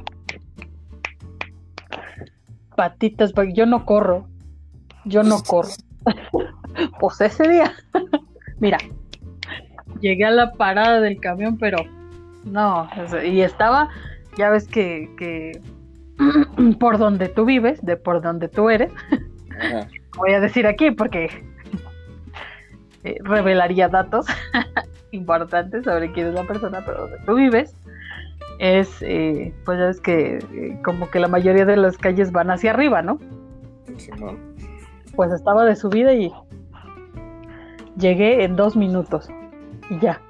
Patitas, 2.75 3.33
yo 3.55 3.65
no 3.65 3.83
corro. 3.83 4.27
Yo 5.05 5.23
no 5.23 5.41
corro. 5.41 5.69
pues 6.99 7.19
ese 7.19 7.49
día. 7.49 7.73
Mira. 8.59 8.77
Llegué 10.01 10.25
a 10.25 10.31
la 10.31 10.51
parada 10.51 11.01
del 11.01 11.19
camión, 11.19 11.57
pero 11.57 11.79
no. 12.45 12.87
Y 13.25 13.41
estaba, 13.41 13.89
ya 14.37 14.51
ves 14.51 14.67
que, 14.67 15.09
que 15.17 15.59
por 16.79 16.99
donde 16.99 17.27
tú 17.27 17.45
vives, 17.45 17.81
de 17.81 17.97
por 17.97 18.21
donde 18.21 18.49
tú 18.49 18.69
eres, 18.69 18.91
voy 20.17 20.33
a 20.33 20.39
decir 20.39 20.67
aquí 20.67 20.91
porque 20.91 21.25
eh, 23.03 23.17
revelaría 23.23 23.87
datos 23.87 24.27
importantes 25.11 25.83
sobre 25.83 26.11
quién 26.11 26.27
es 26.27 26.33
la 26.33 26.43
persona, 26.43 26.83
pero 26.85 27.01
donde 27.01 27.17
tú 27.25 27.35
vives 27.35 27.75
es, 28.59 29.01
eh, 29.01 29.53
pues 29.65 29.79
ya 29.79 29.89
es 29.89 30.01
que 30.01 30.37
eh, 30.37 30.81
como 30.83 31.09
que 31.09 31.19
la 31.19 31.27
mayoría 31.27 31.65
de 31.65 31.77
las 31.77 31.97
calles 31.97 32.31
van 32.31 32.51
hacia 32.51 32.71
arriba, 32.71 33.01
¿no? 33.01 33.17
Pues 35.15 35.31
estaba 35.31 35.65
de 35.65 35.75
subida 35.75 36.13
y 36.13 36.31
llegué 37.97 38.43
en 38.43 38.55
dos 38.55 38.75
minutos 38.75 39.29
y 39.89 39.99
ya. 39.99 40.21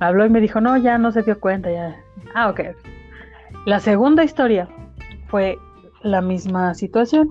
Me 0.00 0.06
habló 0.06 0.24
y 0.26 0.30
me 0.30 0.40
dijo, 0.40 0.60
no, 0.60 0.76
ya 0.76 0.96
no 0.98 1.10
se 1.12 1.22
dio 1.22 1.40
cuenta, 1.40 1.70
ya. 1.70 1.96
Ah, 2.34 2.48
ok. 2.50 2.60
La 3.64 3.80
segunda 3.80 4.22
historia 4.22 4.68
fue 5.26 5.58
la 6.02 6.20
misma 6.20 6.74
situación. 6.74 7.30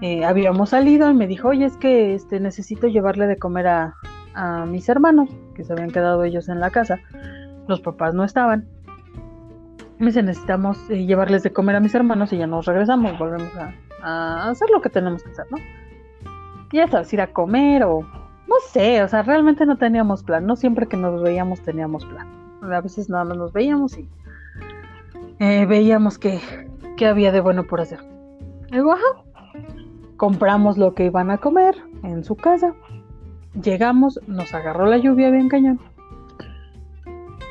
Eh, 0.00 0.24
habíamos 0.24 0.70
salido 0.70 1.10
y 1.10 1.14
me 1.14 1.26
dijo, 1.26 1.48
oye, 1.48 1.64
es 1.64 1.76
que 1.76 2.14
este, 2.14 2.40
necesito 2.40 2.86
llevarle 2.86 3.26
de 3.26 3.38
comer 3.38 3.66
a, 3.68 3.94
mis 4.68 4.86
hermanos, 4.90 5.30
que 5.54 5.64
se 5.64 5.72
habían 5.72 5.90
quedado 5.90 6.22
ellos 6.22 6.50
en 6.50 6.60
la 6.60 6.70
casa. 6.70 6.98
Los 7.68 7.80
papás 7.80 8.12
no 8.12 8.22
estaban. 8.22 8.68
Me 9.98 10.06
dice, 10.08 10.22
necesitamos 10.22 10.78
eh, 10.90 11.06
llevarles 11.06 11.42
de 11.42 11.54
comer 11.54 11.76
a 11.76 11.80
mis 11.80 11.94
hermanos 11.94 12.34
y 12.34 12.36
ya 12.36 12.46
nos 12.46 12.66
regresamos, 12.66 13.18
volvemos 13.18 13.50
a, 14.02 14.50
hacer 14.50 14.68
lo 14.68 14.82
que 14.82 14.90
tenemos 14.90 15.22
que 15.22 15.30
hacer, 15.30 15.46
¿no? 15.50 15.56
Ya 16.70 16.86
sabes, 16.86 17.10
ir 17.14 17.22
a 17.22 17.28
comer 17.28 17.82
o 17.84 18.02
no 18.02 18.54
sé, 18.68 19.02
o 19.02 19.08
sea, 19.08 19.22
realmente 19.22 19.64
no 19.64 19.78
teníamos 19.78 20.22
plan, 20.22 20.44
no 20.44 20.54
siempre 20.54 20.86
que 20.86 20.98
nos 20.98 21.22
veíamos 21.22 21.62
teníamos 21.62 22.04
plan. 22.04 22.28
A 22.60 22.80
veces 22.82 23.08
nada 23.08 23.24
más 23.24 23.38
nos 23.38 23.52
veíamos 23.54 23.96
y 23.96 24.06
eh, 25.38 25.66
veíamos 25.66 26.18
que, 26.18 26.40
que 26.96 27.06
había 27.06 27.32
de 27.32 27.40
bueno 27.40 27.64
por 27.64 27.80
hacer. 27.80 28.00
Ajá, 28.72 29.22
compramos 30.16 30.78
lo 30.78 30.94
que 30.94 31.06
iban 31.06 31.30
a 31.30 31.38
comer 31.38 31.76
en 32.02 32.24
su 32.24 32.36
casa. 32.36 32.74
Llegamos, 33.62 34.20
nos 34.26 34.52
agarró 34.54 34.86
la 34.86 34.98
lluvia 34.98 35.30
bien 35.30 35.48
cañón. 35.48 35.80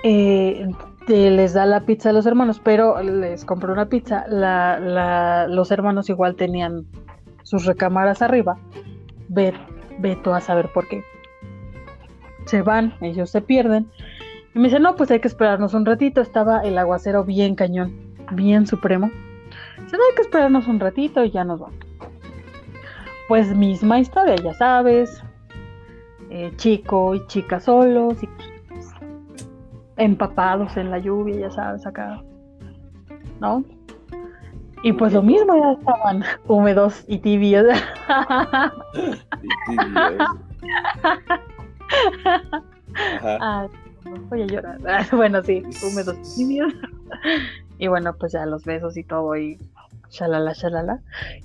Eh, 0.03 0.69
les 1.07 1.53
da 1.53 1.65
la 1.65 1.81
pizza 1.81 2.09
a 2.09 2.13
los 2.13 2.25
hermanos, 2.25 2.59
pero 2.63 3.01
les 3.01 3.45
compró 3.45 3.73
una 3.73 3.87
pizza. 3.87 4.25
los 4.27 5.71
hermanos 5.71 6.09
igual 6.09 6.35
tenían 6.35 6.85
sus 7.43 7.65
recámaras 7.65 8.21
arriba. 8.21 8.57
Ve, 9.29 9.53
tú 10.23 10.31
a 10.31 10.41
saber 10.41 10.71
por 10.73 10.87
qué. 10.87 11.03
Se 12.45 12.61
van, 12.61 12.93
ellos 13.01 13.29
se 13.29 13.41
pierden. 13.41 13.89
Y 14.53 14.59
me 14.59 14.65
dice, 14.65 14.79
no, 14.79 14.95
pues 14.95 15.11
hay 15.11 15.19
que 15.19 15.27
esperarnos 15.27 15.73
un 15.73 15.85
ratito. 15.85 16.21
Estaba 16.21 16.61
el 16.61 16.77
aguacero 16.77 17.23
bien 17.23 17.55
cañón, 17.55 18.13
bien 18.31 18.67
supremo. 18.67 19.09
Dicen, 19.95 20.05
hay 20.09 20.15
que 20.15 20.21
esperarnos 20.21 20.67
un 20.67 20.79
ratito 20.79 21.23
y 21.23 21.31
ya 21.31 21.43
nos 21.43 21.59
vamos. 21.59 21.79
Pues 23.27 23.55
misma 23.55 23.99
historia, 23.99 24.35
ya 24.35 24.53
sabes. 24.53 25.23
Eh, 26.29 26.51
chico 26.57 27.15
y 27.15 27.25
chica 27.27 27.59
solos 27.59 28.21
y 28.23 28.29
empapados 29.97 30.75
en 30.77 30.91
la 30.91 30.99
lluvia, 30.99 31.39
ya 31.39 31.51
sabes, 31.51 31.85
acá. 31.85 32.21
¿No? 33.39 33.63
Y 34.83 34.93
pues 34.93 35.13
lo 35.13 35.21
mismo, 35.23 35.55
ya 35.55 35.71
estaban 35.79 36.23
húmedos 36.47 37.03
y 37.07 37.17
tibios. 37.19 37.65
y 39.67 39.75
tibios. 39.75 40.29
Voy 44.29 44.41
a 44.41 44.45
llorar. 44.45 44.79
Bueno, 45.11 45.43
sí, 45.43 45.63
húmedos 45.83 46.17
y 46.17 46.45
tibios. 46.45 46.73
Y 47.77 47.87
bueno, 47.87 48.13
pues 48.13 48.33
ya 48.33 48.45
los 48.45 48.63
besos 48.63 48.95
y 48.97 49.03
todo 49.03 49.35
y 49.35 49.57
shalala, 50.15 50.53
shalala. 50.53 50.99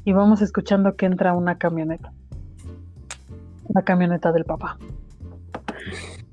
Y 0.04 0.12
vamos 0.12 0.42
escuchando 0.42 0.96
que 0.96 1.06
entra 1.06 1.34
una 1.34 1.58
camioneta. 1.58 2.12
Una 3.68 3.82
camioneta 3.82 4.32
del 4.32 4.44
papá. 4.44 4.78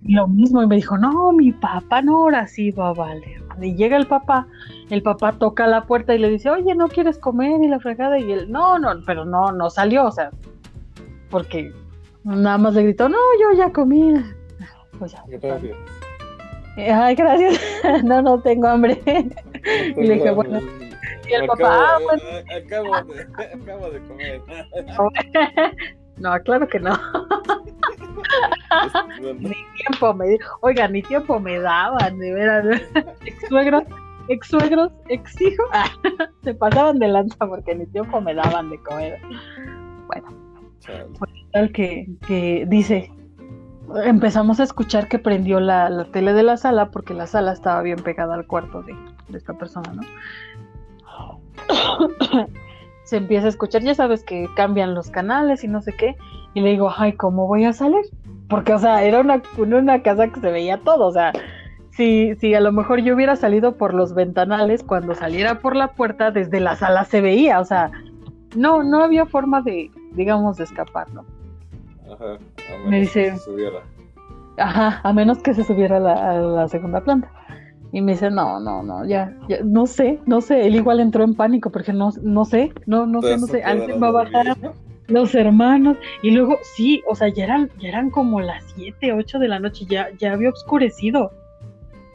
lo 0.03 0.27
mismo, 0.27 0.61
y 0.63 0.67
me 0.67 0.75
dijo, 0.75 0.97
no, 0.97 1.31
mi 1.31 1.51
papá 1.51 2.01
no, 2.01 2.17
ahora 2.17 2.47
sí 2.47 2.71
va 2.71 2.89
a 2.89 2.93
valer. 2.93 3.41
Y 3.61 3.75
llega 3.75 3.97
el 3.97 4.07
papá, 4.07 4.47
el 4.89 5.01
papá 5.01 5.33
toca 5.33 5.67
la 5.67 5.85
puerta 5.85 6.13
y 6.13 6.19
le 6.19 6.29
dice, 6.29 6.49
oye, 6.49 6.75
¿no 6.75 6.87
quieres 6.87 7.17
comer? 7.17 7.61
Y 7.63 7.67
la 7.67 7.79
fregada, 7.79 8.19
y 8.19 8.31
él, 8.31 8.51
no, 8.51 8.77
no, 8.77 8.89
pero 9.05 9.25
no, 9.25 9.51
no 9.51 9.69
salió, 9.69 10.05
o 10.05 10.11
sea, 10.11 10.29
porque 11.29 11.71
nada 12.23 12.57
más 12.57 12.75
le 12.75 12.83
gritó, 12.83 13.09
no, 13.09 13.17
yo 13.41 13.57
ya 13.57 13.71
comí. 13.71 14.13
Pues 14.99 15.11
ya. 15.11 15.23
Gracias. 15.27 15.75
Ay, 16.77 17.15
gracias. 17.15 17.59
no, 18.03 18.21
no 18.21 18.39
tengo 18.39 18.67
hambre. 18.67 19.01
y 19.97 20.03
le 20.03 20.13
dije, 20.15 20.31
bueno. 20.31 20.59
Y 21.29 21.33
el 21.33 21.47
papá, 21.47 21.67
ah, 21.67 21.97
acabo, 22.55 23.13
de, 23.13 23.21
acabo 23.61 23.91
de 23.91 24.01
comer. 24.07 24.41
no, 26.17 26.39
claro 26.43 26.67
que 26.67 26.79
no. 26.79 26.97
ni 29.39 29.55
tiempo 29.75 30.13
me 30.13 30.37
oiga, 30.61 30.87
ni 30.87 31.01
tiempo 31.01 31.39
me 31.39 31.59
daban, 31.59 32.17
de 32.19 32.33
veras. 32.33 32.81
ex 33.25 33.47
suegros, 33.47 33.83
ex 34.29 34.47
suegros, 34.47 34.91
ex 35.09 35.41
hijos, 35.41 35.67
se 36.43 36.53
pasaban 36.53 36.99
de 36.99 37.07
lanza 37.07 37.37
porque 37.47 37.75
ni 37.75 37.85
tiempo 37.87 38.21
me 38.21 38.33
daban 38.33 38.69
de 38.69 38.81
comer. 38.83 39.19
Bueno, 40.07 40.27
pues, 41.19 41.31
tal 41.51 41.71
que, 41.71 42.07
que 42.25 42.65
dice, 42.67 43.11
empezamos 44.03 44.59
a 44.59 44.63
escuchar 44.63 45.07
que 45.07 45.19
prendió 45.19 45.59
la, 45.59 45.89
la, 45.89 46.05
tele 46.05 46.33
de 46.33 46.43
la 46.43 46.57
sala 46.57 46.91
porque 46.91 47.13
la 47.13 47.27
sala 47.27 47.53
estaba 47.53 47.81
bien 47.81 47.99
pegada 47.99 48.35
al 48.35 48.47
cuarto 48.47 48.81
de, 48.83 48.95
de 49.29 49.37
esta 49.37 49.53
persona, 49.53 49.93
¿no? 49.93 50.01
se 53.03 53.17
empieza 53.17 53.45
a 53.45 53.49
escuchar, 53.49 53.81
ya 53.83 53.95
sabes 53.95 54.23
que 54.23 54.47
cambian 54.55 54.93
los 54.93 55.09
canales 55.09 55.63
y 55.63 55.67
no 55.67 55.81
sé 55.81 55.93
qué, 55.93 56.15
y 56.53 56.61
le 56.61 56.71
digo, 56.71 56.91
ay, 56.95 57.13
¿cómo 57.13 57.47
voy 57.47 57.65
a 57.65 57.73
salir? 57.73 58.01
Porque, 58.49 58.73
o 58.73 58.79
sea, 58.79 59.03
era 59.03 59.19
una, 59.19 59.41
una 59.57 60.01
casa 60.01 60.27
que 60.27 60.39
se 60.39 60.51
veía 60.51 60.77
todo, 60.79 61.07
o 61.07 61.11
sea, 61.11 61.31
si, 61.91 62.35
si 62.35 62.53
a 62.53 62.61
lo 62.61 62.71
mejor 62.71 63.01
yo 63.01 63.15
hubiera 63.15 63.35
salido 63.35 63.75
por 63.75 63.93
los 63.93 64.13
ventanales, 64.13 64.83
cuando 64.83 65.15
saliera 65.15 65.59
por 65.59 65.75
la 65.75 65.93
puerta, 65.93 66.31
desde 66.31 66.59
la 66.59 66.75
sala 66.75 67.05
se 67.05 67.21
veía, 67.21 67.59
o 67.59 67.65
sea, 67.65 67.91
no, 68.55 68.83
no 68.83 69.03
había 69.03 69.25
forma 69.25 69.61
de, 69.61 69.89
digamos, 70.13 70.57
de 70.57 70.65
escapar, 70.65 71.09
¿no? 71.13 71.25
Ajá, 72.13 72.33
a 72.33 72.77
menos 72.77 72.89
Me 72.89 72.99
dice, 72.99 73.23
que 73.23 73.31
se 73.31 73.43
subiera. 73.43 73.79
Ajá, 74.57 75.01
a 75.03 75.13
menos 75.13 75.39
que 75.39 75.53
se 75.53 75.63
subiera 75.63 75.97
a 75.97 75.99
la, 75.99 76.31
a 76.31 76.33
la 76.39 76.67
segunda 76.67 77.01
planta. 77.01 77.31
Y 77.91 78.01
me 78.01 78.13
dice, 78.13 78.29
no, 78.29 78.59
no, 78.59 78.83
no, 78.83 79.05
ya, 79.05 79.33
ya, 79.47 79.59
no 79.63 79.87
sé, 79.87 80.19
no 80.25 80.41
sé, 80.41 80.67
él 80.67 80.75
igual 80.75 80.99
entró 80.99 81.23
en 81.23 81.35
pánico 81.35 81.71
porque 81.71 81.93
no, 81.93 82.09
no 82.21 82.43
sé, 82.43 82.73
no, 82.85 83.05
no 83.05 83.21
sé, 83.21 83.37
no 83.37 83.47
sé, 83.47 83.63
alguien 83.63 84.01
va 84.03 84.07
a 84.09 84.11
bajar, 84.11 84.57
los 85.07 85.33
hermanos, 85.35 85.97
y 86.21 86.31
luego, 86.31 86.57
sí, 86.75 87.01
o 87.07 87.15
sea, 87.15 87.29
ya 87.29 87.45
eran, 87.45 87.69
ya 87.79 87.89
eran 87.89 88.09
como 88.09 88.41
las 88.41 88.63
7, 88.75 89.13
8 89.13 89.39
de 89.39 89.47
la 89.47 89.59
noche, 89.59 89.85
ya, 89.87 90.09
ya 90.17 90.33
había 90.33 90.49
oscurecido. 90.49 91.31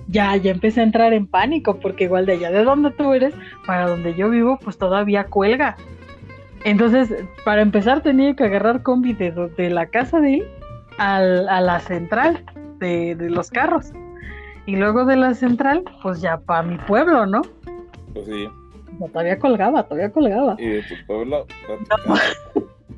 Ya, 0.08 0.36
ya 0.36 0.50
empecé 0.50 0.80
a 0.80 0.84
entrar 0.84 1.12
en 1.14 1.26
pánico, 1.26 1.78
porque 1.78 2.04
igual 2.04 2.26
de 2.26 2.32
allá 2.32 2.50
de 2.50 2.64
donde 2.64 2.90
tú 2.90 3.14
eres, 3.14 3.32
para 3.66 3.88
donde 3.88 4.14
yo 4.14 4.28
vivo, 4.28 4.58
pues 4.62 4.76
todavía 4.76 5.24
cuelga. 5.24 5.76
Entonces, 6.64 7.14
para 7.44 7.62
empezar 7.62 8.02
tenía 8.02 8.34
que 8.34 8.44
agarrar 8.44 8.82
combi 8.82 9.14
de, 9.14 9.30
de 9.30 9.70
la 9.70 9.86
casa 9.86 10.20
de 10.20 10.34
él 10.34 10.44
al, 10.98 11.48
a 11.48 11.60
la 11.60 11.80
central 11.80 12.44
de, 12.78 13.14
de 13.14 13.30
los 13.30 13.50
carros. 13.50 13.92
Y 14.66 14.76
luego 14.76 15.04
de 15.04 15.16
la 15.16 15.34
central, 15.34 15.84
pues 16.02 16.20
ya 16.20 16.38
para 16.38 16.62
mi 16.62 16.78
pueblo, 16.78 17.26
¿no? 17.26 17.42
Pues 18.12 18.26
sí. 18.26 18.48
todavía 19.12 19.38
colgaba, 19.38 19.82
todavía 19.84 20.12
colgaba. 20.12 20.56
Y 20.58 20.68
de 20.68 20.82
tu 20.82 20.94
pueblo 21.06 21.46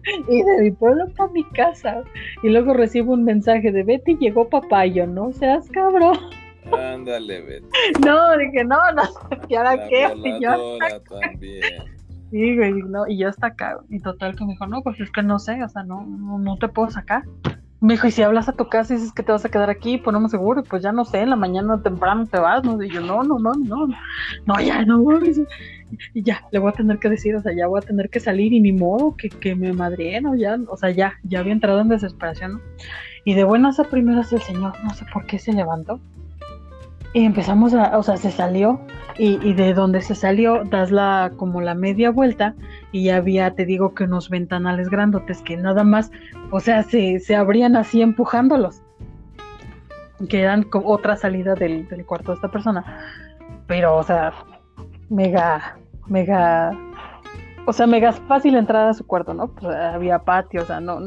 y 0.29 0.43
de 0.43 0.63
mi 0.63 0.71
pueblo 0.73 1.07
para 1.17 1.33
mi 1.33 1.45
casa. 1.45 2.03
Y 2.43 2.51
luego 2.51 2.75
recibo 2.75 3.13
un 3.15 3.25
mensaje 3.25 3.73
de 3.73 3.83
Betty, 3.83 4.17
llegó 4.17 4.49
papá. 4.49 4.87
Y 4.87 4.95
yo, 4.95 5.07
no 5.07 5.33
seas 5.33 5.69
cabrón. 5.71 6.19
Ándale, 6.73 7.43
Betty. 7.43 7.67
No, 8.05 8.37
dije, 8.37 8.65
no, 8.65 8.79
no, 8.93 9.03
¿y 9.49 9.55
ahora 9.55 9.89
qué? 9.89 10.13
Y 10.17 10.43
yo, 10.43 10.79
también. 11.09 11.63
Sí, 12.31 12.57
güey, 12.57 12.73
no, 12.73 13.07
y 13.07 13.19
yo 13.19 13.29
hasta 13.29 13.49
acá. 13.49 13.79
Y 13.91 14.01
total 14.01 14.35
que 14.35 14.45
me 14.45 14.53
dijo, 14.53 14.67
no, 14.67 14.83
pues 14.83 14.99
es 15.01 15.11
que 15.13 15.23
no 15.23 15.39
sé, 15.39 15.63
o 15.63 15.69
sea, 15.69 15.85
no, 15.85 16.05
no, 16.05 16.39
no 16.39 16.57
te 16.57 16.69
puedo 16.69 16.91
sacar. 16.91 17.23
Me 17.85 17.95
dijo, 17.95 18.07
y 18.07 18.13
si 18.13 18.23
hablas 18.23 18.49
a 18.49 18.53
tu 18.53 18.67
casa 18.71 18.95
y 18.95 18.97
dices 18.97 19.13
que 19.13 19.23
te 19.23 19.31
vas 19.31 19.45
a 19.45 19.51
quedar 19.51 19.69
aquí, 19.69 19.99
ponemos 19.99 20.31
seguro, 20.31 20.65
pues 20.65 20.83
ya 20.83 20.91
no 20.91 21.05
sé, 21.05 21.19
en 21.19 21.29
la 21.29 21.37
mañana 21.37 21.83
temprano 21.83 22.27
te 22.27 22.39
vas, 22.41 22.65
¿no? 22.65 22.83
Y 22.83 22.89
yo, 22.89 23.03
no, 23.03 23.23
no, 23.23 23.39
no, 23.39 23.53
no, 23.53 23.87
no, 24.47 24.61
ya, 24.61 24.87
no, 24.87 25.05
y 26.15 26.23
ya, 26.23 26.47
le 26.51 26.59
voy 26.61 26.71
a 26.71 26.73
tener 26.73 26.99
que 26.99 27.11
decir, 27.11 27.37
o 27.37 27.43
sea, 27.43 27.53
ya 27.55 27.67
voy 27.67 27.81
a 27.83 27.87
tener 27.87 28.09
que 28.09 28.21
salir 28.21 28.55
y 28.55 28.61
ni 28.61 28.73
modo 28.73 29.15
que, 29.17 29.29
que 29.29 29.55
me 29.55 29.75
madre, 29.75 30.19
¿no? 30.23 30.35
Ya, 30.35 30.57
o 30.69 30.79
sea, 30.79 30.93
ya, 30.93 31.13
ya 31.25 31.41
había 31.41 31.53
entrado 31.53 31.81
en 31.83 31.89
desesperación. 31.91 32.63
Y 33.27 33.35
de 33.35 33.45
buenas 33.45 33.79
a 33.79 33.85
primeras 33.85 34.33
el 34.33 34.41
señor, 34.41 34.73
no 34.83 34.95
sé 34.95 35.05
por 35.13 35.27
qué 35.27 35.39
se 35.39 35.53
levantó. 35.53 36.01
Y 37.15 37.25
empezamos 37.25 37.73
a, 37.75 37.97
o 37.97 38.03
sea, 38.03 38.17
se 38.17 38.33
salió 38.33 38.81
y, 39.17 39.39
y, 39.49 39.55
de 39.55 39.73
donde 39.73 40.03
se 40.03 40.17
salió 40.17 40.65
das 40.65 40.91
la 40.91 41.31
como 41.37 41.61
la 41.61 41.77
media 41.77 42.11
vuelta 42.11 42.57
y 42.91 43.09
había, 43.11 43.55
te 43.55 43.65
digo 43.65 43.95
que 43.95 44.03
unos 44.03 44.29
ventanales 44.29 44.91
grandotes 44.91 45.41
que 45.41 45.57
nada 45.57 45.85
más, 45.85 46.11
o 46.51 46.59
sea, 46.59 46.83
se, 46.83 47.21
se 47.21 47.37
abrían 47.37 47.77
así 47.77 48.03
empujándolos, 48.03 48.83
que 50.29 50.41
eran 50.41 50.67
otra 50.73 51.15
salida 51.15 51.55
del, 51.55 51.89
del 51.89 52.05
cuarto 52.05 52.33
de 52.33 52.37
esta 52.37 52.51
persona. 52.51 52.85
Pero, 53.69 53.97
o 53.97 54.03
sea, 54.03 54.33
mega, 55.09 55.79
mega, 56.09 56.73
o 57.65 57.73
sea, 57.73 57.87
mega 57.87 58.11
fácil 58.11 58.57
entrar 58.57 58.89
a 58.89 58.95
su 58.95 59.07
cuarto, 59.07 59.35
¿no? 59.35 59.55
Pues, 59.55 59.73
había 59.73 60.19
patio, 60.19 60.63
o 60.63 60.67
sea, 60.67 60.81
no, 60.81 60.99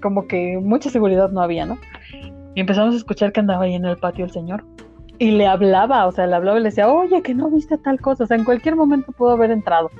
como 0.00 0.26
que 0.26 0.58
mucha 0.58 0.88
seguridad 0.88 1.28
no 1.30 1.42
había, 1.42 1.66
¿no? 1.66 1.76
Y 2.54 2.60
empezamos 2.60 2.94
a 2.94 2.96
escuchar 2.96 3.30
que 3.32 3.40
andaba 3.40 3.64
ahí 3.64 3.74
en 3.74 3.84
el 3.84 3.98
patio 3.98 4.24
el 4.24 4.30
señor 4.30 4.64
y 5.20 5.32
le 5.32 5.46
hablaba, 5.46 6.06
o 6.06 6.12
sea, 6.12 6.26
le 6.26 6.34
hablaba 6.34 6.58
y 6.58 6.62
le 6.62 6.70
decía, 6.70 6.88
oye, 6.88 7.20
que 7.20 7.34
no 7.34 7.50
viste 7.50 7.76
tal 7.76 8.00
cosa, 8.00 8.24
o 8.24 8.26
sea, 8.26 8.38
en 8.38 8.44
cualquier 8.44 8.74
momento 8.74 9.12
pudo 9.12 9.32
haber 9.32 9.50
entrado. 9.50 9.90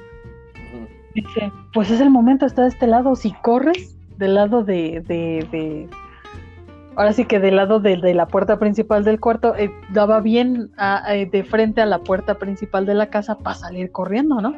Dice, 1.14 1.52
pues 1.74 1.90
es 1.90 2.00
el 2.00 2.08
momento, 2.08 2.46
está 2.46 2.62
de 2.62 2.68
este 2.68 2.86
lado, 2.86 3.14
si 3.14 3.32
corres 3.32 3.98
del 4.16 4.34
lado 4.34 4.64
de, 4.64 5.02
de, 5.06 5.46
de 5.52 5.88
ahora 6.96 7.12
sí 7.12 7.26
que 7.26 7.38
del 7.38 7.56
lado 7.56 7.80
de, 7.80 7.98
de 7.98 8.14
la 8.14 8.28
puerta 8.28 8.58
principal 8.58 9.04
del 9.04 9.20
cuarto, 9.20 9.54
eh, 9.56 9.70
daba 9.90 10.20
bien 10.20 10.72
eh, 11.10 11.28
de 11.30 11.44
frente 11.44 11.82
a 11.82 11.86
la 11.86 11.98
puerta 11.98 12.38
principal 12.38 12.86
de 12.86 12.94
la 12.94 13.10
casa 13.10 13.36
para 13.36 13.56
salir 13.56 13.92
corriendo, 13.92 14.40
¿no? 14.40 14.54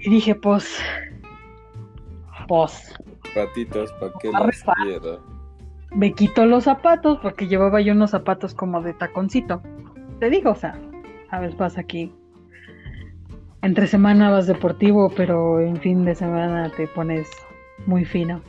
Y 0.00 0.10
dije, 0.10 0.34
pues, 0.34 0.80
pues. 2.48 2.92
Patitas, 3.32 3.92
¿para 4.00 4.12
qué 4.20 4.32
las 4.32 4.64
quiero? 4.82 5.35
Me 5.90 6.12
quito 6.12 6.46
los 6.46 6.64
zapatos 6.64 7.18
porque 7.22 7.48
llevaba 7.48 7.80
yo 7.80 7.92
unos 7.92 8.10
zapatos 8.10 8.54
como 8.54 8.82
de 8.82 8.92
taconcito. 8.92 9.62
Te 10.20 10.30
digo, 10.30 10.50
o 10.50 10.54
sea, 10.54 10.78
sabes, 11.30 11.56
vas 11.56 11.78
aquí. 11.78 12.12
Entre 13.62 13.86
semana 13.86 14.30
vas 14.30 14.46
deportivo, 14.46 15.10
pero 15.10 15.60
en 15.60 15.76
fin 15.76 16.04
de 16.04 16.14
semana 16.14 16.70
te 16.76 16.86
pones 16.88 17.30
muy 17.86 18.04
fino. 18.04 18.42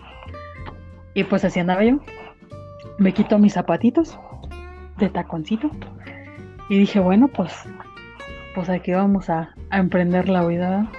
Y 1.13 1.23
pues 1.23 1.43
así 1.45 1.59
andaba 1.59 1.83
yo. 1.83 1.99
Me 2.99 3.13
quito 3.13 3.39
mis 3.39 3.53
zapatitos 3.53 4.19
de 4.97 5.09
taconcito. 5.09 5.69
Y 6.69 6.79
dije, 6.79 6.99
bueno, 6.99 7.27
pues, 7.29 7.53
pues 8.53 8.69
aquí 8.69 8.91
vamos 8.91 9.29
a, 9.29 9.55
a 9.69 9.79
emprender 9.79 10.29
la 10.29 10.45
huida. 10.45 10.91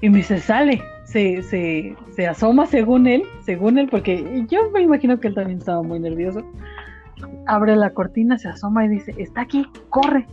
Y 0.00 0.10
me 0.10 0.18
dice, 0.18 0.38
sale 0.38 0.82
se, 1.06 1.42
se, 1.42 1.96
se 2.10 2.26
asoma 2.26 2.66
según 2.66 3.06
él, 3.06 3.22
según 3.40 3.78
él, 3.78 3.88
porque 3.88 4.44
yo 4.50 4.70
me 4.70 4.82
imagino 4.82 5.18
que 5.20 5.28
él 5.28 5.34
también 5.34 5.58
estaba 5.58 5.82
muy 5.82 6.00
nervioso. 6.00 6.44
Abre 7.46 7.76
la 7.76 7.90
cortina, 7.90 8.38
se 8.38 8.48
asoma 8.48 8.84
y 8.84 8.88
dice, 8.88 9.14
está 9.16 9.42
aquí, 9.42 9.64
corre. 9.88 10.26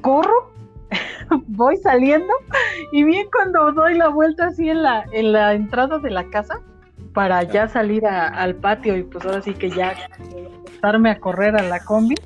Corro, 0.00 0.52
voy 1.46 1.76
saliendo 1.76 2.32
y 2.90 3.04
bien 3.04 3.26
cuando 3.32 3.70
doy 3.72 3.96
la 3.96 4.08
vuelta 4.08 4.46
así 4.46 4.68
en 4.68 4.82
la, 4.82 5.04
en 5.12 5.32
la 5.32 5.54
entrada 5.54 5.98
de 5.98 6.10
la 6.10 6.24
casa 6.24 6.60
para 7.14 7.42
ya 7.44 7.68
salir 7.68 8.06
al 8.06 8.56
patio 8.56 8.96
y 8.96 9.04
pues 9.04 9.24
ahora 9.24 9.42
sí 9.42 9.54
que 9.54 9.70
ya 9.70 9.94
estarme 10.72 11.10
a 11.10 11.20
correr 11.20 11.56
a 11.56 11.62
la 11.62 11.80
combi. 11.80 12.16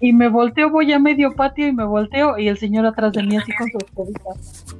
y 0.00 0.12
me 0.12 0.28
volteo, 0.28 0.70
voy 0.70 0.92
a 0.92 0.98
medio 0.98 1.34
patio 1.34 1.68
y 1.68 1.72
me 1.72 1.84
volteo 1.84 2.38
y 2.38 2.48
el 2.48 2.58
señor 2.58 2.86
atrás 2.86 3.12
de 3.12 3.22
mí 3.22 3.36
así 3.36 3.52
con 3.54 3.68
su 3.68 3.78
escobita. 3.78 4.77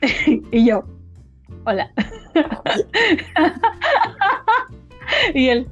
y 0.50 0.66
yo, 0.66 0.84
hola. 1.64 1.90
y 5.34 5.48
él, 5.48 5.68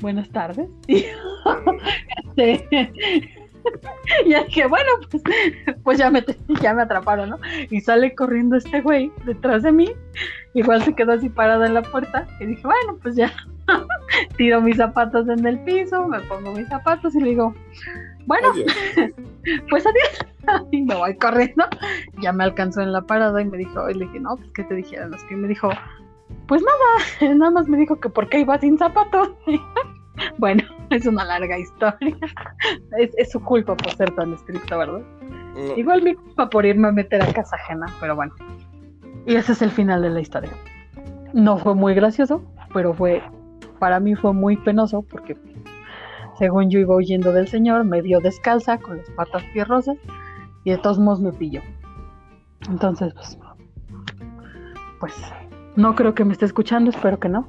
buenas 0.00 0.28
tardes. 0.30 0.68
Y 0.88 1.04
este, 2.42 3.22
ya 4.28 4.44
dije, 4.44 4.66
bueno, 4.66 4.90
pues, 5.10 5.22
pues 5.82 5.98
ya, 5.98 6.10
me, 6.10 6.24
ya 6.60 6.74
me 6.74 6.82
atraparon, 6.82 7.30
¿no? 7.30 7.38
Y 7.70 7.80
sale 7.80 8.14
corriendo 8.14 8.56
este 8.56 8.80
güey 8.80 9.10
detrás 9.24 9.62
de 9.62 9.72
mí. 9.72 9.90
Igual 10.54 10.84
se 10.84 10.94
quedó 10.94 11.12
así 11.12 11.28
parado 11.28 11.64
en 11.64 11.74
la 11.74 11.82
puerta. 11.82 12.26
Y 12.40 12.46
dije, 12.46 12.62
bueno, 12.62 12.98
pues 13.02 13.16
ya. 13.16 13.32
Tiro 14.36 14.60
mis 14.60 14.76
zapatos 14.76 15.28
en 15.28 15.44
el 15.46 15.58
piso, 15.60 16.06
me 16.06 16.20
pongo 16.20 16.52
mis 16.52 16.68
zapatos 16.68 17.14
y 17.14 17.20
le 17.20 17.30
digo, 17.30 17.54
bueno, 18.26 18.48
pues 19.70 19.86
adiós. 19.86 20.26
y 20.70 20.82
me 20.82 20.94
voy 20.94 21.16
corriendo. 21.16 21.64
Ya 22.20 22.32
me 22.32 22.44
alcanzó 22.44 22.82
en 22.82 22.92
la 22.92 23.02
parada 23.02 23.40
y 23.40 23.44
me 23.44 23.58
dijo, 23.58 23.88
y 23.88 23.94
le 23.94 24.06
dije, 24.06 24.20
no, 24.20 24.36
pues 24.36 24.50
que 24.52 24.64
te 24.64 24.74
dijeran. 24.74 25.14
Es 25.14 25.22
que 25.24 25.36
me 25.36 25.48
dijo, 25.48 25.70
pues 26.46 26.62
nada, 26.62 27.34
nada 27.34 27.50
más 27.50 27.68
me 27.68 27.76
dijo 27.76 27.98
que 28.00 28.08
por 28.08 28.28
qué 28.28 28.40
iba 28.40 28.58
sin 28.58 28.78
zapatos. 28.78 29.30
bueno, 30.38 30.62
es 30.90 31.06
una 31.06 31.24
larga 31.24 31.58
historia. 31.58 32.16
Es, 32.98 33.30
su 33.30 33.40
culpa 33.40 33.76
por 33.76 33.92
ser 33.92 34.10
tan 34.12 34.32
estricto, 34.32 34.78
¿verdad? 34.78 35.02
Igual 35.76 36.02
mi 36.02 36.14
culpa 36.14 36.50
por 36.50 36.66
irme 36.66 36.88
a 36.88 36.92
meter 36.92 37.22
a 37.22 37.32
casa 37.32 37.56
ajena, 37.56 37.86
pero 38.00 38.14
bueno. 38.14 38.34
Y 39.26 39.36
ese 39.36 39.52
es 39.52 39.62
el 39.62 39.70
final 39.70 40.02
de 40.02 40.10
la 40.10 40.20
historia. 40.20 40.52
No 41.32 41.58
fue 41.58 41.74
muy 41.74 41.94
gracioso, 41.94 42.42
pero 42.72 42.94
fue, 42.94 43.22
para 43.78 44.00
mí 44.00 44.14
fue 44.14 44.32
muy 44.32 44.56
penoso 44.56 45.02
porque 45.02 45.36
según 46.38 46.70
yo 46.70 46.78
iba 46.78 46.94
huyendo 46.94 47.32
del 47.32 47.48
señor, 47.48 47.84
me 47.84 48.02
dio 48.02 48.20
descalza 48.20 48.78
con 48.78 48.98
las 48.98 49.10
patas 49.10 49.42
fierrosas 49.52 49.96
y 50.64 50.70
de 50.70 50.78
todos 50.78 50.98
modos 50.98 51.20
me 51.20 51.32
pilló. 51.32 51.62
Entonces, 52.68 53.14
pues, 53.14 53.38
pues 55.00 55.14
no 55.76 55.94
creo 55.94 56.14
que 56.14 56.24
me 56.24 56.32
esté 56.32 56.44
escuchando, 56.44 56.90
espero 56.90 57.18
que 57.18 57.28
no. 57.28 57.48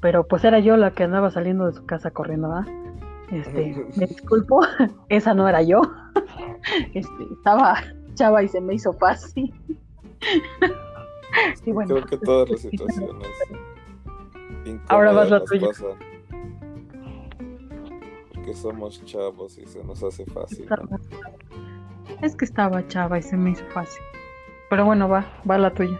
Pero 0.00 0.26
pues 0.26 0.44
era 0.44 0.58
yo 0.58 0.76
la 0.76 0.90
que 0.90 1.04
andaba 1.04 1.30
saliendo 1.30 1.66
de 1.66 1.72
su 1.72 1.86
casa 1.86 2.10
corriendo, 2.10 2.48
¿verdad? 2.48 2.72
Este, 3.30 3.86
me 3.96 4.06
disculpo, 4.06 4.60
esa 5.08 5.34
no 5.34 5.48
era 5.48 5.62
yo. 5.62 5.80
Este, 6.94 7.24
estaba 7.32 7.76
chava 8.14 8.42
y 8.42 8.48
se 8.48 8.60
me 8.60 8.74
hizo 8.74 8.92
fácil. 8.92 9.54
y 11.64 11.70
bueno, 11.70 11.94
Creo 11.94 12.06
que 12.06 12.18
todas 12.18 12.50
las 12.50 12.60
situaciones. 12.60 13.28
Ahora 14.88 15.12
vas 15.12 15.30
la 15.30 15.44
tuya. 15.44 15.68
porque 18.34 18.54
somos 18.54 19.04
chavos 19.04 19.58
y 19.58 19.66
se 19.66 19.82
nos 19.84 20.02
hace 20.02 20.24
fácil. 20.26 20.68
Es 22.22 22.34
que 22.36 22.44
estaba 22.44 22.86
chava 22.88 23.18
y 23.18 23.22
se 23.22 23.36
me 23.36 23.50
hizo 23.50 23.64
fácil. 23.66 24.02
Pero 24.70 24.84
bueno, 24.84 25.08
va, 25.08 25.26
va 25.48 25.58
la 25.58 25.72
tuya. 25.72 25.98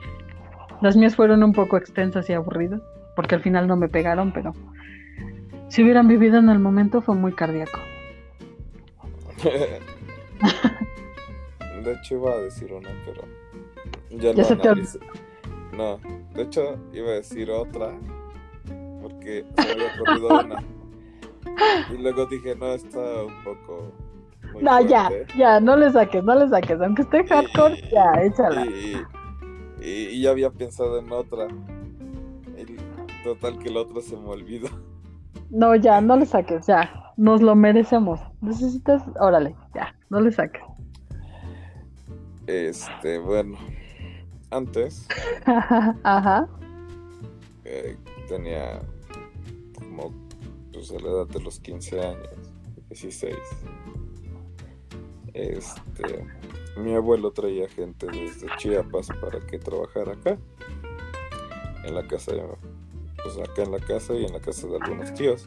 Las 0.80 0.96
mías 0.96 1.16
fueron 1.16 1.42
un 1.42 1.52
poco 1.52 1.76
extensas 1.76 2.28
y 2.28 2.32
aburridas, 2.32 2.80
porque 3.14 3.34
al 3.34 3.42
final 3.42 3.66
no 3.66 3.76
me 3.76 3.88
pegaron, 3.88 4.32
pero 4.32 4.52
si 5.68 5.82
hubieran 5.82 6.08
vivido 6.08 6.38
en 6.38 6.48
el 6.48 6.58
momento 6.58 7.00
fue 7.00 7.14
muy 7.14 7.32
cardíaco. 7.32 7.80
de 11.84 11.92
hecho 11.92 12.14
iba 12.16 12.32
a 12.32 12.38
decir 12.38 12.72
una, 12.72 12.88
pero 13.04 13.22
ya, 14.10 14.32
ya 14.32 14.44
se 14.44 14.56
te 14.56 14.68
No, 15.76 16.00
de 16.34 16.42
hecho 16.42 16.78
iba 16.92 17.08
a 17.10 17.14
decir 17.14 17.50
otra, 17.50 17.92
porque 19.26 19.44
se 19.56 19.66
me 19.66 19.72
había 19.72 19.94
ocurrido 19.94 20.40
una. 20.40 20.62
Y 21.92 21.98
luego 21.98 22.26
dije, 22.26 22.54
no, 22.56 22.66
está 22.72 23.24
un 23.24 23.44
poco... 23.44 23.92
no, 24.60 24.80
ya, 24.82 25.10
ya, 25.36 25.60
no 25.60 25.76
le 25.76 25.90
saques, 25.90 26.22
no 26.22 26.34
le 26.34 26.48
saques, 26.48 26.80
aunque 26.80 27.02
esté 27.02 27.24
hardcore, 27.26 27.80
ya, 27.90 28.12
échala. 28.22 28.66
Y, 29.80 30.20
ya 30.20 30.30
había 30.30 30.50
pensado 30.50 30.98
en 30.98 31.10
otra. 31.10 31.48
Y 32.56 33.24
total 33.24 33.58
que 33.58 33.70
la 33.70 33.80
otra 33.80 34.00
se 34.00 34.16
me 34.16 34.28
olvidó. 34.28 34.68
No, 35.50 35.74
ya, 35.76 36.00
no 36.00 36.16
le 36.16 36.26
saques, 36.26 36.66
ya. 36.66 37.12
Nos 37.16 37.40
lo 37.40 37.54
merecemos. 37.54 38.20
Necesitas, 38.40 39.02
órale, 39.20 39.56
ya, 39.74 39.94
no 40.10 40.20
le 40.20 40.32
saques. 40.32 40.62
Este, 42.46 43.18
bueno. 43.18 43.56
Antes. 44.50 45.08
Ajá. 46.04 46.48
Eh, 47.64 47.96
tenía 48.28 48.80
pues 50.88 51.02
a 51.02 51.04
la 51.04 51.10
edad 51.10 51.26
de 51.26 51.40
los 51.40 51.60
15 51.60 52.00
años, 52.00 52.28
16. 52.88 53.36
Este 55.34 56.26
mi 56.76 56.94
abuelo 56.94 57.30
traía 57.32 57.68
gente 57.68 58.06
desde 58.06 58.48
Chiapas 58.58 59.08
para 59.20 59.40
que 59.46 59.58
trabajara 59.58 60.12
acá, 60.12 60.38
en 61.84 61.94
la 61.94 62.06
casa, 62.06 62.32
pues 63.22 63.38
acá 63.38 63.62
en 63.62 63.72
la 63.72 63.78
casa 63.78 64.14
y 64.14 64.24
en 64.26 64.32
la 64.32 64.40
casa 64.40 64.66
de 64.66 64.76
algunos 64.76 65.14
tíos. 65.14 65.46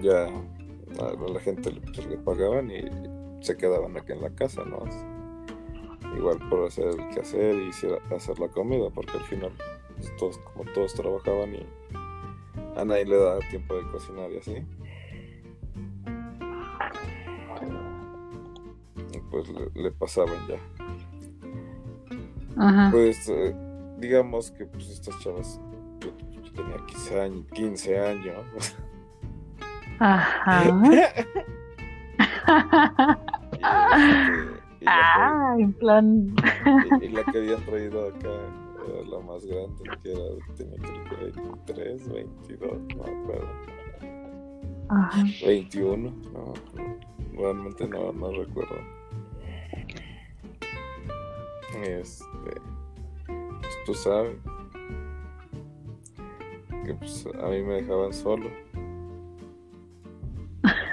Ya 0.00 0.24
a 0.24 1.30
la 1.32 1.40
gente 1.40 1.70
pues, 1.70 2.06
le 2.06 2.16
pagaban 2.16 2.70
y 2.70 2.84
se 3.44 3.56
quedaban 3.56 3.96
aquí 3.96 4.12
en 4.12 4.22
la 4.22 4.30
casa, 4.30 4.64
¿no? 4.64 4.84
Igual 6.16 6.38
por 6.48 6.66
hacer 6.66 6.86
el 6.86 7.08
quehacer 7.10 7.56
y 7.56 7.70
hacer 8.14 8.38
la 8.38 8.48
comida, 8.48 8.88
porque 8.90 9.18
al 9.18 9.24
final 9.24 9.52
pues, 9.96 10.16
todos, 10.16 10.38
como 10.38 10.64
todos 10.72 10.94
trabajaban 10.94 11.54
y 11.54 11.66
a 12.76 12.84
nadie 12.84 13.06
le 13.06 13.16
daba 13.16 13.40
tiempo 13.50 13.74
de 13.74 13.82
cocinar 13.90 14.30
y 14.30 14.38
así. 14.38 14.64
pues 19.30 19.48
le, 19.74 19.90
pasaban 19.92 20.38
ya. 20.48 20.56
Pues 22.90 23.28
eh, 23.28 23.54
digamos 23.98 24.50
que 24.50 24.64
pues 24.66 24.88
estas 24.88 25.16
chavas, 25.20 25.60
yo, 26.00 26.10
tenía 26.54 26.76
15 26.86 27.20
años, 27.20 27.46
15 27.52 27.98
años. 27.98 28.76
Ajá. 30.00 30.64
y, 34.80 34.84
ah, 34.86 35.54
en 35.58 35.72
plan. 35.74 36.34
y, 37.00 37.08
la 37.08 37.24
que 37.24 37.38
habían 37.38 37.60
traído 37.64 38.08
acá 38.08 38.30
era 38.88 39.02
la 39.08 39.20
más 39.20 39.44
grande, 39.44 39.84
que 40.02 40.12
era, 40.12 40.54
tenía 40.56 40.76
creo 41.08 41.32
que 41.32 41.40
23, 41.40 42.08
22, 42.08 42.78
no 42.96 43.02
acuerdo. 43.02 43.48
Ajá. 44.88 45.24
21, 45.44 46.10
no, 46.32 46.54
realmente 47.34 47.86
no, 47.86 48.12
no 48.12 48.30
recuerdo. 48.32 48.76
Este, 51.84 52.24
pues 53.60 53.78
tú 53.84 53.94
sabes 53.94 54.36
que 56.84 56.94
pues 56.94 57.26
a 57.26 57.48
mí 57.48 57.62
me 57.62 57.74
dejaban 57.74 58.12
solo 58.12 58.50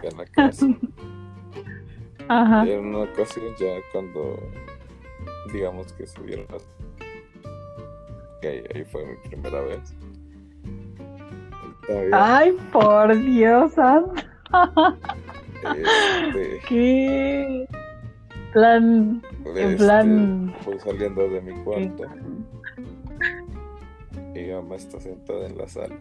en 0.04 0.18
la 0.18 0.26
casa. 0.26 0.68
Ajá. 2.28 2.66
Y 2.66 2.72
en 2.72 2.88
una 2.88 3.00
ocasión 3.12 3.54
ya 3.60 3.78
cuando 3.92 4.40
digamos 5.54 5.94
que 5.94 6.06
subieron 6.08 6.46
las... 6.52 6.68
que 8.46 8.72
ahí, 8.74 8.84
fue 8.84 9.06
mi 9.06 9.16
primera 9.30 9.62
vez. 9.62 9.96
Ay, 12.12 12.58
por 12.72 13.16
Dios. 13.18 13.74
Este... 15.62 16.62
¿Qué? 16.68 17.68
plan. 18.54 19.22
En 19.46 19.58
este, 19.58 19.76
plan. 19.78 20.56
Fui 20.62 20.80
saliendo 20.80 21.28
de 21.30 21.42
mi 21.42 21.54
cuarto. 21.64 22.06
Y 24.34 24.40
mi 24.40 24.52
mamá 24.52 24.76
está 24.76 25.00
sentada 25.00 25.46
en 25.46 25.58
la 25.58 25.68
sala. 25.68 25.96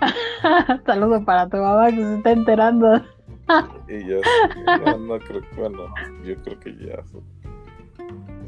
Saludos 0.86 1.24
para 1.24 1.48
tu 1.48 1.56
mamá 1.56 1.90
que 1.90 1.96
se 1.96 2.16
está 2.16 2.30
enterando. 2.30 3.02
y 3.88 4.06
yo, 4.06 4.20
no 4.98 5.18
creo 5.18 5.40
que, 5.40 5.56
bueno, 5.56 5.94
yo 6.24 6.36
creo 6.42 6.60
que 6.60 6.76
ya 6.76 7.02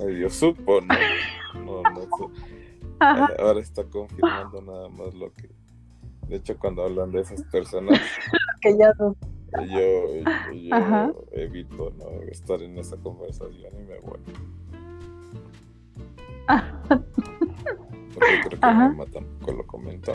medio 0.04 0.30
supo, 0.30 0.80
¿no? 0.80 0.94
No, 1.64 1.82
no 1.82 2.30
Ahora 3.38 3.60
está 3.60 3.84
confirmando 3.84 4.60
nada 4.60 4.88
más 4.88 5.14
lo 5.14 5.32
que. 5.32 5.50
De 6.28 6.36
hecho, 6.36 6.56
cuando 6.58 6.84
hablan 6.84 7.10
de 7.10 7.22
esas 7.22 7.42
personas. 7.44 7.98
que 8.60 8.76
ya 8.76 8.92
yo, 8.98 9.16
yo 9.62 11.26
evito 11.32 11.90
¿no? 11.98 12.22
estar 12.30 12.62
en 12.62 12.78
esa 12.78 12.96
conversación 12.98 13.72
y 13.80 13.84
me 13.84 13.98
voy. 14.00 14.20
Porque 18.14 18.40
creo 18.44 18.60
que 18.60 18.66
mi 18.66 18.72
mamá 18.72 19.06
tampoco 19.06 19.52
lo 19.52 19.66
comentó. 19.66 20.12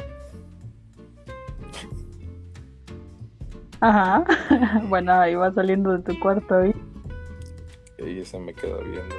Ajá. 3.81 4.23
Bueno, 4.89 5.13
ahí 5.13 5.35
va 5.35 5.51
saliendo 5.51 5.97
de 5.97 6.03
tu 6.03 6.19
cuarto 6.19 6.65
y. 6.65 6.75
Y 7.99 8.09
ella 8.09 8.25
se 8.25 8.39
me 8.39 8.53
queda 8.53 8.77
viendo. 8.77 9.15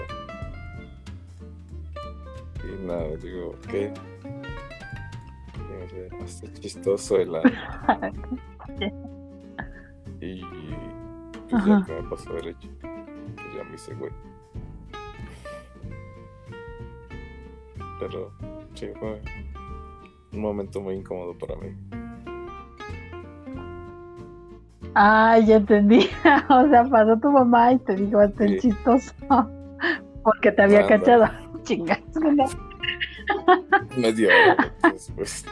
Y 2.67 2.87
nada, 2.87 3.17
digo, 3.17 3.55
¿qué? 3.71 3.93
Hasta 6.23 6.53
chistoso 6.55 7.17
el 7.17 7.31
Y 10.21 10.43
pues 11.51 11.65
ya 11.65 11.85
que 11.87 11.93
me 11.93 12.03
pasó 12.09 12.33
derecho, 12.35 12.69
pues 12.81 13.55
ya 13.57 13.65
me 13.65 13.75
hice 13.75 13.95
güey. 13.95 14.13
Pero 18.01 18.33
sí, 18.75 18.89
fue 18.99 19.21
un 20.33 20.41
momento 20.41 20.81
muy 20.81 20.97
incómodo 20.97 21.37
para 21.39 21.55
mí. 21.57 21.75
Ah, 24.95 25.39
ya 25.39 25.57
entendí. 25.57 26.09
o 26.49 26.69
sea, 26.69 26.85
pasó 26.85 27.19
tu 27.19 27.31
mamá 27.31 27.73
y 27.73 27.79
te 27.79 27.95
dijo 27.95 28.19
hasta 28.19 28.45
el 28.45 28.59
chistoso. 28.61 29.13
Porque 30.25 30.51
te 30.51 30.63
había 30.63 30.87
cachado. 30.87 31.29
Chingas. 31.67 32.01
Medio 33.97 34.29
hora 34.29 34.73
después. 34.93 35.45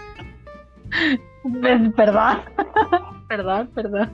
Perdón. 1.96 2.38
perdón, 3.28 3.70
perdón. 3.74 4.10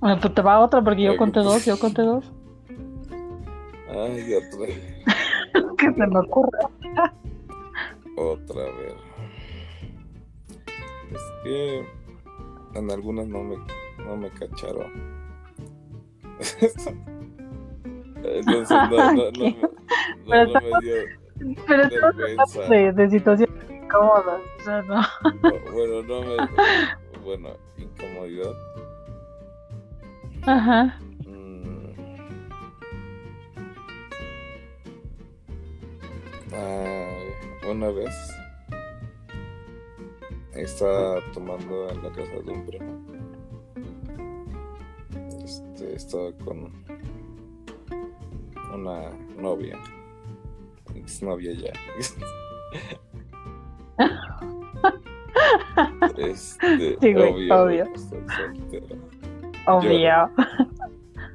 Bueno, 0.00 0.18
pues 0.20 0.34
te 0.34 0.42
va 0.42 0.58
otra 0.60 0.82
porque 0.82 1.04
yo 1.04 1.16
conté 1.16 1.40
dos, 1.40 1.64
yo 1.64 1.78
conté 1.78 2.02
dos. 2.02 2.32
Ay, 3.88 4.34
otra. 4.34 4.66
que 5.78 5.92
se 5.92 6.06
me 6.06 6.18
ocurre. 6.18 6.58
Otra 8.16 8.64
vez. 8.64 8.94
Es 11.12 11.22
que 11.44 11.86
en 12.74 12.90
algunas 12.90 13.26
no 13.28 13.44
me, 13.44 13.56
no 14.04 14.16
me 14.16 14.30
cacharon. 14.30 15.15
Entonces 18.24 18.70
no, 18.70 18.88
no, 18.88 19.12
no, 19.14 19.30
no, 20.26 20.44
no, 20.44 20.60
me 20.60 20.70
dio 20.82 21.26
pero 21.66 21.88
vergüenza. 21.88 22.62
De, 22.68 22.92
de 22.92 23.10
situaciones 23.10 23.70
incómodas, 23.70 24.40
o 24.58 24.64
sea, 24.64 24.82
no. 24.82 25.02
Bueno, 25.72 26.02
no 26.02 26.22
me... 26.22 26.36
Bueno, 27.24 27.50
incomodidad. 27.76 28.52
Ajá. 30.42 30.98
Mm. 31.26 31.92
Ah, 36.54 37.68
una 37.68 37.90
vez 37.90 38.14
estaba 40.54 41.20
tomando 41.34 41.90
en 41.90 42.02
la 42.02 42.10
casa 42.10 42.32
de 42.44 42.52
un 42.52 42.64
primo. 42.64 43.15
Este, 45.76 45.94
estaba 45.94 46.32
con 46.42 46.72
una 48.72 49.10
novia, 49.38 49.78
exnovia 50.94 51.52
ya. 51.52 51.70
este, 56.16 56.96
sí, 56.98 57.14
obvio. 57.14 57.54
obvio. 57.54 57.84
Obvio. 59.66 60.30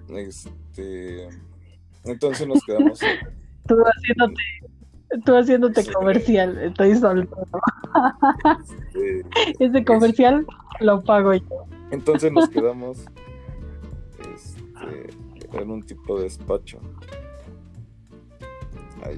este, 0.10 1.30
entonces 2.06 2.48
nos 2.48 2.64
quedamos. 2.64 3.00
Tú 3.68 3.76
haciéndote 3.86 4.42
Tú 5.24 5.36
haciéndote 5.36 5.86
comercial, 5.94 6.58
estoy 6.58 6.96
soltero. 6.96 7.46
Este, 8.60 9.24
Ese 9.66 9.86
comercial 9.86 10.48
lo 10.80 11.04
pago 11.04 11.36
yo. 11.36 11.68
Entonces 11.92 12.32
nos 12.32 12.50
quedamos 12.50 13.06
este, 14.90 15.58
en 15.58 15.72
un 15.72 15.84
tipo 15.84 16.18
de 16.18 16.24
despacho. 16.24 16.80
Ahí, 19.04 19.18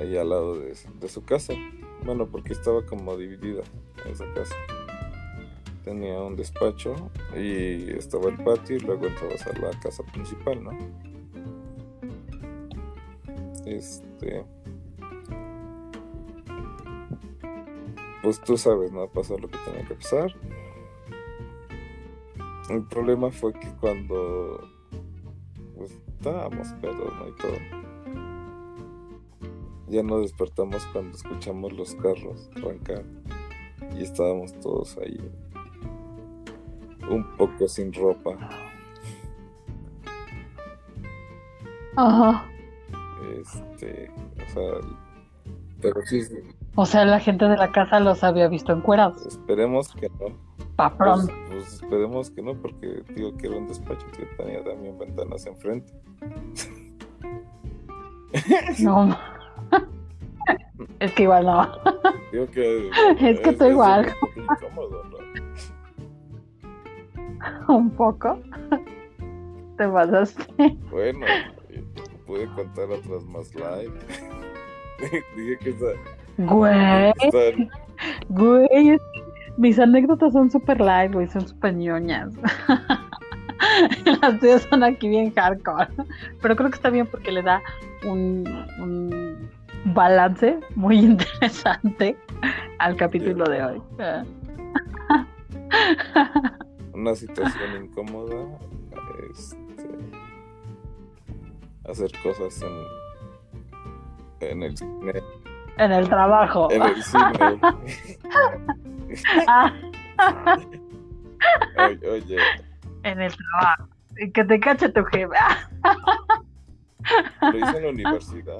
ahí 0.00 0.16
al 0.16 0.28
lado 0.28 0.58
de, 0.58 0.74
de, 1.00 1.08
su 1.08 1.22
casa. 1.24 1.54
Bueno, 2.04 2.26
porque 2.26 2.52
estaba 2.52 2.84
como 2.84 3.16
dividida 3.16 3.62
esa 4.06 4.24
casa. 4.32 4.54
Tenía 5.84 6.20
un 6.20 6.36
despacho 6.36 6.94
y 7.36 7.90
estaba 7.92 8.28
el 8.28 8.36
patio 8.42 8.76
y 8.76 8.80
luego 8.80 9.06
entrabas 9.06 9.46
a 9.46 9.58
la 9.58 9.70
casa 9.80 10.02
principal, 10.04 10.62
¿no? 10.62 10.70
Este. 13.66 14.44
Pues 18.22 18.40
tú 18.40 18.56
sabes, 18.58 18.92
¿no? 18.92 19.08
Pasó 19.08 19.38
lo 19.38 19.48
que 19.48 19.58
tenía 19.64 19.86
que 19.86 19.94
pasar. 19.94 20.34
El 22.68 22.84
problema 22.84 23.30
fue 23.30 23.52
que 23.54 23.68
cuando 23.80 24.60
pues, 25.76 25.98
estábamos 26.08 26.68
pedos, 26.80 27.12
¿no? 27.14 27.28
Y 27.28 27.32
todo. 27.36 27.78
Ya 29.88 30.02
nos 30.02 30.22
despertamos 30.22 30.84
cuando 30.92 31.16
escuchamos 31.16 31.72
los 31.72 31.94
carros 31.94 32.50
arrancar. 32.56 33.04
Y 33.96 34.02
estábamos 34.02 34.52
todos 34.60 34.98
ahí. 34.98 35.18
Un 37.08 37.24
poco 37.38 37.66
sin 37.68 37.92
ropa. 37.92 38.36
Ajá. 41.96 42.46
Este, 43.40 44.10
o 44.10 44.52
sea, 44.52 44.72
pero 45.80 46.02
sí. 46.04 46.22
O 46.74 46.86
sea, 46.86 47.04
la 47.04 47.18
gente 47.18 47.46
de 47.46 47.56
la 47.56 47.72
casa 47.72 47.98
los 48.00 48.22
había 48.22 48.48
visto 48.48 48.72
encuerados. 48.72 49.26
Esperemos 49.26 49.92
que 49.94 50.08
no. 50.10 50.36
Pa' 50.76 50.96
pronto. 50.96 51.26
Pues, 51.26 51.48
pues, 51.48 51.74
esperemos 51.74 52.30
que 52.30 52.42
no, 52.42 52.54
porque 52.54 53.02
digo 53.14 53.36
que 53.36 53.48
era 53.48 53.56
un 53.56 53.66
despacho 53.66 54.06
que 54.16 54.24
tenía 54.36 54.62
también 54.62 54.96
ventanas 54.98 55.44
enfrente. 55.46 55.92
No. 58.78 59.18
es 61.00 61.12
que 61.12 61.22
igual 61.24 61.46
no. 61.46 61.68
Digo 62.32 62.46
que. 62.46 62.90
Es 63.20 63.40
que 63.40 63.50
estoy 63.50 63.70
igual. 63.70 64.14
incómodo, 64.36 65.02
¿no? 65.04 65.18
Un 67.74 67.90
poco. 67.90 68.38
Te 69.76 69.88
pasaste. 69.88 70.44
Bueno, 70.90 71.26
pude 72.26 72.46
contar 72.54 72.90
otras 72.90 73.24
más 73.24 73.54
live. 73.54 73.92
Dije 75.36 75.58
que 75.58 75.70
está. 75.70 75.86
Güey. 76.38 77.12
Güey, 78.28 78.98
mis 79.56 79.78
anécdotas 79.78 80.32
son 80.32 80.50
super 80.50 80.80
live, 80.80 81.08
güey, 81.08 81.26
son 81.28 81.46
super 81.46 81.74
ñoñas. 81.74 82.32
Las 84.22 84.38
tuyas 84.38 84.62
son 84.70 84.84
aquí 84.84 85.08
bien 85.08 85.32
hardcore. 85.34 85.88
Pero 86.40 86.56
creo 86.56 86.70
que 86.70 86.76
está 86.76 86.90
bien 86.90 87.06
porque 87.06 87.32
le 87.32 87.42
da 87.42 87.60
un, 88.04 88.44
un 88.78 89.50
balance 89.94 90.60
muy 90.76 90.98
interesante 91.00 92.16
al 92.78 92.96
capítulo 92.96 93.44
de 93.44 93.64
hoy. 93.64 93.82
Una 96.94 97.14
situación 97.14 97.84
incómoda. 97.84 98.46
Este 99.30 99.58
hacer 101.88 102.10
cosas 102.22 102.62
en, 102.62 104.48
en 104.48 104.62
el 104.62 104.76
cine. 104.76 105.12
En 105.78 105.92
el 105.92 106.08
trabajo. 106.08 106.70
En 106.70 106.82
el 106.82 107.02
cine. 107.02 107.60
Ah. 109.46 109.72
oye, 111.78 112.10
oye. 112.10 112.36
En 113.04 113.22
el 113.22 113.32
trabajo. 113.34 113.88
Que 114.34 114.44
te 114.44 114.60
cache 114.60 114.90
tu 114.90 115.02
jefe. 115.04 115.34
Lo 117.40 117.56
hice 117.56 117.76
en 117.78 117.82
la 117.82 117.88
universidad. 117.88 118.58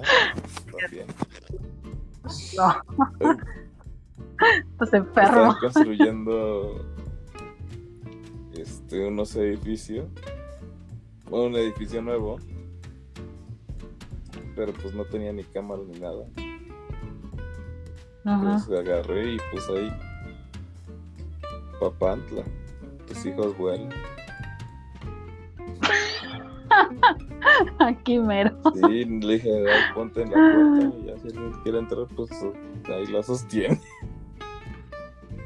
También. 0.81 1.07
No. 2.57 3.37
Estás 4.73 4.95
enfermo. 4.95 5.53
Estás 5.53 5.75
construyendo 5.75 6.83
este, 8.55 9.07
unos 9.07 9.37
edificios. 9.37 10.07
un 11.31 11.57
edificio 11.57 12.01
nuevo 12.01 12.39
pero 14.59 14.73
pues 14.73 14.93
no 14.93 15.05
tenía 15.05 15.33
ni 15.33 15.45
cámara 15.45 15.83
ni 15.87 16.01
nada. 16.01 16.27
Entonces 18.35 18.79
agarré 18.79 19.35
y 19.35 19.39
puse 19.53 19.79
ahí 19.79 19.93
Papantla, 21.81 22.43
tus 23.07 23.24
hijos 23.24 23.57
vuelan. 23.57 23.89
Aquí 27.79 28.18
mero. 28.18 28.51
Sí, 28.74 29.05
le 29.05 29.35
dije, 29.35 29.64
ponte 29.95 30.22
en 30.22 30.33
la 30.33 30.35
puerta 30.35 30.91
y 30.99 31.05
ya 31.07 31.16
si 31.18 31.29
alguien 31.29 31.53
quiere 31.62 31.79
entrar, 31.79 32.07
pues 32.16 32.31
ahí 32.89 33.07
la 33.07 33.22
sostiene. 33.22 33.81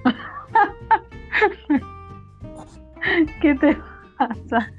¿Qué 3.43 3.55
te 3.57 3.77
pasa? 4.17 4.73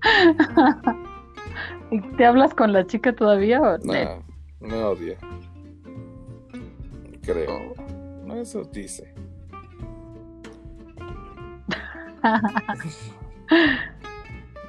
¿Y 1.90 2.00
te 2.16 2.24
hablas 2.24 2.54
con 2.54 2.72
la 2.72 2.86
chica 2.86 3.14
todavía 3.14 3.60
o 3.60 3.76
no? 3.78 4.22
me 4.60 4.82
odia. 4.82 5.18
Creo. 7.28 7.74
No, 8.24 8.36
eso 8.36 8.64
dice. 8.72 9.12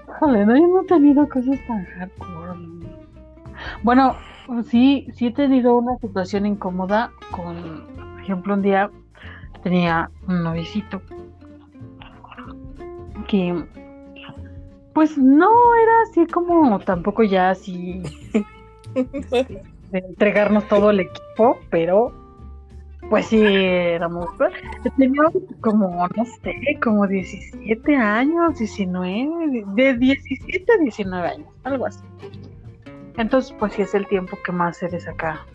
Híjole, 0.09 0.45
no, 0.45 0.57
yo 0.57 0.67
no 0.67 0.81
he 0.81 0.85
tenido 0.85 1.29
cosas 1.29 1.57
tan 1.65 1.85
hardcore. 1.85 2.59
Bueno, 3.81 4.17
sí, 4.65 5.07
sí 5.13 5.27
he 5.27 5.31
tenido 5.31 5.77
una 5.77 5.97
situación 5.99 6.45
incómoda 6.45 7.13
con, 7.31 7.87
por 7.95 8.21
ejemplo, 8.21 8.55
un 8.55 8.61
día 8.61 8.91
tenía 9.63 10.11
un 10.27 10.43
novicito 10.43 11.01
que 13.29 13.55
pues 14.93 15.17
no 15.17 15.49
era 15.81 16.01
así 16.01 16.25
como 16.27 16.77
tampoco 16.79 17.23
ya 17.23 17.51
así 17.51 18.03
de 18.93 19.63
entregarnos 19.91 20.67
todo 20.67 20.89
el 20.89 20.99
equipo, 20.99 21.57
pero 21.69 22.18
pues 23.09 23.25
sí 23.27 23.41
éramos 23.43 24.29
tenía 24.97 25.23
como 25.61 26.07
no 26.15 26.25
sé, 26.25 26.79
como 26.81 27.07
17 27.07 27.95
años, 27.95 28.59
19, 28.59 29.63
de 29.75 29.93
17 29.95 30.71
a 30.71 30.77
19 30.77 31.27
años, 31.27 31.47
algo 31.63 31.87
así. 31.87 32.03
Entonces, 33.17 33.53
pues 33.59 33.73
sí 33.73 33.81
es 33.81 33.93
el 33.95 34.07
tiempo 34.07 34.37
que 34.45 34.51
más 34.51 34.81
eres 34.81 35.07
acá. 35.07 35.45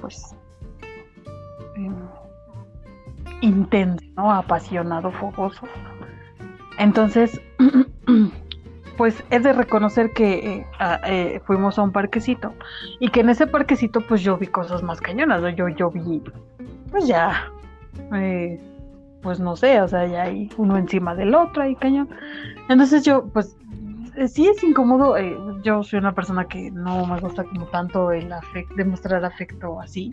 Pues 0.00 0.34
em, 1.76 1.94
intenso, 3.40 4.04
¿no? 4.16 4.32
Apasionado, 4.32 5.12
fogoso. 5.12 5.68
Entonces, 6.78 7.40
pues 8.96 9.24
he 9.30 9.38
de 9.38 9.52
reconocer 9.52 10.12
que 10.12 10.34
eh, 10.56 10.66
eh, 11.06 11.40
fuimos 11.44 11.78
a 11.78 11.82
un 11.82 11.92
parquecito 11.92 12.54
y 13.00 13.08
que 13.08 13.20
en 13.20 13.30
ese 13.30 13.46
parquecito 13.46 14.00
pues 14.00 14.22
yo 14.22 14.36
vi 14.36 14.46
cosas 14.46 14.82
más 14.82 15.00
cañonas, 15.00 15.42
yo, 15.56 15.68
yo 15.68 15.90
vi, 15.90 16.22
pues 16.90 17.06
ya, 17.06 17.50
eh, 18.14 18.60
pues 19.22 19.40
no 19.40 19.56
sé, 19.56 19.80
o 19.80 19.88
sea, 19.88 20.06
ya 20.06 20.24
hay 20.24 20.50
uno 20.56 20.76
encima 20.76 21.14
del 21.14 21.34
otro 21.34 21.62
ahí 21.62 21.74
cañón. 21.76 22.08
Entonces 22.68 23.04
yo, 23.04 23.26
pues 23.32 23.56
sí 24.28 24.46
es 24.46 24.62
incómodo, 24.62 25.16
yo 25.62 25.82
soy 25.82 25.98
una 25.98 26.14
persona 26.14 26.46
que 26.46 26.70
no 26.70 27.06
me 27.06 27.18
gusta 27.20 27.44
como 27.44 27.66
tanto 27.66 28.12
el 28.12 28.32
afecto, 28.32 28.74
demostrar 28.76 29.24
afecto 29.24 29.80
así 29.80 30.12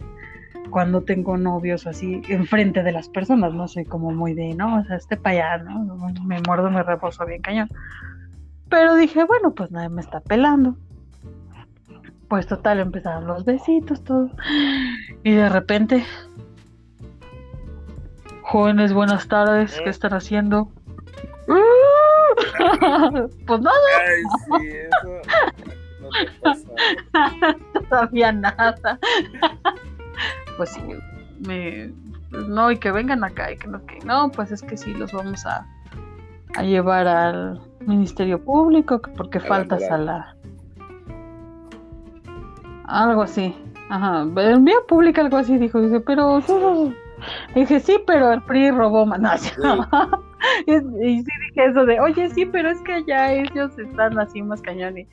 cuando 0.70 1.02
tengo 1.02 1.38
novios 1.38 1.86
así 1.86 2.22
enfrente 2.30 2.82
de 2.82 2.92
las 2.92 3.10
personas, 3.10 3.54
no 3.54 3.68
soy 3.68 3.86
como 3.86 4.12
muy 4.12 4.34
de, 4.34 4.56
no, 4.56 4.80
o 4.80 4.84
sea, 4.86 4.96
este 4.96 5.20
allá, 5.24 5.58
¿no? 5.58 5.84
Me 6.24 6.42
muerdo, 6.42 6.72
me 6.72 6.82
reposo 6.84 7.26
bien 7.26 7.42
cañón. 7.42 7.70
Pero 8.72 8.96
dije, 8.96 9.24
bueno, 9.26 9.54
pues 9.54 9.70
nadie 9.70 9.90
me 9.90 10.02
está 10.02 10.22
pelando. 10.22 10.76
Pues 12.28 12.48
total, 12.48 12.80
empezaron 12.80 13.28
los 13.28 13.46
besitos, 13.46 14.04
todo. 14.04 14.32
Y 15.24 15.34
de 15.34 15.50
repente, 15.50 16.06
jóvenes, 18.42 18.94
buenas 18.94 19.28
tardes, 19.28 19.80
¿qué 19.84 19.90
están 19.90 20.14
haciendo? 20.14 20.72
pues 23.46 23.62
nada. 23.62 23.78
Ay, 24.00 24.24
sí, 24.62 24.68
eso 24.70 25.08
no 25.10 26.12
pasa. 26.42 27.58
Todavía 27.90 28.32
nada 28.32 28.76
pues 30.58 30.70
sí, 30.72 30.82
me, 31.48 31.92
pues 32.30 32.48
no, 32.48 32.72
y 32.72 32.78
que 32.78 32.92
vengan 32.92 33.24
acá 33.24 33.52
y 33.52 33.58
que 33.58 33.68
no, 33.68 33.86
que 33.86 34.00
no, 34.06 34.32
pues 34.32 34.52
es 34.52 34.62
que 34.62 34.78
sí, 34.78 34.94
los 34.94 35.12
vamos 35.12 35.46
a, 35.46 35.66
a 36.56 36.64
llevar 36.64 37.08
al 37.08 37.62
Ministerio 37.82 38.44
Público 38.44 39.02
porque 39.16 39.40
faltas 39.40 39.84
a 39.90 39.98
la... 39.98 40.36
Algo 42.86 43.22
así, 43.24 43.56
ajá, 43.90 44.24
en 44.36 44.66
vía 44.66 44.76
pública 44.88 45.22
algo 45.22 45.38
así 45.38 45.58
dijo, 45.58 45.82
dije, 45.82 46.00
pero... 46.02 46.42
Dije, 47.54 47.80
sí, 47.80 48.00
pero 48.08 48.34
el 48.34 48.42
PRI 48.42 48.72
robó 48.72 49.06
más. 49.06 49.46
y, 50.66 50.74
y, 50.74 51.20
sí 51.22 51.32
dije 51.48 51.66
eso 51.70 51.86
de, 51.86 52.00
oye, 52.00 52.30
sí, 52.32 52.46
pero 52.48 52.70
es 52.70 52.82
que 52.82 53.04
ya 53.06 53.32
ellos 53.32 53.78
están 53.78 54.18
así 54.20 54.42
más 54.42 54.62
cañón 54.62 54.98
y 54.98 55.08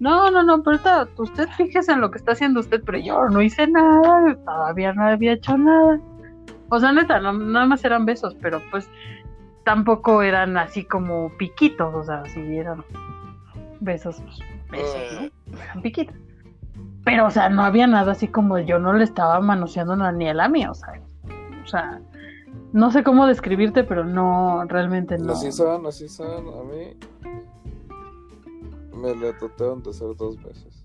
no, 0.00 0.30
no, 0.30 0.42
no, 0.42 0.62
pero 0.62 0.78
usted 1.18 1.48
fíjese 1.56 1.92
en 1.92 2.00
lo 2.00 2.10
que 2.10 2.18
está 2.18 2.32
haciendo 2.32 2.60
usted, 2.60 2.82
pero 2.84 2.98
yo 2.98 3.28
no 3.28 3.40
hice 3.40 3.66
nada, 3.68 4.36
todavía 4.44 4.92
no 4.92 5.06
había 5.06 5.32
hecho 5.32 5.56
nada. 5.56 6.00
O 6.68 6.80
sea, 6.80 6.92
neta, 6.92 7.20
no, 7.20 7.32
nada 7.32 7.66
más 7.66 7.84
eran 7.84 8.04
besos, 8.04 8.36
pero 8.40 8.60
pues 8.70 8.90
tampoco 9.64 10.22
eran 10.22 10.56
así 10.56 10.84
como 10.84 11.30
piquitos, 11.36 11.94
o 11.94 12.04
sea, 12.04 12.24
si 12.26 12.40
eran 12.56 12.84
besos, 13.80 14.22
pues, 14.22 14.38
besos, 14.70 15.32
¿no? 15.46 15.60
Eran 15.62 15.82
piquitos. 15.82 16.16
Pero, 17.04 17.26
o 17.26 17.30
sea, 17.30 17.48
no 17.48 17.62
había 17.62 17.86
nada 17.86 18.12
así 18.12 18.28
como 18.28 18.58
yo 18.58 18.78
no 18.78 18.92
le 18.92 19.04
estaba 19.04 19.40
manoseando 19.40 19.96
ni 20.12 20.28
a 20.28 20.34
la 20.34 20.48
mía, 20.48 20.70
o 20.70 20.74
sea, 20.74 21.00
o 21.62 21.66
sea, 21.66 22.00
no 22.72 22.90
sé 22.90 23.02
cómo 23.02 23.26
describirte, 23.26 23.84
pero 23.84 24.04
no, 24.04 24.64
realmente 24.68 25.18
no. 25.18 25.32
Así 25.32 25.52
son, 25.52 25.86
así 25.86 26.08
son, 26.08 26.48
a 26.48 26.62
mí 26.64 26.96
me 28.94 29.14
le 29.14 29.32
trataron 29.34 29.82
de 29.82 29.90
hacer 29.90 30.16
dos 30.16 30.42
veces 30.42 30.84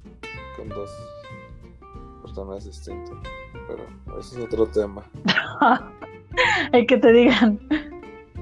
con 0.58 0.70
dos 0.70 0.90
personas 2.22 2.66
distintas. 2.66 3.16
Pero 3.68 4.20
ese 4.20 4.40
es 4.40 4.46
otro 4.46 4.68
tema. 4.68 5.04
Hay 6.74 6.86
que 6.86 6.98
te 6.98 7.12
digan 7.12 7.60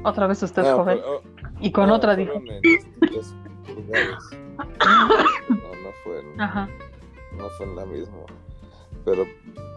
otra 0.04 0.28
vez 0.28 0.44
usted 0.44 0.64
es 0.64 0.74
joven. 0.74 1.00
Oh, 1.06 1.22
y 1.60 1.72
con 1.72 1.90
otra 1.92 2.16
dijo. 2.16 2.34
No, 2.34 2.50
no 5.50 5.92
fue 6.04 6.20
en, 6.20 6.38
no 6.38 7.50
fue 7.58 7.66
en 7.66 7.76
la 7.76 7.86
misma. 7.86 8.18
Pero 9.06 9.26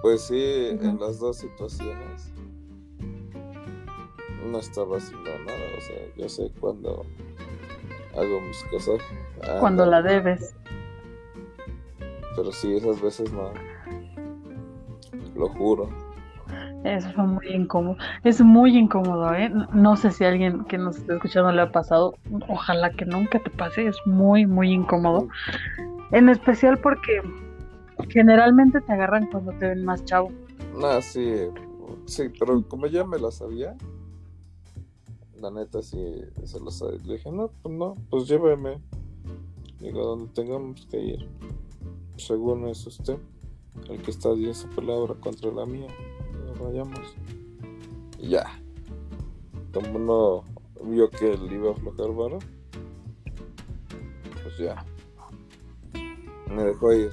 pues 0.02 0.22
sí, 0.22 0.68
en 0.70 0.98
las 0.98 1.20
dos 1.20 1.38
situaciones 1.38 2.32
no 4.44 4.58
estaba 4.58 4.96
haciendo 4.96 5.30
nada. 5.46 5.58
O 5.78 5.80
sea, 5.80 5.96
yo 6.16 6.28
sé 6.28 6.50
cuando 6.60 7.04
hago 8.16 8.40
mis 8.40 8.62
cosas. 8.64 9.00
Cuando 9.60 9.86
la 9.86 10.02
debes. 10.02 10.54
Pero 12.36 12.52
sí, 12.52 12.76
esas 12.76 13.00
veces 13.00 13.32
no. 13.32 13.52
Lo 15.34 15.48
juro. 15.48 15.88
Eso 16.84 17.10
fue 17.12 17.26
muy 17.26 17.46
incómodo. 17.48 17.96
Es 18.24 18.40
muy 18.40 18.76
incómodo, 18.76 19.34
¿eh? 19.34 19.52
No 19.72 19.96
sé 19.96 20.10
si 20.10 20.24
alguien 20.24 20.64
que 20.64 20.78
nos 20.78 20.96
está 20.96 21.14
escuchando 21.14 21.52
le 21.52 21.62
ha 21.62 21.72
pasado. 21.72 22.14
Ojalá 22.48 22.90
que 22.90 23.04
nunca 23.04 23.38
te 23.38 23.50
pase. 23.50 23.86
Es 23.86 23.96
muy, 24.06 24.46
muy 24.46 24.72
incómodo. 24.72 25.28
En 26.10 26.28
especial 26.28 26.78
porque 26.78 27.22
generalmente 28.08 28.80
te 28.80 28.92
agarran 28.92 29.26
cuando 29.26 29.52
te 29.52 29.68
ven 29.68 29.84
más 29.84 30.04
chavo. 30.04 30.32
Ah, 30.82 31.00
sí. 31.02 31.34
Sí, 32.06 32.30
pero 32.38 32.62
como 32.66 32.86
ya 32.86 33.04
me 33.04 33.18
la 33.18 33.30
sabía, 33.30 33.76
la 35.40 35.50
neta 35.50 35.82
sí 35.82 35.98
se 36.44 36.60
lo 36.60 36.70
sabe. 36.70 36.98
Le 37.04 37.14
dije, 37.14 37.30
no, 37.30 37.50
pues 37.62 37.74
no, 37.74 37.96
pues 38.08 38.26
lléveme. 38.26 38.80
Digo, 39.80 40.04
donde 40.04 40.32
tengamos 40.32 40.86
que 40.86 40.98
ir. 40.98 41.28
Según 42.16 42.68
es 42.68 42.86
usted, 42.86 43.18
el 43.88 44.02
que 44.02 44.10
está 44.10 44.30
diciendo 44.30 44.54
su 44.54 44.68
palabra 44.68 45.14
contra 45.14 45.50
la 45.50 45.66
mía. 45.66 45.88
Vayamos. 46.60 47.16
Y 48.18 48.28
ya. 48.30 48.44
Como 49.72 49.98
no 49.98 50.44
vio 50.84 51.10
que 51.10 51.32
él 51.32 51.52
iba 51.52 51.70
a 51.70 51.72
aflojar 51.72 52.12
vara, 52.12 52.38
pues 54.42 54.58
ya. 54.58 54.84
Me 56.48 56.64
dejó 56.64 56.92
ir. 56.92 57.10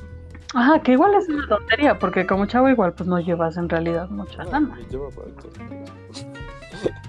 Ajá, 0.54 0.82
que 0.82 0.94
igual 0.94 1.14
es 1.16 1.28
una 1.30 1.48
tontería, 1.48 2.00
porque 2.00 2.26
como 2.26 2.46
chavo 2.46 2.70
igual 2.70 2.94
pues 2.94 3.08
no 3.08 3.20
llevas 3.20 3.58
en 3.58 3.70
realidad 3.70 4.10
mucha 4.10 4.44
no, 4.46 4.52
lana. 4.52 4.78
Lleva 4.90 5.10
para. 5.10 5.28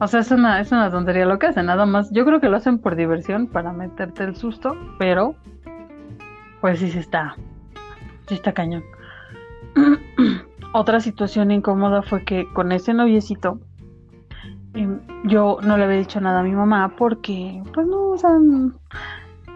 O 0.00 0.06
sea, 0.06 0.20
es 0.20 0.30
una, 0.30 0.60
es 0.60 0.70
una 0.70 0.92
tontería 0.92 1.26
lo 1.26 1.40
que 1.40 1.46
hacen, 1.46 1.66
nada 1.66 1.84
más. 1.84 2.12
Yo 2.12 2.24
creo 2.24 2.40
que 2.40 2.48
lo 2.48 2.56
hacen 2.56 2.78
por 2.78 2.94
diversión, 2.94 3.48
para 3.48 3.72
meterte 3.72 4.22
el 4.22 4.36
susto, 4.36 4.76
pero 4.96 5.34
pues 6.60 6.78
sí, 6.78 6.88
sí 6.88 6.98
está. 6.98 7.34
Sí 8.28 8.34
está 8.34 8.52
cañón. 8.52 8.84
Otra 10.72 11.00
situación 11.00 11.50
incómoda 11.50 12.02
fue 12.02 12.24
que 12.24 12.46
con 12.52 12.72
ese 12.72 12.92
noviecito 12.92 13.58
em, 14.74 15.00
yo 15.24 15.58
no 15.62 15.76
le 15.76 15.84
había 15.84 15.98
dicho 15.98 16.20
nada 16.20 16.40
a 16.40 16.42
mi 16.42 16.52
mamá 16.52 16.94
porque, 16.96 17.62
pues 17.72 17.86
no, 17.86 18.10
o 18.10 18.18
sea, 18.18 18.30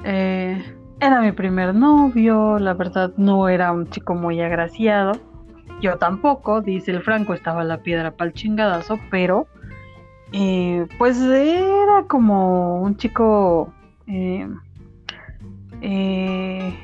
eh, 0.04 0.76
era 1.00 1.20
mi 1.20 1.32
primer 1.32 1.74
novio, 1.74 2.58
la 2.58 2.74
verdad 2.74 3.12
no 3.16 3.48
era 3.48 3.72
un 3.72 3.88
chico 3.90 4.14
muy 4.14 4.40
agraciado. 4.40 5.12
Yo 5.80 5.98
tampoco, 5.98 6.60
dice 6.60 6.92
el 6.92 7.02
Franco, 7.02 7.34
estaba 7.34 7.64
la 7.64 7.78
piedra 7.78 8.12
para 8.12 8.28
el 8.28 8.34
chingadazo, 8.34 8.98
pero 9.10 9.48
eh, 10.32 10.86
pues 10.98 11.20
era 11.20 12.04
como 12.08 12.80
un 12.80 12.96
chico, 12.96 13.72
eh, 14.06 14.48
eh, 15.80 16.74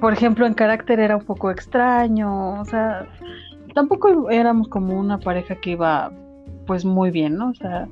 por 0.00 0.12
ejemplo, 0.12 0.46
en 0.46 0.54
carácter 0.54 1.00
era 1.00 1.16
un 1.16 1.24
poco 1.24 1.50
extraño, 1.50 2.60
o 2.60 2.64
sea, 2.64 3.06
tampoco 3.74 4.30
éramos 4.30 4.68
como 4.68 4.98
una 4.98 5.18
pareja 5.18 5.56
que 5.56 5.70
iba 5.70 6.12
pues 6.66 6.84
muy 6.84 7.10
bien, 7.10 7.36
¿no? 7.36 7.50
O 7.50 7.54
sea, 7.54 7.88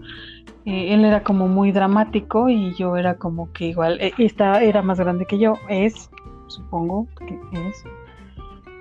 él 0.64 1.04
era 1.04 1.22
como 1.22 1.48
muy 1.48 1.72
dramático 1.72 2.48
y 2.48 2.74
yo 2.74 2.96
era 2.96 3.16
como 3.16 3.52
que 3.52 3.66
igual, 3.66 3.98
esta 4.18 4.62
era 4.62 4.82
más 4.82 4.98
grande 4.98 5.26
que 5.26 5.38
yo, 5.38 5.54
es, 5.68 6.10
supongo 6.46 7.06
que 7.18 7.38
es, 7.68 7.84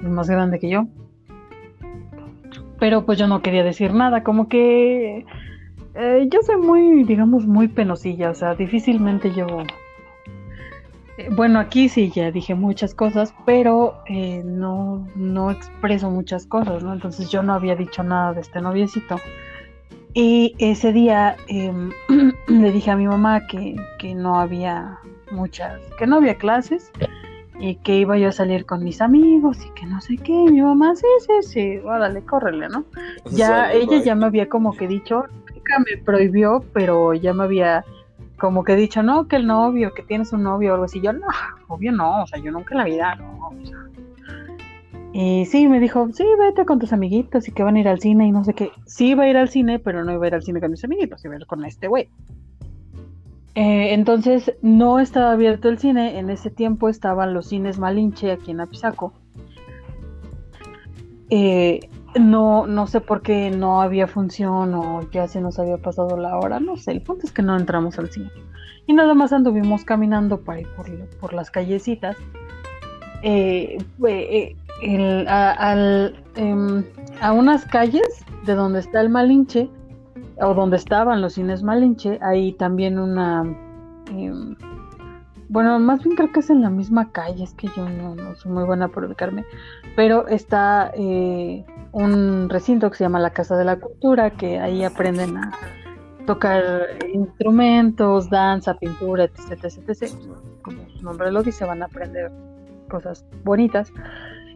es 0.02 0.10
más 0.10 0.30
grande 0.30 0.60
que 0.60 0.70
yo. 0.70 0.88
Pero 2.80 3.06
pues 3.06 3.20
yo 3.20 3.28
no 3.28 3.42
quería 3.42 3.64
decir 3.64 3.94
nada, 3.94 4.24
como 4.24 4.48
que 4.48 5.26
Eh, 5.94 6.30
yo 6.32 6.40
soy 6.42 6.56
muy, 6.56 7.04
digamos, 7.04 7.46
muy 7.46 7.68
penosilla, 7.68 8.30
o 8.30 8.34
sea, 8.34 8.56
difícilmente 8.56 9.34
yo... 9.34 9.46
Eh, 11.22 11.30
bueno, 11.32 11.60
aquí 11.60 11.90
sí 11.90 12.12
ya 12.12 12.32
dije 12.32 12.56
muchas 12.56 12.96
cosas, 12.96 13.34
pero 13.46 14.02
eh, 14.08 14.42
no, 14.44 15.08
no 15.16 15.52
expreso 15.52 16.10
muchas 16.10 16.46
cosas, 16.46 16.84
¿no? 16.84 16.94
Entonces 16.94 17.30
yo 17.30 17.44
no 17.44 17.54
había 17.54 17.76
dicho 17.76 18.04
nada 18.04 18.34
de 18.34 18.42
este 18.42 18.62
noviecito. 18.62 19.18
Y 20.14 20.56
ese 20.58 20.92
día 20.92 21.36
em, 21.48 21.92
le 22.48 22.72
dije 22.72 22.92
a 22.92 22.96
mi 22.96 23.08
mamá 23.08 23.46
que, 23.48 23.76
que 24.00 24.16
no 24.16 24.40
había 24.40 25.00
muchas, 25.32 25.80
que 25.98 26.08
no 26.08 26.18
había 26.18 26.36
clases 26.36 26.92
y 27.60 27.76
que 27.76 27.98
iba 27.98 28.18
yo 28.18 28.30
a 28.30 28.32
salir 28.32 28.66
con 28.66 28.84
mis 28.84 29.02
amigos 29.02 29.64
y 29.64 29.70
que 29.80 29.86
no 29.86 30.02
sé 30.02 30.18
qué. 30.18 30.34
Y 30.34 30.52
mi 30.52 30.62
mamá, 30.62 30.96
sí, 30.96 31.06
sí, 31.20 31.48
sí, 31.48 31.78
órale, 31.86 32.24
córrele, 32.24 32.68
¿no? 32.70 32.84
Ya, 33.32 33.72
ella 33.72 34.00
ya 34.04 34.16
me 34.16 34.26
había 34.26 34.50
como 34.50 34.76
que 34.76 34.88
dicho, 34.88 35.26
nunca 35.54 35.80
me 35.80 36.02
prohibió, 36.04 36.66
pero 36.74 37.14
ya 37.14 37.34
me 37.34 37.44
había 37.44 37.86
como 38.42 38.64
que 38.64 38.76
dicho, 38.76 39.04
no, 39.04 39.28
que 39.28 39.36
el 39.36 39.46
novio, 39.46 39.94
que 39.94 40.02
tienes 40.02 40.34
un 40.34 40.42
novio 40.42 40.72
o 40.72 40.74
algo 40.74 40.86
así. 40.86 41.00
Yo, 41.00 41.14
no, 41.14 41.28
obvio 41.68 41.92
no, 41.92 42.24
o 42.24 42.26
sea, 42.28 42.40
yo 42.40 42.52
nunca 42.52 42.74
en 42.74 42.78
la 42.80 42.86
vida, 42.86 43.16
no. 43.16 43.52
Y 45.14 45.46
sí, 45.46 45.68
me 45.68 45.80
dijo, 45.80 46.10
sí, 46.12 46.26
vete 46.40 46.66
con 46.66 46.80
tus 46.80 46.92
amiguitos 46.92 47.48
y 47.48 47.52
que 47.52 47.62
van 47.62 47.76
a 47.76 47.82
ir 47.82 47.88
al 47.88 48.00
cine 48.00 48.26
y 48.26 48.32
no 48.32 48.44
sé 48.44 48.56
qué. 48.56 48.72
Sí, 48.88 49.10
iba 49.10 49.26
a 49.26 49.30
ir 49.30 49.38
al 49.38 49.50
cine, 49.50 49.78
pero 49.78 50.04
no 50.04 50.12
iba 50.12 50.26
a 50.26 50.28
ir 50.30 50.34
al 50.34 50.42
cine 50.42 50.60
con 50.60 50.72
mis 50.72 50.84
amiguitos, 50.84 51.24
iba 51.24 51.36
a 51.36 51.38
ir 51.38 51.46
con 51.46 51.64
este 51.66 51.88
güey. 51.88 52.10
Eh, 53.54 53.94
entonces 53.94 54.54
no 54.64 55.00
estaba 55.00 55.34
abierto 55.34 55.70
el 55.70 55.78
cine, 55.78 56.18
en 56.18 56.32
ese 56.32 56.50
tiempo 56.50 56.90
estaban 56.90 57.36
los 57.36 57.48
cines 57.48 57.78
Malinche 57.78 58.32
aquí 58.32 58.50
en 58.50 58.62
Apizaco. 58.62 59.14
Eh, 61.30 61.82
no, 62.20 62.68
no 62.68 62.88
sé 62.88 63.02
por 63.02 63.22
qué 63.22 63.52
no 63.52 63.82
había 63.82 64.08
función 64.08 64.74
o 64.74 65.10
ya 65.12 65.28
se 65.28 65.42
nos 65.42 65.60
había 65.60 65.78
pasado 65.78 66.18
la 66.18 66.38
hora, 66.38 66.60
no 66.60 66.78
sé, 66.78 66.92
el 66.92 67.02
punto 67.02 67.26
es 67.26 67.32
que 67.32 67.42
no 67.42 67.58
entramos 67.58 67.98
al 68.00 68.10
cine. 68.10 68.30
Y 68.88 68.94
nada 68.94 69.14
más 69.14 69.32
anduvimos 69.32 69.86
caminando 69.86 70.42
para 70.42 70.62
ir 70.62 70.68
por, 71.20 71.34
las 71.34 71.52
callecitas. 71.52 72.18
Eh, 73.24 73.78
em, 76.36 76.84
a 77.22 77.32
unas 77.34 77.66
calles 77.66 78.26
de 78.46 78.56
donde 78.56 78.80
está 78.80 79.02
el 79.02 79.10
Malinche 79.10 79.70
o 80.42 80.54
donde 80.54 80.78
estaban 80.78 81.22
los 81.22 81.34
cines 81.34 81.64
Malinche, 81.64 82.20
hay 82.22 82.54
también 82.54 82.98
una... 83.00 83.44
Bueno, 85.52 85.78
más 85.80 86.02
bien 86.02 86.16
creo 86.16 86.32
que 86.32 86.40
es 86.40 86.50
en 86.50 86.62
la 86.62 86.70
misma 86.70 87.12
calle, 87.12 87.44
es 87.44 87.54
que 87.54 87.68
yo 87.76 87.90
no, 87.90 88.16
soy 88.36 88.54
muy 88.54 88.64
buena 88.64 88.88
por 88.88 89.04
ubicarme, 89.04 89.44
pero 89.98 90.26
está 90.30 90.94
eh, 90.96 91.66
un 91.92 92.48
recinto 92.48 92.90
que 92.90 92.96
se 92.96 93.04
llama 93.04 93.20
la 93.20 93.32
Casa 93.32 93.58
de 93.58 93.66
la 93.66 93.78
Cultura, 93.78 94.30
que 94.30 94.60
ahí 94.60 94.86
aprenden 94.86 95.36
a 95.36 95.52
tocar 96.26 96.64
instrumentos, 97.14 98.30
danza, 98.30 98.76
pintura, 98.76 99.26
etc, 99.26 99.66
etc, 99.66 100.14
Como 100.62 100.88
su 100.88 101.04
nombre 101.04 101.30
lo 101.34 101.44
dice, 101.44 101.66
van 101.66 101.82
a 101.82 101.88
aprender 101.88 102.32
cosas 102.90 103.26
bonitas. 103.44 103.92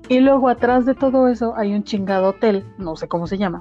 Y 0.07 0.21
luego 0.21 0.47
atrás 0.47 0.85
de 0.85 0.95
todo 0.95 1.27
eso 1.27 1.57
hay 1.57 1.73
un 1.73 1.83
chingado 1.83 2.29
hotel, 2.29 2.63
no 2.77 2.95
sé 2.95 3.09
cómo 3.09 3.27
se 3.27 3.37
llama, 3.37 3.59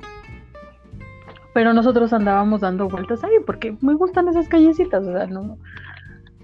pero 1.52 1.72
nosotros 1.72 2.12
andábamos 2.12 2.60
dando 2.60 2.88
vueltas 2.88 3.24
ahí 3.24 3.32
porque 3.44 3.76
me 3.80 3.94
gustan 3.94 4.28
esas 4.28 4.48
callecitas, 4.48 5.04
o 5.04 5.12
sea, 5.12 5.26
no, 5.26 5.58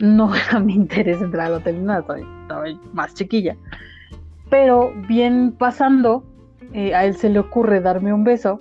no 0.00 0.34
era 0.48 0.58
mi 0.58 0.74
interés 0.74 1.22
entrar 1.22 1.46
al 1.46 1.54
hotel, 1.54 1.84
nada, 1.84 2.00
estaba, 2.00 2.64
más 2.92 3.14
chiquilla. 3.14 3.56
Pero 4.48 4.92
bien 5.06 5.54
pasando, 5.56 6.24
eh, 6.72 6.94
a 6.94 7.04
él 7.04 7.14
se 7.14 7.30
le 7.30 7.38
ocurre 7.38 7.80
darme 7.80 8.12
un 8.12 8.24
beso, 8.24 8.58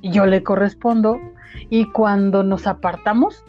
y 0.00 0.10
yo 0.10 0.26
le 0.26 0.42
correspondo, 0.42 1.18
y 1.68 1.86
cuando 1.86 2.42
nos 2.42 2.66
apartamos 2.66 3.44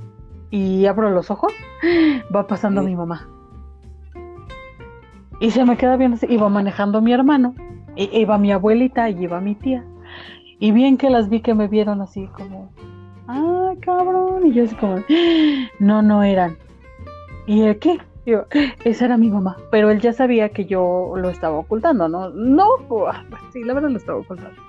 y 0.49 0.85
abro 0.87 1.11
los 1.11 1.31
ojos, 1.31 1.53
va 2.35 2.47
pasando 2.47 2.81
mi 2.81 2.95
mamá. 2.95 3.29
Y 5.39 5.51
se 5.51 5.63
me 5.63 5.77
queda 5.77 5.95
viendo, 5.95 6.17
iba 6.27 6.49
manejando 6.49 7.01
mi 7.01 7.13
hermano, 7.13 7.55
e, 7.95 8.09
iba 8.19 8.37
mi 8.37 8.51
abuelita 8.51 9.09
y 9.09 9.23
iba 9.23 9.39
mi 9.39 9.55
tía. 9.55 9.85
Y 10.59 10.71
bien 10.71 10.97
que 10.97 11.09
las 11.09 11.29
vi 11.29 11.39
que 11.39 11.53
me 11.53 11.69
vieron 11.69 12.01
así 12.01 12.27
como, 12.27 12.73
ah, 13.27 13.73
cabrón. 13.79 14.47
Y 14.47 14.53
yo 14.53 14.65
así 14.65 14.75
como, 14.75 14.97
no, 15.79 16.01
no 16.01 16.23
eran. 16.23 16.57
¿Y 17.49 17.63
el 17.63 17.79
qué? 17.79 17.97
Yo, 18.27 18.45
esa 18.85 19.05
era 19.05 19.17
mi 19.17 19.31
mamá. 19.31 19.57
Pero 19.71 19.89
él 19.89 19.99
ya 19.99 20.13
sabía 20.13 20.49
que 20.49 20.65
yo 20.65 21.13
lo 21.15 21.29
estaba 21.31 21.57
ocultando, 21.57 22.07
¿no? 22.07 22.29
No, 22.29 22.67
pues, 22.87 23.15
sí, 23.51 23.63
la 23.63 23.73
verdad 23.73 23.89
lo 23.89 23.97
estaba 23.97 24.19
ocultando. 24.19 24.61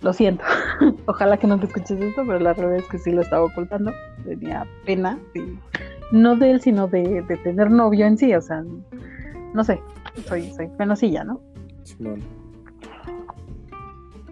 Lo 0.00 0.14
siento. 0.14 0.42
Ojalá 1.06 1.36
que 1.36 1.46
no 1.46 1.60
te 1.60 1.66
escuches 1.66 2.00
esto, 2.00 2.22
pero 2.26 2.38
la 2.38 2.54
verdad 2.54 2.76
es 2.76 2.88
que 2.88 2.96
sí 2.96 3.10
lo 3.12 3.20
estaba 3.20 3.44
ocultando. 3.44 3.92
Tenía 4.24 4.66
pena, 4.86 5.18
sí. 5.34 5.58
No 6.10 6.36
de 6.36 6.52
él, 6.52 6.62
sino 6.62 6.88
de, 6.88 7.20
de 7.20 7.36
tener 7.36 7.70
novio 7.70 8.06
en 8.06 8.16
sí. 8.16 8.34
O 8.34 8.40
sea, 8.40 8.64
no 9.52 9.62
sé. 9.62 9.78
Soy, 10.26 10.50
soy 10.52 10.68
penosilla, 10.78 11.22
¿no? 11.22 11.42
Sí, 11.82 11.96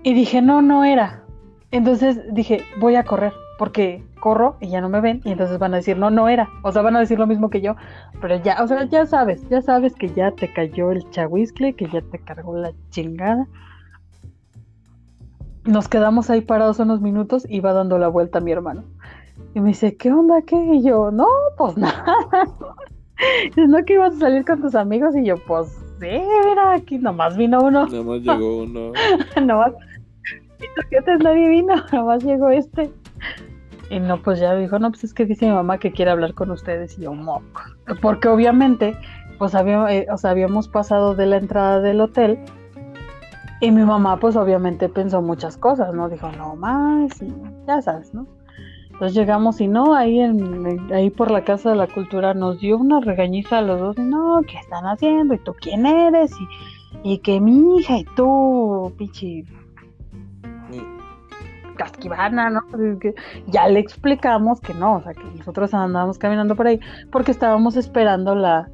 y 0.04 0.14
dije, 0.14 0.40
no, 0.40 0.62
no 0.62 0.84
era. 0.84 1.22
Entonces 1.70 2.18
dije, 2.32 2.64
voy 2.80 2.96
a 2.96 3.04
correr, 3.04 3.34
porque 3.58 4.02
corro 4.20 4.56
y 4.60 4.68
ya 4.68 4.80
no 4.80 4.88
me 4.88 5.00
ven, 5.00 5.20
y 5.24 5.32
entonces 5.32 5.58
van 5.58 5.74
a 5.74 5.78
decir, 5.78 5.96
no, 5.96 6.10
no 6.10 6.28
era. 6.28 6.48
O 6.62 6.72
sea, 6.72 6.82
van 6.82 6.96
a 6.96 7.00
decir 7.00 7.18
lo 7.18 7.26
mismo 7.26 7.50
que 7.50 7.60
yo, 7.60 7.76
pero 8.20 8.36
ya, 8.36 8.62
o 8.62 8.66
sea, 8.66 8.84
ya 8.84 9.06
sabes, 9.06 9.46
ya 9.48 9.62
sabes 9.62 9.94
que 9.94 10.08
ya 10.08 10.32
te 10.32 10.52
cayó 10.52 10.90
el 10.90 11.08
chahuiscle, 11.10 11.74
que 11.74 11.86
ya 11.86 12.00
te 12.00 12.18
cargó 12.18 12.56
la 12.56 12.72
chingada. 12.90 13.46
Nos 15.64 15.88
quedamos 15.88 16.28
ahí 16.30 16.40
parados 16.40 16.80
unos 16.80 17.00
minutos 17.00 17.46
y 17.48 17.60
va 17.60 17.72
dando 17.72 17.98
la 17.98 18.08
vuelta 18.08 18.40
mi 18.40 18.52
hermano. 18.52 18.84
Y 19.54 19.60
me 19.60 19.68
dice, 19.68 19.96
¿qué 19.96 20.12
onda? 20.12 20.42
¿Qué? 20.42 20.56
Y 20.56 20.82
yo, 20.82 21.10
no, 21.10 21.26
pues 21.56 21.76
nada. 21.78 22.04
no 23.56 23.84
que 23.84 23.94
ibas 23.94 24.14
a 24.14 24.18
salir 24.18 24.44
con 24.44 24.60
tus 24.60 24.74
amigos 24.74 25.14
y 25.16 25.24
yo, 25.24 25.36
pues 25.46 25.68
sí, 26.00 26.20
mira, 26.44 26.74
aquí 26.74 26.98
nomás 26.98 27.36
vino 27.36 27.60
uno. 27.62 27.86
Nomás 27.90 28.20
llegó 28.22 28.62
uno. 28.62 28.92
nomás 29.44 29.72
te 31.04 31.16
nadie 31.18 31.48
vino, 31.48 31.74
más 32.04 32.24
llegó 32.24 32.50
este. 32.50 32.90
Y 33.90 34.00
no, 34.00 34.22
pues 34.22 34.40
ya 34.40 34.54
dijo, 34.54 34.78
no, 34.78 34.90
pues 34.90 35.04
es 35.04 35.12
que 35.12 35.26
dice 35.26 35.46
mi 35.46 35.52
mamá 35.52 35.78
que 35.78 35.92
quiere 35.92 36.10
hablar 36.10 36.32
con 36.32 36.50
ustedes. 36.50 36.98
Y 36.98 37.02
yo, 37.02 37.12
moco. 37.12 37.62
Porque 38.00 38.28
obviamente, 38.28 38.96
pues 39.38 39.54
eh, 39.54 40.06
habíamos 40.24 40.68
pasado 40.68 41.14
de 41.14 41.26
la 41.26 41.36
entrada 41.36 41.80
del 41.80 42.00
hotel. 42.00 42.38
Y 43.60 43.70
mi 43.70 43.84
mamá, 43.84 44.18
pues 44.18 44.34
obviamente 44.34 44.88
pensó 44.88 45.20
muchas 45.20 45.56
cosas, 45.56 45.94
¿no? 45.94 46.08
Dijo, 46.08 46.32
no 46.32 46.56
más, 46.56 47.20
y 47.22 47.32
ya 47.66 47.82
sabes, 47.82 48.12
¿no? 48.12 48.26
Entonces 48.92 49.14
llegamos 49.14 49.60
y 49.60 49.68
no, 49.68 49.94
ahí 49.94 50.20
en, 50.20 50.92
ahí 50.92 51.10
por 51.10 51.30
la 51.30 51.44
Casa 51.44 51.70
de 51.70 51.76
la 51.76 51.86
Cultura 51.86 52.34
nos 52.34 52.60
dio 52.60 52.78
una 52.78 53.00
regañiza 53.00 53.58
a 53.58 53.62
los 53.62 53.80
dos. 53.80 53.98
Y 53.98 54.02
no, 54.02 54.40
¿qué 54.46 54.58
están 54.58 54.84
haciendo? 54.84 55.34
¿Y 55.34 55.38
tú 55.38 55.54
quién 55.60 55.86
eres? 55.86 56.32
Y, 57.02 57.14
y 57.14 57.18
que 57.18 57.40
mi 57.40 57.78
hija 57.78 57.98
y 57.98 58.04
tú, 58.16 58.92
pichi, 58.96 59.44
casquivana, 61.82 62.50
¿no? 62.50 62.60
ya 63.46 63.68
le 63.68 63.80
explicamos 63.80 64.60
que 64.60 64.74
no, 64.74 64.96
o 64.96 65.02
sea, 65.02 65.14
que 65.14 65.24
nosotros 65.36 65.74
andábamos 65.74 66.18
caminando 66.18 66.54
por 66.54 66.66
ahí 66.66 66.80
porque 67.10 67.32
estábamos 67.32 67.76
esperando 67.76 68.34
la, 68.34 68.68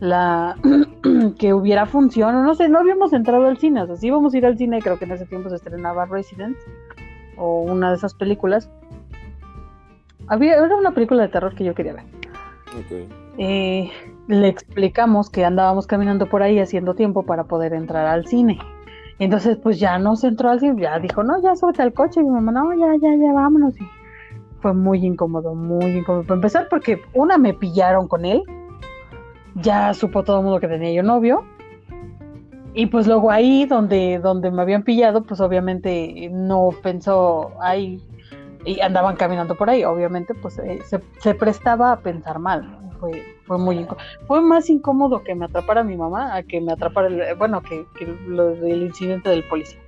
la 0.00 0.56
que 1.38 1.52
hubiera 1.52 1.86
función, 1.86 2.34
o 2.34 2.42
no 2.42 2.54
sé, 2.54 2.68
no 2.68 2.78
habíamos 2.78 3.12
entrado 3.12 3.46
al 3.46 3.58
cine, 3.58 3.82
o 3.82 3.86
sea, 3.86 3.96
sí 3.96 4.06
íbamos 4.06 4.34
a 4.34 4.38
ir 4.38 4.46
al 4.46 4.56
cine, 4.56 4.80
creo 4.80 4.98
que 4.98 5.04
en 5.04 5.12
ese 5.12 5.26
tiempo 5.26 5.50
se 5.50 5.56
estrenaba 5.56 6.06
Resident 6.06 6.56
o 7.36 7.62
una 7.62 7.90
de 7.90 7.96
esas 7.96 8.14
películas. 8.14 8.70
Había, 10.26 10.54
era 10.54 10.76
una 10.76 10.92
película 10.92 11.22
de 11.22 11.28
terror 11.28 11.54
que 11.54 11.64
yo 11.64 11.74
quería 11.74 11.92
ver. 11.92 12.04
Eh, 13.36 13.90
le 14.26 14.48
explicamos 14.48 15.28
que 15.28 15.44
andábamos 15.44 15.86
caminando 15.86 16.28
por 16.28 16.42
ahí 16.42 16.58
haciendo 16.58 16.94
tiempo 16.94 17.24
para 17.24 17.44
poder 17.44 17.74
entrar 17.74 18.06
al 18.06 18.26
cine. 18.26 18.58
Entonces, 19.18 19.56
pues 19.56 19.78
ya 19.78 19.98
no 19.98 20.16
se 20.16 20.28
entró 20.28 20.50
así, 20.50 20.70
ya 20.76 20.98
dijo, 20.98 21.22
no, 21.22 21.40
ya 21.42 21.54
súbete 21.54 21.82
al 21.82 21.92
coche. 21.92 22.20
Y 22.20 22.24
mi 22.24 22.30
mamá, 22.30 22.52
no, 22.52 22.74
ya, 22.74 22.94
ya, 23.00 23.14
ya, 23.16 23.32
vámonos. 23.32 23.78
Y 23.80 23.84
fue 24.60 24.74
muy 24.74 25.04
incómodo, 25.04 25.54
muy 25.54 25.98
incómodo. 25.98 26.24
Para 26.24 26.36
empezar, 26.36 26.66
porque 26.68 27.00
una 27.12 27.38
me 27.38 27.54
pillaron 27.54 28.08
con 28.08 28.24
él, 28.24 28.42
ya 29.54 29.94
supo 29.94 30.24
todo 30.24 30.38
el 30.38 30.44
mundo 30.44 30.60
que 30.60 30.68
tenía 30.68 30.92
yo 30.92 31.02
novio. 31.02 31.44
Y 32.74 32.86
pues 32.86 33.06
luego 33.06 33.30
ahí 33.30 33.66
donde, 33.66 34.18
donde 34.18 34.50
me 34.50 34.62
habían 34.62 34.82
pillado, 34.82 35.22
pues 35.22 35.40
obviamente 35.40 36.28
no 36.32 36.70
pensó 36.82 37.52
ahí 37.60 38.02
y 38.64 38.80
andaban 38.80 39.16
caminando 39.16 39.54
por 39.54 39.70
ahí, 39.70 39.84
obviamente 39.84 40.34
pues 40.34 40.58
eh, 40.58 40.80
se, 40.84 41.00
se, 41.20 41.34
prestaba 41.34 41.92
a 41.92 42.00
pensar 42.00 42.38
mal. 42.38 42.90
Fue, 42.98 43.22
fue 43.46 43.58
muy 43.58 43.86
fue 44.26 44.40
más 44.40 44.68
incómodo 44.70 45.22
que 45.22 45.34
me 45.34 45.46
atrapara 45.46 45.84
mi 45.84 45.96
mamá 45.96 46.34
a 46.34 46.42
que 46.42 46.60
me 46.60 46.72
atrapara 46.72 47.08
el, 47.08 47.36
bueno 47.36 47.62
que, 47.62 47.86
que 47.98 48.06
lo 48.26 48.54
del 48.54 48.82
incidente 48.82 49.30
del 49.30 49.44
policía 49.44 49.80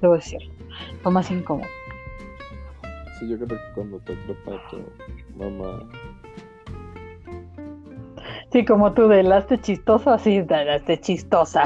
debo 0.00 0.14
decir 0.14 0.40
fue 1.02 1.12
más 1.12 1.30
incómodo 1.30 1.68
sí 3.18 3.28
yo 3.28 3.36
creo 3.36 3.48
que 3.48 3.74
cuando 3.74 3.98
te 4.00 4.12
atrapa 4.12 4.62
tu 4.70 4.78
mamá 5.36 5.80
Sí, 8.50 8.64
como 8.64 8.94
tú 8.94 9.08
delaste 9.08 9.58
chistoso, 9.60 10.10
así 10.10 10.40
delaste 10.40 10.98
chistosa. 11.00 11.64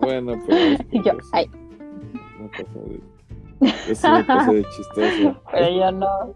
Bueno, 0.00 0.34
pues. 0.46 0.78
y 0.90 1.02
yo, 1.02 1.12
ay. 1.32 1.50
Eso 3.88 4.12
me 4.12 4.24
pasó 4.24 4.52
de 4.52 4.64
chistoso. 4.64 5.42
Pero 5.52 5.70
yo 5.70 5.92
no. 5.92 6.34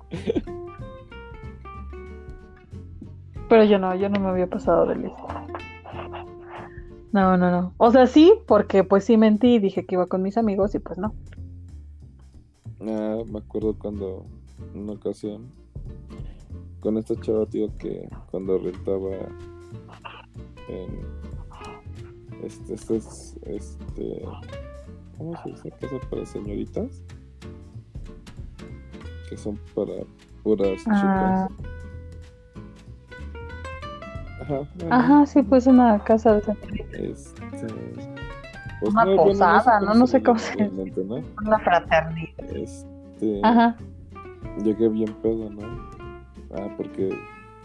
Pero 3.49 3.65
yo 3.65 3.79
no, 3.79 3.95
yo 3.95 4.09
no 4.09 4.21
me 4.21 4.29
había 4.29 4.47
pasado 4.49 4.87
de 4.87 4.97
lista. 4.97 5.47
No, 7.13 7.37
no, 7.37 7.51
no. 7.51 7.73
O 7.79 7.91
sea, 7.91 8.07
sí, 8.07 8.35
porque 8.47 8.85
pues 8.85 9.05
sí 9.05 9.17
mentí 9.17 9.55
y 9.55 9.59
dije 9.59 9.87
que 9.87 9.95
iba 9.95 10.07
con 10.07 10.23
mis 10.23 10.37
amigos 10.37 10.75
y 10.75 10.79
pues 10.81 10.99
no. 10.99 11.15
Ah, 12.81 13.19
me 13.27 13.39
acuerdo 13.39 13.75
cuando, 13.79 14.27
en 14.75 14.81
una 14.83 14.93
ocasión, 14.93 15.47
con 16.81 16.99
esta 16.99 17.19
chava, 17.21 17.47
tío, 17.47 17.69
que 17.79 18.09
cuando 18.31 18.59
rentaba 18.59 19.13
en. 20.69 21.01
Este, 22.43 22.75
este 22.75 22.97
es. 22.97 23.37
Este. 23.43 24.25
¿Cómo 25.17 25.41
se 25.43 25.51
dice? 25.51 25.71
Casa 25.71 25.97
para 26.11 26.27
señoritas. 26.27 27.03
Que 29.31 29.37
son 29.37 29.59
para 29.75 29.95
puras 30.43 30.83
Ah. 30.87 31.49
chicas. 31.49 31.76
Ajá. 34.47 34.63
bueno, 34.79 34.95
Ajá, 34.95 35.27
sí, 35.27 35.43
pues 35.43 35.67
una 35.67 35.99
casa 36.05 36.35
de. 36.35 36.57
Este. 36.93 37.67
pues 38.81 38.93
Una 38.93 39.05
bueno, 39.05 39.25
posada, 39.25 39.81
¿no? 39.81 39.95
No 39.95 40.07
sé 40.07 40.23
cómo 40.23 40.39
se 40.39 40.69
¿no? 40.69 41.23
Una 41.45 41.59
fraternidad. 41.59 42.55
Este. 42.55 43.41
Ajá. 43.43 43.77
Llegué 44.63 44.89
bien 44.89 45.13
pedo, 45.23 45.51
¿no? 45.51 45.63
Ah, 46.55 46.69
porque 46.77 47.11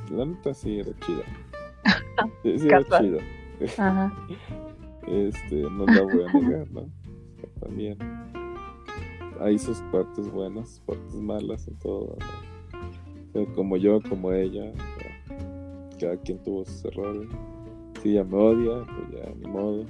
la 0.10 0.26
neta 0.26 0.53
sí 0.53 0.80
era 0.80 0.91
chida. 1.06 1.24
Sí, 2.44 2.60
sí 2.60 2.68
era 2.68 2.84
chida. 2.84 3.20
Ajá. 3.78 4.14
Este, 5.08 5.56
no 5.64 5.88
la 5.88 6.03
voy 6.03 6.24
a 6.24 6.32
negar, 6.32 6.72
¿no? 6.72 6.86
También 7.60 7.98
hay 9.41 9.58
sus 9.58 9.82
partes 9.91 10.30
buenas, 10.32 10.70
sus 10.70 10.80
partes 10.82 11.16
malas 11.16 11.68
en 11.68 11.76
todo, 11.80 12.18
¿no? 13.34 13.45
Como 13.56 13.78
yo, 13.78 13.99
como 14.08 14.32
ella, 14.32 14.72
cada 16.02 16.18
quien 16.18 16.40
tuvo 16.40 16.65
sus 16.65 16.84
errores. 16.86 17.30
Si 18.02 18.10
ella 18.10 18.23
me 18.23 18.36
odia, 18.36 18.84
pues 18.86 19.23
ya, 19.23 19.32
ni 19.36 19.48
modo. 19.48 19.86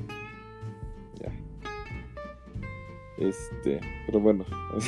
Ya. 1.22 1.32
Este, 3.18 3.80
pero 4.06 4.20
bueno. 4.20 4.44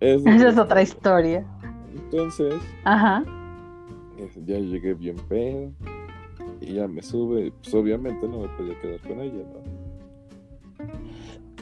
es 0.00 0.24
Esa 0.24 0.48
es 0.48 0.58
otra 0.58 0.80
historia. 0.82 1.44
Entonces, 1.92 2.54
Ajá. 2.84 3.24
ya 4.46 4.58
llegué 4.58 4.94
bien 4.94 5.16
pedo. 5.28 5.72
Y 6.60 6.74
ya 6.74 6.86
me 6.86 7.02
sube. 7.02 7.52
Pues 7.62 7.74
obviamente 7.74 8.28
no 8.28 8.42
me 8.42 8.48
podía 8.50 8.80
quedar 8.80 9.00
con 9.00 9.20
ella, 9.20 9.44
¿no? 9.52 9.60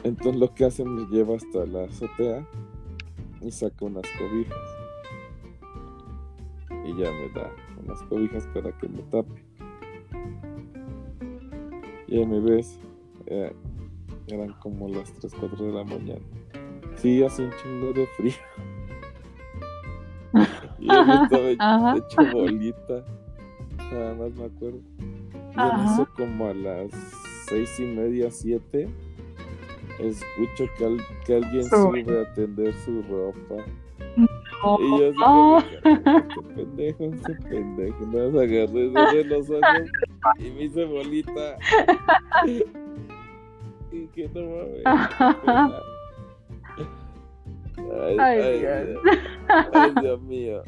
Entonces 0.03 0.39
lo 0.39 0.53
que 0.53 0.65
hace 0.65 0.85
me 0.85 1.05
lleva 1.07 1.35
hasta 1.35 1.65
la 1.65 1.85
azotea 1.85 2.47
y 3.41 3.51
saca 3.51 3.85
unas 3.85 4.05
cobijas. 4.17 4.78
Y 6.89 6.97
ya 6.97 7.11
me 7.11 7.29
da 7.29 7.51
unas 7.83 8.01
cobijas 8.03 8.47
para 8.53 8.71
que 8.77 8.87
me 8.89 9.01
tape. 9.03 9.29
Y 12.07 12.19
ya 12.19 12.25
me 12.25 12.39
ves. 12.39 12.79
eh, 13.27 13.53
eran 14.27 14.53
como 14.59 14.87
las 14.89 15.11
3, 15.13 15.33
4 15.39 15.65
de 15.67 15.71
la 15.73 15.83
mañana. 15.83 16.21
Sí, 16.95 17.23
hace 17.23 17.43
un 17.45 17.51
chingo 17.61 17.93
de 17.93 18.05
frío. 18.07 18.33
y 20.79 20.87
yo 20.87 21.05
me 21.05 21.23
estaba 21.23 21.49
Ajá. 21.59 21.97
hecho 21.97 22.31
bolita. 22.31 23.05
Nada 23.91 24.13
más 24.15 24.31
me 24.35 24.45
acuerdo. 24.45 24.79
Y 24.99 25.59
en 25.61 25.79
eso 25.85 26.07
como 26.15 26.45
a 26.47 26.53
las 26.53 26.91
seis 27.47 27.79
y 27.79 27.83
media, 27.83 28.29
siete, 28.29 28.87
escucho 29.99 30.65
que, 30.77 30.85
al- 30.85 31.01
que 31.25 31.35
alguien 31.35 31.63
Sube. 31.65 32.03
sube 32.03 32.21
a 32.21 32.33
tender 32.33 32.73
su 32.85 33.01
ropa. 33.03 33.63
Y 34.79 34.99
yo 34.99 35.09
así 35.09 35.19
oh. 35.25 35.59
este 35.59 35.81
pendejo, 36.55 37.03
este 37.05 37.33
pendejo. 37.49 38.05
Nada 38.07 38.29
más 38.29 38.41
agarré 38.41 38.91
cerré 38.91 39.23
los 39.25 39.49
ojos 39.49 39.61
y 40.37 40.51
me 40.51 40.63
hice 40.63 40.85
bolita. 40.85 41.57
y 43.91 44.07
que 44.07 44.29
no 44.29 44.41
mames. 44.41 44.83
Ay, 47.77 48.17
Ay, 48.19 48.41
ay, 48.41 48.59
Dios. 48.59 49.03
Dios. 49.03 49.17
Ay, 49.73 49.93
Dios 50.01 50.21
mío. 50.23 50.63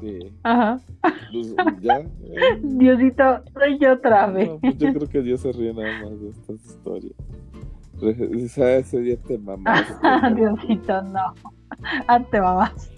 Sí. 0.00 0.32
Ajá. 0.42 0.80
Pues, 1.32 1.54
ya. 1.80 1.98
eh, 1.98 2.58
Diosito, 2.62 3.42
soy 3.54 3.78
yo 3.78 3.92
otra 3.92 4.26
vez. 4.28 4.48
No, 4.48 4.58
pues 4.58 4.76
yo 4.78 4.92
creo 4.92 5.08
que 5.08 5.22
Dios 5.22 5.40
se 5.40 5.52
ríe 5.52 5.72
nada 5.72 6.02
más 6.02 6.20
de 6.20 6.30
estas 6.30 6.64
historias. 6.64 7.12
Dice, 8.00 8.64
"Ah, 8.64 8.76
ese 8.78 9.00
día 9.00 9.16
te 9.16 9.38
mamaste. 9.38 9.94
¿no?". 10.02 10.34
Diosito, 10.34 11.02
no. 11.02 11.34
Ah, 12.08 12.20
te 12.30 12.40
mamás. 12.40 12.90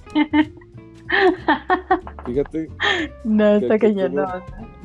Fíjate 2.24 2.68
No, 3.24 3.54
está 3.56 3.78
que 3.78 3.92
tuvo- 3.92 4.08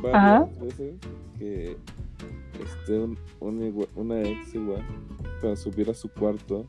no. 0.04 0.10
Ajá. 0.14 0.48
veces 0.62 0.96
que 1.38 1.78
este, 2.62 3.00
un- 3.40 3.88
una 3.96 4.22
ex 4.22 4.54
igual, 4.56 4.84
para 5.42 5.56
subir 5.56 5.90
a 5.90 5.94
su 5.94 6.10
cuarto, 6.10 6.66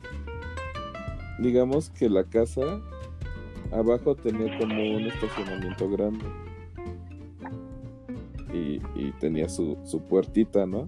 digamos 1.39 1.89
que 1.89 2.09
la 2.09 2.23
casa 2.23 2.61
abajo 3.73 4.15
tenía 4.15 4.57
como 4.57 4.75
un 4.95 5.07
estacionamiento 5.07 5.89
grande. 5.89 6.25
Y, 8.53 8.81
y 8.95 9.11
tenía 9.19 9.47
su, 9.49 9.77
su 9.85 10.01
puertita, 10.01 10.65
¿no? 10.65 10.87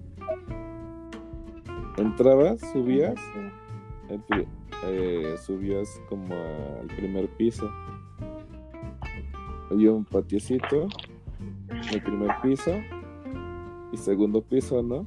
Entrabas, 1.96 2.60
subías, 2.72 3.14
eh, 4.86 5.36
subías 5.40 6.00
como 6.08 6.34
al 6.80 6.86
primer 6.88 7.28
piso. 7.36 7.70
Había 9.70 9.92
un 9.92 10.04
patiecito, 10.04 10.88
el 11.92 12.02
primer 12.02 12.30
piso 12.42 12.72
y 13.92 13.96
segundo 13.96 14.42
piso, 14.42 14.82
¿no? 14.82 15.06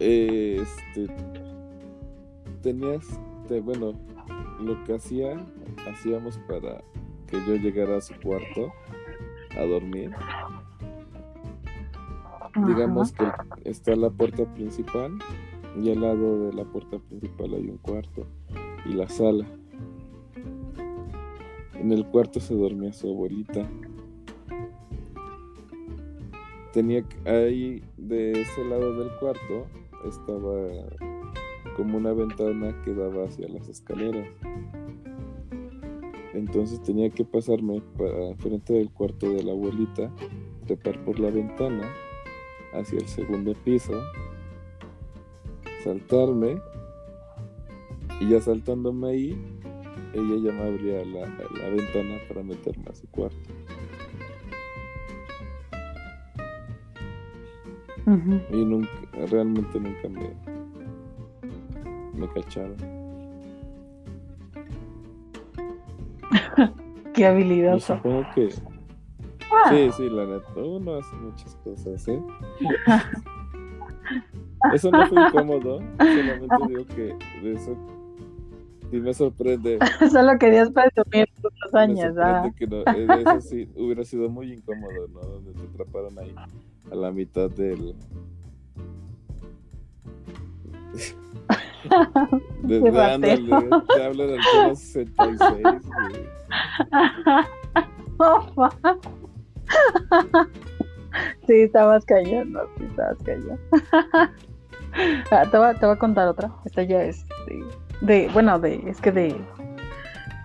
Este, 0.00 1.06
tenías, 2.60 3.06
te- 3.46 3.60
bueno, 3.60 3.92
lo 4.60 4.82
que 4.84 4.94
hacía, 4.94 5.36
hacíamos 5.88 6.38
para 6.48 6.82
que 7.28 7.36
yo 7.46 7.54
llegara 7.56 7.98
a 7.98 8.00
su 8.00 8.14
cuarto 8.20 8.72
a 9.56 9.62
dormir. 9.62 10.10
Digamos 12.54 13.12
que 13.12 13.24
está 13.64 13.96
la 13.96 14.10
puerta 14.10 14.44
principal 14.52 15.18
y 15.80 15.90
al 15.90 16.02
lado 16.02 16.46
de 16.46 16.52
la 16.52 16.64
puerta 16.64 16.98
principal 16.98 17.54
hay 17.54 17.70
un 17.70 17.78
cuarto 17.78 18.26
y 18.84 18.92
la 18.92 19.08
sala. 19.08 19.46
En 21.74 21.92
el 21.92 22.06
cuarto 22.06 22.40
se 22.40 22.54
dormía 22.54 22.92
su 22.92 23.08
abuelita. 23.08 23.66
Tenía 26.72 27.02
que- 27.02 27.30
ahí 27.30 27.82
de 27.96 28.42
ese 28.42 28.64
lado 28.66 28.98
del 28.98 29.10
cuarto 29.18 29.66
estaba 30.04 30.52
como 31.76 31.96
una 31.96 32.12
ventana 32.12 32.76
que 32.84 32.92
daba 32.94 33.24
hacia 33.24 33.48
las 33.48 33.68
escaleras. 33.68 34.28
Entonces 36.34 36.82
tenía 36.82 37.08
que 37.08 37.24
pasarme 37.24 37.82
para 37.96 38.34
frente 38.36 38.74
del 38.74 38.90
cuarto 38.90 39.30
de 39.30 39.42
la 39.42 39.52
abuelita, 39.52 40.10
trepar 40.66 41.02
por 41.04 41.18
la 41.18 41.30
ventana 41.30 41.90
hacia 42.74 42.98
el 42.98 43.08
segundo 43.08 43.54
piso, 43.64 43.92
saltarme 45.84 46.60
y 48.20 48.28
ya 48.30 48.40
saltándome 48.40 49.08
ahí, 49.10 49.60
ella 50.14 50.36
ya 50.36 50.52
me 50.52 50.62
abría 50.68 51.04
la, 51.04 51.20
la 51.26 51.68
ventana 51.70 52.18
para 52.28 52.42
meterme 52.42 52.84
a 52.90 52.94
su 52.94 53.06
cuarto. 53.08 53.36
Y 58.50 58.64
nunca, 58.64 58.90
realmente 59.30 59.80
nunca 59.80 60.08
me, 60.08 60.34
me 62.14 62.28
cacharon. 62.32 62.76
Qué 67.14 67.24
Y 67.24 67.24
habilidoso. 67.24 67.96
supongo 67.96 68.26
que 68.34 68.48
sí, 69.68 69.90
sí, 69.96 70.08
la 70.10 70.26
neta, 70.26 70.52
uno 70.56 70.96
hace 70.96 71.14
muchas 71.16 71.54
cosas, 71.56 72.08
¿eh? 72.08 72.22
Eso 74.72 74.90
no 74.90 75.06
fue 75.06 75.26
incómodo, 75.26 75.80
solamente 75.98 76.56
digo 76.68 76.86
que 76.86 77.16
de 77.42 77.54
eso 77.54 77.76
sí 78.92 79.00
me 79.00 79.12
sorprende. 79.14 79.78
Solo 80.12 80.38
querías 80.38 80.70
presumir 80.70 81.28
tus 81.40 81.52
hazañas. 81.66 82.14
ah. 82.18 82.50
que 82.56 82.66
no, 82.66 82.82
eh, 82.82 83.06
de 83.06 83.22
eso 83.22 83.40
sí 83.40 83.68
hubiera 83.76 84.04
sido 84.04 84.28
muy 84.28 84.52
incómodo, 84.52 85.08
¿no? 85.08 85.20
Donde 85.20 85.52
te 85.52 85.62
atraparon 85.62 86.18
ahí 86.18 86.34
a 86.90 86.94
la 86.94 87.10
mitad 87.10 87.50
del. 87.50 87.96
De, 92.62 92.80
Qué 92.80 92.90
de, 92.90 93.00
ándale, 93.00 93.68
te 93.94 94.02
hablan 94.04 94.28
del 94.28 94.40
tono 94.52 94.74
66, 94.76 95.62
güey. 95.62 96.26
Oh. 98.18 98.68
sí, 101.46 101.62
estabas 101.62 102.04
sí, 102.04 102.84
estabas 102.84 103.18
cayendo. 103.24 103.58
Ah, 105.30 105.46
te, 105.50 105.56
voy, 105.56 105.74
te 105.76 105.86
voy 105.86 105.94
a 105.94 105.98
contar 105.98 106.28
otra. 106.28 106.52
Esta 106.66 106.82
ya 106.82 107.02
es 107.02 107.24
de, 108.02 108.28
bueno, 108.32 108.58
de, 108.58 108.82
es 108.86 109.00
que 109.00 109.12
de, 109.12 109.34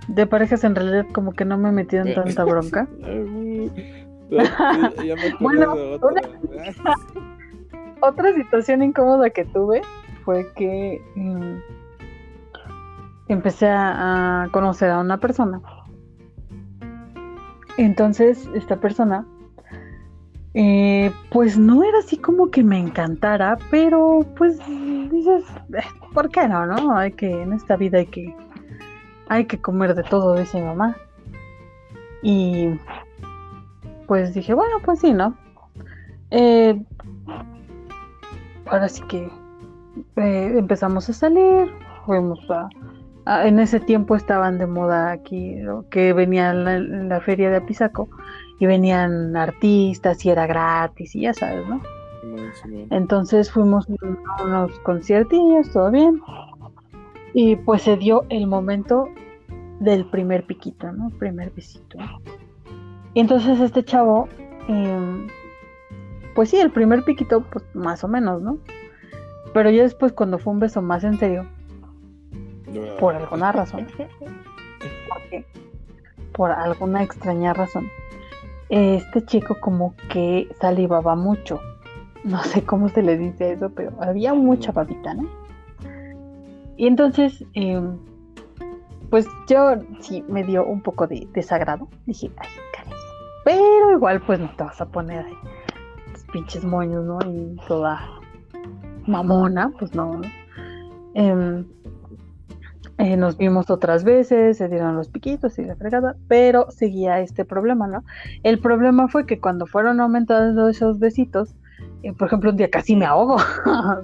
de 0.08 0.28
parejas 0.28 0.64
en 0.64 0.76
realidad 0.76 1.06
como 1.12 1.34
que 1.34 1.44
no 1.44 1.58
me 1.58 1.70
he 1.70 1.72
metido 1.72 2.06
en 2.06 2.14
tanta 2.14 2.44
bronca. 2.46 2.88
bueno, 5.40 5.76
otra, 8.02 8.34
situación 8.34 8.84
incómoda 8.84 9.30
que 9.32 9.44
tuve 9.46 9.82
fue 10.24 10.48
que 10.54 11.02
mm, 11.16 11.56
empecé 13.28 13.68
a, 13.70 14.48
conocer 14.52 14.92
a 14.92 15.00
una 15.00 15.18
persona. 15.20 15.62
Entonces, 17.78 18.50
esta 18.56 18.78
persona, 18.78 19.26
eh, 20.54 21.12
pues 21.32 21.58
no 21.58 21.84
era 21.84 22.00
así 22.00 22.18
como 22.18 22.50
que 22.50 22.64
me 22.64 22.80
encantara, 22.80 23.58
pero 23.70 24.26
pues 24.36 24.58
dices, 25.12 25.44
eh, 25.74 25.84
¿por 26.14 26.30
qué 26.30 26.48
no, 26.48 26.66
no? 26.66 26.98
Hay 26.98 27.12
que, 27.12 27.44
en 27.44 27.54
esta 27.54 27.76
vida 27.76 28.00
hay 28.00 28.08
que, 28.08 28.36
hay 29.30 29.46
que 29.46 29.60
comer 29.60 29.94
de 29.94 30.04
todo, 30.04 30.36
dice 30.36 30.60
mamá. 30.62 30.98
Y 32.24 32.70
pues 34.08 34.34
dije, 34.34 34.56
bueno, 34.56 34.78
pues 34.84 35.00
sí, 35.00 35.14
¿no? 35.14 35.38
Eh, 36.32 36.82
ahora 38.66 38.90
sí 38.90 39.04
que 39.04 39.30
empezamos 40.16 41.08
a 41.10 41.14
salir, 41.14 41.72
fuimos 42.06 42.40
a, 42.50 42.68
en 43.28 43.60
ese 43.60 43.80
tiempo 43.80 44.16
estaban 44.16 44.58
de 44.58 44.68
moda 44.68 45.12
aquí, 45.12 45.58
que 45.90 46.14
venían 46.14 46.68
en 46.68 47.10
la, 47.10 47.20
feria 47.20 47.50
de 47.50 47.58
Apizaco 47.58 48.10
y 48.60 48.66
venían 48.66 49.36
artistas 49.36 50.26
y 50.26 50.30
era 50.30 50.48
gratis 50.48 51.16
y 51.16 51.22
ya 51.22 51.34
sabes, 51.34 51.68
¿no? 51.68 51.82
Entonces 52.90 53.52
fuimos 53.52 53.88
a 53.90 54.44
unos 54.44 54.80
conciertillos, 54.80 55.72
todo 55.72 55.92
bien. 55.92 56.22
Y 57.34 57.56
pues 57.58 57.84
se 57.84 57.98
dio 57.98 58.26
el 58.30 58.48
momento 58.48 59.10
del 59.80 60.06
primer 60.06 60.46
piquito, 60.46 60.92
¿no? 60.92 61.10
Primer 61.20 61.52
besito. 61.52 61.98
Y 63.14 63.20
entonces 63.20 63.60
este 63.60 63.84
chavo, 63.84 64.28
em, 64.68 65.28
pues 66.34 66.50
sí, 66.50 66.58
el 66.58 66.72
primer 66.72 67.04
piquito, 67.04 67.42
pues 67.42 67.64
más 67.74 68.04
o 68.04 68.08
menos, 68.08 68.42
¿no? 68.42 68.58
Pero 69.54 69.70
ya 69.70 69.84
después 69.84 70.14
cuando 70.14 70.40
fue 70.40 70.54
un 70.54 70.60
beso 70.60 70.82
más 70.82 71.04
en 71.04 71.18
serio, 71.18 71.46
por 73.00 73.16
alguna 73.16 73.52
razón. 73.52 73.88
Por 76.34 76.52
alguna 76.52 77.04
extraña 77.04 77.54
razón. 77.54 77.88
Este 78.70 79.26
chico 79.26 79.58
como 79.60 79.96
que 80.10 80.48
salivaba 80.60 81.16
mucho. 81.16 81.60
No 82.24 82.44
sé 82.44 82.64
cómo 82.64 82.90
se 82.90 83.02
le 83.02 83.18
dice 83.18 83.54
eso, 83.54 83.70
pero 83.70 83.92
había 84.02 84.34
mucha 84.34 84.72
babita, 84.72 85.14
¿no? 85.14 85.30
Y 86.76 86.88
entonces, 86.88 87.44
em, 87.54 87.98
pues 89.10 89.28
yo 89.48 89.76
sí 90.02 90.24
me 90.28 90.44
dio 90.44 90.66
un 90.66 90.82
poco 90.82 91.08
de 91.08 91.28
desagrado. 91.34 91.88
Dije, 92.06 92.30
ay, 92.38 92.50
caray. 92.74 92.94
Pero 93.46 93.92
igual, 93.94 94.22
pues 94.22 94.40
no 94.40 94.50
te 94.56 94.64
vas 94.64 94.82
a 94.82 94.86
poner 94.86 95.26
ahí 95.26 95.38
pinches 96.32 96.64
moños, 96.64 97.04
¿no? 97.06 97.20
Y 97.26 97.58
toda 97.68 98.00
mamona, 99.06 99.72
pues 99.80 99.94
no. 99.96 100.22
Em, 101.14 101.62
eh, 101.62 101.66
nos 102.98 103.38
vimos 103.38 103.70
otras 103.70 104.04
veces, 104.04 104.58
se 104.58 104.68
dieron 104.70 104.96
los 104.96 105.08
piquitos 105.08 105.60
y 105.60 105.64
la 105.64 105.76
fregada, 105.76 106.16
pero 106.28 106.72
seguía 106.72 107.20
este 107.20 107.46
problema, 107.46 107.88
¿no? 107.88 108.04
El 108.44 108.60
problema 108.60 109.08
fue 109.08 109.26
que 109.26 109.40
cuando 109.40 109.68
fueron 109.68 110.00
aumentando 110.00 110.68
esos 110.68 110.98
besitos, 110.98 111.54
eh, 112.02 112.14
por 112.14 112.28
ejemplo, 112.28 112.50
un 112.50 112.58
día 112.58 112.70
casi 112.70 112.96
me 112.96 113.06
ahogo. 113.06 113.38
no, 113.66 114.02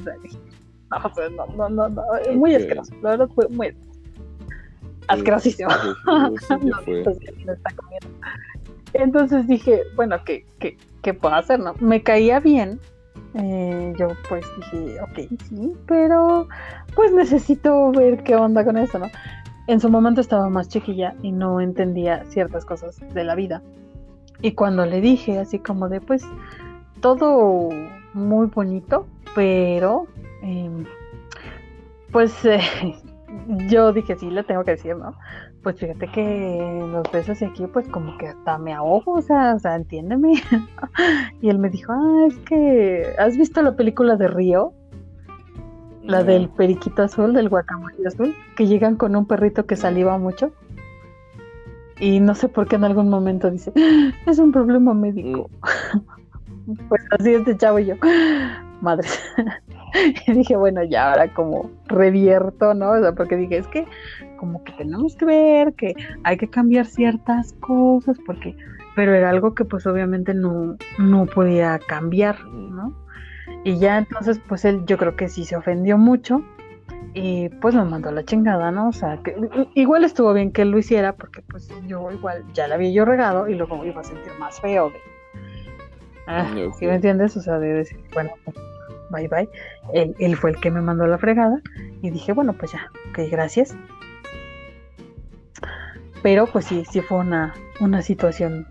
no, 1.55 1.69
no, 1.69 1.89
no, 1.89 2.03
muy 2.35 2.53
asqueroso, 2.53 2.93
la 3.01 3.11
verdad 3.11 3.29
fue 3.33 3.47
muy 3.49 3.75
asquerosísimo. 5.07 5.69
Entonces 8.93 9.47
dije, 9.47 9.81
bueno, 9.95 10.17
¿qué, 10.23 10.45
qué, 10.59 10.77
qué 11.01 11.15
puedo 11.15 11.33
hacer? 11.33 11.59
No? 11.59 11.73
Me 11.79 12.03
caía 12.03 12.39
bien, 12.39 12.79
eh, 13.35 13.93
yo 13.97 14.09
pues 14.29 14.45
dije, 14.57 15.01
ok, 15.01 15.39
sí, 15.49 15.73
pero 15.87 16.47
pues 16.95 17.11
necesito 17.13 17.91
ver 17.91 18.23
qué 18.23 18.35
onda 18.35 18.63
con 18.63 18.77
eso, 18.77 18.99
¿no? 18.99 19.07
En 19.67 19.79
su 19.79 19.89
momento 19.89 20.21
estaba 20.21 20.49
más 20.49 20.67
chiquilla 20.67 21.15
y 21.21 21.31
no 21.31 21.61
entendía 21.61 22.25
ciertas 22.25 22.65
cosas 22.65 22.99
de 23.13 23.23
la 23.23 23.35
vida. 23.35 23.61
Y 24.41 24.53
cuando 24.53 24.85
le 24.85 24.99
dije 24.99 25.39
así 25.39 25.59
como 25.59 25.87
de, 25.87 26.01
pues, 26.01 26.25
todo 26.99 27.69
muy 28.13 28.47
bonito, 28.47 29.07
pero, 29.33 30.05
em, 30.41 30.85
pues, 32.11 32.33
yo 33.69 33.93
dije, 33.93 34.17
sí, 34.17 34.29
le 34.29 34.43
tengo 34.43 34.63
que 34.65 34.71
decir, 34.71 34.97
¿no? 34.97 35.15
Pues 35.63 35.77
fíjate 35.77 36.07
que 36.09 36.85
los 36.91 37.09
besos 37.09 37.41
y 37.41 37.45
aquí, 37.45 37.65
pues 37.67 37.87
como 37.87 38.17
que 38.17 38.27
hasta 38.27 38.57
me 38.57 38.73
ahogo, 38.73 39.13
o 39.13 39.21
sea, 39.21 39.55
o 39.55 39.59
sea, 39.59 39.75
entiéndeme. 39.75 40.33
y 41.41 41.49
él 41.49 41.57
me 41.57 41.69
dijo, 41.69 41.93
ah, 41.93 42.25
es 42.27 42.37
que, 42.39 43.15
¿has 43.17 43.37
visto 43.37 43.61
la 43.61 43.77
película 43.77 44.17
de 44.17 44.27
Río? 44.27 44.73
La 46.03 46.21
del 46.21 46.49
periquito 46.49 47.03
azul, 47.03 47.33
del 47.33 47.47
guacamole 47.47 47.95
azul, 48.05 48.35
que 48.57 48.67
llegan 48.67 48.97
con 48.97 49.15
un 49.15 49.25
perrito 49.25 49.65
que 49.65 49.77
saliva 49.77 50.17
mucho. 50.17 50.51
Y 51.97 52.19
no 52.19 52.35
sé 52.35 52.49
por 52.49 52.67
qué 52.67 52.75
en 52.75 52.83
algún 52.83 53.09
momento 53.09 53.49
dice, 53.49 53.71
ah, 53.77 54.11
es 54.29 54.39
un 54.39 54.51
problema 54.51 54.93
médico. 54.93 55.49
Mm. 56.65 56.75
pues 56.89 57.01
así 57.17 57.35
este 57.35 57.55
chavo 57.55 57.79
y 57.79 57.85
yo, 57.85 57.95
madre. 58.81 59.07
y 60.27 60.31
dije, 60.31 60.55
bueno, 60.55 60.83
ya 60.83 61.11
ahora 61.11 61.33
como 61.33 61.71
revierto, 61.85 62.73
¿no? 62.73 62.91
O 62.91 62.99
sea, 62.99 63.13
porque 63.13 63.35
dije, 63.35 63.57
es 63.57 63.67
que 63.67 63.85
como 64.37 64.63
que 64.63 64.73
tenemos 64.73 65.15
que 65.15 65.25
ver 65.25 65.73
que 65.73 65.93
hay 66.23 66.37
que 66.37 66.49
cambiar 66.49 66.85
ciertas 66.85 67.53
cosas, 67.59 68.17
porque, 68.25 68.55
pero 68.95 69.13
era 69.13 69.29
algo 69.29 69.55
que 69.55 69.65
pues 69.65 69.85
obviamente 69.87 70.33
no, 70.33 70.77
no 70.97 71.25
podía 71.25 71.79
cambiar, 71.79 72.43
¿no? 72.45 72.93
Y 73.63 73.77
ya 73.77 73.97
entonces, 73.97 74.39
pues 74.47 74.65
él 74.65 74.83
yo 74.85 74.97
creo 74.97 75.15
que 75.15 75.29
sí 75.29 75.45
se 75.45 75.55
ofendió 75.55 75.97
mucho 75.97 76.43
y 77.13 77.49
pues 77.49 77.75
me 77.75 77.85
mandó 77.85 78.11
la 78.11 78.23
chingada, 78.23 78.71
¿no? 78.71 78.89
O 78.89 78.93
sea, 78.93 79.19
que 79.23 79.35
igual 79.75 80.03
estuvo 80.03 80.33
bien 80.33 80.51
que 80.51 80.63
él 80.63 80.71
lo 80.71 80.79
hiciera 80.79 81.13
porque 81.15 81.41
pues 81.41 81.69
yo 81.87 82.11
igual 82.11 82.43
ya 82.53 82.67
la 82.67 82.75
había 82.75 82.91
yo 82.91 83.05
regado 83.05 83.47
y 83.47 83.55
luego 83.55 83.85
iba 83.85 84.01
a 84.01 84.03
sentir 84.03 84.31
más 84.39 84.59
feo 84.59 84.89
de... 84.89 84.97
Ah, 86.27 86.49
¿Sí 86.79 86.85
me 86.85 86.95
entiendes? 86.95 87.35
O 87.37 87.41
sea, 87.41 87.59
de 87.59 87.73
decir, 87.73 87.99
bueno, 88.13 88.31
bye 89.11 89.27
bye. 89.27 89.49
Él, 89.93 90.15
él, 90.19 90.35
fue 90.37 90.51
el 90.51 90.59
que 90.59 90.71
me 90.71 90.81
mandó 90.81 91.05
la 91.07 91.17
fregada 91.17 91.61
y 92.01 92.09
dije, 92.09 92.33
bueno, 92.33 92.53
pues 92.53 92.71
ya, 92.71 92.89
ok, 93.09 93.19
gracias. 93.29 93.75
Pero 96.21 96.47
pues 96.47 96.65
sí, 96.65 96.83
sí 96.89 97.01
fue 97.01 97.19
una, 97.19 97.53
una 97.81 98.01
situación 98.01 98.65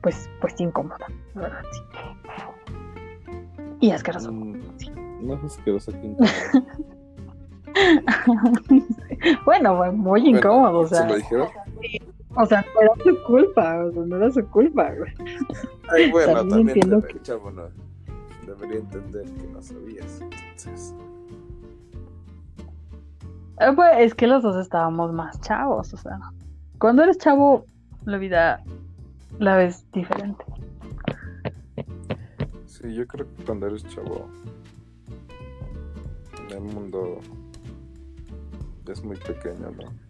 pues, 0.00 0.28
pues 0.40 0.58
incómoda, 0.60 1.06
la 1.34 1.42
verdad, 1.42 1.62
sí. 1.72 1.80
Y 3.80 3.90
asqueroso. 3.90 4.32
Mm, 4.32 4.60
sí. 4.78 4.90
Asqueroso 5.44 5.92
que 5.92 6.16
bueno, 9.44 9.76
fue 9.76 9.92
muy 9.92 10.28
incómodo, 10.28 10.80
o 10.80 10.86
sea. 10.86 11.02
¿Se 11.02 11.08
lo 11.08 11.16
dijeron? 11.16 11.48
O 12.34 12.46
sea, 12.46 12.64
no 12.74 12.80
era 12.80 12.92
su 13.04 13.22
culpa, 13.24 13.84
o 13.84 13.92
sea, 13.92 14.02
no 14.04 14.16
era 14.16 14.30
su 14.30 14.46
culpa, 14.48 14.92
güey. 14.94 15.12
Ay, 15.90 16.10
bueno, 16.10 16.34
también, 16.34 16.68
entiendo 16.68 17.02
que... 17.02 17.20
chavo 17.22 17.50
no, 17.50 17.68
debería 18.60 18.80
entender 18.80 19.24
que 19.24 19.46
no 19.48 19.62
sabías, 19.62 20.20
entonces. 20.20 20.94
Eh, 23.60 23.72
pues 23.74 23.90
es 23.98 24.14
que 24.14 24.26
los 24.26 24.42
dos 24.42 24.56
estábamos 24.56 25.12
más 25.12 25.40
chavos, 25.40 25.92
o 25.92 25.96
sea, 25.96 26.18
cuando 26.78 27.02
eres 27.02 27.18
chavo, 27.18 27.64
la 28.04 28.18
vida 28.18 28.62
la 29.38 29.56
ves 29.56 29.84
diferente. 29.92 30.44
Sí, 32.66 32.94
yo 32.94 33.06
creo 33.06 33.26
que 33.36 33.44
cuando 33.44 33.66
eres 33.66 33.84
chavo, 33.88 34.28
el 36.50 36.60
mundo 36.60 37.20
es 38.86 39.04
muy 39.04 39.16
pequeño, 39.16 39.70
¿no? 39.70 40.08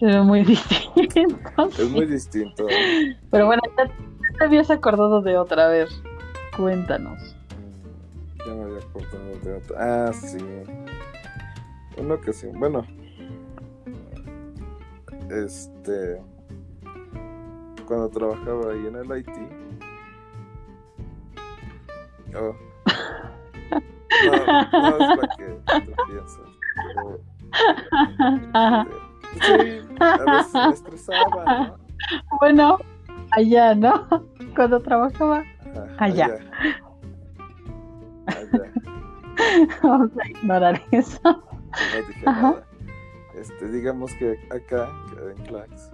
Es 0.00 0.24
muy 0.24 0.44
distinto. 0.44 1.68
Es 1.78 1.90
muy 1.90 2.06
distinto. 2.06 2.66
Pero 3.30 3.46
bueno, 3.46 3.62
ya 3.78 3.86
te 4.38 4.44
habías 4.44 4.70
acordado 4.70 5.22
de 5.22 5.38
otra 5.38 5.68
vez. 5.68 5.90
Cuéntanos. 6.56 7.36
Ya 8.46 8.54
me 8.54 8.64
había 8.64 8.78
acordado 8.78 9.38
de 9.42 9.54
otra. 9.54 10.08
Ah, 10.08 10.12
sí. 10.12 10.38
Una 11.98 12.14
ocasión. 12.14 12.58
Bueno, 12.58 12.84
este 15.30 16.20
cuando 17.86 18.08
trabajaba 18.08 18.72
ahí 18.72 18.86
en 18.86 18.96
el 18.96 19.18
IT 19.18 19.28
oh, 22.36 22.54
no, 24.24 24.32
no 24.72 24.96
es 24.96 25.08
lo 25.08 25.22
que 25.36 25.44
tú 25.84 25.92
piensas 26.08 26.48
pero 26.94 28.86
este, 29.34 29.88
sí, 29.88 29.96
a 30.00 30.24
veces 30.24 30.54
me 30.54 30.70
estresaba 30.70 31.44
¿no? 31.44 31.76
bueno 32.40 32.78
allá, 33.32 33.74
¿no? 33.74 34.06
Cuando 34.54 34.80
trabajaba 34.80 35.42
Ajá, 35.84 35.94
Allá. 35.98 36.26
Allá. 38.26 38.72
Vamos 39.82 40.10
a 40.22 40.28
ignorar 40.28 40.82
eso. 40.92 41.20
No 41.24 42.06
dije 42.08 42.22
Ajá. 42.26 42.42
nada. 42.50 42.66
Este, 43.34 43.68
digamos 43.68 44.12
que 44.14 44.38
acá, 44.50 44.88
en 45.36 45.44
Clax. 45.44 45.90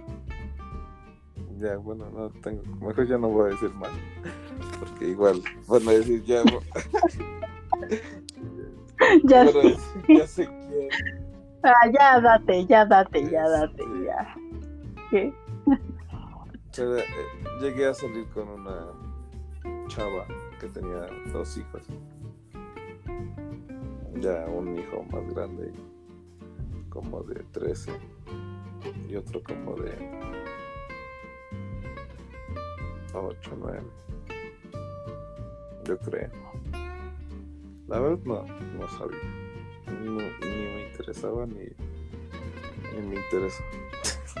Ya, 1.59 1.77
bueno, 1.77 2.09
no 2.09 2.29
tengo. 2.41 2.61
Mejor 2.85 3.05
ya 3.07 3.17
no 3.17 3.27
voy 3.29 3.49
a 3.49 3.53
decir 3.53 3.69
mal. 3.73 3.91
Porque 4.79 5.09
igual 5.09 5.41
van 5.67 5.87
a 5.87 5.91
decir 5.91 6.23
ya. 6.23 6.41
Ya, 9.25 9.43
Pero 9.45 9.61
es- 9.61 9.93
ya 10.07 10.27
sé 10.27 10.45
quién. 10.47 10.89
ah, 11.63 11.89
ya 11.93 12.21
date, 12.21 12.65
ya 12.67 12.85
date, 12.85 13.29
ya 13.29 13.43
Este. 13.43 13.59
date, 13.59 13.83
ya. 14.05 14.35
¿Qué? 15.09 15.33
Pero, 16.75 16.97
eh, 16.97 17.03
llegué 17.59 17.87
a 17.87 17.93
salir 17.93 18.25
con 18.29 18.47
una 18.47 18.85
chava 19.87 20.25
que 20.59 20.67
tenía 20.67 21.07
dos 21.31 21.57
hijos. 21.57 21.81
Ya 24.15 24.45
un 24.45 24.77
hijo 24.77 25.03
más 25.11 25.33
grande, 25.33 25.71
como 26.89 27.23
de 27.23 27.43
13, 27.51 27.91
y 29.09 29.15
otro 29.15 29.41
como 29.43 29.75
de 29.75 29.91
8, 33.13 33.51
9. 33.57 33.81
Yo 35.85 35.97
creo. 35.99 36.31
La 37.87 37.99
verdad 37.99 38.19
no, 38.25 38.45
no 38.79 38.87
sabía. 38.89 39.19
Ni 40.01 40.09
me 40.09 40.87
interesaba 40.89 41.45
ni, 41.45 41.65
ni 42.95 43.07
me 43.07 43.15
interesó. 43.15 43.63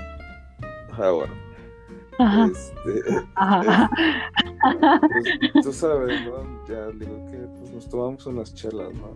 Ahora. 0.97 1.52
Ajá, 2.19 2.45
Este, 2.47 3.27
ajá. 3.35 3.89
pues, 5.53 5.63
tú 5.65 5.73
sabes, 5.73 6.21
¿no? 6.25 6.65
Ya 6.67 6.87
le 6.87 7.05
digo 7.05 7.25
que 7.31 7.37
pues, 7.59 7.71
nos 7.71 7.89
tomamos 7.89 8.25
unas 8.25 8.53
chelas, 8.53 8.93
¿no? 8.93 9.15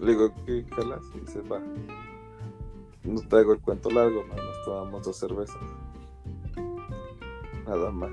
Le 0.00 0.12
digo 0.12 0.32
que 0.46 0.64
calas 0.66 1.02
y 1.14 1.20
dice, 1.20 1.40
va. 1.42 1.60
No 3.04 3.20
te 3.22 3.36
hago 3.36 3.52
el 3.54 3.60
cuento 3.60 3.90
largo, 3.90 4.24
¿no? 4.26 4.34
Nos 4.34 4.64
tomamos 4.64 5.02
dos 5.04 5.16
cervezas. 5.16 5.56
Nada 7.66 7.90
más. 7.90 8.10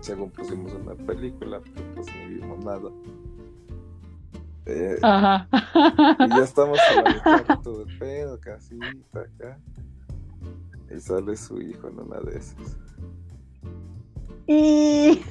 Según 0.00 0.30
pusimos 0.30 0.72
una 0.74 0.94
película, 0.94 1.60
pero 1.74 1.94
pues 1.94 2.06
ni 2.14 2.34
vimos 2.34 2.64
nada. 2.64 2.90
Eh, 4.66 4.98
Ajá. 5.02 5.48
y 6.18 6.28
ya 6.28 6.42
estamos 6.44 6.78
a 6.78 7.02
la 7.02 7.12
mitad 7.14 7.44
de 7.44 7.62
todo 7.62 7.82
el 7.84 7.98
pedo, 7.98 8.38
casita 8.40 8.86
acá. 9.14 9.58
Y 10.90 11.00
sale 11.00 11.36
su 11.36 11.60
hijo 11.60 11.88
en 11.88 12.00
una 12.00 12.20
de 12.20 12.38
esas. 12.38 12.76
Y... 14.46 15.22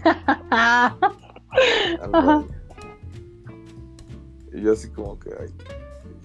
Y 4.53 4.61
yo 4.61 4.71
así 4.71 4.89
como 4.89 5.19
que 5.19 5.29
ay, 5.37 5.53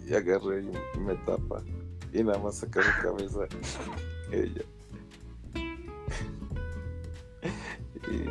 y 0.07 0.15
agarré 0.15 0.63
y 0.63 0.99
me 0.99 1.15
tapa. 1.27 1.63
Y 2.13 2.23
nada 2.23 2.39
más 2.39 2.57
saca 2.57 2.81
su 2.83 3.03
cabeza 3.03 3.41
ella. 4.33 4.63
Y 8.09 8.23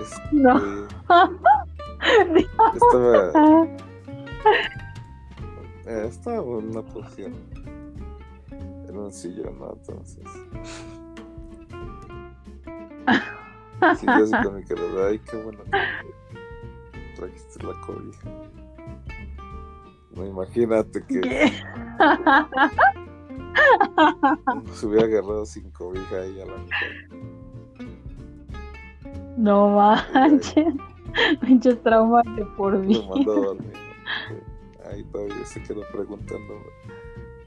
este, 0.00 0.32
No. 0.32 0.86
estaba, 2.74 3.66
eh, 5.86 6.06
estaba 6.06 6.36
en 6.36 6.68
una 6.70 6.82
posición. 6.82 7.34
En 8.88 8.96
un 8.96 9.12
sillón, 9.12 9.58
¿no? 9.58 9.72
Entonces. 9.72 10.24
Sí, 13.96 14.06
yo 14.06 14.12
así 14.12 14.32
con 14.42 14.56
mi 14.56 14.64
de, 14.64 15.06
ay, 15.06 15.20
qué 15.20 15.36
bueno 15.36 15.60
que 15.62 15.70
trajiste 17.14 17.62
la 17.64 17.80
cobija. 17.86 18.28
No, 20.16 20.26
imagínate 20.26 21.00
que 21.06 21.20
¿Qué? 21.20 21.52
se 24.72 24.86
hubiera 24.86 25.06
agarrado 25.06 25.46
sin 25.46 25.70
cobija 25.70 26.16
ahí 26.16 26.40
a 26.40 26.46
la 26.46 26.56
mitad. 26.56 26.76
No 29.36 29.68
manches. 29.68 30.74
Pinches 31.40 31.80
traumas 31.82 32.24
de 32.34 32.44
por 32.56 32.72
Lo 32.74 32.80
vida. 32.80 33.00
mandó 33.08 33.32
a 33.32 33.36
dormir. 33.46 33.72
¿no? 33.72 33.78
Ahí 34.90 35.04
todavía 35.04 35.46
se 35.46 35.62
quedó 35.62 35.82
preguntando 35.92 36.54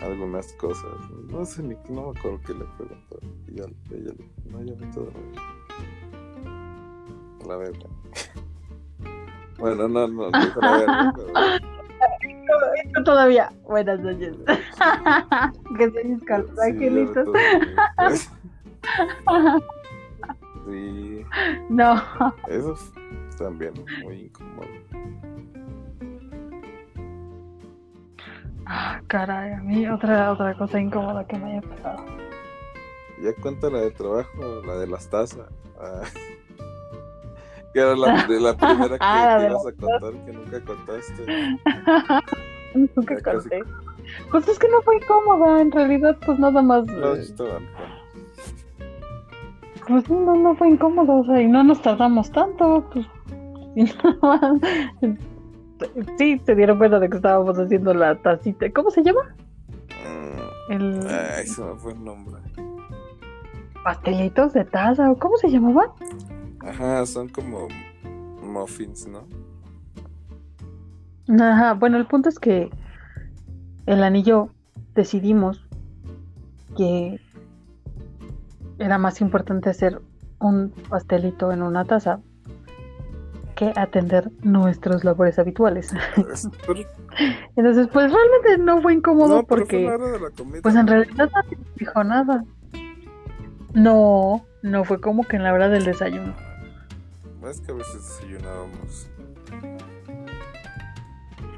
algunas 0.02 0.52
cosas. 0.54 0.92
No 1.30 1.46
sé 1.46 1.64
ni 1.64 1.76
no 1.90 2.12
me 2.12 2.20
acuerdo 2.20 2.40
qué 2.46 2.54
le 2.54 2.66
preguntó. 2.78 3.20
Y 3.48 3.52
ella 3.60 3.68
le 3.90 4.16
no, 4.52 4.64
ya 4.64 4.76
me 4.76 4.88
todo 4.94 5.12
La 7.48 7.58
verga. 7.58 7.80
Bueno, 9.58 9.88
no, 9.88 10.08
no, 10.08 10.32
no 10.32 10.40
la 10.60 10.78
verga, 10.80 11.14
pero 11.16 11.28
Esto 12.84 13.04
todavía. 13.04 13.52
Buenas 13.62 14.00
noches. 14.00 14.36
que 15.78 15.92
se 15.92 16.04
los 16.40 16.50
sí, 16.66 17.10
pues. 17.98 18.32
Sí, 20.68 21.26
No. 21.70 21.94
eso 22.48 22.74
es 22.74 22.92
también 23.38 23.74
muy 24.04 24.22
incómodo. 24.24 24.68
Ah, 28.74 29.02
caray, 29.08 29.52
a 29.52 29.58
mí 29.58 29.86
otra, 29.90 30.32
otra 30.32 30.54
cosa 30.56 30.80
incómoda 30.80 31.26
que 31.28 31.38
me 31.38 31.52
haya 31.58 31.62
pasado. 31.62 32.06
Ya 33.22 33.34
cuenta 33.42 33.70
la 33.70 33.80
de 33.80 33.92
trabajo, 33.92 34.62
la 34.66 34.76
de 34.78 34.88
las 34.88 35.10
tazas. 35.10 35.50
Ah. 35.80 36.04
Que 37.74 37.80
era 37.80 37.96
la, 37.96 38.26
de 38.28 38.40
la 38.42 38.54
primera 38.54 38.90
que, 38.90 38.98
Ah, 39.00 39.26
la 39.26 39.38
que 39.38 39.44
de 39.44 39.50
ibas 39.50 39.66
a 39.66 39.72
contar 39.72 40.26
que 40.26 40.32
nunca 40.34 40.60
contaste. 40.66 41.26
Nunca 42.76 43.16
Ya 43.16 43.22
casi- 43.22 43.50
conté. 43.50 43.60
Pues 44.30 44.48
es 44.50 44.60
que 44.60 44.68
no 44.70 44.82
fue 44.82 44.98
incómoda, 44.98 45.62
en 45.62 45.72
realidad, 45.72 46.18
pues 46.26 46.38
nada 46.40 46.62
más. 46.62 46.86
No, 46.88 47.16
eh, 47.16 47.22
estaban. 47.22 47.66
Pues 49.88 50.10
no, 50.10 50.36
no 50.36 50.54
fue 50.56 50.70
incómodo, 50.70 51.20
o 51.20 51.26
sea, 51.26 51.42
y 51.42 51.48
no 51.48 51.64
nos 51.64 51.82
tardamos 51.82 52.30
tanto, 52.32 52.86
pues. 52.94 53.06
y 53.76 53.84
nada 53.84 54.18
más. 54.22 54.42
Sí, 56.18 56.42
se 56.46 56.56
dieron 56.56 56.78
cuenta 56.78 57.00
de 57.00 57.10
que 57.10 57.18
estábamos 57.18 57.58
haciendo 57.58 57.94
la 57.94 58.16
tacita. 58.22 58.72
¿Cómo 58.72 58.90
se 58.92 59.04
llama? 59.04 59.36
Mm, 60.70 60.72
El 60.72 61.08
Ay, 61.08 61.48
se 61.48 61.62
me 61.64 61.76
fue 61.76 61.94
el 61.94 62.04
nombre. 62.04 62.42
pastelitos 63.84 64.54
de 64.54 64.64
taza, 64.66 65.10
¿o 65.12 65.18
cómo 65.18 65.38
se 65.38 65.50
llamaban? 65.50 65.90
Ajá, 66.60 67.06
son 67.06 67.30
como 67.30 67.68
muffins, 68.44 69.08
¿no? 69.08 69.24
Ajá, 71.44 71.74
bueno, 71.74 71.98
el 71.98 72.06
punto 72.06 72.30
es 72.30 72.38
que 72.40 72.70
el 73.86 74.04
anillo 74.04 74.50
decidimos 74.94 75.66
que 76.78 77.20
era 78.80 78.98
más 78.98 79.22
importante 79.22 79.70
hacer 79.70 80.02
un 80.40 80.72
pastelito 80.90 81.52
en 81.52 81.62
una 81.62 81.86
taza 81.86 82.20
que 83.62 83.80
atender 83.80 84.32
nuestros 84.42 85.04
labores 85.04 85.38
habituales. 85.38 85.94
Es- 86.34 86.50
pero- 86.66 86.80
Entonces, 87.56 87.88
pues 87.94 88.12
realmente 88.12 88.58
no 88.58 88.82
fue 88.82 88.94
incómodo 88.94 89.28
no, 89.28 89.36
fue 89.46 89.60
porque, 89.60 89.86
comida. 89.86 90.62
pues 90.64 90.76
en 90.76 90.88
realidad 90.88 91.30
nadie 91.34 91.58
nos 91.58 91.76
dijo 91.76 92.04
nada. 92.04 92.44
No, 93.74 94.44
no 94.64 94.84
fue 94.84 95.00
como 95.00 95.24
que 95.24 95.36
en 95.36 95.44
la 95.44 95.54
hora 95.54 95.70
del 95.70 95.86
desayuno. 95.86 96.34
Es 97.48 97.62
que 97.62 97.72
a 97.72 97.76
veces 97.76 97.94
desayunábamos. 98.20 99.08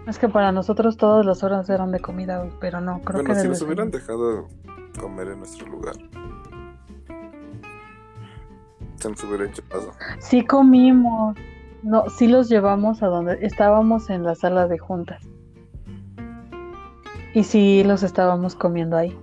Es 0.06 0.20
que 0.20 0.28
para 0.28 0.52
nosotros 0.52 0.98
todas 0.98 1.26
las 1.26 1.44
horas 1.44 1.70
eran 1.70 1.92
de 1.92 2.00
comida, 2.02 2.46
pero 2.60 2.82
no, 2.82 3.00
creo 3.02 3.22
bueno, 3.22 3.34
que 3.34 3.40
si 3.40 3.48
nos 3.48 3.62
hubieran 3.62 3.90
dejado 3.92 4.50
comer 5.00 5.30
en 5.30 5.40
nuestro 5.40 5.66
lugar, 5.68 5.96
se 8.98 9.10
nos 9.10 9.24
hubiera 9.24 9.46
hecho 9.46 9.64
paso. 9.70 9.92
Sí 10.20 10.46
comimos. 10.46 11.38
No, 11.84 12.10
sí 12.10 12.28
los 12.28 12.50
llevamos 12.50 13.04
a 13.04 13.08
donde 13.08 13.46
estábamos 13.46 14.10
en 14.10 14.24
la 14.24 14.36
sala 14.36 14.68
de 14.68 14.78
juntas. 14.80 15.22
Y 17.34 17.44
sí 17.44 17.84
los 17.84 18.04
estábamos 18.04 18.56
comiendo 18.56 18.96
ahí. 18.96 19.18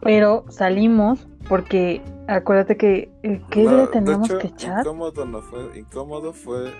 Pero 0.00 0.44
salimos 0.48 1.28
porque 1.48 2.02
acuérdate 2.28 2.76
que 2.76 3.10
eh, 3.22 3.42
¿qué 3.50 3.64
No, 3.64 3.70
día 3.70 3.80
de 3.82 3.86
teníamos 3.88 4.30
hecho, 4.30 4.38
que 4.38 4.46
echar? 4.48 4.80
Incómodo 4.80 5.24
no 5.26 5.42
fue, 5.42 5.78
incómodo 5.78 6.32
fue 6.32 6.72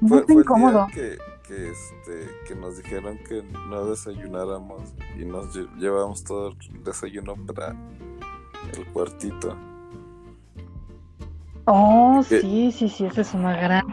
No 0.00 0.08
Fue, 0.08 0.18
fue 0.18 0.26
fue 0.26 0.34
el 0.34 0.40
incómodo. 0.40 0.86
día 0.86 0.94
que, 0.94 1.18
que, 1.48 1.70
este, 1.70 2.28
que 2.46 2.54
nos 2.54 2.76
dijeron 2.76 3.18
que 3.28 3.42
no 3.68 3.84
desayunáramos 3.86 4.94
y 5.18 5.24
nos 5.24 5.54
lle- 5.56 5.68
llevamos 5.78 6.22
todo 6.24 6.48
el 6.72 6.84
desayuno 6.84 7.34
para 7.46 7.74
el 8.76 8.86
cuartito. 8.92 9.56
Oh, 11.70 12.22
que- 12.28 12.40
sí, 12.40 12.72
sí, 12.72 12.88
sí, 12.88 13.04
esa 13.04 13.20
es 13.20 13.34
una 13.34 13.54
gran, 13.60 13.84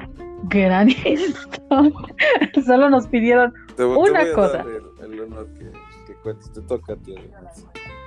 gran 0.43 0.87
historia. 1.05 1.91
Solo 2.65 2.89
nos 2.89 3.07
pidieron 3.07 3.53
Te, 3.75 3.83
vo- 3.83 4.03
te 4.05 4.11
Una 4.11 4.21
voy 4.21 4.29
a 4.31 4.33
cosa. 4.33 4.57
dar 4.59 4.67
el, 4.67 5.11
el 5.13 5.19
honor 5.21 5.47
que, 5.57 5.71
que 6.07 6.13
cuentes. 6.23 6.51
Te 6.53 6.61
toca 6.61 6.95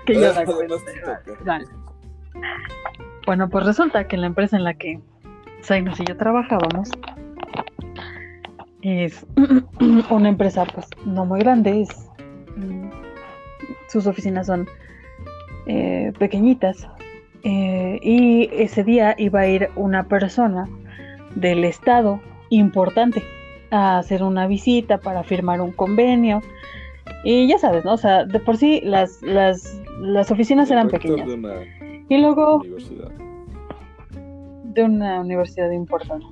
que 0.07 0.15
yo 0.15 0.21
la 0.33 0.45
cuente. 0.45 0.75
Bueno, 3.27 3.49
pues 3.51 3.67
resulta 3.67 4.07
que 4.09 4.17
la 4.17 4.27
empresa 4.27 4.57
en 4.57 4.65
la 4.65 4.73
que 4.75 5.01
Zainos 5.63 6.01
y 6.01 6.05
yo 6.07 6.17
trabajábamos 6.17 6.89
es 8.83 9.27
una 10.11 10.29
empresa 10.31 10.65
pues 10.73 10.87
no 11.05 11.27
muy 11.27 11.41
grande, 11.41 11.83
es, 11.83 11.89
mm, 12.57 12.89
sus 13.89 14.07
oficinas 14.07 14.47
son 14.47 14.67
eh, 15.67 16.13
pequeñitas 16.19 16.89
eh, 17.43 17.99
y 18.03 18.49
ese 18.53 18.85
día 18.85 19.15
iba 19.19 19.41
a 19.41 19.47
ir 19.47 19.71
una 19.77 20.05
persona 20.09 20.69
del 21.35 21.65
estado 21.65 22.21
importante 22.51 23.23
a 23.71 23.99
hacer 23.99 24.23
una 24.23 24.47
visita 24.47 24.99
para 24.99 25.23
firmar 25.23 25.61
un 25.61 25.73
convenio 25.73 26.41
y 27.25 27.49
ya 27.49 27.59
sabes, 27.59 27.85
¿no? 27.85 27.95
O 27.95 27.99
sea, 27.99 28.25
de 28.25 28.41
por 28.41 28.57
sí 28.57 28.81
las, 28.83 29.23
las, 29.23 29.81
las 30.01 30.31
oficinas 30.31 30.71
eran 30.71 30.89
pequeñas. 30.89 31.29
y 32.09 32.19
luego... 32.19 32.63
De 34.65 34.85
una 34.85 35.21
universidad 35.21 35.71
importante. 35.73 36.27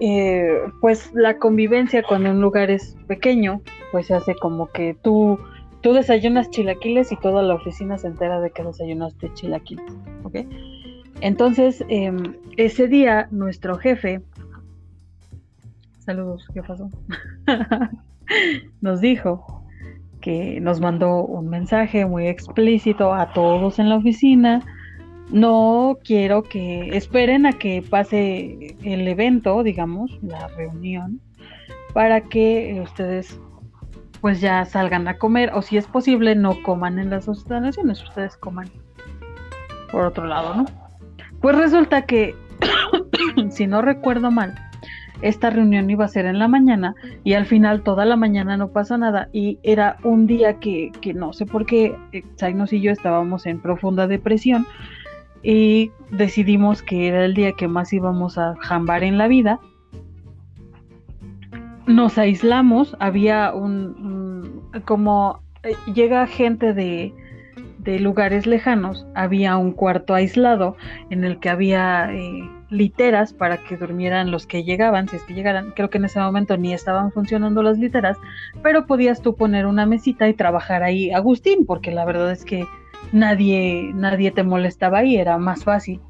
Eh, 0.00 0.62
pues 0.80 1.12
la 1.14 1.36
convivencia 1.38 2.02
cuando 2.02 2.30
un 2.30 2.40
lugar 2.40 2.70
es 2.70 2.96
pequeño, 3.06 3.60
pues 3.92 4.06
se 4.06 4.14
hace 4.14 4.34
como 4.34 4.66
que 4.72 4.96
tú, 5.02 5.38
tú 5.80 5.92
desayunas 5.92 6.50
chilaquiles 6.50 7.12
y 7.12 7.16
toda 7.16 7.42
la 7.42 7.54
oficina 7.54 7.98
se 7.98 8.08
entera 8.08 8.40
de 8.40 8.50
que 8.50 8.62
desayunaste 8.62 9.32
chilaquiles, 9.34 9.92
¿ok? 10.24 10.38
Entonces, 11.20 11.84
em, 11.88 12.36
ese 12.56 12.88
día 12.88 13.28
nuestro 13.30 13.76
jefe, 13.76 14.22
saludos, 15.98 16.46
¿qué 16.54 16.62
pasó? 16.62 16.90
nos 18.80 19.00
dijo 19.00 19.64
que 20.20 20.60
nos 20.60 20.80
mandó 20.80 21.24
un 21.24 21.48
mensaje 21.48 22.06
muy 22.06 22.26
explícito 22.26 23.14
a 23.14 23.32
todos 23.32 23.78
en 23.78 23.88
la 23.88 23.96
oficina. 23.96 24.62
No 25.30 25.98
quiero 26.04 26.42
que 26.42 26.96
esperen 26.96 27.46
a 27.46 27.52
que 27.52 27.82
pase 27.82 28.76
el 28.82 29.08
evento, 29.08 29.62
digamos, 29.62 30.18
la 30.22 30.48
reunión, 30.48 31.20
para 31.94 32.20
que 32.22 32.80
ustedes 32.82 33.38
pues 34.20 34.40
ya 34.40 34.64
salgan 34.64 35.08
a 35.08 35.18
comer 35.18 35.50
o 35.54 35.62
si 35.62 35.76
es 35.76 35.86
posible 35.86 36.34
no 36.34 36.62
coman 36.62 36.98
en 36.98 37.10
las 37.10 37.26
instalaciones, 37.28 38.02
ustedes 38.02 38.36
coman 38.36 38.68
por 39.90 40.06
otro 40.06 40.26
lado, 40.26 40.54
¿no? 40.54 40.66
Pues 41.40 41.56
resulta 41.56 42.02
que, 42.02 42.34
si 43.50 43.66
no 43.66 43.82
recuerdo 43.82 44.30
mal, 44.30 44.54
esta 45.22 45.50
reunión 45.50 45.90
iba 45.90 46.04
a 46.04 46.08
ser 46.08 46.26
en 46.26 46.38
la 46.38 46.48
mañana 46.48 46.94
y 47.24 47.34
al 47.34 47.46
final 47.46 47.82
toda 47.82 48.04
la 48.04 48.16
mañana 48.16 48.56
no 48.56 48.68
pasa 48.68 48.96
nada 48.96 49.28
y 49.32 49.58
era 49.62 49.98
un 50.02 50.26
día 50.26 50.58
que, 50.58 50.92
no 51.14 51.32
sé 51.32 51.46
por 51.46 51.66
qué 51.66 51.96
Zainos 52.38 52.72
y 52.72 52.80
yo 52.80 52.90
estábamos 52.90 53.46
en 53.46 53.60
profunda 53.60 54.06
depresión 54.06 54.66
y 55.42 55.90
decidimos 56.10 56.82
que 56.82 57.08
era 57.08 57.24
el 57.24 57.34
día 57.34 57.52
que 57.52 57.68
más 57.68 57.92
íbamos 57.92 58.38
a 58.38 58.54
jambar 58.60 59.04
en 59.04 59.18
la 59.18 59.28
vida. 59.28 59.60
Nos 61.86 62.18
aislamos, 62.18 62.96
había 63.00 63.52
un, 63.52 64.62
como 64.84 65.40
eh, 65.62 65.74
llega 65.92 66.26
gente 66.26 66.72
de, 66.72 67.12
de 67.78 67.98
lugares 67.98 68.46
lejanos, 68.46 69.06
había 69.14 69.56
un 69.56 69.72
cuarto 69.72 70.14
aislado 70.14 70.76
en 71.10 71.24
el 71.24 71.38
que 71.40 71.48
había 71.48 72.12
eh, 72.12 72.48
literas 72.68 73.32
para 73.32 73.56
que 73.58 73.76
durmieran 73.76 74.30
los 74.30 74.46
que 74.46 74.64
llegaban, 74.64 75.08
si 75.08 75.16
es 75.16 75.22
que 75.24 75.34
llegaran. 75.34 75.72
Creo 75.72 75.90
que 75.90 75.98
en 75.98 76.04
ese 76.04 76.20
momento 76.20 76.56
ni 76.56 76.72
estaban 76.72 77.10
funcionando 77.10 77.62
las 77.62 77.78
literas, 77.78 78.18
pero 78.62 78.86
podías 78.86 79.22
tú 79.22 79.34
poner 79.34 79.66
una 79.66 79.86
mesita 79.86 80.28
y 80.28 80.34
trabajar 80.34 80.82
ahí 80.82 81.10
Agustín, 81.10 81.66
porque 81.66 81.90
la 81.90 82.04
verdad 82.04 82.30
es 82.30 82.44
que 82.44 82.66
nadie, 83.12 83.90
nadie 83.94 84.30
te 84.30 84.42
molestaba 84.42 84.98
ahí, 84.98 85.16
era 85.16 85.38
más 85.38 85.64
fácil. 85.64 86.00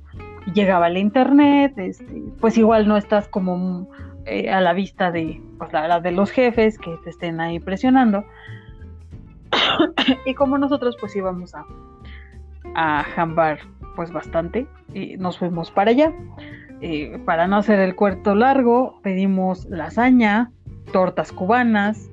Llegaba 0.55 0.89
el 0.89 0.97
internet, 0.97 1.75
este, 1.77 2.23
pues 2.41 2.59
igual 2.59 2.89
no 2.89 2.97
estás 2.97 3.29
como 3.29 3.89
eh, 4.31 4.51
a 4.51 4.61
la 4.61 4.73
vista 4.73 5.11
de, 5.11 5.43
pues, 5.59 5.73
la, 5.73 6.01
de 6.01 6.13
los 6.13 6.31
jefes 6.31 6.79
que 6.79 6.97
te 7.05 7.11
estén 7.11 7.41
ahí 7.41 7.59
presionando. 7.59 8.25
y 10.25 10.35
como 10.35 10.57
nosotros 10.59 10.97
pues 11.01 11.17
íbamos 11.17 11.55
a, 11.55 11.65
a 12.75 13.03
jambar 13.03 13.59
pues 13.97 14.13
bastante 14.13 14.67
y 14.95 15.17
nos 15.17 15.39
fuimos 15.39 15.71
para 15.71 15.91
allá. 15.91 16.13
Eh, 16.81 17.21
para 17.27 17.47
no 17.47 17.57
hacer 17.57 17.79
el 17.81 17.95
cuarto 17.95 18.35
largo, 18.35 19.01
pedimos 19.03 19.67
lasaña, 19.67 20.51
tortas 20.93 21.33
cubanas, 21.33 22.11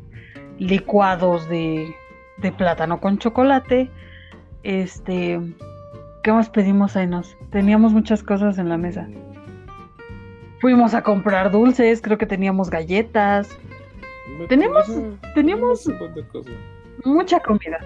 licuados 0.58 1.48
de, 1.48 1.96
de 2.38 2.52
plátano 2.52 3.00
con 3.00 3.18
chocolate. 3.18 3.90
Este, 4.64 5.40
¿qué 6.24 6.34
más 6.34 6.50
pedimos 6.50 6.98
ahí? 6.98 7.08
Nos 7.08 7.38
teníamos 7.52 7.94
muchas 7.94 8.24
cosas 8.24 8.58
en 8.58 8.68
la 8.70 8.78
mesa. 8.78 9.08
Fuimos 10.60 10.94
a 10.94 11.04
comprar 11.04 11.52
dulces, 11.52 12.02
creo 12.02 12.18
que 12.18 12.26
teníamos 12.26 12.70
galletas. 12.70 13.50
Teníamos, 14.50 14.86
teníamos 15.34 15.90
mucha 17.04 17.40
comida 17.40 17.80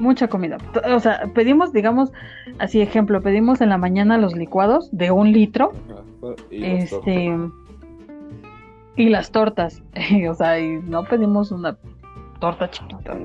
mucha 0.00 0.28
comida. 0.28 0.56
O 0.92 0.98
sea, 0.98 1.30
pedimos, 1.34 1.72
digamos, 1.72 2.10
así 2.58 2.80
ejemplo, 2.80 3.22
pedimos 3.22 3.60
en 3.60 3.68
la 3.68 3.78
mañana 3.78 4.18
los 4.18 4.34
licuados 4.34 4.88
de 4.90 5.10
un 5.10 5.30
litro. 5.30 5.72
y 6.50 6.64
este. 6.64 7.36
Y 8.96 9.08
las 9.08 9.30
tortas. 9.30 9.82
o 10.28 10.34
sea, 10.34 10.58
y 10.58 10.80
no 10.82 11.04
pedimos 11.04 11.52
una 11.52 11.76
torta 12.40 12.70
chiquita. 12.70 13.16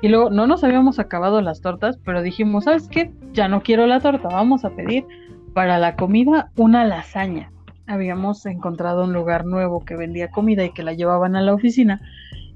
Y 0.00 0.08
luego 0.08 0.30
no 0.30 0.46
nos 0.46 0.64
habíamos 0.64 0.98
acabado 0.98 1.40
las 1.40 1.60
tortas, 1.60 1.98
pero 2.04 2.22
dijimos, 2.22 2.64
¿sabes 2.64 2.88
qué? 2.88 3.12
Ya 3.32 3.48
no 3.48 3.62
quiero 3.62 3.86
la 3.86 4.00
torta, 4.00 4.28
vamos 4.28 4.64
a 4.64 4.70
pedir 4.70 5.04
para 5.52 5.78
la 5.78 5.96
comida 5.96 6.50
una 6.56 6.84
lasaña. 6.84 7.50
Habíamos 7.86 8.44
encontrado 8.46 9.04
un 9.04 9.12
lugar 9.12 9.44
nuevo 9.44 9.84
que 9.84 9.96
vendía 9.96 10.30
comida 10.30 10.64
y 10.64 10.72
que 10.72 10.82
la 10.82 10.92
llevaban 10.92 11.36
a 11.36 11.42
la 11.42 11.54
oficina 11.54 12.00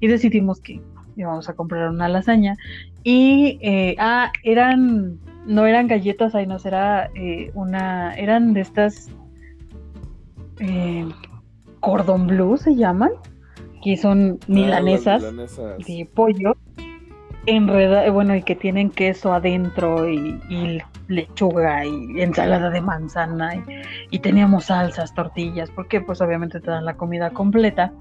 y 0.01 0.09
decidimos 0.09 0.61
que 0.61 0.81
íbamos 1.17 1.49
a 1.49 1.55
comprar 1.55 1.91
una 1.91 2.09
lasaña. 2.09 2.57
Y, 3.05 3.59
eh, 3.61 3.97
ah, 3.99 4.33
eran, 4.43 5.19
no 5.47 5.67
eran 5.67 5.87
galletas, 5.87 6.35
ahí 6.35 6.47
no, 6.47 6.57
era 6.65 7.11
eh, 7.15 7.51
una, 7.55 8.15
eran 8.15 8.53
de 8.53 8.61
estas, 8.61 9.09
eh, 10.59 11.09
cordon 11.81 12.27
bleu 12.27 12.57
se 12.57 12.75
llaman, 12.75 13.11
que 13.83 13.97
son 13.97 14.39
ah, 14.41 14.45
milanesas, 14.49 15.23
de 15.23 16.09
pollo, 16.15 16.57
enreda, 17.47 18.11
bueno, 18.11 18.35
y 18.37 18.43
que 18.43 18.55
tienen 18.55 18.91
queso 18.91 19.33
adentro 19.33 20.09
y, 20.11 20.83
lechuga 21.11 21.85
y 21.85 22.23
ensalada 22.23 22.71
de 22.71 22.81
manzana 22.81 23.57
y, 23.57 23.65
y, 24.11 24.19
teníamos 24.21 24.67
salsas, 24.67 25.15
tortillas, 25.15 25.71
porque 25.71 26.01
pues 26.01 26.21
obviamente 26.21 26.61
te 26.61 26.71
dan 26.71 26.85
la 26.85 26.97
comida 26.97 27.31
completa. 27.31 27.93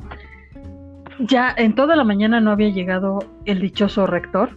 Ya 1.20 1.54
en 1.58 1.76
toda 1.76 1.98
la 1.98 2.06
mañana 2.06 2.40
no 2.40 2.52
había 2.52 2.70
llegado 2.70 3.20
el 3.46 3.60
dichoso 3.60 4.08
rector, 4.08 4.56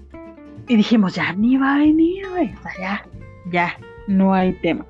y 0.68 0.76
dijimos, 0.76 1.14
ya 1.14 1.32
ni 1.32 1.56
va 1.56 1.74
a 1.74 1.78
venir, 1.78 2.28
güey. 2.30 2.54
O 2.54 2.62
sea, 2.62 2.72
ya, 2.78 3.06
ya, 3.50 3.76
no 4.06 4.32
hay 4.34 4.52
tema. 4.60 4.86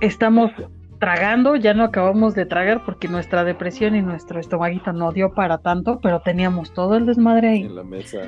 Estamos 0.00 0.52
tragando, 0.98 1.56
ya 1.56 1.74
no 1.74 1.84
acabamos 1.84 2.34
de 2.34 2.46
tragar 2.46 2.84
porque 2.84 3.08
nuestra 3.08 3.44
depresión 3.44 3.94
y 3.94 4.02
nuestro 4.02 4.40
estomaguito 4.40 4.92
no 4.92 5.12
dio 5.12 5.32
para 5.32 5.58
tanto, 5.58 6.00
pero 6.00 6.20
teníamos 6.20 6.72
todo 6.72 6.96
el 6.96 7.06
desmadre 7.06 7.48
ahí. 7.48 7.62
En 7.62 7.76
la 7.76 7.84
mesa. 7.84 8.20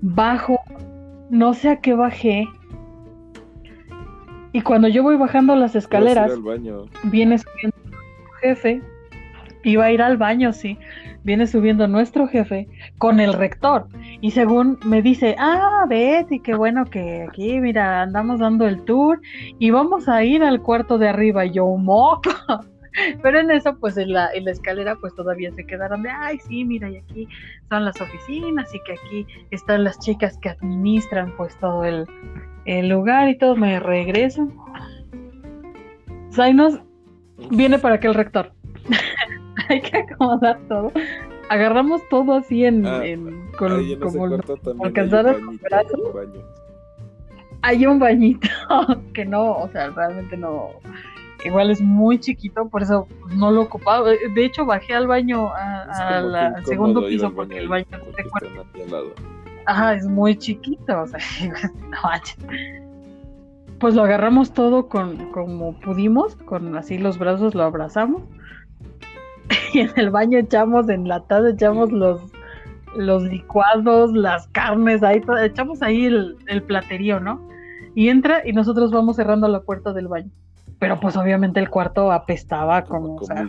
Bajo, 0.00 0.58
no 1.30 1.54
sé 1.54 1.68
a 1.68 1.80
qué 1.80 1.94
bajé. 1.94 2.48
Y 4.52 4.62
cuando 4.62 4.88
yo 4.88 5.02
voy 5.02 5.16
bajando 5.16 5.54
las 5.54 5.76
escaleras, 5.76 6.32
viene 7.04 7.38
subiendo 7.38 7.76
jefe, 8.40 8.82
iba 9.64 9.84
a 9.84 9.92
ir 9.92 10.02
al 10.02 10.16
baño, 10.16 10.52
sí 10.52 10.78
viene 11.22 11.46
subiendo 11.46 11.86
nuestro 11.86 12.26
jefe 12.26 12.68
con 12.98 13.20
el 13.20 13.32
rector. 13.32 13.86
Y 14.20 14.30
según 14.30 14.78
me 14.84 15.02
dice, 15.02 15.36
ah, 15.38 15.84
Betty, 15.88 16.40
qué 16.40 16.54
bueno 16.54 16.84
que 16.84 17.26
aquí, 17.28 17.60
mira, 17.60 18.02
andamos 18.02 18.40
dando 18.40 18.66
el 18.66 18.82
tour 18.84 19.20
y 19.58 19.70
vamos 19.70 20.08
a 20.08 20.24
ir 20.24 20.42
al 20.42 20.62
cuarto 20.62 20.98
de 20.98 21.08
arriba. 21.08 21.46
Y 21.46 21.52
yo, 21.52 21.66
moco. 21.66 22.30
Pero 23.22 23.40
en 23.40 23.50
eso, 23.50 23.76
pues 23.78 23.96
en 23.96 24.12
la, 24.12 24.32
en 24.32 24.44
la 24.44 24.50
escalera, 24.50 24.96
pues 24.96 25.14
todavía 25.14 25.52
se 25.52 25.64
quedaron 25.64 26.02
de, 26.02 26.10
ay, 26.10 26.38
sí, 26.38 26.64
mira, 26.64 26.90
y 26.90 26.96
aquí 26.96 27.28
son 27.68 27.84
las 27.84 28.00
oficinas 28.00 28.74
y 28.74 28.80
que 28.82 28.92
aquí 28.92 29.26
están 29.50 29.84
las 29.84 29.98
chicas 30.00 30.38
que 30.38 30.50
administran 30.50 31.32
pues 31.36 31.56
todo 31.58 31.84
el, 31.84 32.06
el 32.64 32.88
lugar 32.88 33.28
y 33.28 33.38
todo. 33.38 33.56
Me 33.56 33.80
regreso. 33.80 34.48
Zainos 36.32 36.80
viene 37.50 37.78
para 37.78 38.00
que 38.00 38.08
el 38.08 38.14
rector. 38.14 38.52
hay 39.68 39.80
que 39.80 39.98
acomodar 39.98 40.58
todo. 40.68 40.92
Agarramos 41.48 42.00
todo 42.08 42.34
así 42.34 42.64
en, 42.64 42.86
ah, 42.86 43.02
con, 43.58 43.98
como 43.98 44.24
alcanzar 44.84 45.36
Hay 47.62 47.86
un 47.86 47.98
bañito 47.98 48.48
que 49.14 49.24
no, 49.24 49.56
o 49.56 49.68
sea, 49.68 49.90
realmente 49.90 50.36
no. 50.36 50.70
Igual 51.44 51.70
es 51.70 51.80
muy 51.80 52.18
chiquito, 52.18 52.68
por 52.68 52.82
eso 52.82 53.06
no 53.34 53.50
lo 53.50 53.62
ocupaba. 53.62 54.08
De 54.10 54.44
hecho, 54.44 54.64
bajé 54.64 54.94
al 54.94 55.06
baño 55.06 55.50
al 55.54 56.64
segundo 56.64 57.06
piso 57.06 57.32
porque 57.32 57.58
el 57.58 57.68
baño 57.68 57.86
Ajá, 59.66 59.94
es 59.94 60.06
muy 60.06 60.36
chiquito, 60.36 61.02
o 61.02 61.06
sea, 61.06 61.20
no 61.90 61.98
pues 63.80 63.94
lo 63.94 64.02
agarramos 64.04 64.52
todo 64.52 64.88
con 64.88 65.32
como 65.32 65.72
pudimos, 65.80 66.36
con 66.36 66.76
así 66.76 66.98
los 66.98 67.18
brazos 67.18 67.54
lo 67.54 67.64
abrazamos. 67.64 68.22
Y 69.72 69.80
en 69.80 69.90
el 69.96 70.10
baño 70.10 70.38
echamos 70.38 70.88
enlatado, 70.88 71.48
echamos 71.48 71.90
los 71.90 72.20
los 72.96 73.22
licuados, 73.22 74.12
las 74.12 74.48
carnes, 74.48 75.02
ahí 75.02 75.22
echamos 75.42 75.80
ahí 75.80 76.06
el, 76.06 76.36
el 76.46 76.62
platerío, 76.62 77.20
¿no? 77.20 77.40
Y 77.94 78.08
entra 78.08 78.46
y 78.46 78.52
nosotros 78.52 78.90
vamos 78.90 79.16
cerrando 79.16 79.48
la 79.48 79.62
puerta 79.62 79.92
del 79.92 80.08
baño. 80.08 80.30
Pero 80.80 80.98
pues 80.98 81.16
obviamente 81.16 81.60
el 81.60 81.68
cuarto 81.68 82.10
apestaba 82.10 82.82
como, 82.84 83.16
o 83.16 83.24
sea, 83.24 83.48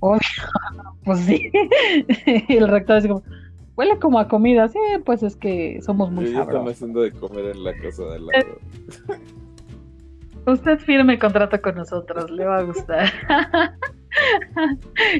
pues 1.04 1.20
sí. 1.20 1.50
y 2.26 2.56
el 2.56 2.68
rector 2.68 2.98
es 2.98 3.06
como, 3.06 3.22
huele 3.76 3.98
como 4.00 4.18
a 4.18 4.28
comida, 4.28 4.68
sí, 4.68 4.78
pues 5.06 5.22
es 5.22 5.36
que 5.36 5.80
somos 5.80 6.10
muy 6.10 6.32
Yo 6.32 6.42
estamos 6.42 6.72
haciendo 6.72 7.02
de 7.02 7.12
comer 7.12 7.46
en 7.46 7.64
la 7.64 7.72
casa 7.74 8.02
de 8.04 8.18
lado. 8.18 8.58
Usted 10.46 10.78
firme 10.80 11.18
contrato 11.18 11.62
con 11.62 11.76
nosotros, 11.76 12.30
le 12.30 12.44
va 12.44 12.58
a 12.58 12.62
gustar. 12.64 13.10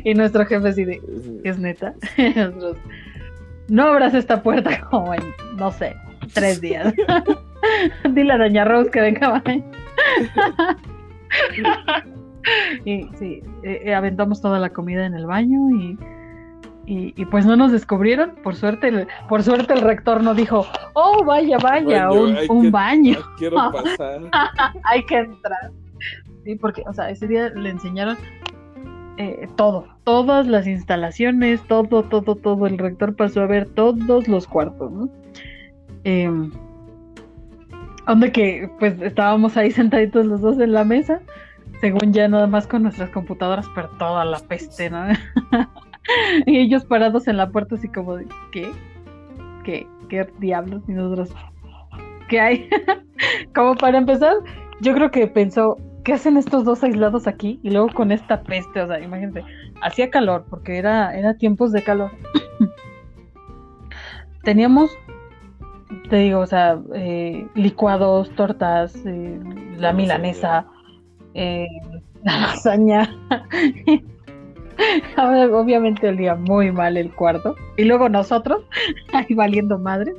y 0.05 0.12
nuestro 0.12 0.45
jefe 0.45 0.73
sí 0.74 0.85
de, 0.85 1.01
es 1.45 1.59
neta. 1.59 1.95
Nosotros, 2.19 2.77
no 3.69 3.85
abras 3.85 4.12
esta 4.12 4.43
puerta 4.43 4.86
como 4.91 5.15
en, 5.15 5.23
no 5.57 5.70
sé, 5.70 5.97
tres 6.35 6.61
días. 6.61 6.93
Dile 8.11 8.32
a 8.35 8.39
Doña 8.39 8.66
Rose 8.66 8.91
que 8.91 9.01
venga 9.01 9.43
y 12.85 13.09
sí, 13.19 13.43
eh, 13.62 13.82
eh, 13.85 13.94
aventamos 13.94 14.40
toda 14.40 14.59
la 14.59 14.70
comida 14.70 15.06
en 15.06 15.15
el 15.15 15.27
baño 15.27 15.70
y, 15.70 15.98
y, 16.86 17.24
pues 17.27 17.47
no 17.47 17.56
nos 17.56 17.73
descubrieron. 17.73 18.35
Por 18.43 18.55
suerte, 18.56 18.89
el, 18.89 19.09
por 19.28 19.43
suerte 19.43 19.73
el 19.73 19.81
rector 19.81 20.23
no 20.23 20.35
dijo, 20.35 20.66
oh, 20.94 21.24
vaya, 21.24 21.59
vaya, 21.59 22.11
un, 22.11 22.70
baño. 22.70 23.19
Quiero 23.39 23.56
pasar. 23.73 24.20
hay 24.85 25.05
que 25.06 25.16
entrar. 25.16 25.70
Sí, 26.44 26.56
porque, 26.56 26.82
o 26.86 26.93
sea, 26.93 27.09
ese 27.09 27.27
día 27.27 27.48
le 27.48 27.70
enseñaron 27.70 28.19
eh, 29.16 29.48
todo, 29.56 29.86
todas 30.02 30.47
las 30.47 30.66
instalaciones, 30.66 31.62
todo, 31.69 32.02
todo, 32.02 32.35
todo. 32.35 32.66
El 32.66 32.78
rector 32.78 33.16
pasó 33.16 33.43
a 33.43 33.47
ver 33.47 33.69
todos 33.70 34.28
los 34.28 34.47
cuartos, 34.47 34.93
¿no? 34.93 35.09
Eh, 36.05 36.31
donde 38.07 38.33
que 38.33 38.71
pues 38.79 39.01
estábamos 39.01 39.57
ahí 39.57 39.71
sentaditos 39.73 40.27
los 40.27 40.41
dos 40.41 40.59
en 40.59 40.73
la 40.73 40.85
mesa, 40.85 41.21
según 41.81 42.13
ya 42.13 42.29
nada 42.29 42.47
más 42.47 42.67
con 42.67 42.83
nuestras 42.83 43.11
computadoras, 43.11 43.67
pero 43.75 43.89
toda 43.99 44.25
la 44.25 44.39
peste, 44.41 44.91
¿no? 44.91 45.07
y 46.47 46.59
ellos 46.59 46.85
parados 46.85 47.29
en 47.29 47.37
la 47.37 47.51
puerta 47.51 47.75
así 47.77 47.89
como 47.89 48.17
de, 48.17 48.27
¿qué? 48.53 48.71
¿Qué? 49.65 49.87
¿Qué 50.09 50.29
diablos? 50.39 50.83
Y 50.89 50.93
nosotros, 50.93 51.35
¿qué 52.29 52.41
hay? 52.41 52.69
como 53.55 53.75
para 53.75 53.99
empezar, 53.99 54.35
yo 54.81 54.95
creo 54.95 55.11
que 55.11 55.27
pensó, 55.27 55.79
¿qué 56.05 56.13
hacen 56.13 56.37
estos 56.37 56.65
dos 56.65 56.85
aislados 56.85 57.27
aquí? 57.27 57.59
Y 57.63 57.71
luego 57.71 57.89
con 57.89 58.13
esta 58.13 58.43
peste, 58.43 58.83
o 58.83 58.87
sea, 58.87 59.01
imagínate, 59.01 59.45
hacía 59.81 60.11
calor, 60.11 60.45
porque 60.49 60.77
era, 60.77 61.17
era 61.17 61.35
tiempos 61.37 61.73
de 61.73 61.83
calor. 61.83 62.11
Teníamos 64.43 64.91
te 66.09 66.16
digo, 66.16 66.41
o 66.41 66.47
sea, 66.47 66.79
eh, 66.95 67.47
licuados, 67.55 68.31
tortas, 68.35 68.95
eh, 69.07 69.41
la 69.79 69.93
milanesa, 69.93 70.66
eh, 71.35 71.66
la 72.25 72.41
lasaña. 72.41 73.09
Obviamente 75.16 76.09
olía 76.09 76.35
muy 76.35 76.73
mal 76.73 76.97
el 76.97 77.15
cuarto. 77.15 77.55
Y 77.77 77.85
luego 77.85 78.09
nosotros, 78.09 78.65
ahí 79.12 79.35
valiendo 79.35 79.79
madre. 79.79 80.15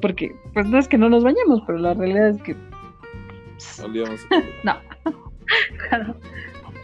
porque, 0.00 0.34
pues 0.54 0.66
no 0.66 0.78
es 0.78 0.88
que 0.88 0.98
no 0.98 1.08
nos 1.08 1.22
bañemos, 1.24 1.62
pero 1.66 1.78
la 1.78 1.94
realidad 1.94 2.30
es 2.30 2.42
que. 2.42 2.56
Olíamos. 3.82 4.20
no. 4.64 4.74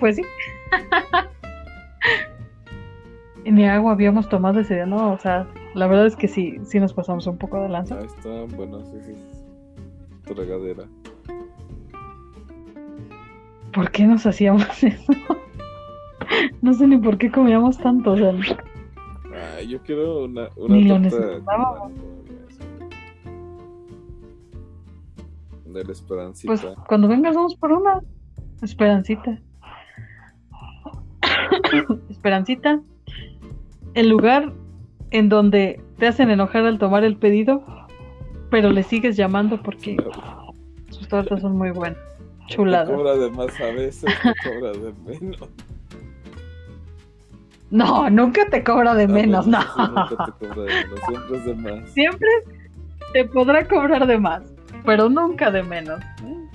pues 0.00 0.16
sí. 0.16 0.22
Ni 3.44 3.66
agua 3.66 3.92
habíamos 3.92 4.28
tomado 4.28 4.60
ese 4.60 4.74
día, 4.74 4.86
¿no? 4.86 5.12
O 5.12 5.18
sea, 5.18 5.46
la 5.74 5.86
verdad 5.86 6.06
es 6.06 6.16
que 6.16 6.28
sí, 6.28 6.58
sí 6.64 6.78
nos 6.80 6.92
pasamos 6.92 7.26
un 7.26 7.38
poco 7.38 7.60
de 7.62 7.68
lanza. 7.68 7.98
Ahí 7.98 8.06
está, 8.06 8.44
bueno, 8.56 8.84
sí, 8.84 8.98
sí. 9.06 9.14
Tu 10.26 10.34
regadera. 10.34 10.84
¿Por 13.72 13.90
qué 13.90 14.04
nos 14.04 14.26
hacíamos 14.26 14.66
eso? 14.84 15.12
no 16.60 16.74
sé 16.74 16.86
ni 16.86 16.98
por 16.98 17.16
qué 17.18 17.30
comíamos 17.30 17.78
tanto, 17.78 18.12
o 18.12 18.16
sea. 18.16 18.34
Ay, 19.56 19.68
yo 19.68 19.80
quiero 19.82 20.24
una, 20.24 20.48
una 20.56 20.74
ni 20.74 20.84
lo 20.84 20.98
necesitábamos. 20.98 21.92
De 25.64 25.84
la 25.84 25.92
esperancita. 25.92 26.52
Pues 26.52 26.66
cuando 26.86 27.08
vengas 27.08 27.34
vamos 27.34 27.56
por 27.56 27.72
una 27.72 28.02
esperancita. 28.60 29.40
esperancita. 32.10 32.82
El 33.94 34.10
lugar 34.10 34.52
en 35.12 35.28
donde 35.28 35.80
te 35.98 36.06
hacen 36.08 36.30
enojar 36.30 36.64
al 36.64 36.78
tomar 36.78 37.04
el 37.04 37.16
pedido, 37.16 37.62
pero 38.50 38.70
le 38.70 38.82
sigues 38.82 39.16
llamando 39.16 39.62
porque 39.62 39.96
sus 40.90 41.06
tortas 41.06 41.42
son 41.42 41.56
muy 41.56 41.70
buenas. 41.70 41.98
Chuladas. 42.48 42.88
Te 42.88 42.94
cobra 42.94 43.16
de 43.16 43.30
más 43.30 43.60
a 43.60 43.66
veces, 43.66 44.02
te 44.02 44.50
cobra 44.50 44.72
de 44.72 44.92
menos. 45.04 45.48
No, 47.70 48.10
nunca 48.10 48.44
te 48.50 48.62
cobra 48.62 48.94
de 48.94 49.08
menos, 49.08 49.46
no. 49.46 49.58
nunca 49.58 50.26
te 50.26 50.46
cobra 50.46 50.62
de 50.64 50.84
menos, 50.84 51.00
siempre 51.08 51.36
es 51.38 51.44
de 51.46 51.54
más. 51.54 51.90
Siempre 51.92 52.28
te 53.14 53.24
podrá 53.24 53.66
cobrar 53.66 54.06
de 54.06 54.18
más, 54.18 54.42
pero 54.84 55.08
nunca 55.08 55.50
de 55.50 55.62
menos. 55.62 55.98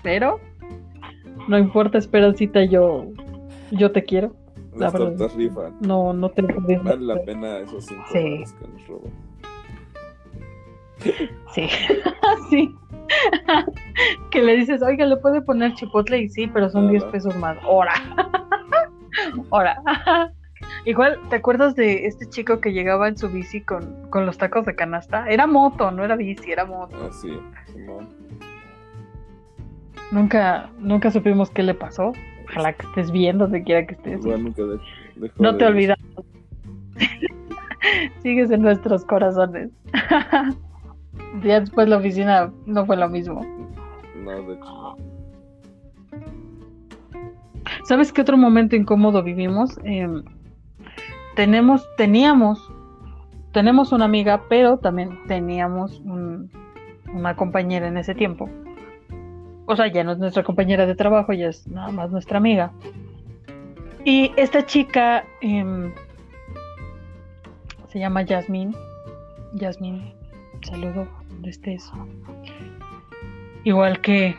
Pero 0.04 0.40
no 1.48 1.58
importa, 1.58 1.98
Esperancita, 1.98 2.64
yo, 2.66 3.08
yo 3.72 3.92
te 3.92 4.04
quiero. 4.04 4.36
Las 4.78 4.94
tortas 4.94 5.36
rifan. 5.36 5.76
No, 5.82 6.14
no 6.14 6.30
te 6.30 6.42
Vale 6.42 6.98
la 7.00 7.22
pena 7.24 7.60
esos 7.60 7.86
cinco 7.86 8.04
sí. 8.12 8.44
que 8.60 8.68
nos 8.68 8.88
roban. 8.88 9.12
Sí, 11.54 11.70
sí. 12.50 12.76
que 14.32 14.42
le 14.42 14.58
dices, 14.58 14.82
oiga, 14.82 15.06
le 15.06 15.18
puede 15.18 15.42
poner 15.42 15.74
chipotle 15.74 16.20
y 16.20 16.30
sí, 16.30 16.48
pero 16.48 16.70
son 16.70 16.90
10 16.90 17.04
pesos 17.06 17.36
más. 17.38 17.58
Hora. 17.66 17.94
Hora. 19.50 19.82
Igual, 20.86 21.20
¿te 21.30 21.38
acuerdas 21.38 21.76
de 21.76 22.06
este 22.06 22.28
chico 22.30 22.60
que 22.60 22.74
llegaba 22.74 23.08
en 23.08 23.18
su 23.18 23.30
bici 23.30 23.62
con, 23.62 24.10
con 24.10 24.26
los 24.26 24.38
tacos 24.38 24.66
de 24.66 24.76
canasta? 24.76 25.28
Era 25.30 25.48
moto, 25.48 25.92
no 25.92 26.04
era 26.04 26.16
bici, 26.16 26.52
era 26.52 26.66
moto. 26.66 26.96
Ah, 27.02 27.10
sí, 27.12 27.40
no. 27.76 28.00
Nunca, 30.12 30.70
nunca 30.80 31.12
supimos 31.12 31.50
qué 31.50 31.64
le 31.64 31.74
pasó. 31.74 32.14
Ojalá 32.50 32.74
que 32.74 32.86
estés 32.88 33.12
bien 33.12 33.38
donde 33.38 33.64
quiera 33.64 33.86
que 33.86 33.96
estés. 33.96 34.22
no 35.38 35.58
te 35.58 35.66
olvidamos. 35.66 36.06
Sigues 38.22 38.52
en 38.52 38.62
nuestros 38.62 39.06
corazones. 39.06 39.70
ya 41.44 41.60
después 41.60 41.88
la 41.90 41.98
oficina 41.98 42.52
no 42.66 42.86
fue 42.86 42.98
lo 42.98 43.10
mismo. 43.10 43.46
No, 44.24 44.32
de 44.32 44.54
hecho. 44.54 44.98
¿Sabes 47.84 48.12
qué 48.12 48.22
otro 48.22 48.38
momento 48.38 48.76
incómodo 48.76 49.24
vivimos? 49.24 49.78
Em, 49.84 50.24
tenemos, 51.36 51.88
teníamos, 51.98 52.60
tenemos 53.52 53.92
una 53.92 54.06
amiga, 54.06 54.44
pero 54.50 54.78
también 54.78 55.20
teníamos 55.28 56.02
una 56.02 57.36
compañera 57.36 57.88
en 57.88 57.98
ese 57.98 58.16
tiempo 58.16 58.50
o 59.68 59.76
sea, 59.76 59.88
ya 59.88 60.04
no 60.04 60.14
es 60.14 60.18
nuestra 60.18 60.44
compañera 60.44 60.86
de 60.86 60.96
trabajo, 60.96 61.34
ya 61.34 61.50
es 61.50 61.68
nada 61.68 61.92
más 61.92 62.10
nuestra 62.10 62.38
amiga. 62.38 62.72
Y 64.06 64.32
esta 64.38 64.66
chica 64.66 65.26
em, 65.42 65.94
se 67.90 68.00
llama 68.00 68.22
Yasmín. 68.22 68.74
Yasmín, 69.54 70.14
saludo 70.62 71.06
donde 71.30 71.50
estés. 71.50 71.92
Igual 73.66 74.00
que, 74.00 74.36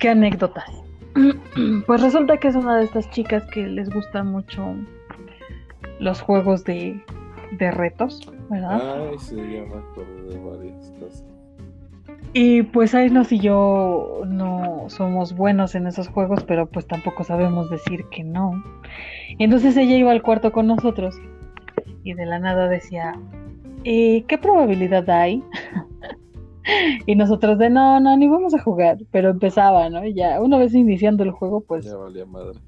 ¿qué 0.00 0.08
anécdotas? 0.08 0.70
Pues 1.86 2.02
resulta 2.02 2.38
que 2.38 2.48
es 2.48 2.56
una 2.56 2.76
de 2.76 2.84
estas 2.84 3.10
chicas 3.10 3.42
que 3.52 3.66
les 3.66 3.88
gustan 3.90 4.26
mucho 4.26 4.74
los 5.98 6.20
juegos 6.20 6.64
de, 6.64 7.02
de 7.52 7.70
retos, 7.70 8.20
¿verdad? 8.50 9.08
Ay, 9.10 9.18
sí, 9.18 9.34
me 9.34 10.32
de 10.34 10.38
varias 10.38 10.92
cosas. 11.00 11.35
Y 12.32 12.62
pues 12.62 12.94
Aisnos 12.94 13.32
y 13.32 13.38
yo 13.38 14.22
no 14.26 14.84
somos 14.88 15.34
buenos 15.34 15.74
en 15.74 15.86
esos 15.86 16.08
juegos, 16.08 16.44
pero 16.44 16.66
pues 16.66 16.86
tampoco 16.86 17.24
sabemos 17.24 17.70
decir 17.70 18.04
que 18.10 18.24
no. 18.24 18.62
entonces 19.38 19.76
ella 19.76 19.96
iba 19.96 20.10
al 20.10 20.22
cuarto 20.22 20.52
con 20.52 20.66
nosotros 20.66 21.16
y 22.04 22.14
de 22.14 22.26
la 22.26 22.38
nada 22.38 22.68
decía, 22.68 23.14
¿Y 23.88 24.22
¿qué 24.22 24.36
probabilidad 24.36 25.08
hay? 25.08 25.44
y 27.06 27.14
nosotros 27.14 27.56
de 27.56 27.70
no, 27.70 28.00
no, 28.00 28.16
ni 28.16 28.26
vamos 28.26 28.52
a 28.52 28.60
jugar, 28.60 28.98
pero 29.12 29.30
empezaba, 29.30 29.88
¿no? 29.88 30.04
Y 30.04 30.12
ya 30.12 30.40
una 30.40 30.58
vez 30.58 30.74
iniciando 30.74 31.22
el 31.22 31.30
juego, 31.30 31.60
pues... 31.60 31.84
Ya 31.84 31.94
valía 31.94 32.26
madre. 32.26 32.58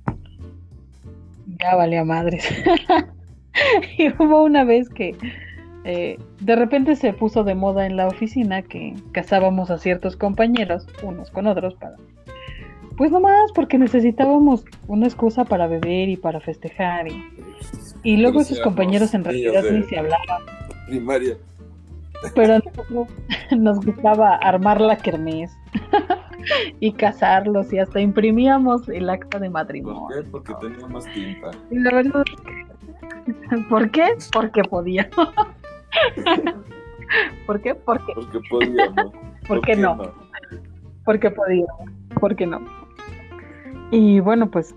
Ya 1.60 1.74
valía 1.74 2.04
madres. 2.04 2.48
y 3.98 4.10
hubo 4.10 4.44
una 4.44 4.62
vez 4.62 4.88
que 4.90 5.16
eh, 5.90 6.18
de 6.40 6.54
repente 6.54 6.96
se 6.96 7.14
puso 7.14 7.44
de 7.44 7.54
moda 7.54 7.86
en 7.86 7.96
la 7.96 8.08
oficina 8.08 8.60
que 8.60 8.94
casábamos 9.12 9.70
a 9.70 9.78
ciertos 9.78 10.18
compañeros, 10.18 10.86
unos 11.02 11.30
con 11.30 11.46
otros, 11.46 11.76
para... 11.76 11.96
Pues 12.98 13.10
nomás 13.10 13.50
porque 13.54 13.78
necesitábamos 13.78 14.66
una 14.86 15.06
excusa 15.06 15.46
para 15.46 15.66
beber 15.66 16.10
y 16.10 16.18
para 16.18 16.40
festejar. 16.40 17.08
Y, 17.08 17.24
y 18.02 18.18
luego 18.18 18.42
esos 18.42 18.60
compañeros 18.60 19.14
en 19.14 19.24
realidad 19.24 19.64
ni 19.72 19.82
se 19.84 19.98
hablaban. 19.98 20.42
Primaria. 20.88 21.38
Pero 22.34 22.56
a 22.56 22.58
nosotros 22.58 23.08
nos 23.56 23.80
gustaba 23.82 24.34
armar 24.36 24.82
la 24.82 24.96
kermés 24.98 25.56
y 26.80 26.92
casarlos 26.92 27.72
y 27.72 27.78
hasta 27.78 27.98
imprimíamos 27.98 28.90
el 28.90 29.08
acta 29.08 29.38
de 29.38 29.48
matrimonio. 29.48 30.02
¿Por 30.30 30.42
qué? 30.42 30.52
Porque 30.52 30.68
tenía 30.68 30.86
más 30.86 31.06
tinta. 31.14 31.50
Y 31.70 31.78
la 31.78 31.94
verdad, 31.94 32.24
¿por 33.70 33.90
qué? 33.90 34.04
Porque 34.34 34.62
podía. 34.64 35.08
¿Por 37.46 37.60
qué? 37.60 37.74
Porque, 37.74 38.12
Porque 38.14 38.40
podíamos. 38.50 39.12
¿Por 39.48 39.60
qué 39.62 39.76
no? 39.76 39.98
porque 41.04 41.30
podía. 41.30 41.66
¿Por 42.20 42.36
qué 42.36 42.46
no? 42.46 42.60
Y 43.90 44.20
bueno, 44.20 44.50
pues 44.50 44.74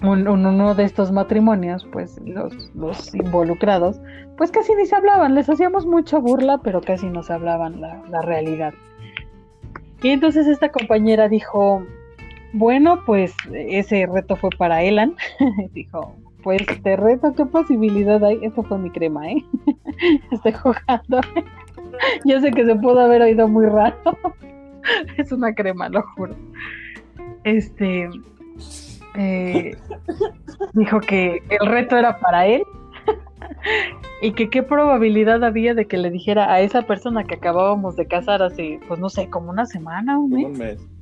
un- 0.00 0.26
uno 0.26 0.74
de 0.74 0.84
estos 0.84 1.12
matrimonios, 1.12 1.86
pues 1.92 2.18
los, 2.24 2.74
los 2.74 3.14
involucrados, 3.14 4.00
pues 4.38 4.50
casi 4.50 4.74
ni 4.74 4.86
se 4.86 4.96
hablaban, 4.96 5.34
les 5.34 5.48
hacíamos 5.50 5.84
mucha 5.86 6.18
burla, 6.18 6.58
pero 6.62 6.80
casi 6.80 7.06
no 7.08 7.22
se 7.22 7.34
hablaban 7.34 7.80
la, 7.82 8.02
la 8.08 8.22
realidad. 8.22 8.72
Y 10.02 10.08
entonces 10.10 10.46
esta 10.46 10.70
compañera 10.70 11.28
dijo, 11.28 11.84
bueno, 12.54 13.02
pues 13.04 13.34
ese 13.52 14.06
reto 14.06 14.36
fue 14.36 14.50
para 14.56 14.82
Elan. 14.82 15.14
dijo, 15.72 16.14
pues 16.44 16.60
te 16.82 16.96
reto, 16.96 17.34
¿qué 17.34 17.46
posibilidad 17.46 18.22
hay? 18.22 18.38
Eso 18.42 18.62
fue 18.62 18.78
mi 18.78 18.90
crema, 18.90 19.30
¿eh? 19.30 19.42
Estoy 20.30 20.52
jugando. 20.52 21.20
Yo 22.24 22.40
sé 22.40 22.52
que 22.52 22.66
se 22.66 22.76
pudo 22.76 23.00
haber 23.00 23.22
oído 23.22 23.48
muy 23.48 23.66
raro. 23.66 23.96
es 25.16 25.32
una 25.32 25.54
crema, 25.54 25.88
lo 25.88 26.02
juro. 26.02 26.36
Este 27.44 28.08
eh, 29.16 29.76
dijo 30.74 31.00
que 31.00 31.42
el 31.48 31.66
reto 31.66 31.96
era 31.96 32.18
para 32.18 32.46
él 32.46 32.62
y 34.20 34.32
que 34.32 34.50
qué 34.50 34.62
probabilidad 34.62 35.44
había 35.44 35.74
de 35.74 35.86
que 35.86 35.96
le 35.96 36.10
dijera 36.10 36.52
a 36.52 36.60
esa 36.60 36.82
persona 36.82 37.24
que 37.24 37.34
acabábamos 37.34 37.96
de 37.96 38.06
casar 38.06 38.42
hace, 38.42 38.80
pues 38.86 39.00
no 39.00 39.08
sé, 39.08 39.30
como 39.30 39.50
una 39.50 39.66
semana, 39.66 40.18
un 40.18 40.30
mes. 40.30 40.46
Un 40.46 40.58
mes. 40.58 40.93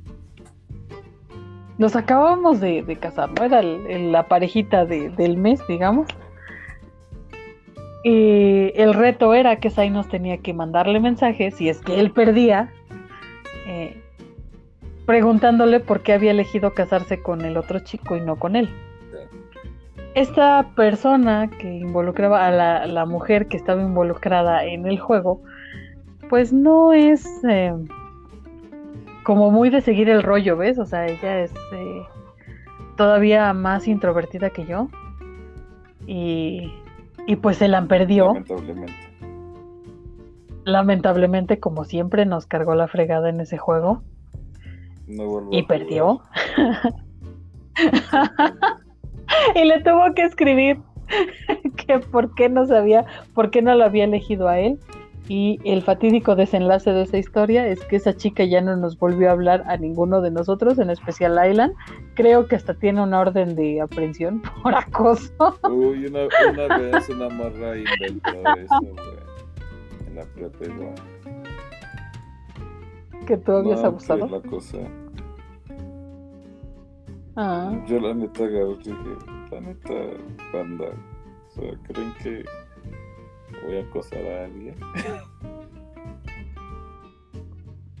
Nos 1.77 1.95
acabábamos 1.95 2.59
de, 2.59 2.97
casar, 2.99 3.29
¿no? 3.31 3.43
Era 3.45 3.61
la 3.63 4.27
parejita 4.27 4.85
de- 4.85 5.09
del 5.09 5.37
mes, 5.37 5.59
digamos. 5.67 6.07
Y 8.03 8.71
el 8.75 8.93
reto 8.93 9.33
era 9.33 9.55
que 9.57 9.69
Sai 9.69 9.89
nos 9.89 10.07
tenía 10.09 10.37
que 10.37 10.53
mandarle 10.53 10.99
mensajes 10.99 11.55
si 11.55 11.69
es 11.69 11.79
que 11.79 11.99
él 11.99 12.11
perdía, 12.11 12.69
eh, 13.65 14.01
preguntándole 15.05 15.79
por 15.79 16.01
qué 16.01 16.13
había 16.13 16.31
elegido 16.31 16.73
casarse 16.73 17.21
con 17.21 17.41
el 17.41 17.57
otro 17.57 17.79
chico 17.79 18.15
y 18.15 18.21
no 18.21 18.35
con 18.35 18.55
él. 18.55 18.69
Esta 20.15 20.69
persona 20.75 21.49
que 21.49 21.73
involucraba 21.73 22.45
a 22.45 22.51
la, 22.51 22.85
la 22.87 23.05
mujer 23.05 23.47
que 23.47 23.57
estaba 23.57 23.81
involucrada 23.81 24.63
en 24.65 24.85
el 24.85 24.99
juego, 24.99 25.41
pues 26.29 26.53
no 26.53 26.93
es 26.93 27.25
eh, 27.49 27.73
como 29.23 29.51
muy 29.51 29.69
de 29.69 29.81
seguir 29.81 30.09
el 30.09 30.23
rollo, 30.23 30.57
¿ves? 30.57 30.79
O 30.79 30.85
sea, 30.85 31.07
ella 31.07 31.39
es 31.39 31.53
eh, 31.73 32.01
todavía 32.95 33.53
más 33.53 33.87
introvertida 33.87 34.49
que 34.49 34.65
yo. 34.65 34.89
Y, 36.05 36.73
y 37.27 37.35
pues 37.37 37.57
se 37.57 37.67
la 37.67 37.85
perdió. 37.85 38.27
Lamentablemente. 38.27 38.93
Lamentablemente, 40.65 41.59
como 41.59 41.83
siempre, 41.83 42.25
nos 42.25 42.45
cargó 42.45 42.75
la 42.75 42.87
fregada 42.87 43.29
en 43.29 43.41
ese 43.41 43.57
juego. 43.57 44.01
No 45.07 45.49
Y 45.51 45.63
perdió. 45.63 46.21
y 49.55 49.65
le 49.65 49.81
tuvo 49.81 50.13
que 50.15 50.23
escribir 50.23 50.79
que 51.87 51.99
por 51.99 52.33
qué 52.35 52.49
no 52.49 52.65
sabía, 52.65 53.05
por 53.33 53.51
qué 53.51 53.61
no 53.61 53.75
lo 53.75 53.83
había 53.83 54.05
elegido 54.05 54.47
a 54.47 54.59
él. 54.59 54.79
Y 55.29 55.59
el 55.63 55.81
fatídico 55.83 56.35
desenlace 56.35 56.91
de 56.91 57.03
esa 57.03 57.17
historia 57.17 57.65
es 57.67 57.79
que 57.85 57.95
esa 57.95 58.13
chica 58.13 58.43
ya 58.43 58.59
no 58.61 58.75
nos 58.75 58.97
volvió 58.99 59.29
a 59.29 59.31
hablar 59.31 59.63
a 59.67 59.77
ninguno 59.77 60.19
de 60.21 60.31
nosotros, 60.31 60.77
en 60.79 60.89
especial 60.89 61.37
a 61.37 61.43
Aylan. 61.43 61.73
Creo 62.13 62.47
que 62.47 62.57
hasta 62.57 62.73
tiene 62.73 63.01
una 63.01 63.21
orden 63.21 63.55
de 63.55 63.79
aprehensión 63.79 64.41
por 64.63 64.75
acoso. 64.75 65.57
Uy, 65.69 66.07
una, 66.07 66.27
una 66.51 66.77
vez 66.77 67.07
una 67.09 67.29
morra 67.29 67.77
inventó 67.77 68.31
eso, 68.31 68.79
güey. 68.81 69.23
En 70.07 70.15
la 70.15 70.25
prepa 70.25 70.65
igual. 70.65 70.95
que 73.25 73.37
tú 73.37 73.51
habías 73.53 73.79
No, 73.81 73.87
abusado. 73.87 74.27
la 74.27 74.41
cosa. 74.41 74.77
Ah, 77.35 77.73
Yo 77.87 77.99
la 77.99 78.13
neta 78.13 78.43
agarré 78.43 78.75
dije, 78.77 78.93
la 79.51 79.61
neta, 79.61 79.93
banda. 80.53 80.85
O 81.47 81.51
sea, 81.53 81.71
¿creen 81.87 82.13
que 82.21 82.43
voy 83.65 83.77
a 83.77 83.81
acosar 83.81 84.25
a 84.25 84.45
alguien? 84.45 84.75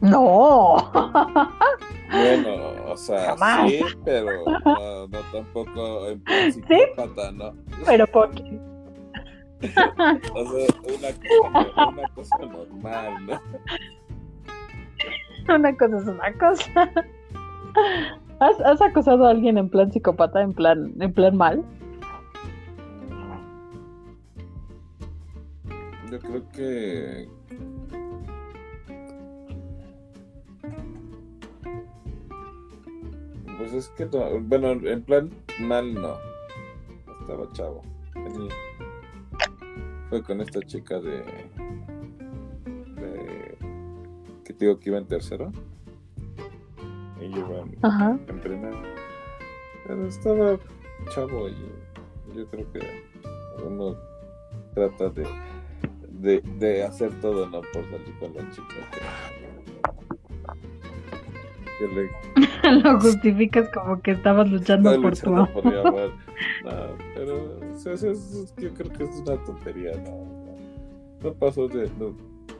no. 0.01 0.91
Bueno, 2.11 2.51
o 2.91 2.97
sea, 2.97 3.31
Jamás. 3.31 3.71
sí, 3.71 3.81
pero 4.05 4.43
no, 4.45 5.07
no 5.07 5.19
tampoco 5.31 6.07
en 6.09 6.19
plan 6.23 6.53
psicópata, 6.53 7.31
¿no? 7.31 7.53
Pero 7.85 8.07
por 8.07 8.31
qué? 8.31 8.59
O 10.35 10.45
sea, 10.45 10.67
una 10.83 11.11
cosa, 11.13 11.87
una 11.87 12.07
cosa 12.09 12.37
normal, 12.39 13.25
¿no? 13.25 13.41
Una 15.55 15.77
cosa 15.77 15.97
es 15.97 16.07
una 16.07 16.33
cosa. 16.33 16.91
¿Has, 18.39 18.59
has 18.61 18.81
acosado 18.81 19.25
a 19.25 19.31
alguien 19.31 19.57
en 19.57 19.69
plan 19.69 19.91
psicópata, 19.91 20.41
en 20.41 20.53
plan, 20.53 20.93
en 20.99 21.13
plan 21.13 21.35
mal? 21.37 21.63
Yo 26.13 26.19
creo 26.19 26.47
que. 26.51 27.27
Pues 33.57 33.73
es 33.73 33.89
que 33.89 34.05
no, 34.05 34.39
bueno, 34.41 34.73
en 34.87 35.01
plan 35.01 35.31
mal 35.59 35.91
no. 35.91 36.17
Estaba 37.21 37.51
chavo. 37.53 37.81
Fue 40.11 40.21
con 40.21 40.41
esta 40.41 40.59
chica 40.61 40.99
de. 40.99 41.23
de. 42.67 43.57
que 44.45 44.53
te 44.53 44.65
digo 44.65 44.79
que 44.79 44.91
iba 44.91 44.99
en 44.99 45.07
tercero. 45.07 45.51
Y 47.21 47.29
yo 47.31 47.39
iba 47.39 47.59
en, 47.61 47.77
Ajá. 47.81 48.19
en 48.27 48.39
primero. 48.39 48.77
Pero 49.87 50.05
estaba 50.05 50.59
chavo 51.09 51.49
y 51.49 52.35
yo 52.35 52.45
creo 52.51 52.71
que 52.71 52.81
uno 53.65 53.95
trata 54.75 55.09
de, 55.09 55.25
de, 56.23 56.41
de 56.57 56.83
hacer 56.83 57.11
todo, 57.21 57.47
¿no? 57.49 57.61
Por 57.61 57.83
salir 57.91 58.13
con 58.19 58.33
la 58.33 58.49
chica. 58.51 58.89
Que, 61.77 61.87
que 61.87 61.87
le 61.93 62.09
Lo 62.81 62.99
justificas 62.99 63.69
como 63.69 64.01
que 64.01 64.11
estabas 64.11 64.49
luchando 64.49 64.89
por 65.01 65.01
tu 65.01 65.07
luchando 65.09 65.41
amor. 65.43 65.51
por 65.53 65.65
mi 65.65 65.77
amor. 65.77 66.11
No, 66.63 66.71
pero 67.13 67.77
sea, 67.77 67.93
es- 67.93 68.03
es- 68.03 68.53
yo 68.57 68.73
creo 68.73 68.91
que 68.91 69.03
es 69.03 69.15
una 69.19 69.35
tontería, 69.43 69.91
¿no? 69.97 70.11
No, 70.11 70.55
no 71.23 71.33
pasó 71.33 71.67
de... 71.67 71.89
no- 71.99 72.15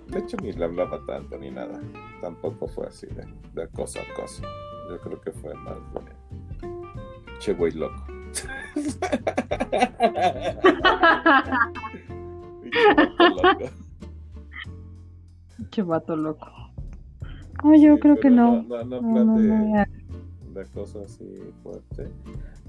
de 0.07 0.19
hecho, 0.19 0.35
ni 0.44 0.52
le 0.52 0.65
hablaba 0.65 0.99
tanto 1.07 1.38
ni 1.38 1.49
nada. 1.49 1.80
Tampoco 2.22 2.68
fue 2.68 2.88
así 2.88 3.07
de, 3.07 3.26
de 3.53 3.68
cosa 3.69 4.02
a 4.02 4.14
cosa. 4.14 4.44
Yo 4.90 4.99
creo 4.99 5.22
que 5.22 5.31
fue 5.31 5.53
más 5.56 5.76
de... 5.94 6.11
Che, 7.40 7.53
güey, 7.53 7.72
loco. 7.72 7.95
Qué 15.72 15.82
vato 15.82 16.16
loco. 16.16 16.48
No, 17.64 17.76
yo 17.76 17.95
Sí, 17.95 18.02
creo 18.02 18.16
que 18.16 18.22
pero 18.24 18.36
no. 18.36 18.64
No, 18.64 18.84
no, 18.84 19.02
No, 19.02 19.26
no, 19.26 19.40
de, 19.40 19.86
de 20.54 20.66
cosas 20.68 21.04
así 21.06 21.26
fuerte. 21.64 22.10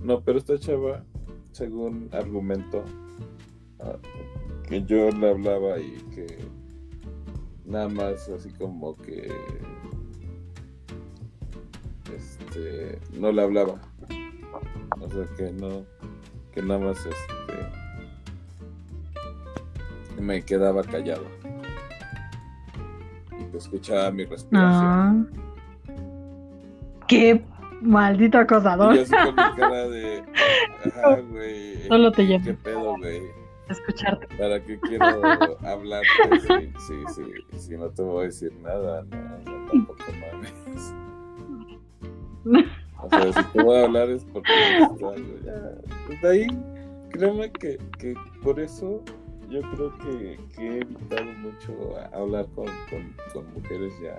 No, 0.02 0.20
pero 0.20 0.38
esta 0.38 0.58
chava, 0.58 1.04
según 1.52 2.08
argumento, 2.12 2.84
ah, 3.80 3.96
que 4.68 4.82
yo 4.84 5.10
le 5.10 5.30
hablaba 5.30 5.78
y 5.80 5.92
que 6.14 6.38
nada 7.64 7.88
más 7.88 8.28
así 8.28 8.50
como 8.50 8.96
que 8.96 9.32
este 12.14 12.98
no 13.18 13.32
le 13.32 13.42
hablaba. 13.42 13.80
O 15.00 15.10
sea 15.10 15.26
que 15.36 15.52
no, 15.52 15.84
que 16.52 16.62
nada 16.62 16.80
más 16.80 16.98
este 16.98 17.83
me 20.20 20.42
quedaba 20.42 20.82
callado. 20.82 21.24
Y 23.38 23.44
que 23.50 23.56
escuchaba 23.58 24.10
mi 24.10 24.24
respiración. 24.24 24.50
Ah. 24.58 25.24
Qué 27.06 27.44
maldito 27.80 28.38
acosador. 28.38 28.94
Y 28.94 28.98
yo 28.98 29.02
así 29.02 29.12
con 29.12 29.34
mi 29.34 29.56
cara 29.56 29.88
de. 29.88 30.24
Ajá, 30.86 31.20
güey. 31.30 31.88
Solo 31.88 32.12
te 32.12 32.26
¿Qué 32.26 32.38
llamo. 32.38 32.58
pedo, 32.62 32.96
güey? 32.96 33.44
escucharte. 33.68 34.26
¿Para 34.36 34.62
qué 34.62 34.78
quiero 34.80 35.06
hablar 35.66 36.02
si, 36.40 36.72
sí, 36.86 36.94
sí, 37.14 37.58
si 37.58 37.76
no 37.76 37.88
te 37.90 38.02
voy 38.02 38.24
a 38.24 38.26
decir 38.26 38.52
nada? 38.62 39.02
No, 39.04 39.16
no 39.50 39.70
tampoco 39.70 40.04
mames. 40.20 40.94
O 43.02 43.08
sea, 43.08 43.32
si 43.32 43.42
te 43.52 43.62
voy 43.62 43.76
a 43.78 43.84
hablar 43.84 44.10
es 44.10 44.24
porque. 44.26 44.52
Pues 46.06 46.20
de 46.22 46.28
ahí, 46.28 46.46
créeme 47.10 47.50
que, 47.52 47.78
que 47.98 48.14
por 48.42 48.60
eso 48.60 49.02
yo 49.54 49.62
creo 49.70 49.98
que, 49.98 50.38
he 50.58 50.80
evitado 50.80 51.32
mucho 51.40 51.72
hablar 52.12 52.46
con 52.54 52.66
mujeres 53.54 53.92
ya. 54.02 54.18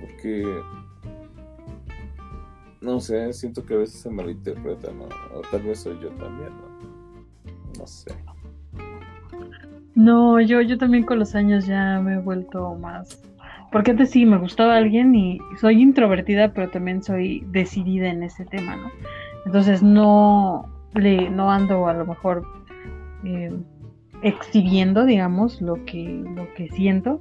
Porque 0.00 0.44
no 2.84 3.00
sé, 3.00 3.32
siento 3.32 3.64
que 3.64 3.74
a 3.74 3.78
veces 3.78 4.00
se 4.00 4.10
malinterpreta, 4.10 4.92
¿no? 4.92 5.04
O 5.34 5.40
tal 5.50 5.62
vez 5.62 5.80
soy 5.80 5.98
yo 6.00 6.10
también, 6.10 6.50
¿no? 6.50 7.78
No 7.78 7.86
sé. 7.86 8.14
No, 9.94 10.40
yo, 10.40 10.60
yo 10.60 10.76
también 10.76 11.04
con 11.04 11.18
los 11.18 11.34
años 11.34 11.66
ya 11.66 12.00
me 12.00 12.14
he 12.14 12.18
vuelto 12.18 12.74
más. 12.74 13.22
Porque 13.72 13.92
antes 13.92 14.10
sí 14.10 14.26
me 14.26 14.36
gustaba 14.36 14.76
alguien 14.76 15.14
y 15.14 15.38
soy 15.58 15.80
introvertida, 15.80 16.52
pero 16.52 16.70
también 16.70 17.02
soy 17.02 17.44
decidida 17.50 18.08
en 18.08 18.22
ese 18.22 18.44
tema, 18.44 18.76
¿no? 18.76 18.90
Entonces 19.46 19.82
no 19.82 20.68
le, 20.94 21.30
no 21.30 21.50
ando 21.50 21.88
a 21.88 21.94
lo 21.94 22.04
mejor 22.04 22.46
eh, 23.24 23.50
exhibiendo, 24.22 25.04
digamos, 25.04 25.60
lo 25.60 25.84
que, 25.84 26.24
lo 26.34 26.52
que 26.54 26.68
siento, 26.68 27.20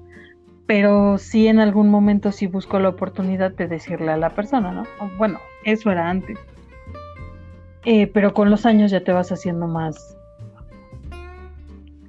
pero 0.65 1.17
sí 1.17 1.47
en 1.47 1.59
algún 1.59 1.89
momento 1.89 2.31
sí 2.31 2.47
busco 2.47 2.79
la 2.79 2.89
oportunidad 2.89 3.51
de 3.51 3.67
decirle 3.67 4.11
a 4.11 4.17
la 4.17 4.29
persona, 4.29 4.71
¿no? 4.71 4.83
Bueno, 5.17 5.39
eso 5.65 5.91
era 5.91 6.09
antes. 6.09 6.39
Eh, 7.85 8.07
pero 8.07 8.33
con 8.33 8.49
los 8.49 8.65
años 8.65 8.91
ya 8.91 9.03
te 9.03 9.11
vas 9.11 9.31
haciendo 9.31 9.67
más. 9.67 10.17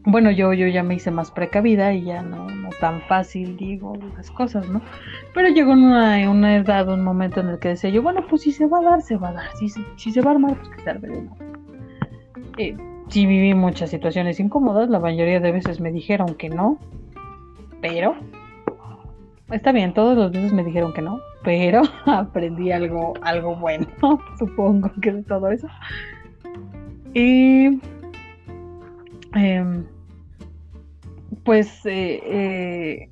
Bueno, 0.07 0.31
yo, 0.31 0.53
yo 0.53 0.67
ya 0.69 0.83
me 0.83 0.95
hice 0.95 1.11
más 1.11 1.31
precavida 1.31 1.95
y 1.95 2.05
ya 2.05 2.23
no, 2.23 2.47
no 2.49 2.69
tan 2.79 3.01
fácil 3.03 3.57
digo 3.57 3.95
las 4.17 4.31
cosas, 4.31 4.69
¿no? 4.69 4.83
Pero 5.33 5.49
llegó 5.49 5.73
una, 5.73 6.31
una 6.31 6.57
edad, 6.57 6.89
un 6.89 7.03
momento 7.03 7.41
en 7.41 7.49
el 7.49 7.59
que 7.59 7.69
decía 7.71 7.91
yo, 7.91 8.03
bueno, 8.03 8.25
pues 8.29 8.43
si 8.43 8.53
se 8.53 8.67
va 8.67 8.79
a 8.81 8.83
dar, 8.83 9.03
se 9.03 9.17
va 9.17 9.31
a 9.31 9.33
dar. 9.33 9.57
Si, 9.57 9.69
si 9.97 10.13
se 10.13 10.21
va 10.21 10.31
a 10.31 10.35
armar, 10.35 10.57
pues 10.57 10.69
que 10.69 10.83
se 10.83 10.91
arme 10.91 11.09
de 11.09 11.29
eh, 12.59 12.77
sí 13.09 13.27
viví 13.27 13.55
muchas 13.55 13.91
situaciones 13.91 14.41
incómodas, 14.41 14.89
la 14.89 15.01
mayoría 15.01 15.41
de 15.41 15.53
veces 15.53 15.81
me 15.81 15.93
dijeron 15.93 16.35
que 16.35 16.49
no, 16.49 16.79
pero 17.81 18.15
está 19.51 19.73
bien, 19.73 19.95
todos 19.95 20.17
los 20.17 20.33
veces 20.33 20.53
me 20.53 20.65
dijeron 20.65 20.93
que 20.93 21.03
no, 21.03 21.21
pero 21.43 21.83
aprendí 22.07 22.73
algo, 22.73 23.15
algo 23.23 23.57
bueno, 23.57 23.87
supongo 24.39 24.91
que 25.01 25.13
de 25.13 25.23
todo 25.23 25.51
eso. 25.51 25.69
Y 27.15 27.81
em, 29.35 29.85
pues, 31.45 31.85
eh, 31.87 32.21
eh, 32.25 33.11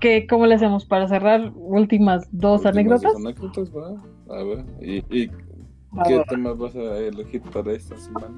¿qué, 0.00 0.26
¿cómo 0.26 0.46
le 0.46 0.54
hacemos 0.54 0.84
para 0.84 1.06
cerrar? 1.06 1.52
Últimas 1.54 2.28
dos 2.32 2.66
anécdotas. 2.66 3.14
anécdotas, 3.14 3.70
va. 3.70 4.02
A 4.34 4.42
ver, 4.42 4.64
¿y, 4.80 4.96
y 5.10 5.28
qué 6.06 6.22
tema 6.28 6.52
vas 6.52 6.74
a 6.74 6.98
elegir 6.98 7.42
para 7.42 7.72
esta 7.72 7.96
semana? 7.96 8.34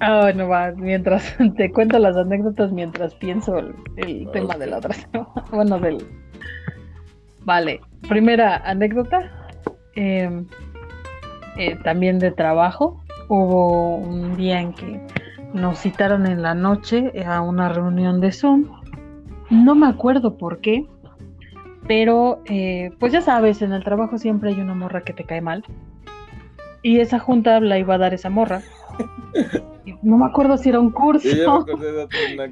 Ah, 0.00 0.20
bueno, 0.22 0.48
va, 0.48 0.72
mientras 0.72 1.36
te 1.56 1.70
cuento 1.70 1.98
las 1.98 2.16
anécdotas, 2.16 2.72
mientras 2.72 3.14
pienso 3.14 3.58
el, 3.58 4.30
tema 4.32 4.56
de 4.56 4.66
la 4.66 4.78
otra 4.78 4.96
Bueno, 5.52 5.78
del. 5.78 6.06
Vale, 7.44 7.80
primera 8.08 8.56
anécdota. 8.56 9.30
Em, 9.94 10.46
eh, 11.56 11.76
también 11.84 12.18
de 12.18 12.30
trabajo. 12.30 13.02
Hubo 13.28 13.96
un 13.96 14.36
día 14.36 14.60
en 14.60 14.72
que 14.72 15.00
nos 15.52 15.78
citaron 15.78 16.26
en 16.26 16.42
la 16.42 16.54
noche 16.54 17.12
a 17.24 17.42
una 17.42 17.68
reunión 17.68 18.20
de 18.20 18.32
Zoom. 18.32 18.64
No 19.50 19.74
me 19.74 19.86
acuerdo 19.86 20.38
por 20.38 20.60
qué, 20.60 20.86
pero 21.86 22.40
eh, 22.46 22.90
pues 22.98 23.12
ya 23.12 23.20
sabes, 23.20 23.60
en 23.62 23.72
el 23.72 23.84
trabajo 23.84 24.16
siempre 24.16 24.50
hay 24.50 24.60
una 24.60 24.74
morra 24.74 25.02
que 25.02 25.12
te 25.12 25.24
cae 25.24 25.40
mal. 25.40 25.64
Y 26.82 27.00
esa 27.00 27.18
junta 27.18 27.60
la 27.60 27.78
iba 27.78 27.94
a 27.94 27.98
dar 27.98 28.14
esa 28.14 28.30
morra. 28.30 28.62
No 30.02 30.18
me 30.18 30.26
acuerdo 30.26 30.56
si 30.56 30.68
era 30.68 30.80
un 30.80 30.90
curso. 30.90 31.28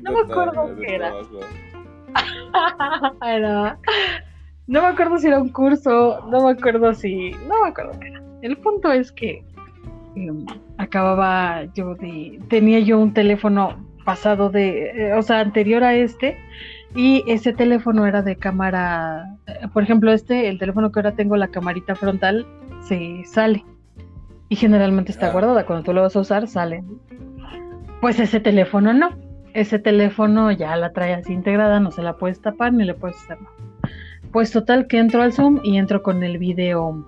no 0.03 0.13
me 0.13 0.21
acuerdo 0.21 0.77
qué 0.77 0.95
era. 3.27 3.79
No 4.67 4.83
me 4.83 4.89
acuerdo 4.89 5.19
si 5.19 5.27
era 5.27 5.41
un 5.41 5.51
curso, 5.51 6.27
no 6.31 6.45
me 6.45 6.53
acuerdo 6.53 6.95
si. 6.95 7.31
No 7.49 7.63
me 7.63 7.69
acuerdo 7.69 7.99
qué 8.01 8.09
era. 8.09 8.23
El 8.43 8.57
punto 8.59 8.93
es 8.93 9.13
que 9.13 9.45
em, 10.15 10.45
acababa 10.77 11.65
yo 11.75 11.95
de. 11.95 12.41
Tenía 12.49 12.81
yo 12.81 12.99
un 12.99 13.15
teléfono 13.15 13.77
pasado 14.05 14.51
de. 14.51 14.91
Eh, 14.91 15.15
o 15.15 15.23
sea, 15.23 15.41
anterior 15.41 15.85
a 15.85 15.95
este. 15.95 16.37
Y 16.95 17.23
ese 17.27 17.53
teléfono 17.53 18.07
era 18.07 18.23
de 18.23 18.37
cámara. 18.37 19.37
Eh, 19.47 19.69
por 19.73 19.83
ejemplo, 19.83 20.13
este, 20.13 20.49
el 20.49 20.59
teléfono 20.59 20.91
que 20.91 21.01
ahora 21.01 21.13
tengo, 21.13 21.37
la 21.37 21.49
camarita 21.49 21.95
frontal, 21.95 22.47
se 22.81 23.23
sale 23.25 23.65
y 24.49 24.57
generalmente 24.57 25.13
está 25.13 25.31
guardada. 25.31 25.67
Cuando 25.67 25.85
tú 25.85 25.93
lo 25.93 26.03
vas 26.03 26.17
a 26.17 26.21
usar, 26.21 26.49
sale. 26.49 26.85
Pues 28.01 28.19
ese 28.21 28.41
teléfono 28.41 28.93
no. 28.93 29.11
Ese 29.55 29.79
teléfono 29.79 30.53
ya 30.53 30.77
la 30.77 30.93
trae 30.93 31.15
así 31.15 31.33
integrada, 31.33 31.81
no 31.81 31.91
se 31.91 32.03
la 32.03 32.17
puedes 32.17 32.41
tapar 32.41 32.73
ni 32.73 32.85
le 32.85 32.95
puedes 32.95 33.17
hacer 33.17 33.41
nada. 33.41 33.55
Pues 34.33 34.51
total 34.53 34.87
que 34.87 34.99
entro 34.99 35.23
al 35.23 35.33
Zoom 35.33 35.61
y 35.65 35.79
entro 35.79 36.03
con 36.03 36.23
el 36.23 36.39
video 36.39 37.07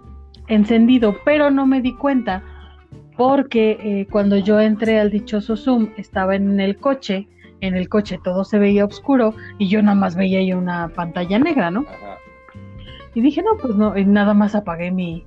encendido, 0.48 1.16
pero 1.24 1.50
no 1.50 1.66
me 1.66 1.80
di 1.80 1.94
cuenta 1.94 2.42
porque 3.16 3.78
eh, 3.82 4.06
cuando 4.10 4.38
yo 4.38 4.58
entré 4.58 4.98
al 4.98 5.10
dichoso 5.10 5.56
Zoom 5.56 5.90
estaba 5.96 6.34
en 6.34 6.58
el 6.58 6.78
coche, 6.78 7.28
en 7.60 7.76
el 7.76 7.88
coche 7.88 8.18
todo 8.24 8.44
se 8.44 8.58
veía 8.58 8.86
oscuro 8.86 9.34
y 9.58 9.68
yo 9.68 9.82
nada 9.82 9.94
más 9.94 10.16
veía 10.16 10.38
ahí 10.38 10.52
una 10.54 10.88
pantalla 10.88 11.38
negra, 11.38 11.70
¿no? 11.70 11.84
Y 13.14 13.20
dije, 13.20 13.42
no, 13.42 13.50
pues 13.60 13.76
no, 13.76 13.96
y 13.96 14.04
nada 14.06 14.32
más 14.34 14.54
apagué 14.54 14.90
mi, 14.90 15.26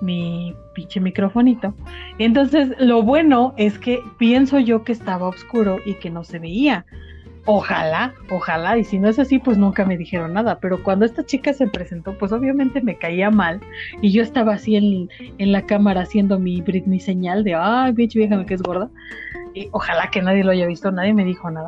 mi 0.00 0.54
pinche 0.74 1.00
microfonito. 1.00 1.74
Entonces, 2.18 2.74
lo 2.78 3.02
bueno 3.02 3.54
es 3.56 3.78
que 3.78 4.00
pienso 4.18 4.58
yo 4.58 4.84
que 4.84 4.92
estaba 4.92 5.28
oscuro 5.28 5.78
y 5.84 5.94
que 5.94 6.10
no 6.10 6.24
se 6.24 6.38
veía. 6.38 6.86
Ojalá, 7.46 8.12
ojalá, 8.30 8.76
y 8.76 8.84
si 8.84 8.98
no 8.98 9.08
es 9.08 9.18
así, 9.18 9.38
pues 9.38 9.56
nunca 9.56 9.84
me 9.84 9.96
dijeron 9.96 10.34
nada. 10.34 10.58
Pero 10.60 10.82
cuando 10.82 11.04
esta 11.04 11.24
chica 11.24 11.52
se 11.52 11.66
presentó, 11.66 12.16
pues 12.18 12.32
obviamente 12.32 12.80
me 12.82 12.96
caía 12.96 13.30
mal. 13.30 13.60
Y 14.02 14.12
yo 14.12 14.22
estaba 14.22 14.54
así 14.54 14.76
en, 14.76 15.08
en 15.38 15.52
la 15.52 15.66
cámara 15.66 16.02
haciendo 16.02 16.38
mi 16.38 16.60
Britney 16.60 17.00
señal 17.00 17.42
de, 17.44 17.54
ay, 17.54 17.92
bicho 17.92 18.18
vieja, 18.18 18.44
que 18.44 18.54
es 18.54 18.62
gorda. 18.62 18.90
Y 19.54 19.68
ojalá 19.72 20.10
que 20.10 20.22
nadie 20.22 20.44
lo 20.44 20.52
haya 20.52 20.66
visto, 20.66 20.92
nadie 20.92 21.14
me 21.14 21.24
dijo 21.24 21.50
nada. 21.50 21.66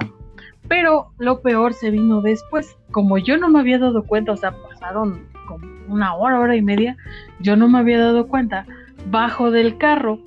Pero 0.69 1.13
lo 1.19 1.41
peor 1.41 1.75
se 1.75 1.91
vino 1.91 2.23
después. 2.23 2.77
Como 2.91 3.19
yo 3.19 3.37
no 3.37 3.49
me 3.49 3.61
había 3.61 3.79
dado 3.79 4.05
cuenta, 4.05 4.33
o 4.33 4.37
sea, 4.37 4.53
pasaron 4.53 5.27
como 5.47 5.67
una 5.89 6.15
hora, 6.15 6.41
hora 6.41 6.57
y 6.57 6.63
media, 6.63 6.97
yo 7.41 7.57
no 7.57 7.69
me 7.69 7.79
había 7.79 7.99
dado 7.99 8.29
cuenta. 8.29 8.67
Bajo 9.11 9.51
del 9.51 9.79
carro, 9.79 10.21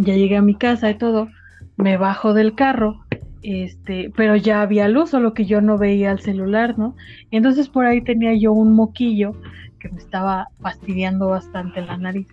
ya 0.00 0.14
llegué 0.14 0.36
a 0.36 0.42
mi 0.42 0.54
casa 0.54 0.90
y 0.90 0.94
todo, 0.94 1.28
me 1.76 1.96
bajo 1.96 2.34
del 2.34 2.54
carro, 2.54 3.04
este, 3.42 4.12
pero 4.16 4.36
ya 4.36 4.62
había 4.62 4.88
luz, 4.88 5.10
solo 5.10 5.34
que 5.34 5.46
yo 5.46 5.60
no 5.60 5.78
veía 5.78 6.10
el 6.10 6.20
celular, 6.20 6.78
¿no? 6.78 6.94
Entonces 7.30 7.68
por 7.68 7.86
ahí 7.86 8.02
tenía 8.02 8.34
yo 8.34 8.52
un 8.52 8.74
moquillo 8.74 9.32
que 9.78 9.88
me 9.88 9.98
estaba 9.98 10.48
fastidiando 10.60 11.28
bastante 11.28 11.80
la 11.80 11.96
nariz. 11.96 12.28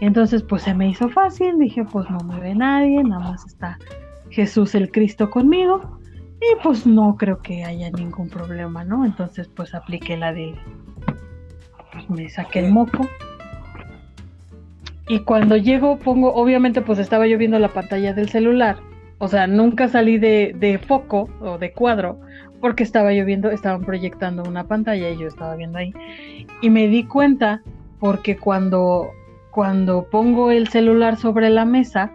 Entonces 0.00 0.42
pues 0.42 0.62
se 0.62 0.74
me 0.74 0.88
hizo 0.88 1.08
fácil, 1.08 1.58
dije 1.58 1.84
pues 1.84 2.08
no 2.10 2.20
me 2.20 2.38
ve 2.40 2.54
nadie, 2.54 3.02
nada 3.02 3.30
más 3.30 3.46
está 3.46 3.78
Jesús 4.30 4.74
el 4.74 4.90
Cristo 4.90 5.30
conmigo 5.30 5.99
y 6.40 6.62
pues 6.62 6.86
no 6.86 7.16
creo 7.16 7.42
que 7.42 7.64
haya 7.64 7.90
ningún 7.90 8.28
problema, 8.28 8.84
¿no? 8.84 9.04
Entonces 9.04 9.48
pues 9.48 9.74
apliqué 9.74 10.16
la 10.16 10.32
de 10.32 10.54
pues 11.92 12.08
me 12.08 12.28
saqué 12.28 12.60
el 12.60 12.72
moco. 12.72 13.06
Y 15.08 15.20
cuando 15.20 15.56
llego, 15.56 15.98
pongo, 15.98 16.32
obviamente, 16.32 16.82
pues 16.82 17.00
estaba 17.00 17.26
yo 17.26 17.36
viendo 17.36 17.58
la 17.58 17.68
pantalla 17.68 18.14
del 18.14 18.28
celular. 18.28 18.76
O 19.18 19.26
sea, 19.26 19.48
nunca 19.48 19.88
salí 19.88 20.18
de, 20.18 20.54
de 20.56 20.78
foco 20.78 21.28
o 21.40 21.58
de 21.58 21.72
cuadro 21.72 22.20
porque 22.60 22.82
estaba 22.82 23.12
yo 23.12 23.24
viendo, 23.24 23.50
estaban 23.50 23.82
proyectando 23.84 24.42
una 24.44 24.64
pantalla 24.64 25.10
y 25.10 25.18
yo 25.18 25.26
estaba 25.26 25.56
viendo 25.56 25.78
ahí. 25.78 25.92
Y 26.62 26.70
me 26.70 26.88
di 26.88 27.04
cuenta 27.04 27.62
porque 27.98 28.36
cuando, 28.36 29.10
cuando 29.50 30.04
pongo 30.10 30.50
el 30.50 30.68
celular 30.68 31.16
sobre 31.16 31.50
la 31.50 31.64
mesa, 31.64 32.12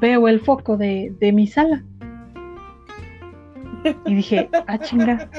veo 0.00 0.28
el 0.28 0.40
foco 0.40 0.76
de, 0.76 1.12
de 1.20 1.32
mi 1.32 1.46
sala. 1.46 1.84
Y 4.06 4.14
dije, 4.14 4.48
ah, 4.66 4.78
chinga. 4.78 5.30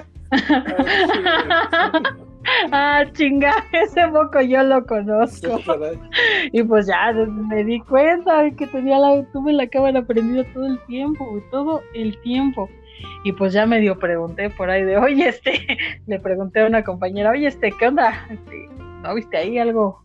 ah, 2.72 3.04
chinga, 3.14 3.54
ese 3.72 4.08
moco 4.08 4.42
yo 4.42 4.64
lo 4.64 4.86
conozco. 4.86 5.60
y 6.52 6.64
pues 6.64 6.88
ya 6.88 7.12
me 7.14 7.64
di 7.64 7.80
cuenta 7.82 8.50
que 8.52 8.68
tenía 8.68 9.00
la, 9.00 9.24
tuve 9.32 9.54
la 9.54 9.68
cámara 9.68 10.02
prendida 10.02 10.44
todo 10.54 10.68
el 10.68 10.80
tiempo, 10.86 11.42
todo 11.52 11.82
el 11.94 12.20
tiempo. 12.22 12.70
Y 13.24 13.32
pues 13.32 13.54
ya 13.54 13.66
medio 13.66 13.98
pregunté 13.98 14.50
por 14.50 14.70
ahí 14.70 14.84
de, 14.84 14.98
oye, 14.98 15.30
este, 15.30 15.78
le 16.08 16.20
pregunté 16.20 16.62
a 16.62 16.68
una 16.68 16.84
compañera, 16.84 17.32
oye, 17.32 17.48
este, 17.48 17.72
¿qué 17.72 17.88
onda? 17.88 18.26
Este, 18.30 18.68
¿No 19.04 19.16
viste 19.16 19.38
ahí 19.38 19.58
algo, 19.58 20.02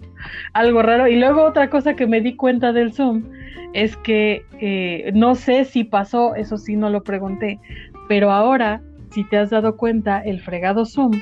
algo 0.52 0.82
raro? 0.82 1.08
Y 1.08 1.16
luego 1.16 1.44
otra 1.44 1.68
cosa 1.68 1.94
que 1.94 2.06
me 2.06 2.20
di 2.20 2.36
cuenta 2.36 2.72
del 2.72 2.92
Zoom 2.92 3.24
es 3.72 3.96
que 3.96 4.46
eh, 4.60 5.10
no 5.14 5.34
sé 5.34 5.64
si 5.64 5.82
pasó, 5.84 6.34
eso 6.36 6.56
sí 6.56 6.76
no 6.76 6.90
lo 6.90 7.02
pregunté, 7.02 7.58
pero 8.08 8.30
ahora, 8.30 8.82
si 9.10 9.24
te 9.24 9.38
has 9.38 9.50
dado 9.50 9.76
cuenta, 9.76 10.20
el 10.20 10.40
fregado 10.40 10.84
Zoom, 10.84 11.12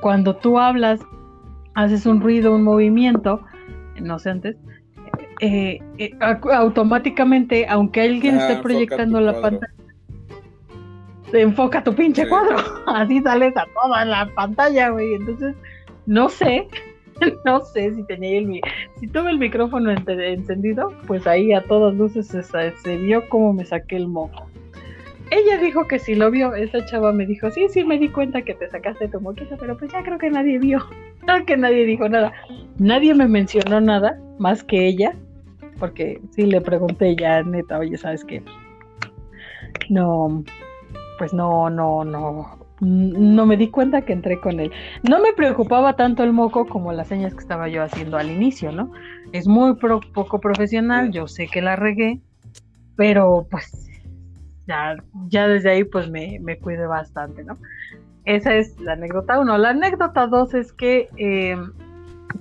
cuando 0.00 0.36
tú 0.36 0.58
hablas, 0.58 1.00
haces 1.74 2.06
un 2.06 2.20
ruido, 2.20 2.54
un 2.54 2.62
movimiento, 2.62 3.40
no 4.00 4.18
sé 4.18 4.30
antes, 4.30 4.56
eh, 5.40 5.80
eh, 5.98 6.10
automáticamente, 6.20 7.66
aunque 7.68 8.02
alguien 8.02 8.36
esté 8.36 8.56
proyectando 8.56 9.20
la 9.20 9.40
pantalla, 9.40 9.72
enfoca 11.32 11.82
tu 11.82 11.94
pinche 11.94 12.28
cuadro, 12.28 12.56
así 12.86 13.20
sales 13.22 13.56
a 13.56 13.66
toda 13.82 14.04
la 14.04 14.26
pantalla, 14.34 14.90
güey. 14.90 15.14
Entonces, 15.14 15.54
no 16.06 16.28
sé, 16.28 16.68
no 17.44 17.60
sé 17.60 17.94
si 17.94 18.02
tenía 18.04 18.38
el 18.38 18.60
si 18.98 19.06
tuve 19.08 19.30
el 19.30 19.38
micrófono 19.38 19.90
encendido, 19.90 20.92
pues 21.06 21.26
ahí 21.26 21.52
a 21.52 21.62
todas 21.62 21.94
luces 21.94 22.28
se, 22.28 22.96
vio 22.98 23.28
cómo 23.28 23.52
me 23.52 23.64
saqué 23.64 23.96
el 23.96 24.08
moco. 24.08 24.46
Ella 25.34 25.56
dijo 25.56 25.88
que 25.88 25.98
sí 25.98 26.14
lo 26.14 26.30
vio, 26.30 26.54
esa 26.54 26.84
chava 26.84 27.10
me 27.10 27.24
dijo, 27.24 27.50
sí, 27.50 27.66
sí, 27.70 27.84
me 27.84 27.98
di 27.98 28.10
cuenta 28.10 28.42
que 28.42 28.52
te 28.52 28.68
sacaste 28.68 29.08
tu 29.08 29.18
moquito, 29.18 29.56
pero 29.58 29.78
pues 29.78 29.90
ya 29.90 30.02
creo 30.02 30.18
que 30.18 30.28
nadie 30.28 30.58
vio, 30.58 30.78
que 31.46 31.56
nadie 31.56 31.86
dijo 31.86 32.06
nada. 32.06 32.34
Nadie 32.78 33.14
me 33.14 33.26
mencionó 33.26 33.80
nada 33.80 34.20
más 34.38 34.62
que 34.62 34.86
ella, 34.86 35.14
porque 35.78 36.20
sí 36.32 36.42
le 36.42 36.60
pregunté 36.60 37.16
ya, 37.16 37.42
neta, 37.44 37.78
oye, 37.78 37.96
¿sabes 37.96 38.26
qué? 38.26 38.42
No, 39.88 40.44
pues 41.16 41.32
no, 41.32 41.70
no, 41.70 42.04
no, 42.04 42.58
no 42.80 43.46
me 43.46 43.56
di 43.56 43.68
cuenta 43.68 44.02
que 44.02 44.12
entré 44.12 44.38
con 44.38 44.60
él. 44.60 44.70
No 45.08 45.18
me 45.18 45.32
preocupaba 45.32 45.96
tanto 45.96 46.24
el 46.24 46.34
moco 46.34 46.66
como 46.66 46.92
las 46.92 47.08
señas 47.08 47.32
que 47.32 47.40
estaba 47.40 47.68
yo 47.68 47.82
haciendo 47.82 48.18
al 48.18 48.30
inicio, 48.30 48.70
¿no? 48.70 48.92
Es 49.32 49.48
muy 49.48 49.76
poco 49.76 50.40
profesional, 50.40 51.10
yo 51.10 51.26
sé 51.26 51.48
que 51.48 51.62
la 51.62 51.74
regué, 51.74 52.20
pero 52.96 53.46
pues 53.50 53.91
ya, 54.72 54.96
ya 55.28 55.48
desde 55.48 55.70
ahí 55.70 55.84
pues 55.84 56.10
me, 56.10 56.38
me 56.40 56.58
cuide 56.58 56.86
bastante, 56.86 57.44
¿no? 57.44 57.58
Esa 58.24 58.54
es 58.54 58.78
la 58.80 58.92
anécdota 58.92 59.38
uno. 59.40 59.58
La 59.58 59.70
anécdota 59.70 60.26
dos 60.26 60.54
es 60.54 60.72
que 60.72 61.08
eh, 61.16 61.56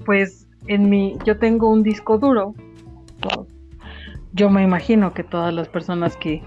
pues 0.05 0.47
en 0.67 0.89
mi, 0.89 1.17
yo 1.25 1.37
tengo 1.37 1.69
un 1.69 1.83
disco 1.83 2.17
duro. 2.17 2.53
Yo 4.33 4.49
me 4.49 4.63
imagino 4.63 5.13
que 5.13 5.23
todas 5.23 5.53
las 5.53 5.67
personas 5.67 6.15
que 6.15 6.41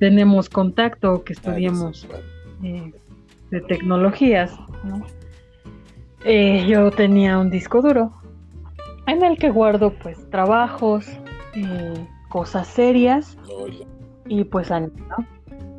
tenemos 0.00 0.48
contacto, 0.48 1.22
que 1.22 1.34
estudiamos 1.34 2.08
eh, 2.62 2.92
de 3.50 3.60
tecnologías, 3.60 4.58
eh, 6.24 6.66
yo 6.66 6.90
tenía 6.90 7.38
un 7.38 7.50
disco 7.50 7.82
duro 7.82 8.12
en 9.06 9.22
el 9.22 9.38
que 9.38 9.50
guardo 9.50 9.92
pues 10.02 10.28
trabajos, 10.30 11.06
eh, 11.54 12.06
cosas 12.28 12.66
serias 12.66 13.38
y 14.26 14.44
pues 14.44 14.70
anime, 14.70 14.92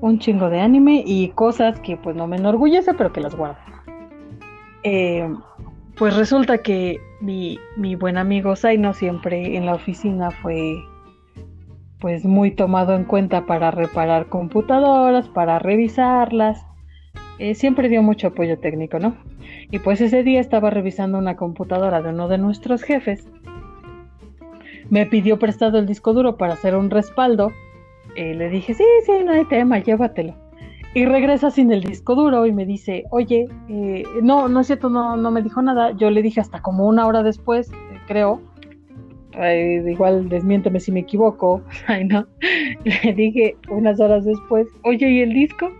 Un 0.01 0.19
chingo 0.19 0.49
de 0.49 0.59
anime 0.59 1.03
y 1.05 1.29
cosas 1.29 1.79
que 1.79 1.97
pues 1.97 2.15
no 2.15 2.27
me 2.27 2.37
enorgullece, 2.37 2.93
pero 2.93 3.11
que 3.11 3.21
las 3.21 3.35
guardo. 3.35 3.57
pues 5.97 6.15
resulta 6.15 6.57
que 6.59 6.99
mi, 7.21 7.59
mi 7.77 7.95
buen 7.95 8.17
amigo 8.17 8.55
Zaino 8.55 8.93
siempre 8.93 9.57
en 9.57 9.65
la 9.65 9.75
oficina 9.75 10.31
fue 10.31 10.75
pues 11.99 12.25
muy 12.25 12.51
tomado 12.51 12.95
en 12.95 13.05
cuenta 13.05 13.45
para 13.45 13.71
reparar 13.71 14.27
computadoras, 14.27 15.27
para 15.29 15.59
revisarlas. 15.59 16.65
Eh, 17.39 17.55
siempre 17.55 17.89
dio 17.89 18.03
mucho 18.03 18.27
apoyo 18.27 18.59
técnico, 18.59 18.99
¿no? 18.99 19.15
Y 19.71 19.79
pues 19.79 20.01
ese 20.01 20.23
día 20.23 20.39
estaba 20.39 20.69
revisando 20.69 21.17
una 21.17 21.35
computadora 21.35 22.01
de 22.01 22.09
uno 22.09 22.27
de 22.27 22.37
nuestros 22.37 22.83
jefes. 22.83 23.27
Me 24.89 25.05
pidió 25.05 25.39
prestado 25.39 25.79
el 25.79 25.87
disco 25.87 26.13
duro 26.13 26.37
para 26.37 26.53
hacer 26.53 26.75
un 26.75 26.91
respaldo. 26.91 27.51
Eh, 28.15 28.33
le 28.33 28.49
dije, 28.49 28.73
sí, 28.73 28.83
sí, 29.05 29.11
no 29.23 29.31
hay 29.31 29.45
tema, 29.45 29.79
llévatelo. 29.79 30.35
Y 30.93 31.05
regresa 31.05 31.51
sin 31.51 31.71
el 31.71 31.81
disco 31.81 32.15
duro 32.15 32.45
y 32.45 32.53
me 32.53 32.65
dice, 32.65 33.03
oye, 33.11 33.47
eh, 33.67 34.03
no, 34.23 34.47
no 34.47 34.61
es 34.61 34.67
cierto, 34.67 34.89
no, 34.89 35.17
no 35.17 35.29
me 35.29 35.41
dijo 35.41 35.61
nada. 35.61 35.91
Yo 35.91 36.09
le 36.09 36.21
dije 36.21 36.39
hasta 36.39 36.61
como 36.61 36.87
una 36.87 37.05
hora 37.05 37.21
después, 37.21 37.69
creo, 38.07 38.41
igual 39.87 40.29
desmiénteme 40.29 40.79
si 40.79 40.91
me 40.91 41.01
equivoco, 41.01 41.61
ay 41.87 42.05
no, 42.05 42.25
le 42.83 43.13
dije 43.13 43.57
unas 43.69 43.99
horas 43.99 44.25
después, 44.25 44.67
oye, 44.83 45.09
¿y 45.09 45.21
el 45.21 45.33
disco? 45.33 45.71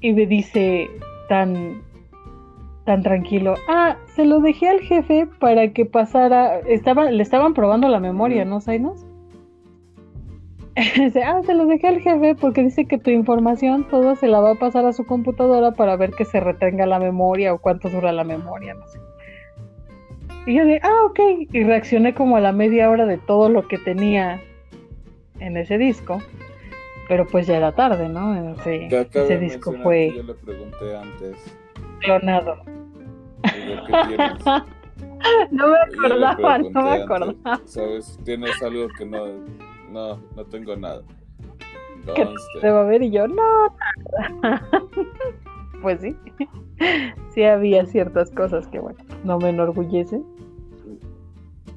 Y 0.00 0.12
me 0.12 0.26
dice 0.26 0.88
tan, 1.28 1.82
tan 2.84 3.02
tranquilo, 3.02 3.54
ah, 3.68 3.96
se 4.14 4.24
lo 4.24 4.40
dejé 4.40 4.68
al 4.68 4.80
jefe 4.80 5.28
para 5.40 5.72
que 5.72 5.84
pasara, 5.84 6.60
estaba, 6.60 7.10
le 7.10 7.22
estaban 7.22 7.54
probando 7.54 7.88
la 7.88 8.00
memoria, 8.00 8.44
¿no, 8.44 8.60
Zainos? 8.60 9.07
ah, 11.24 11.40
se 11.44 11.54
lo 11.54 11.66
dejé 11.66 11.88
al 11.88 12.00
jefe 12.00 12.34
porque 12.34 12.62
dice 12.62 12.86
que 12.86 12.98
tu 12.98 13.10
información 13.10 13.86
todo 13.88 14.14
se 14.14 14.28
la 14.28 14.40
va 14.40 14.52
a 14.52 14.54
pasar 14.54 14.86
a 14.86 14.92
su 14.92 15.04
computadora 15.04 15.72
para 15.72 15.96
ver 15.96 16.12
que 16.12 16.24
se 16.24 16.40
retenga 16.40 16.86
la 16.86 16.98
memoria 16.98 17.52
o 17.52 17.58
cuánto 17.58 17.88
dura 17.88 18.12
la 18.12 18.24
memoria, 18.24 18.74
no 18.74 18.86
sé. 18.86 18.98
Y 20.46 20.54
yo 20.54 20.64
de, 20.64 20.80
ah, 20.82 21.04
ok. 21.04 21.18
Y 21.52 21.64
reaccioné 21.64 22.14
como 22.14 22.36
a 22.36 22.40
la 22.40 22.52
media 22.52 22.88
hora 22.88 23.06
de 23.06 23.18
todo 23.18 23.48
lo 23.48 23.68
que 23.68 23.76
tenía 23.76 24.40
en 25.40 25.56
ese 25.56 25.78
disco. 25.78 26.22
Pero 27.08 27.26
pues 27.26 27.46
ya 27.46 27.56
era 27.56 27.72
tarde, 27.72 28.08
¿no? 28.08 28.52
Ese, 28.52 28.86
ese 28.86 29.38
disco 29.38 29.74
fue. 29.82 30.12
Yo 30.14 30.22
le 30.22 30.34
pregunté 30.34 30.96
antes. 30.96 31.56
Clonado. 32.00 32.56
no 35.50 35.68
me 35.68 35.76
acordaba, 35.76 36.58
no 36.58 36.82
me 36.82 37.02
acordaba. 37.02 37.60
¿Sabes? 37.64 38.18
Tienes 38.24 38.62
algo 38.62 38.88
que 38.96 39.04
no. 39.04 39.24
No, 39.90 40.20
no 40.36 40.44
tengo 40.44 40.76
nada. 40.76 41.02
¿Qué 42.14 42.26
se 42.60 42.70
va 42.70 42.82
a 42.82 42.84
ver 42.84 43.02
y 43.02 43.10
yo, 43.10 43.26
no, 43.28 43.76
pues 45.82 46.00
sí. 46.00 46.16
Sí 47.30 47.42
había 47.42 47.84
ciertas 47.86 48.30
cosas 48.30 48.66
que, 48.68 48.78
bueno, 48.78 48.98
no 49.24 49.38
me 49.38 49.50
enorgullecen 49.50 50.24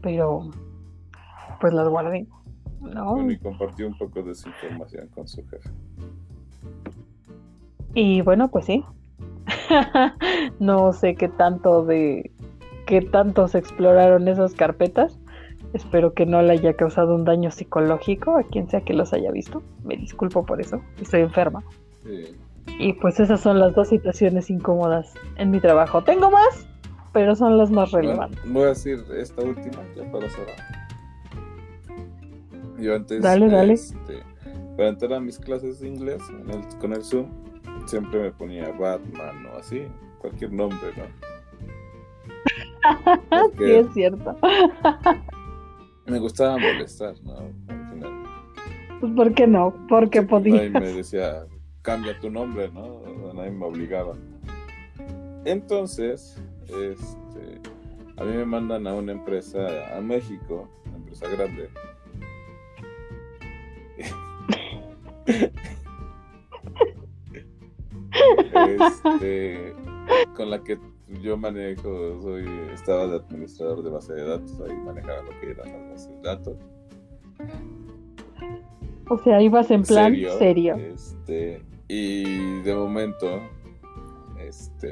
pero 0.02 0.50
pues 1.60 1.74
las 1.74 1.88
guardé. 1.88 2.28
¿no? 2.82 3.30
y 3.30 3.38
compartí 3.38 3.84
un 3.84 3.96
poco 3.96 4.24
de 4.24 4.34
su 4.34 4.50
información 4.50 5.08
con 5.10 5.28
su 5.28 5.46
jefe. 5.48 5.70
Y 7.94 8.22
bueno, 8.22 8.50
pues 8.50 8.66
sí. 8.66 8.84
no 10.60 10.92
sé 10.92 11.16
qué 11.16 11.30
tanto 11.30 11.86
de 11.86 12.32
qué 12.88 13.02
tanto 13.02 13.48
se 13.48 13.60
exploraron 13.60 14.28
esas 14.28 14.56
carpetas. 14.56 15.20
Espero 15.74 16.14
que 16.14 16.26
no 16.26 16.42
le 16.42 16.54
haya 16.54 16.74
causado 16.74 17.16
un 17.16 17.26
daño 17.26 17.52
psicológico 17.52 18.38
a 18.38 18.44
quien 18.44 18.70
sea 18.70 18.82
que 18.82 18.94
los 18.94 19.14
haya 19.14 19.32
visto. 19.32 19.64
Me 19.84 19.96
disculpo 19.96 20.46
por 20.46 20.60
eso. 20.62 20.82
Estoy 21.02 21.22
enferma. 21.22 21.64
Y 22.80 22.94
pues 22.94 23.20
esas 23.20 23.40
son 23.40 23.60
las 23.60 23.74
dos 23.74 23.90
situaciones 23.90 24.50
incómodas 24.50 25.14
en 25.38 25.52
mi 25.52 25.60
trabajo. 25.60 26.04
¿Tengo 26.04 26.30
más? 26.30 26.68
pero 27.14 27.36
son 27.36 27.58
las 27.58 27.70
más 27.72 27.92
relevantes. 27.92 28.40
voy 28.46 28.64
a 28.64 28.68
decir 28.68 29.04
esta 29.16 29.42
última 29.42 29.84
ya 29.96 30.10
para 30.12 30.30
cerrar. 30.30 30.56
Yo 32.80 32.96
antes, 32.96 33.22
dale, 33.22 33.50
dale. 33.50 33.74
Este, 33.74 34.24
para 34.76 34.90
entrar 34.90 35.14
a 35.14 35.20
mis 35.20 35.38
clases 35.38 35.80
de 35.80 35.88
inglés 35.88 36.22
con 36.80 36.94
el 36.94 37.04
Zoom, 37.04 37.28
siempre 37.86 38.22
me 38.22 38.32
ponía 38.32 38.72
Batman 38.72 39.46
o 39.48 39.58
así, 39.58 39.84
cualquier 40.20 40.52
nombre, 40.54 40.80
¿no? 40.98 41.04
sí, 43.58 43.64
es 43.64 43.94
cierto. 43.94 44.36
me 46.06 46.20
gustaba 46.20 46.58
molestar, 46.58 47.16
¿no? 47.24 47.38
Al 47.68 47.90
final. 47.90 48.24
Pues, 49.00 49.14
¿por 49.14 49.34
qué 49.34 49.48
no? 49.48 49.74
Porque 49.88 50.22
podía. 50.22 50.70
Nadie 50.70 50.70
me 50.70 50.94
decía, 50.94 51.46
cambia 51.82 52.20
tu 52.20 52.30
nombre, 52.30 52.70
¿no? 52.72 53.02
Nadie 53.34 53.52
me 53.52 53.66
obligaba. 53.66 54.16
Entonces, 55.46 56.42
este, 56.68 57.62
a 58.18 58.24
mí 58.24 58.34
me 58.34 58.46
mandan 58.46 58.86
a 58.88 58.94
una 58.94 59.12
empresa 59.12 59.98
a 59.98 60.02
México, 60.02 60.70
una 60.86 60.98
empresa 60.98 61.28
grande. 61.30 61.70
este, 69.02 69.74
con 70.36 70.50
la 70.50 70.64
que 70.64 70.78
yo 71.22 71.38
manejo, 71.38 72.22
soy, 72.22 72.46
estaba 72.74 73.08
de 73.08 73.18
administrador 73.18 73.84
de 73.84 73.90
base 73.90 74.14
de 74.14 74.24
datos, 74.24 74.62
ahí 74.62 74.76
manejaba 74.78 75.22
lo 75.24 75.40
que 75.40 75.52
eran 75.52 75.72
las 75.72 75.90
bases 75.90 76.10
de 76.10 76.22
datos. 76.22 76.58
O 79.10 79.18
sea, 79.18 79.42
ibas 79.42 79.70
en 79.72 79.84
plan 79.84 80.16
serio. 80.40 80.76
Este, 80.76 81.62
y 81.88 82.62
de 82.62 82.74
momento, 82.74 83.42
este, 84.40 84.92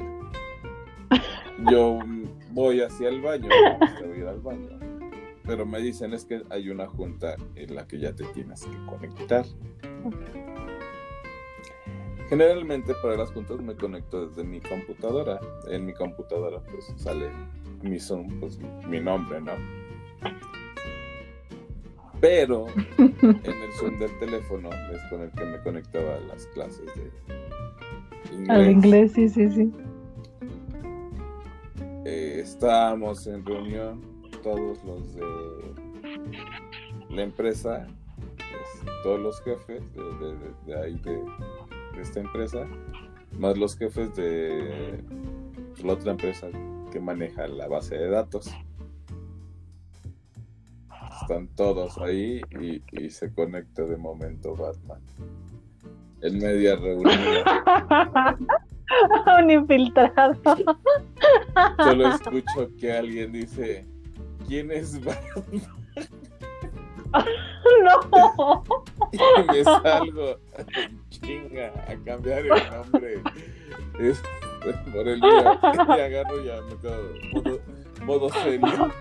yo 1.71 1.99
voy 2.51 2.81
hacia 2.81 3.09
el 3.09 3.21
baño, 3.21 3.47
voy 4.05 4.21
al 4.27 4.41
baño, 4.41 4.79
pero 5.45 5.65
me 5.65 5.79
dicen 5.79 6.13
es 6.13 6.25
que 6.25 6.41
hay 6.49 6.69
una 6.69 6.87
junta 6.87 7.35
en 7.55 7.75
la 7.75 7.87
que 7.87 7.99
ya 7.99 8.13
te 8.13 8.25
tienes 8.25 8.65
que 8.65 8.85
conectar. 8.85 9.45
Generalmente 12.29 12.93
para 13.01 13.17
las 13.17 13.31
juntas 13.31 13.59
me 13.59 13.75
conecto 13.75 14.27
desde 14.27 14.43
mi 14.43 14.59
computadora. 14.61 15.39
En 15.67 15.85
mi 15.85 15.93
computadora 15.93 16.59
pues 16.61 16.93
sale 16.97 17.29
mi 17.81 17.99
Zoom, 17.99 18.39
pues 18.39 18.59
mi 18.87 18.99
nombre, 18.99 19.41
¿no? 19.41 19.53
Pero 22.21 22.67
en 22.97 23.45
el 23.45 23.71
Zoom 23.79 23.97
del 23.97 24.17
teléfono 24.19 24.69
es 24.91 25.01
con 25.09 25.21
el 25.21 25.31
que 25.31 25.45
me 25.45 25.59
conectaba 25.61 26.15
a 26.15 26.19
las 26.21 26.45
clases 26.47 26.85
de 26.95 27.11
inglés. 28.35 28.49
Al 28.49 28.69
inglés, 28.71 29.11
sí, 29.13 29.29
sí, 29.29 29.49
sí. 29.49 29.71
Eh, 32.05 32.39
estábamos 32.43 33.25
en 33.27 33.45
reunión 33.45 34.01
todos 34.43 34.83
los 34.83 35.15
de 35.15 35.23
la 37.09 37.23
empresa, 37.23 37.87
pues, 38.35 38.93
todos 39.03 39.19
los 39.19 39.41
jefes 39.43 39.81
de, 39.93 40.03
de- 40.03 40.35
de- 40.35 40.53
de 40.65 40.75
ahí 40.83 40.93
de, 40.99 41.23
de 41.95 42.01
esta 42.01 42.19
empresa, 42.19 42.67
más 43.37 43.57
los 43.57 43.77
jefes 43.77 44.15
de 44.15 45.03
la 45.83 45.93
otra 45.93 46.11
empresa 46.11 46.47
que 46.91 46.99
maneja 46.99 47.47
la 47.47 47.67
base 47.67 47.97
de 47.97 48.09
datos. 48.09 48.49
Están 51.21 51.47
todos 51.49 51.97
ahí 51.99 52.41
y, 52.59 52.81
y 52.91 53.09
se 53.09 53.31
conecta 53.33 53.83
de 53.83 53.97
momento 53.97 54.55
Batman. 54.55 55.01
En 56.21 56.37
media 56.39 56.75
reunión. 56.75 57.13
Un 59.39 59.51
infiltrado. 59.51 60.35
Solo 61.77 62.07
escucho 62.07 62.69
que 62.79 62.91
alguien 62.91 63.31
dice, 63.31 63.85
¿quién 64.47 64.71
es 64.71 64.99
Batman? 65.03 65.61
No. 67.83 68.63
Y 69.11 69.51
me 69.51 69.63
salgo 69.63 70.37
chinga 71.09 71.71
a 71.87 71.95
cambiar 72.05 72.39
el 72.39 72.71
nombre 72.71 73.21
es, 73.99 74.21
por 74.91 75.07
el 75.07 75.19
mío. 75.19 75.59
Y 75.63 75.99
agarro 75.99 76.43
ya 76.43 76.61
me 76.61 76.75
quedo 76.77 77.13
modo, 77.33 77.59
modo 78.05 78.29
serio. 78.29 78.91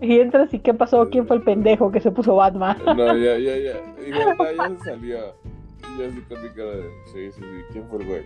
Y 0.00 0.20
entras 0.20 0.52
y 0.52 0.58
¿qué 0.58 0.74
pasó? 0.74 1.08
¿Quién 1.08 1.26
fue 1.26 1.36
el 1.36 1.42
pendejo 1.42 1.90
que 1.90 2.00
se 2.00 2.10
puso 2.10 2.36
Batman? 2.36 2.76
No, 2.84 3.16
ya, 3.16 3.38
ya, 3.38 3.56
ya. 3.56 3.80
Y 4.06 4.10
mamá 4.10 4.52
ya 4.52 4.68
se 4.68 4.90
salió. 4.90 5.34
Y 5.94 5.98
yo 5.98 6.06
así 6.06 6.20
con 6.22 6.42
mi 6.42 6.48
cara 6.50 6.70
de, 6.70 6.90
sí, 7.06 7.32
sí, 7.32 7.40
sí, 7.40 7.64
¿quién 7.72 7.88
fue 7.88 8.00
el 8.00 8.06
güey? 8.06 8.24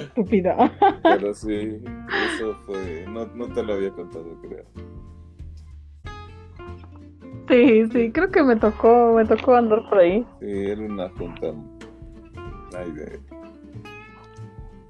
Estúpido. 0.00 0.54
Pero 1.02 1.34
sí, 1.34 1.82
eso 2.34 2.54
fue, 2.66 3.06
no, 3.08 3.26
no 3.26 3.46
te 3.52 3.62
lo 3.62 3.74
había 3.74 3.90
contado, 3.90 4.36
creo. 4.42 4.64
Sí, 7.48 7.86
sí, 7.90 8.12
creo 8.12 8.30
que 8.30 8.42
me 8.44 8.56
tocó, 8.56 9.14
me 9.14 9.24
tocó 9.24 9.56
andar 9.56 9.88
por 9.88 9.98
ahí. 9.98 10.24
Sí, 10.40 10.46
era 10.46 10.80
una 10.82 11.08
junta 11.10 11.52
ay, 12.76 12.92
de, 12.92 13.20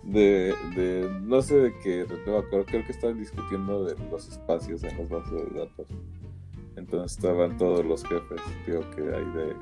de, 0.03 0.55
de, 0.77 1.20
no 1.23 1.41
sé 1.41 1.57
de 1.57 1.78
qué, 1.78 2.07
no 2.27 2.32
me 2.32 2.39
acuerdo, 2.39 2.66
creo 2.66 2.85
que 2.85 2.93
estaban 2.93 3.19
discutiendo 3.19 3.85
de 3.85 3.97
los 4.11 4.28
espacios 4.28 4.85
en 4.85 4.99
las 4.99 5.09
bases 5.09 5.32
de 5.32 5.59
datos. 5.59 5.87
Entonces 6.77 7.16
estaban 7.16 7.57
todos 7.57 7.85
los 7.85 8.05
jefes, 8.05 8.41
digo 8.66 8.81
que 8.91 9.03
hay 9.03 9.24
de 9.32 9.57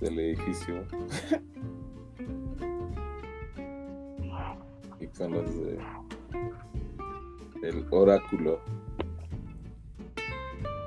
del 0.00 0.18
edificio. 0.18 0.84
Y 5.16 5.22
con 5.22 5.32
los 5.32 5.64
de 5.64 5.78
el 7.62 7.84
oráculo. 7.90 8.60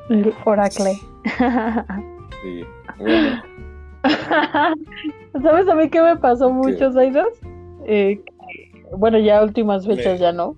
El 0.09 0.33
Oracle. 0.45 0.93
Y 2.43 2.63
bueno, 2.97 3.43
¿Sabes 5.41 5.67
a 5.67 5.75
mí 5.75 5.89
qué 5.89 6.01
me 6.01 6.15
pasó 6.17 6.49
mucho, 6.49 6.91
Zaidas? 6.91 7.27
Eh, 7.85 8.21
bueno, 8.95 9.19
ya 9.19 9.43
últimas 9.43 9.85
fechas 9.85 10.13
Sí. 10.17 10.19
ya 10.19 10.31
no. 10.31 10.55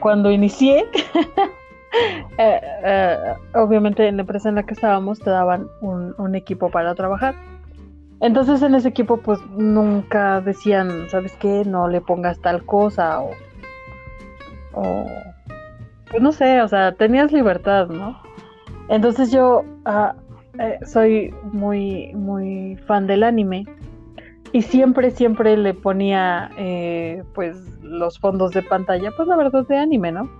Cuando 0.00 0.30
inicié, 0.30 0.84
eh, 2.38 2.60
eh, 2.84 3.34
obviamente 3.54 4.06
en 4.06 4.16
la 4.16 4.22
empresa 4.22 4.48
en 4.48 4.56
la 4.56 4.62
que 4.64 4.74
estábamos 4.74 5.18
te 5.18 5.30
daban 5.30 5.66
un, 5.80 6.14
un 6.18 6.34
equipo 6.34 6.70
para 6.70 6.94
trabajar. 6.94 7.34
Entonces 8.20 8.62
en 8.62 8.74
ese 8.74 8.88
equipo 8.88 9.18
pues 9.18 9.40
nunca 9.50 10.40
decían, 10.40 11.08
¿sabes 11.10 11.34
qué? 11.36 11.64
No 11.64 11.88
le 11.88 12.00
pongas 12.00 12.40
tal 12.40 12.64
cosa 12.64 13.20
o... 13.20 15.06
pues 16.10 16.22
no 16.22 16.32
sé, 16.32 16.62
o 16.62 16.68
sea, 16.68 16.92
tenías 16.92 17.32
libertad, 17.32 17.88
¿no? 17.88 18.20
Entonces 18.88 19.30
yo 19.30 19.64
ah, 19.84 20.14
eh, 20.58 20.78
soy 20.86 21.34
muy, 21.52 22.12
muy 22.14 22.76
fan 22.86 23.06
del 23.06 23.24
anime 23.24 23.66
y 24.52 24.62
siempre, 24.62 25.10
siempre 25.10 25.56
le 25.56 25.74
ponía 25.74 26.50
eh, 26.56 27.24
pues 27.34 27.56
los 27.82 28.20
fondos 28.20 28.52
de 28.52 28.62
pantalla, 28.62 29.10
pues 29.16 29.26
la 29.26 29.36
verdad 29.36 29.66
de 29.66 29.76
anime, 29.76 30.12
¿no? 30.12 30.30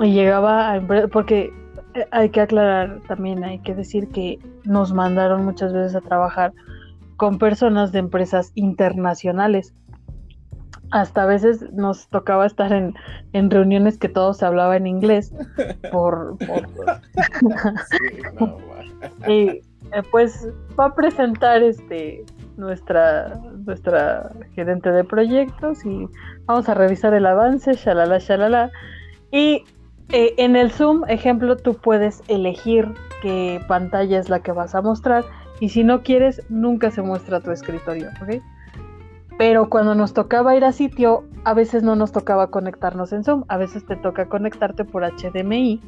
Y 0.00 0.12
llegaba 0.12 0.72
a 0.72 0.80
porque 1.12 1.52
eh, 1.94 2.06
hay 2.10 2.30
que 2.30 2.40
aclarar 2.40 3.00
también, 3.06 3.44
hay 3.44 3.58
que 3.58 3.74
decir 3.74 4.08
que 4.08 4.38
nos 4.64 4.94
mandaron 4.94 5.44
muchas 5.44 5.74
veces 5.74 5.94
a 5.94 6.00
trabajar 6.00 6.54
con 7.18 7.38
personas 7.38 7.92
de 7.92 7.98
empresas 7.98 8.52
internacionales. 8.54 9.74
Hasta 10.90 11.24
a 11.24 11.26
veces 11.26 11.70
nos 11.72 12.08
tocaba 12.08 12.46
estar 12.46 12.72
en, 12.72 12.94
en 13.34 13.50
reuniones 13.50 13.98
que 13.98 14.08
todo 14.08 14.32
se 14.32 14.46
hablaba 14.46 14.76
en 14.76 14.86
inglés 14.86 15.34
por, 15.92 16.38
por, 16.38 16.66
sí, 17.90 18.22
no, 18.40 18.46
ma. 18.46 19.28
y 19.28 19.48
eh, 19.48 19.62
pues 20.10 20.48
va 20.78 20.86
a 20.86 20.94
presentar 20.94 21.62
este 21.62 22.24
nuestra 22.56 23.38
nuestra 23.66 24.30
gerente 24.54 24.90
de 24.90 25.04
proyectos 25.04 25.84
y 25.84 26.08
vamos 26.46 26.68
a 26.68 26.74
revisar 26.74 27.14
el 27.14 27.26
avance, 27.26 27.74
shalala, 27.74 28.18
shalala. 28.18 28.70
Y 29.30 29.64
eh, 30.10 30.34
en 30.38 30.56
el 30.56 30.70
Zoom, 30.70 31.04
ejemplo, 31.08 31.56
tú 31.56 31.74
puedes 31.74 32.22
elegir 32.28 32.88
qué 33.22 33.60
pantalla 33.66 34.18
es 34.18 34.28
la 34.28 34.40
que 34.40 34.52
vas 34.52 34.74
a 34.74 34.82
mostrar 34.82 35.24
y 35.60 35.70
si 35.70 35.84
no 35.84 36.02
quieres, 36.02 36.42
nunca 36.48 36.90
se 36.90 37.02
muestra 37.02 37.40
tu 37.40 37.50
escritorio, 37.50 38.08
¿ok? 38.22 38.42
Pero 39.38 39.70
cuando 39.70 39.94
nos 39.94 40.14
tocaba 40.14 40.56
ir 40.56 40.64
a 40.64 40.72
sitio, 40.72 41.24
a 41.44 41.54
veces 41.54 41.82
no 41.82 41.94
nos 41.94 42.10
tocaba 42.12 42.50
conectarnos 42.50 43.12
en 43.12 43.22
Zoom, 43.24 43.44
a 43.48 43.56
veces 43.56 43.86
te 43.86 43.96
toca 43.96 44.26
conectarte 44.26 44.84
por 44.84 45.04
HDMI 45.04 45.80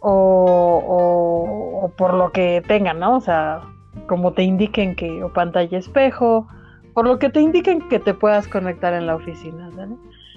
o, 0.00 1.90
por 1.96 2.14
lo 2.14 2.30
que 2.32 2.62
tengan, 2.66 2.98
¿no? 2.98 3.16
O 3.16 3.20
sea, 3.20 3.62
como 4.06 4.32
te 4.32 4.42
indiquen 4.42 4.94
que 4.96 5.22
o 5.22 5.32
pantalla 5.32 5.78
espejo, 5.78 6.46
por 6.92 7.06
lo 7.06 7.18
que 7.18 7.30
te 7.30 7.40
indiquen 7.40 7.88
que 7.88 7.98
te 7.98 8.12
puedas 8.12 8.48
conectar 8.48 8.92
en 8.92 9.06
la 9.06 9.14
oficina. 9.14 9.70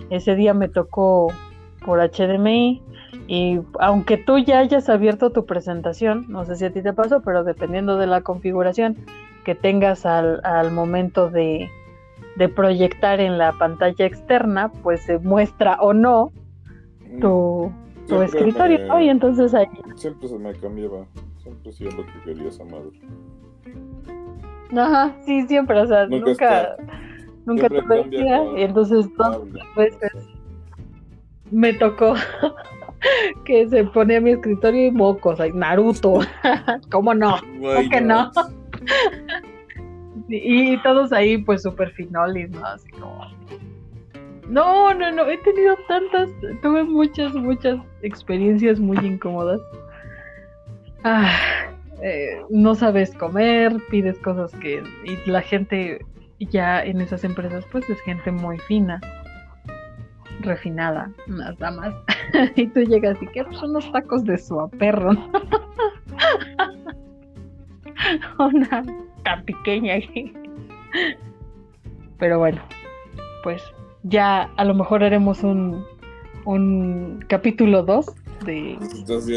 Ese 0.10 0.36
día 0.36 0.54
me 0.54 0.70
tocó 0.70 1.28
por 1.86 2.00
HDMI 2.00 2.82
y 3.28 3.60
aunque 3.80 4.18
tú 4.18 4.38
ya 4.40 4.60
hayas 4.60 4.90
abierto 4.90 5.30
tu 5.30 5.46
presentación, 5.46 6.26
no 6.28 6.44
sé 6.46 6.56
si 6.56 6.66
a 6.66 6.72
ti 6.74 6.82
te 6.82 6.94
pasó, 6.94 7.22
pero 7.22 7.44
dependiendo 7.44 7.98
de 7.98 8.08
la 8.08 8.22
configuración 8.22 8.98
que 9.46 9.56
tengas 9.56 10.06
al, 10.06 10.42
al 10.44 10.72
momento 10.72 11.30
de, 11.30 11.70
de 12.36 12.50
proyectar 12.50 13.20
en 13.20 13.38
la 13.38 13.54
pantalla 13.54 14.06
externa, 14.06 14.72
pues 14.84 15.02
se 15.04 15.20
muestra 15.20 15.78
o 15.80 15.94
no 15.94 16.32
tu, 17.22 17.72
tu 18.08 18.08
Siempre 18.08 18.26
escritorio, 18.26 18.80
me- 18.80 18.88
¿no? 18.88 19.00
Y 19.02 19.10
entonces 19.10 19.54
ahí 19.54 19.68
Siempre 19.96 20.28
se 20.28 20.38
me 20.38 20.54
cambiaba. 20.54 21.06
Siempre 21.42 21.70
hacía 21.70 21.90
lo 21.92 22.06
que 22.06 22.12
quería 22.26 22.50
esa 22.50 22.64
madre. 22.66 22.90
Ajá, 24.76 25.16
sí, 25.26 25.46
siempre, 25.48 25.80
o 25.80 25.88
sea, 25.88 26.08
Nunca 26.08 26.82
nunca, 27.46 27.70
te 27.70 27.82
decía, 27.88 28.44
y 28.58 28.64
entonces 28.64 29.08
veces 29.76 30.12
me 31.52 31.74
tocó 31.74 32.16
que 33.46 33.68
se 33.70 33.84
ponía 33.86 34.22
mi 34.22 34.32
escritorio 34.32 34.88
y 34.88 34.92
mocos, 34.92 35.40
ay, 35.40 35.52
Naruto, 35.54 36.20
¿cómo 36.92 37.14
no? 37.14 37.38
Why 37.60 37.90
que 37.90 38.02
no? 38.02 38.32
Y, 40.28 40.78
todos 40.82 41.14
ahí, 41.14 41.38
pues, 41.38 41.62
super 41.62 41.92
finolis, 41.92 42.50
¿no? 42.50 42.66
Así 42.66 42.90
como... 42.90 43.28
No, 44.50 44.94
no, 44.94 45.12
no, 45.12 45.28
he 45.28 45.38
tenido 45.38 45.76
tantas, 45.88 46.30
tuve 46.64 46.84
muchas, 46.84 47.34
muchas 47.36 47.80
experiencias 48.02 48.80
muy 48.80 48.98
incómodas. 48.98 49.62
Ah, 51.04 51.32
eh, 52.02 52.42
no 52.50 52.74
sabes 52.74 53.14
comer, 53.16 53.76
pides 53.90 54.18
cosas 54.20 54.52
que... 54.60 54.84
Y 55.04 55.30
la 55.30 55.42
gente 55.42 56.04
ya 56.40 56.84
en 56.84 57.02
esas 57.02 57.24
empresas, 57.24 57.64
pues, 57.72 57.88
es 57.90 58.00
gente 58.02 58.32
muy 58.32 58.58
fina, 58.60 59.00
refinada, 60.42 61.12
unas 61.28 61.58
damas. 61.58 61.94
y 62.56 62.68
tú 62.68 62.82
llegas 62.82 63.18
y 63.22 63.28
que 63.28 63.44
pues, 63.44 63.62
unos 63.64 63.92
tacos 63.92 64.24
de 64.24 64.38
su 64.38 64.70
perro, 64.78 65.14
¿no? 65.14 65.32
Una 68.40 68.84
tan 69.24 69.46
pequeña. 69.46 69.96
Pero 72.20 72.40
bueno, 72.40 72.62
pues 73.44 73.62
ya 74.04 74.50
a 74.58 74.66
lo 74.66 74.74
mejor 74.74 75.04
haremos 75.04 75.44
un, 75.44 75.84
un 76.46 77.24
capítulo 77.28 77.84
2 77.84 78.06
de 78.46 78.78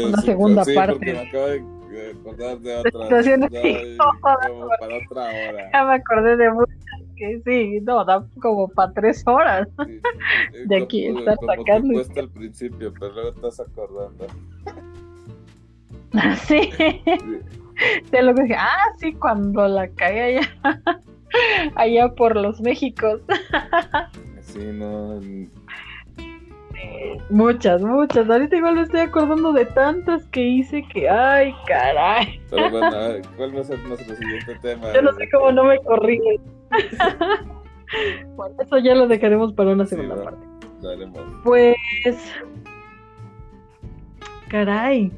Una 0.07 0.21
segunda 0.21 0.63
sí, 0.63 0.75
parte. 0.75 1.13
me 1.13 1.19
acabo 1.19 1.45
de 1.47 2.11
acordar 2.11 2.59
de 2.59 2.91
situaciones 2.91 3.49
ya, 3.51 3.67
incómodas. 3.67 4.47
como 4.47 4.67
para 4.79 4.97
otra 4.97 5.23
hora. 5.23 5.69
Ya 5.73 5.85
me 5.85 5.93
acordé 5.95 6.37
de 6.37 6.51
muchas 6.51 6.77
porque 7.19 7.41
sí, 7.45 7.79
no, 7.81 8.05
da 8.05 8.25
como 8.41 8.67
para 8.69 8.91
tres 8.93 9.23
horas. 9.27 9.67
Sí, 9.85 9.99
De 10.65 10.77
aquí 10.77 11.07
como- 11.07 11.19
estar 11.19 11.35
como 11.37 11.51
sacando 11.51 11.87
que 11.87 11.93
y- 11.93 11.93
cuesta 11.95 12.19
al 12.21 12.29
principio, 12.29 12.93
pero 12.99 13.13
luego 13.13 13.29
estás 13.29 13.59
acordando. 13.59 14.27
Sí, 16.47 16.71
Sí. 16.75 17.01
de 18.11 18.21
lo 18.23 18.33
que 18.33 18.41
dije, 18.43 18.55
ah, 18.57 18.85
sí, 18.97 19.13
cuando 19.13 19.67
la 19.67 19.87
caí 19.89 20.37
allá, 20.37 20.49
allá 21.75 22.09
por 22.15 22.35
los 22.35 22.59
Méxicos. 22.61 23.21
Sí, 24.41 24.59
no. 24.73 25.19
Muchas, 27.29 27.81
muchas. 27.83 28.27
Ahorita 28.27 28.55
igual 28.55 28.75
me 28.75 28.81
estoy 28.81 29.01
acordando 29.01 29.53
de 29.53 29.65
tantas 29.65 30.25
que 30.29 30.41
hice 30.41 30.81
que, 30.91 31.07
ay, 31.07 31.53
caray. 31.67 32.41
Pero 32.49 32.71
bueno, 32.71 32.89
¿cuál 33.37 33.55
va 33.55 33.61
a 33.61 33.63
ser 33.63 33.79
nuestro 33.87 34.15
siguiente 34.15 34.55
tema? 34.63 34.91
Yo 34.93 35.01
no 35.03 35.13
sé 35.13 35.29
cómo 35.31 35.51
no 35.51 35.63
me 35.65 35.77
corrigen. 35.83 36.41
Bueno, 38.35 38.55
eso 38.61 38.77
ya 38.77 38.95
lo 38.95 39.07
dejaremos 39.07 39.53
para 39.53 39.71
una 39.71 39.85
segunda 39.85 40.15
parte. 40.23 40.45
Pues. 41.43 41.75
Caray. 44.49 45.11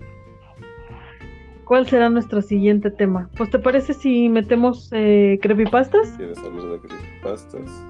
¿Cuál 1.66 1.88
será 1.88 2.10
nuestro 2.10 2.42
siguiente 2.42 2.92
tema? 2.92 3.30
Pues, 3.38 3.50
¿te 3.50 3.60
parece 3.60 3.94
si 3.94 4.28
metemos 4.28 4.90
eh, 4.92 5.40
creepypastas? 5.42 6.10
¿Quieres 6.18 6.38
hablar 6.40 6.66
de 6.66 6.80
creepypastas? 6.80 7.86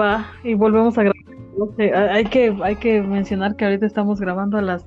Va, 0.00 0.26
y 0.42 0.54
volvemos 0.54 0.96
a 0.96 1.02
grabar. 1.02 1.16
No 1.58 1.66
sé, 1.76 1.92
ha- 1.92 2.14
hay 2.14 2.24
que, 2.24 2.56
hay 2.62 2.76
que 2.76 3.02
mencionar 3.02 3.56
que 3.56 3.64
ahorita 3.66 3.84
estamos 3.84 4.20
grabando 4.20 4.56
a 4.56 4.62
las 4.62 4.86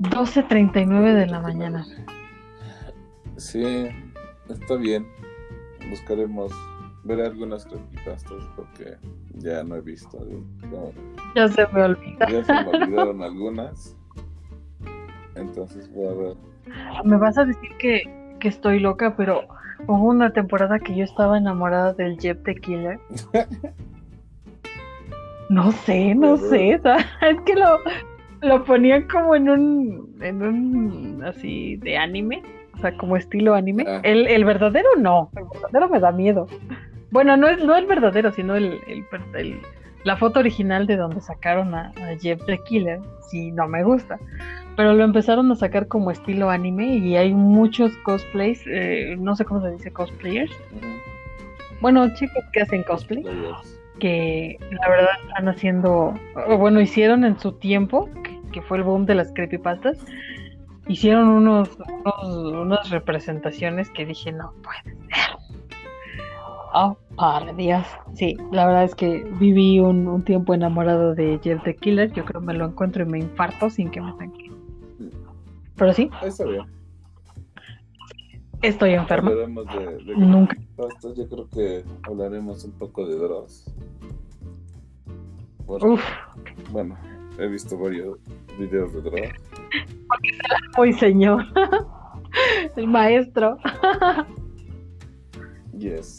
12.39 0.00 1.14
de 1.14 1.26
la 1.26 1.40
mañana. 1.40 1.86
Sí, 3.36 3.86
está 4.48 4.74
bien. 4.76 5.06
Buscaremos 5.88 6.52
ver 7.04 7.20
algunas 7.20 7.64
creepypastas 7.64 8.44
porque 8.56 8.96
ya 9.34 9.62
no 9.62 9.76
he 9.76 9.80
visto. 9.80 10.18
no, 10.70 10.92
Ya 11.34 11.48
se 11.48 11.66
me 11.68 11.96
ya 12.30 12.44
se 12.44 12.52
me 12.52 12.68
olvidaron 12.68 13.22
algunas. 13.22 13.96
Entonces 15.34 15.90
voy 15.92 16.08
a 16.08 16.14
ver. 16.14 16.36
Me 17.04 17.16
vas 17.16 17.38
a 17.38 17.44
decir 17.44 17.70
que, 17.78 18.02
que 18.40 18.48
estoy 18.48 18.80
loca, 18.80 19.16
pero 19.16 19.42
hubo 19.86 20.08
una 20.08 20.32
temporada 20.32 20.78
que 20.78 20.94
yo 20.94 21.04
estaba 21.04 21.38
enamorada 21.38 21.94
del 21.94 22.18
Jeff 22.18 22.38
Killer. 22.62 22.98
No 25.48 25.72
sé, 25.72 26.14
no 26.14 26.36
sé. 26.36 26.72
es 27.22 27.40
que 27.46 27.54
lo, 27.54 27.78
lo 28.42 28.64
ponían 28.64 29.08
como 29.08 29.34
en 29.34 29.48
un, 29.48 30.18
en 30.20 30.42
un 30.42 31.24
así 31.24 31.76
de 31.76 31.96
anime, 31.96 32.42
o 32.78 32.80
sea, 32.80 32.96
como 32.96 33.16
estilo 33.16 33.54
anime. 33.54 33.84
Ah. 33.86 34.00
El, 34.04 34.26
el 34.28 34.44
verdadero 34.44 34.88
no, 34.98 35.30
el 35.36 35.44
verdadero 35.52 35.88
me 35.88 36.00
da 36.00 36.12
miedo. 36.12 36.46
Bueno, 37.10 37.36
no 37.36 37.48
es 37.48 37.62
no 37.64 37.76
el 37.76 37.86
verdadero, 37.86 38.32
sino 38.32 38.54
el, 38.56 38.78
el, 38.86 39.04
el- 39.34 39.60
la 40.04 40.16
foto 40.16 40.38
original 40.40 40.86
de 40.86 40.96
donde 40.96 41.20
sacaron 41.20 41.74
a, 41.74 41.88
a 41.96 42.16
Jeff 42.20 42.40
the 42.46 42.58
Killer. 42.66 43.00
Sí, 43.28 43.50
no 43.50 43.66
me 43.66 43.82
gusta. 43.82 44.18
Pero 44.76 44.92
lo 44.94 45.02
empezaron 45.04 45.50
a 45.50 45.56
sacar 45.56 45.88
como 45.88 46.10
estilo 46.12 46.50
anime 46.50 46.96
y 46.96 47.16
hay 47.16 47.34
muchos 47.34 47.94
cosplays, 48.04 48.62
eh, 48.68 49.16
no 49.18 49.34
sé 49.34 49.44
cómo 49.44 49.60
se 49.60 49.72
dice 49.72 49.90
cosplayers. 49.92 50.52
Bueno, 51.80 52.08
chicos 52.14 52.44
que 52.52 52.60
hacen 52.62 52.84
cosplay 52.84 53.24
que 53.98 54.56
la 54.70 54.88
verdad 54.88 55.08
están 55.26 55.48
haciendo, 55.48 56.14
o 56.46 56.56
bueno, 56.58 56.80
hicieron 56.80 57.24
en 57.24 57.38
su 57.40 57.52
tiempo, 57.52 58.08
que, 58.22 58.38
que 58.52 58.62
fue 58.62 58.78
el 58.78 58.84
boom 58.84 59.04
de 59.06 59.16
las 59.16 59.32
creepypastas, 59.32 59.98
hicieron 60.88 61.28
unos, 61.28 61.68
unos- 62.04 62.52
unas 62.54 62.90
representaciones 62.90 63.90
que 63.90 64.06
dije, 64.06 64.32
no 64.32 64.52
puede 64.62 64.96
ser. 64.96 65.38
Oh, 66.74 66.96
por 67.16 67.56
Dios. 67.56 67.86
Sí, 68.14 68.36
la 68.52 68.66
verdad 68.66 68.84
es 68.84 68.94
que 68.94 69.24
viví 69.40 69.80
un, 69.80 70.06
un 70.06 70.22
tiempo 70.22 70.52
enamorado 70.54 71.14
de 71.14 71.40
Jeff 71.42 71.62
the 71.64 71.74
Killer. 71.74 72.12
Yo 72.12 72.24
creo 72.24 72.40
que 72.40 72.46
me 72.46 72.54
lo 72.54 72.66
encuentro 72.66 73.02
y 73.04 73.06
me 73.06 73.18
infarto 73.18 73.70
sin 73.70 73.90
que 73.90 74.00
me 74.00 74.12
tanque. 74.14 74.50
Pero 75.76 75.92
sí, 75.94 76.10
Está 76.22 76.44
bien. 76.44 76.64
estoy 78.62 78.94
de, 79.64 79.96
de 80.04 80.16
Nunca. 80.16 80.56
Yo 81.16 81.28
creo 81.28 81.48
que 81.48 81.84
hablaremos 82.02 82.64
un 82.64 82.72
poco 82.72 83.06
de. 83.06 83.74
Porque, 85.66 85.86
Uf, 85.86 86.02
bueno, 86.70 86.96
he 87.38 87.46
visto 87.48 87.78
varios 87.78 88.18
videos 88.58 88.92
de 88.92 89.00
Dross. 89.02 89.20
muy 90.76 90.92
señor. 90.94 91.44
El 92.76 92.86
maestro. 92.88 93.56
Yes. 95.78 96.18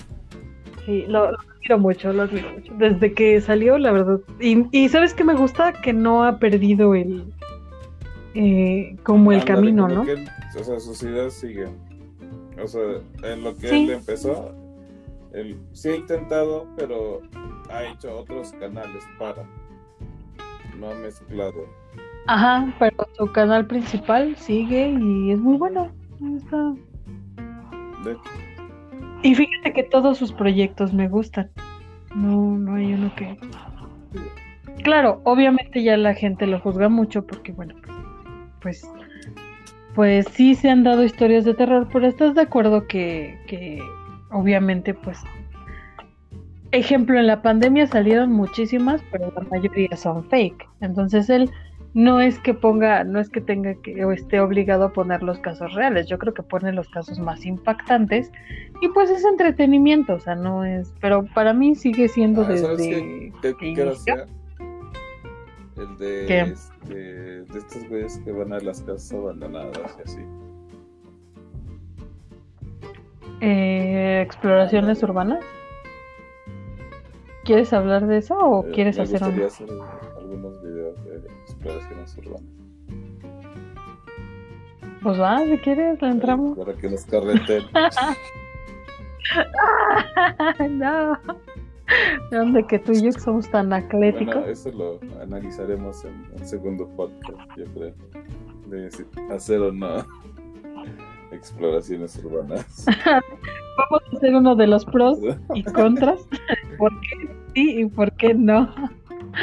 Sí, 0.85 1.05
lo, 1.07 1.31
lo 1.31 1.37
admiro 1.39 1.79
mucho, 1.79 2.13
lo 2.13 2.23
admiro 2.23 2.49
mucho. 2.53 2.73
Desde 2.77 3.13
que 3.13 3.39
salió, 3.41 3.77
la 3.77 3.91
verdad. 3.91 4.19
Y, 4.39 4.65
y 4.71 4.89
¿sabes 4.89 5.13
qué 5.13 5.23
me 5.23 5.35
gusta? 5.35 5.73
Que 5.73 5.93
no 5.93 6.23
ha 6.23 6.39
perdido 6.39 6.95
el. 6.95 7.31
eh, 8.33 8.95
como 9.03 9.31
el 9.31 9.43
camino, 9.45 9.83
como 9.83 9.95
¿no? 9.95 10.05
que 10.05 10.13
él- 10.13 10.27
o 10.59 10.63
sea, 10.63 10.79
sus 10.79 11.03
ideas 11.03 11.33
siguen. 11.33 11.77
O 12.61 12.67
sea, 12.67 12.81
en 13.23 13.43
lo 13.43 13.55
que 13.55 13.67
Sí. 13.67 13.83
él 13.85 13.91
empezó, 13.91 14.51
él 15.33 15.57
sí 15.73 15.89
ha 15.89 15.95
intentado, 15.95 16.65
pero 16.75 17.21
ha 17.69 17.83
hecho 17.85 18.15
otros 18.17 18.51
canales 18.53 19.03
para. 19.19 19.45
No 20.79 20.91
ha 20.91 20.95
mezclado. 20.95 21.65
Ajá, 22.27 22.73
pero 22.79 22.95
su 23.17 23.31
canal 23.31 23.65
principal 23.67 24.35
sigue 24.37 24.89
y 24.89 25.31
es 25.31 25.39
muy 25.39 25.57
bueno. 25.57 25.91
Está- 26.37 26.73
De 28.03 28.11
hecho, 28.11 28.21
Y 29.23 29.35
fíjate 29.35 29.73
que 29.73 29.83
todos 29.83 30.17
sus 30.17 30.31
proyectos 30.31 30.93
me 30.93 31.07
gustan. 31.09 31.49
No, 32.15 32.57
no 32.57 32.75
hay 32.75 32.93
uno 32.93 33.11
que. 33.15 33.37
Claro, 34.83 35.21
obviamente 35.25 35.83
ya 35.83 35.97
la 35.97 36.13
gente 36.13 36.47
lo 36.47 36.59
juzga 36.59 36.87
mucho 36.89 37.25
porque, 37.25 37.51
bueno, 37.51 37.75
pues. 38.61 38.87
Pues 39.95 40.27
sí 40.31 40.55
se 40.55 40.69
han 40.69 40.83
dado 40.83 41.03
historias 41.03 41.43
de 41.45 41.53
terror, 41.55 41.87
pero 41.91 42.07
estás 42.07 42.35
de 42.35 42.41
acuerdo 42.41 42.87
que, 42.87 43.37
que 43.47 43.81
obviamente, 44.31 44.93
pues. 44.93 45.19
Ejemplo, 46.71 47.17
en 47.19 47.27
la 47.27 47.41
pandemia 47.41 47.87
salieron 47.87 48.31
muchísimas, 48.31 49.01
pero 49.11 49.31
la 49.35 49.41
mayoría 49.49 49.95
son 49.97 50.23
fake. 50.29 50.67
Entonces 50.81 51.29
él 51.29 51.49
no 51.95 52.21
es 52.21 52.37
que 52.39 52.53
ponga, 52.53 53.03
no 53.03 53.19
es 53.19 53.29
que 53.29 53.41
tenga 53.41 53.73
que 53.81 54.05
o 54.05 54.11
esté 54.11 54.39
obligado 54.39 54.83
a 54.85 54.93
poner 54.93 55.23
los 55.23 55.39
casos 55.39 55.73
reales. 55.73 56.05
Yo 56.07 56.19
creo 56.19 56.33
que 56.33 56.43
pone 56.43 56.71
los 56.71 56.87
casos 56.89 57.17
más 57.19 57.43
impactantes 57.45 58.31
y 58.81 58.87
pues 58.89 59.09
es 59.09 59.25
entretenimiento, 59.25 60.13
o 60.13 60.19
sea, 60.19 60.35
no 60.35 60.63
es, 60.63 60.93
pero 61.01 61.25
para 61.33 61.53
mí 61.53 61.73
sigue 61.73 62.07
siendo 62.07 62.41
Ah, 62.43 62.55
¿sabes 62.55 62.77
desde 62.77 63.33
¿qué 63.41 63.55
que 63.57 63.67
inició. 63.69 64.13
hacer? 64.13 64.25
El 65.77 65.97
de, 65.97 66.25
¿Qué? 66.27 66.39
este, 66.41 66.93
de 66.95 67.57
estos 67.57 67.87
güeyes 67.89 68.19
que 68.23 68.31
van 68.31 68.53
a 68.53 68.59
las 68.59 68.81
casas 68.81 69.11
abandonadas 69.13 69.97
y 69.97 70.01
así. 70.03 70.19
Eh, 73.41 74.21
exploraciones 74.23 75.01
urbanas. 75.01 75.39
¿Quieres 77.49 77.73
hablar 77.73 78.05
de 78.05 78.17
eso 78.17 78.37
o 78.37 78.63
Eh, 78.63 78.71
quieres 78.75 78.97
me 78.97 79.03
hacer 79.05 79.21
gustaría 79.21 79.41
un... 79.41 79.47
hacer 79.47 79.69
algunos 80.19 80.61
videos 80.61 81.03
de 81.03 81.17
exploraciones 81.17 82.17
urbanas. 82.19 82.43
Pues 85.01 85.19
va, 85.19 85.43
si 85.43 85.57
quieres, 85.57 85.99
le 85.99 86.09
entramos. 86.09 86.55
Para 86.55 86.75
que 86.75 86.89
nos 86.91 87.05
carreten. 87.05 87.63
no. 90.77 91.17
¿De 92.29 92.37
dónde 92.37 92.67
que 92.67 92.77
tú 92.77 92.91
y 92.91 93.01
yo 93.01 93.11
somos 93.13 93.49
tan 93.49 93.73
atléticos? 93.73 94.35
Bueno, 94.35 94.51
eso 94.51 94.71
lo 94.71 94.99
analizaremos 95.19 96.05
en 96.05 96.23
el 96.37 96.45
segundo 96.45 96.87
podcast, 96.89 97.49
yo 97.57 97.65
creo. 97.73 97.95
De 98.67 98.91
hacer 99.33 99.59
o 99.59 99.71
no 99.71 100.05
exploraciones 101.31 102.17
urbanas. 102.23 102.85
Vamos 103.05 104.01
a 104.11 104.17
hacer 104.17 104.35
uno 104.35 104.55
de 104.55 104.67
los 104.67 104.85
pros 104.85 105.19
y 105.53 105.63
contras. 105.63 106.19
¿Por 106.77 106.91
qué 107.01 107.29
sí 107.53 107.81
y 107.81 107.85
por 107.85 108.11
qué 108.13 108.33
no? 108.33 108.73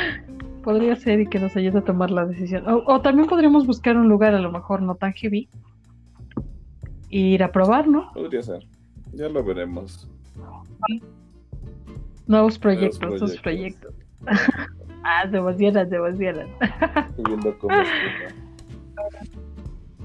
Podría 0.62 0.96
ser 0.96 1.20
y 1.20 1.26
que 1.26 1.38
nos 1.38 1.56
ayude 1.56 1.78
a 1.78 1.84
tomar 1.84 2.10
la 2.10 2.26
decisión. 2.26 2.68
O, 2.68 2.82
o 2.86 3.00
también 3.00 3.28
podríamos 3.28 3.66
buscar 3.66 3.96
un 3.96 4.08
lugar 4.08 4.34
a 4.34 4.40
lo 4.40 4.50
mejor 4.50 4.82
no 4.82 4.96
tan 4.96 5.12
heavy. 5.12 5.48
E 7.10 7.18
ir 7.18 7.44
a 7.44 7.52
probar, 7.52 7.86
¿no? 7.86 8.12
Podría 8.12 8.42
ser. 8.42 8.66
Ya 9.12 9.28
lo 9.28 9.44
veremos. 9.44 10.10
Nuevos 12.26 12.58
proyectos, 12.58 13.20
sus 13.20 13.38
proyectos. 13.40 13.94
proyectos. 14.26 14.64
ah, 15.04 15.30
se 15.30 15.36
emocionan, 15.36 15.88
se 15.88 15.96
emocionan. 15.96 16.48
Subiendo 17.16 17.58
como 17.58 17.74
espuma. 17.76 18.46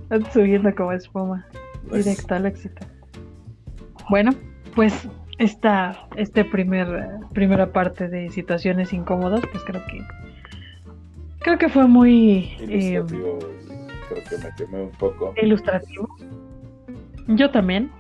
Están 0.03 0.31
subiendo 0.31 0.75
como 0.75 0.91
espuma. 0.91 1.47
Directo 1.91 2.35
al 2.35 2.45
éxito. 2.45 2.85
Bueno, 4.09 4.31
pues 4.75 5.07
esta 5.37 6.07
este 6.15 6.43
primer 6.45 7.09
primera 7.33 7.71
parte 7.71 8.07
de 8.07 8.29
situaciones 8.29 8.93
incómodas, 8.93 9.41
pues 9.51 9.63
creo 9.63 9.81
que 9.87 10.01
creo 11.39 11.57
que 11.57 11.69
fue 11.69 11.87
muy 11.87 12.55
eh, 12.59 13.03
Ilustrativo. 13.03 13.39
Creo 14.09 14.23
que 14.29 14.37
me 14.37 14.55
quemé 14.55 14.81
un 14.83 14.91
poco. 14.91 15.33
ilustrativo. 15.41 16.07
Yo 17.27 17.49
también. 17.51 17.91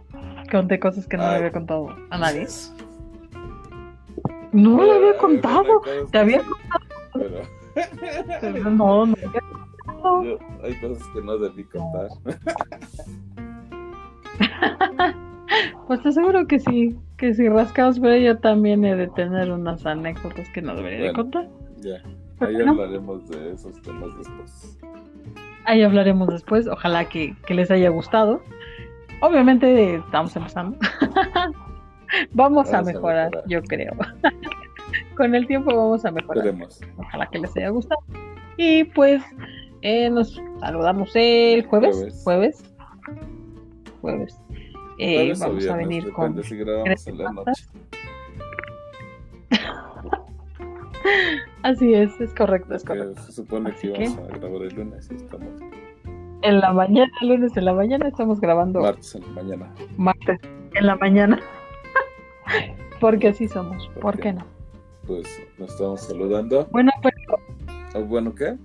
conté 0.51 0.79
cosas 0.79 1.07
que 1.07 1.15
no 1.17 1.23
le 1.29 1.35
había 1.37 1.51
contado 1.51 1.95
a 2.09 2.17
nadie. 2.17 2.45
No 4.51 4.83
le 4.83 4.91
había 4.91 5.17
contado. 5.17 5.81
Te 6.11 6.17
había 6.17 6.41
Pero 8.41 8.63
contado. 8.63 9.05
No, 9.05 9.05
no. 9.05 9.15
yo- 10.25 10.37
hay 10.63 10.75
cosas 10.81 11.07
que 11.13 11.21
no 11.21 11.37
debí 11.37 11.63
contar. 11.63 12.07
Pues 15.87 16.01
te 16.01 16.09
aseguro 16.09 16.47
que 16.47 16.59
sí. 16.59 16.95
Que 17.17 17.33
si 17.33 17.49
rascamos 17.49 17.99
por 17.99 18.09
ello 18.09 18.37
también 18.37 18.85
he 18.85 18.95
de 18.95 19.07
tener 19.09 19.51
unas 19.51 19.85
anécdotas 19.85 20.47
que 20.49 20.61
no 20.61 20.75
debería 20.75 21.07
de 21.07 21.13
contar. 21.13 21.49
Ya, 21.81 22.01
ahí 22.39 22.55
hablaremos 22.55 23.27
de 23.29 23.51
esos 23.51 23.81
temas 23.81 24.15
después. 24.17 24.79
Ahí 25.65 25.83
hablaremos 25.83 26.29
después. 26.29 26.67
Ojalá 26.67 27.05
que, 27.05 27.35
que 27.45 27.53
les 27.53 27.69
haya 27.69 27.89
gustado. 27.89 28.41
Obviamente 29.21 29.95
estamos 29.95 30.35
empezando. 30.35 30.77
vamos, 32.31 32.69
a 32.69 32.71
Vamos 32.71 32.73
a 32.73 32.81
mejorar, 32.81 33.29
mejorar. 33.31 33.43
yo 33.47 33.61
creo. 33.63 33.91
Con 35.15 35.35
el 35.35 35.45
tiempo 35.47 35.75
vamos 35.75 36.05
a 36.05 36.11
mejorar. 36.11 36.45
Veremos. 36.45 36.79
Ojalá 36.97 37.27
que 37.27 37.39
les 37.39 37.55
haya 37.57 37.69
gustado. 37.69 38.01
Y 38.57 38.85
pues 38.85 39.21
eh, 39.81 40.09
nos 40.09 40.41
saludamos 40.59 41.11
el 41.15 41.65
jueves. 41.65 41.95
Jueves. 41.97 42.23
Jueves. 42.23 42.75
Jueves. 44.01 44.41
Eh, 45.03 45.33
vamos 45.39 45.41
a 45.41 45.49
viernes, 45.49 45.77
venir 45.87 46.11
con. 46.13 46.43
si 46.43 46.55
grabamos 46.57 47.07
en 47.07 47.17
la 47.17 47.31
noche. 47.31 47.65
Así 51.63 51.93
es, 51.93 52.19
es 52.19 52.33
correcto, 52.33 52.75
es 52.75 52.83
correcto. 52.83 53.21
se 53.23 53.31
supone 53.31 53.71
que 53.73 53.87
íbamos 53.87 54.17
a 54.17 54.37
grabar 54.37 54.61
el 54.63 54.73
lunes 54.75 55.09
y 55.11 55.15
estamos 55.15 55.47
En 56.41 56.59
la 56.59 56.73
mañana, 56.73 57.11
lunes 57.21 57.55
en 57.57 57.65
la 57.65 57.73
mañana, 57.73 58.07
estamos 58.07 58.39
grabando 58.41 58.81
martes 58.81 59.15
en 59.15 59.21
la 59.21 59.29
mañana. 59.43 59.73
martes 59.97 60.39
en 60.73 60.85
la 60.87 60.95
mañana. 60.95 61.39
Porque 62.99 63.29
así 63.29 63.47
somos. 63.47 63.87
¿Por 63.89 64.01
¿Por 64.01 64.15
qué? 64.17 64.21
qué 64.21 64.33
no? 64.33 64.45
Pues 65.07 65.41
nos 65.57 65.71
estamos 65.71 66.01
saludando. 66.01 66.67
Bueno, 66.71 66.91
pues 67.01 67.13
Ah, 67.93 67.99
Bueno, 67.99 68.33
¿qué? 68.35 68.55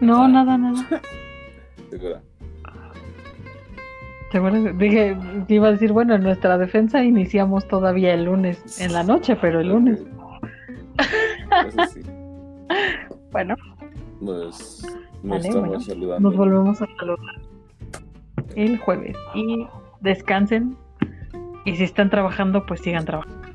no, 0.00 0.24
Ah. 0.24 0.28
nada, 0.28 0.56
nada. 0.58 0.86
Segura. 1.90 2.22
¿Te 4.30 4.38
acuerdas? 4.38 4.76
Dije, 4.78 5.16
iba 5.48 5.68
a 5.68 5.72
decir, 5.72 5.92
bueno, 5.92 6.14
en 6.14 6.22
nuestra 6.22 6.58
defensa 6.58 7.02
iniciamos 7.02 7.66
todavía 7.66 8.12
el 8.12 8.24
lunes 8.24 8.80
en 8.80 8.92
la 8.92 9.02
noche, 9.02 9.36
pero 9.36 9.60
el 9.60 9.68
lunes. 9.68 10.04
Sí. 11.92 12.00
Bueno, 13.30 13.56
Pues 14.24 14.82
nos 15.22 15.42
Vale, 15.42 15.50
bueno, 15.60 15.80
saludando. 15.80 16.28
nos 16.30 16.36
volvemos 16.38 16.80
a 16.82 16.86
saludar 16.98 17.18
el 18.56 18.78
jueves. 18.78 19.16
Y 19.34 19.66
descansen. 20.00 20.76
Y 21.66 21.76
si 21.76 21.84
están 21.84 22.08
trabajando, 22.10 22.64
pues 22.66 22.80
sigan 22.80 23.04
trabajando. 23.04 23.48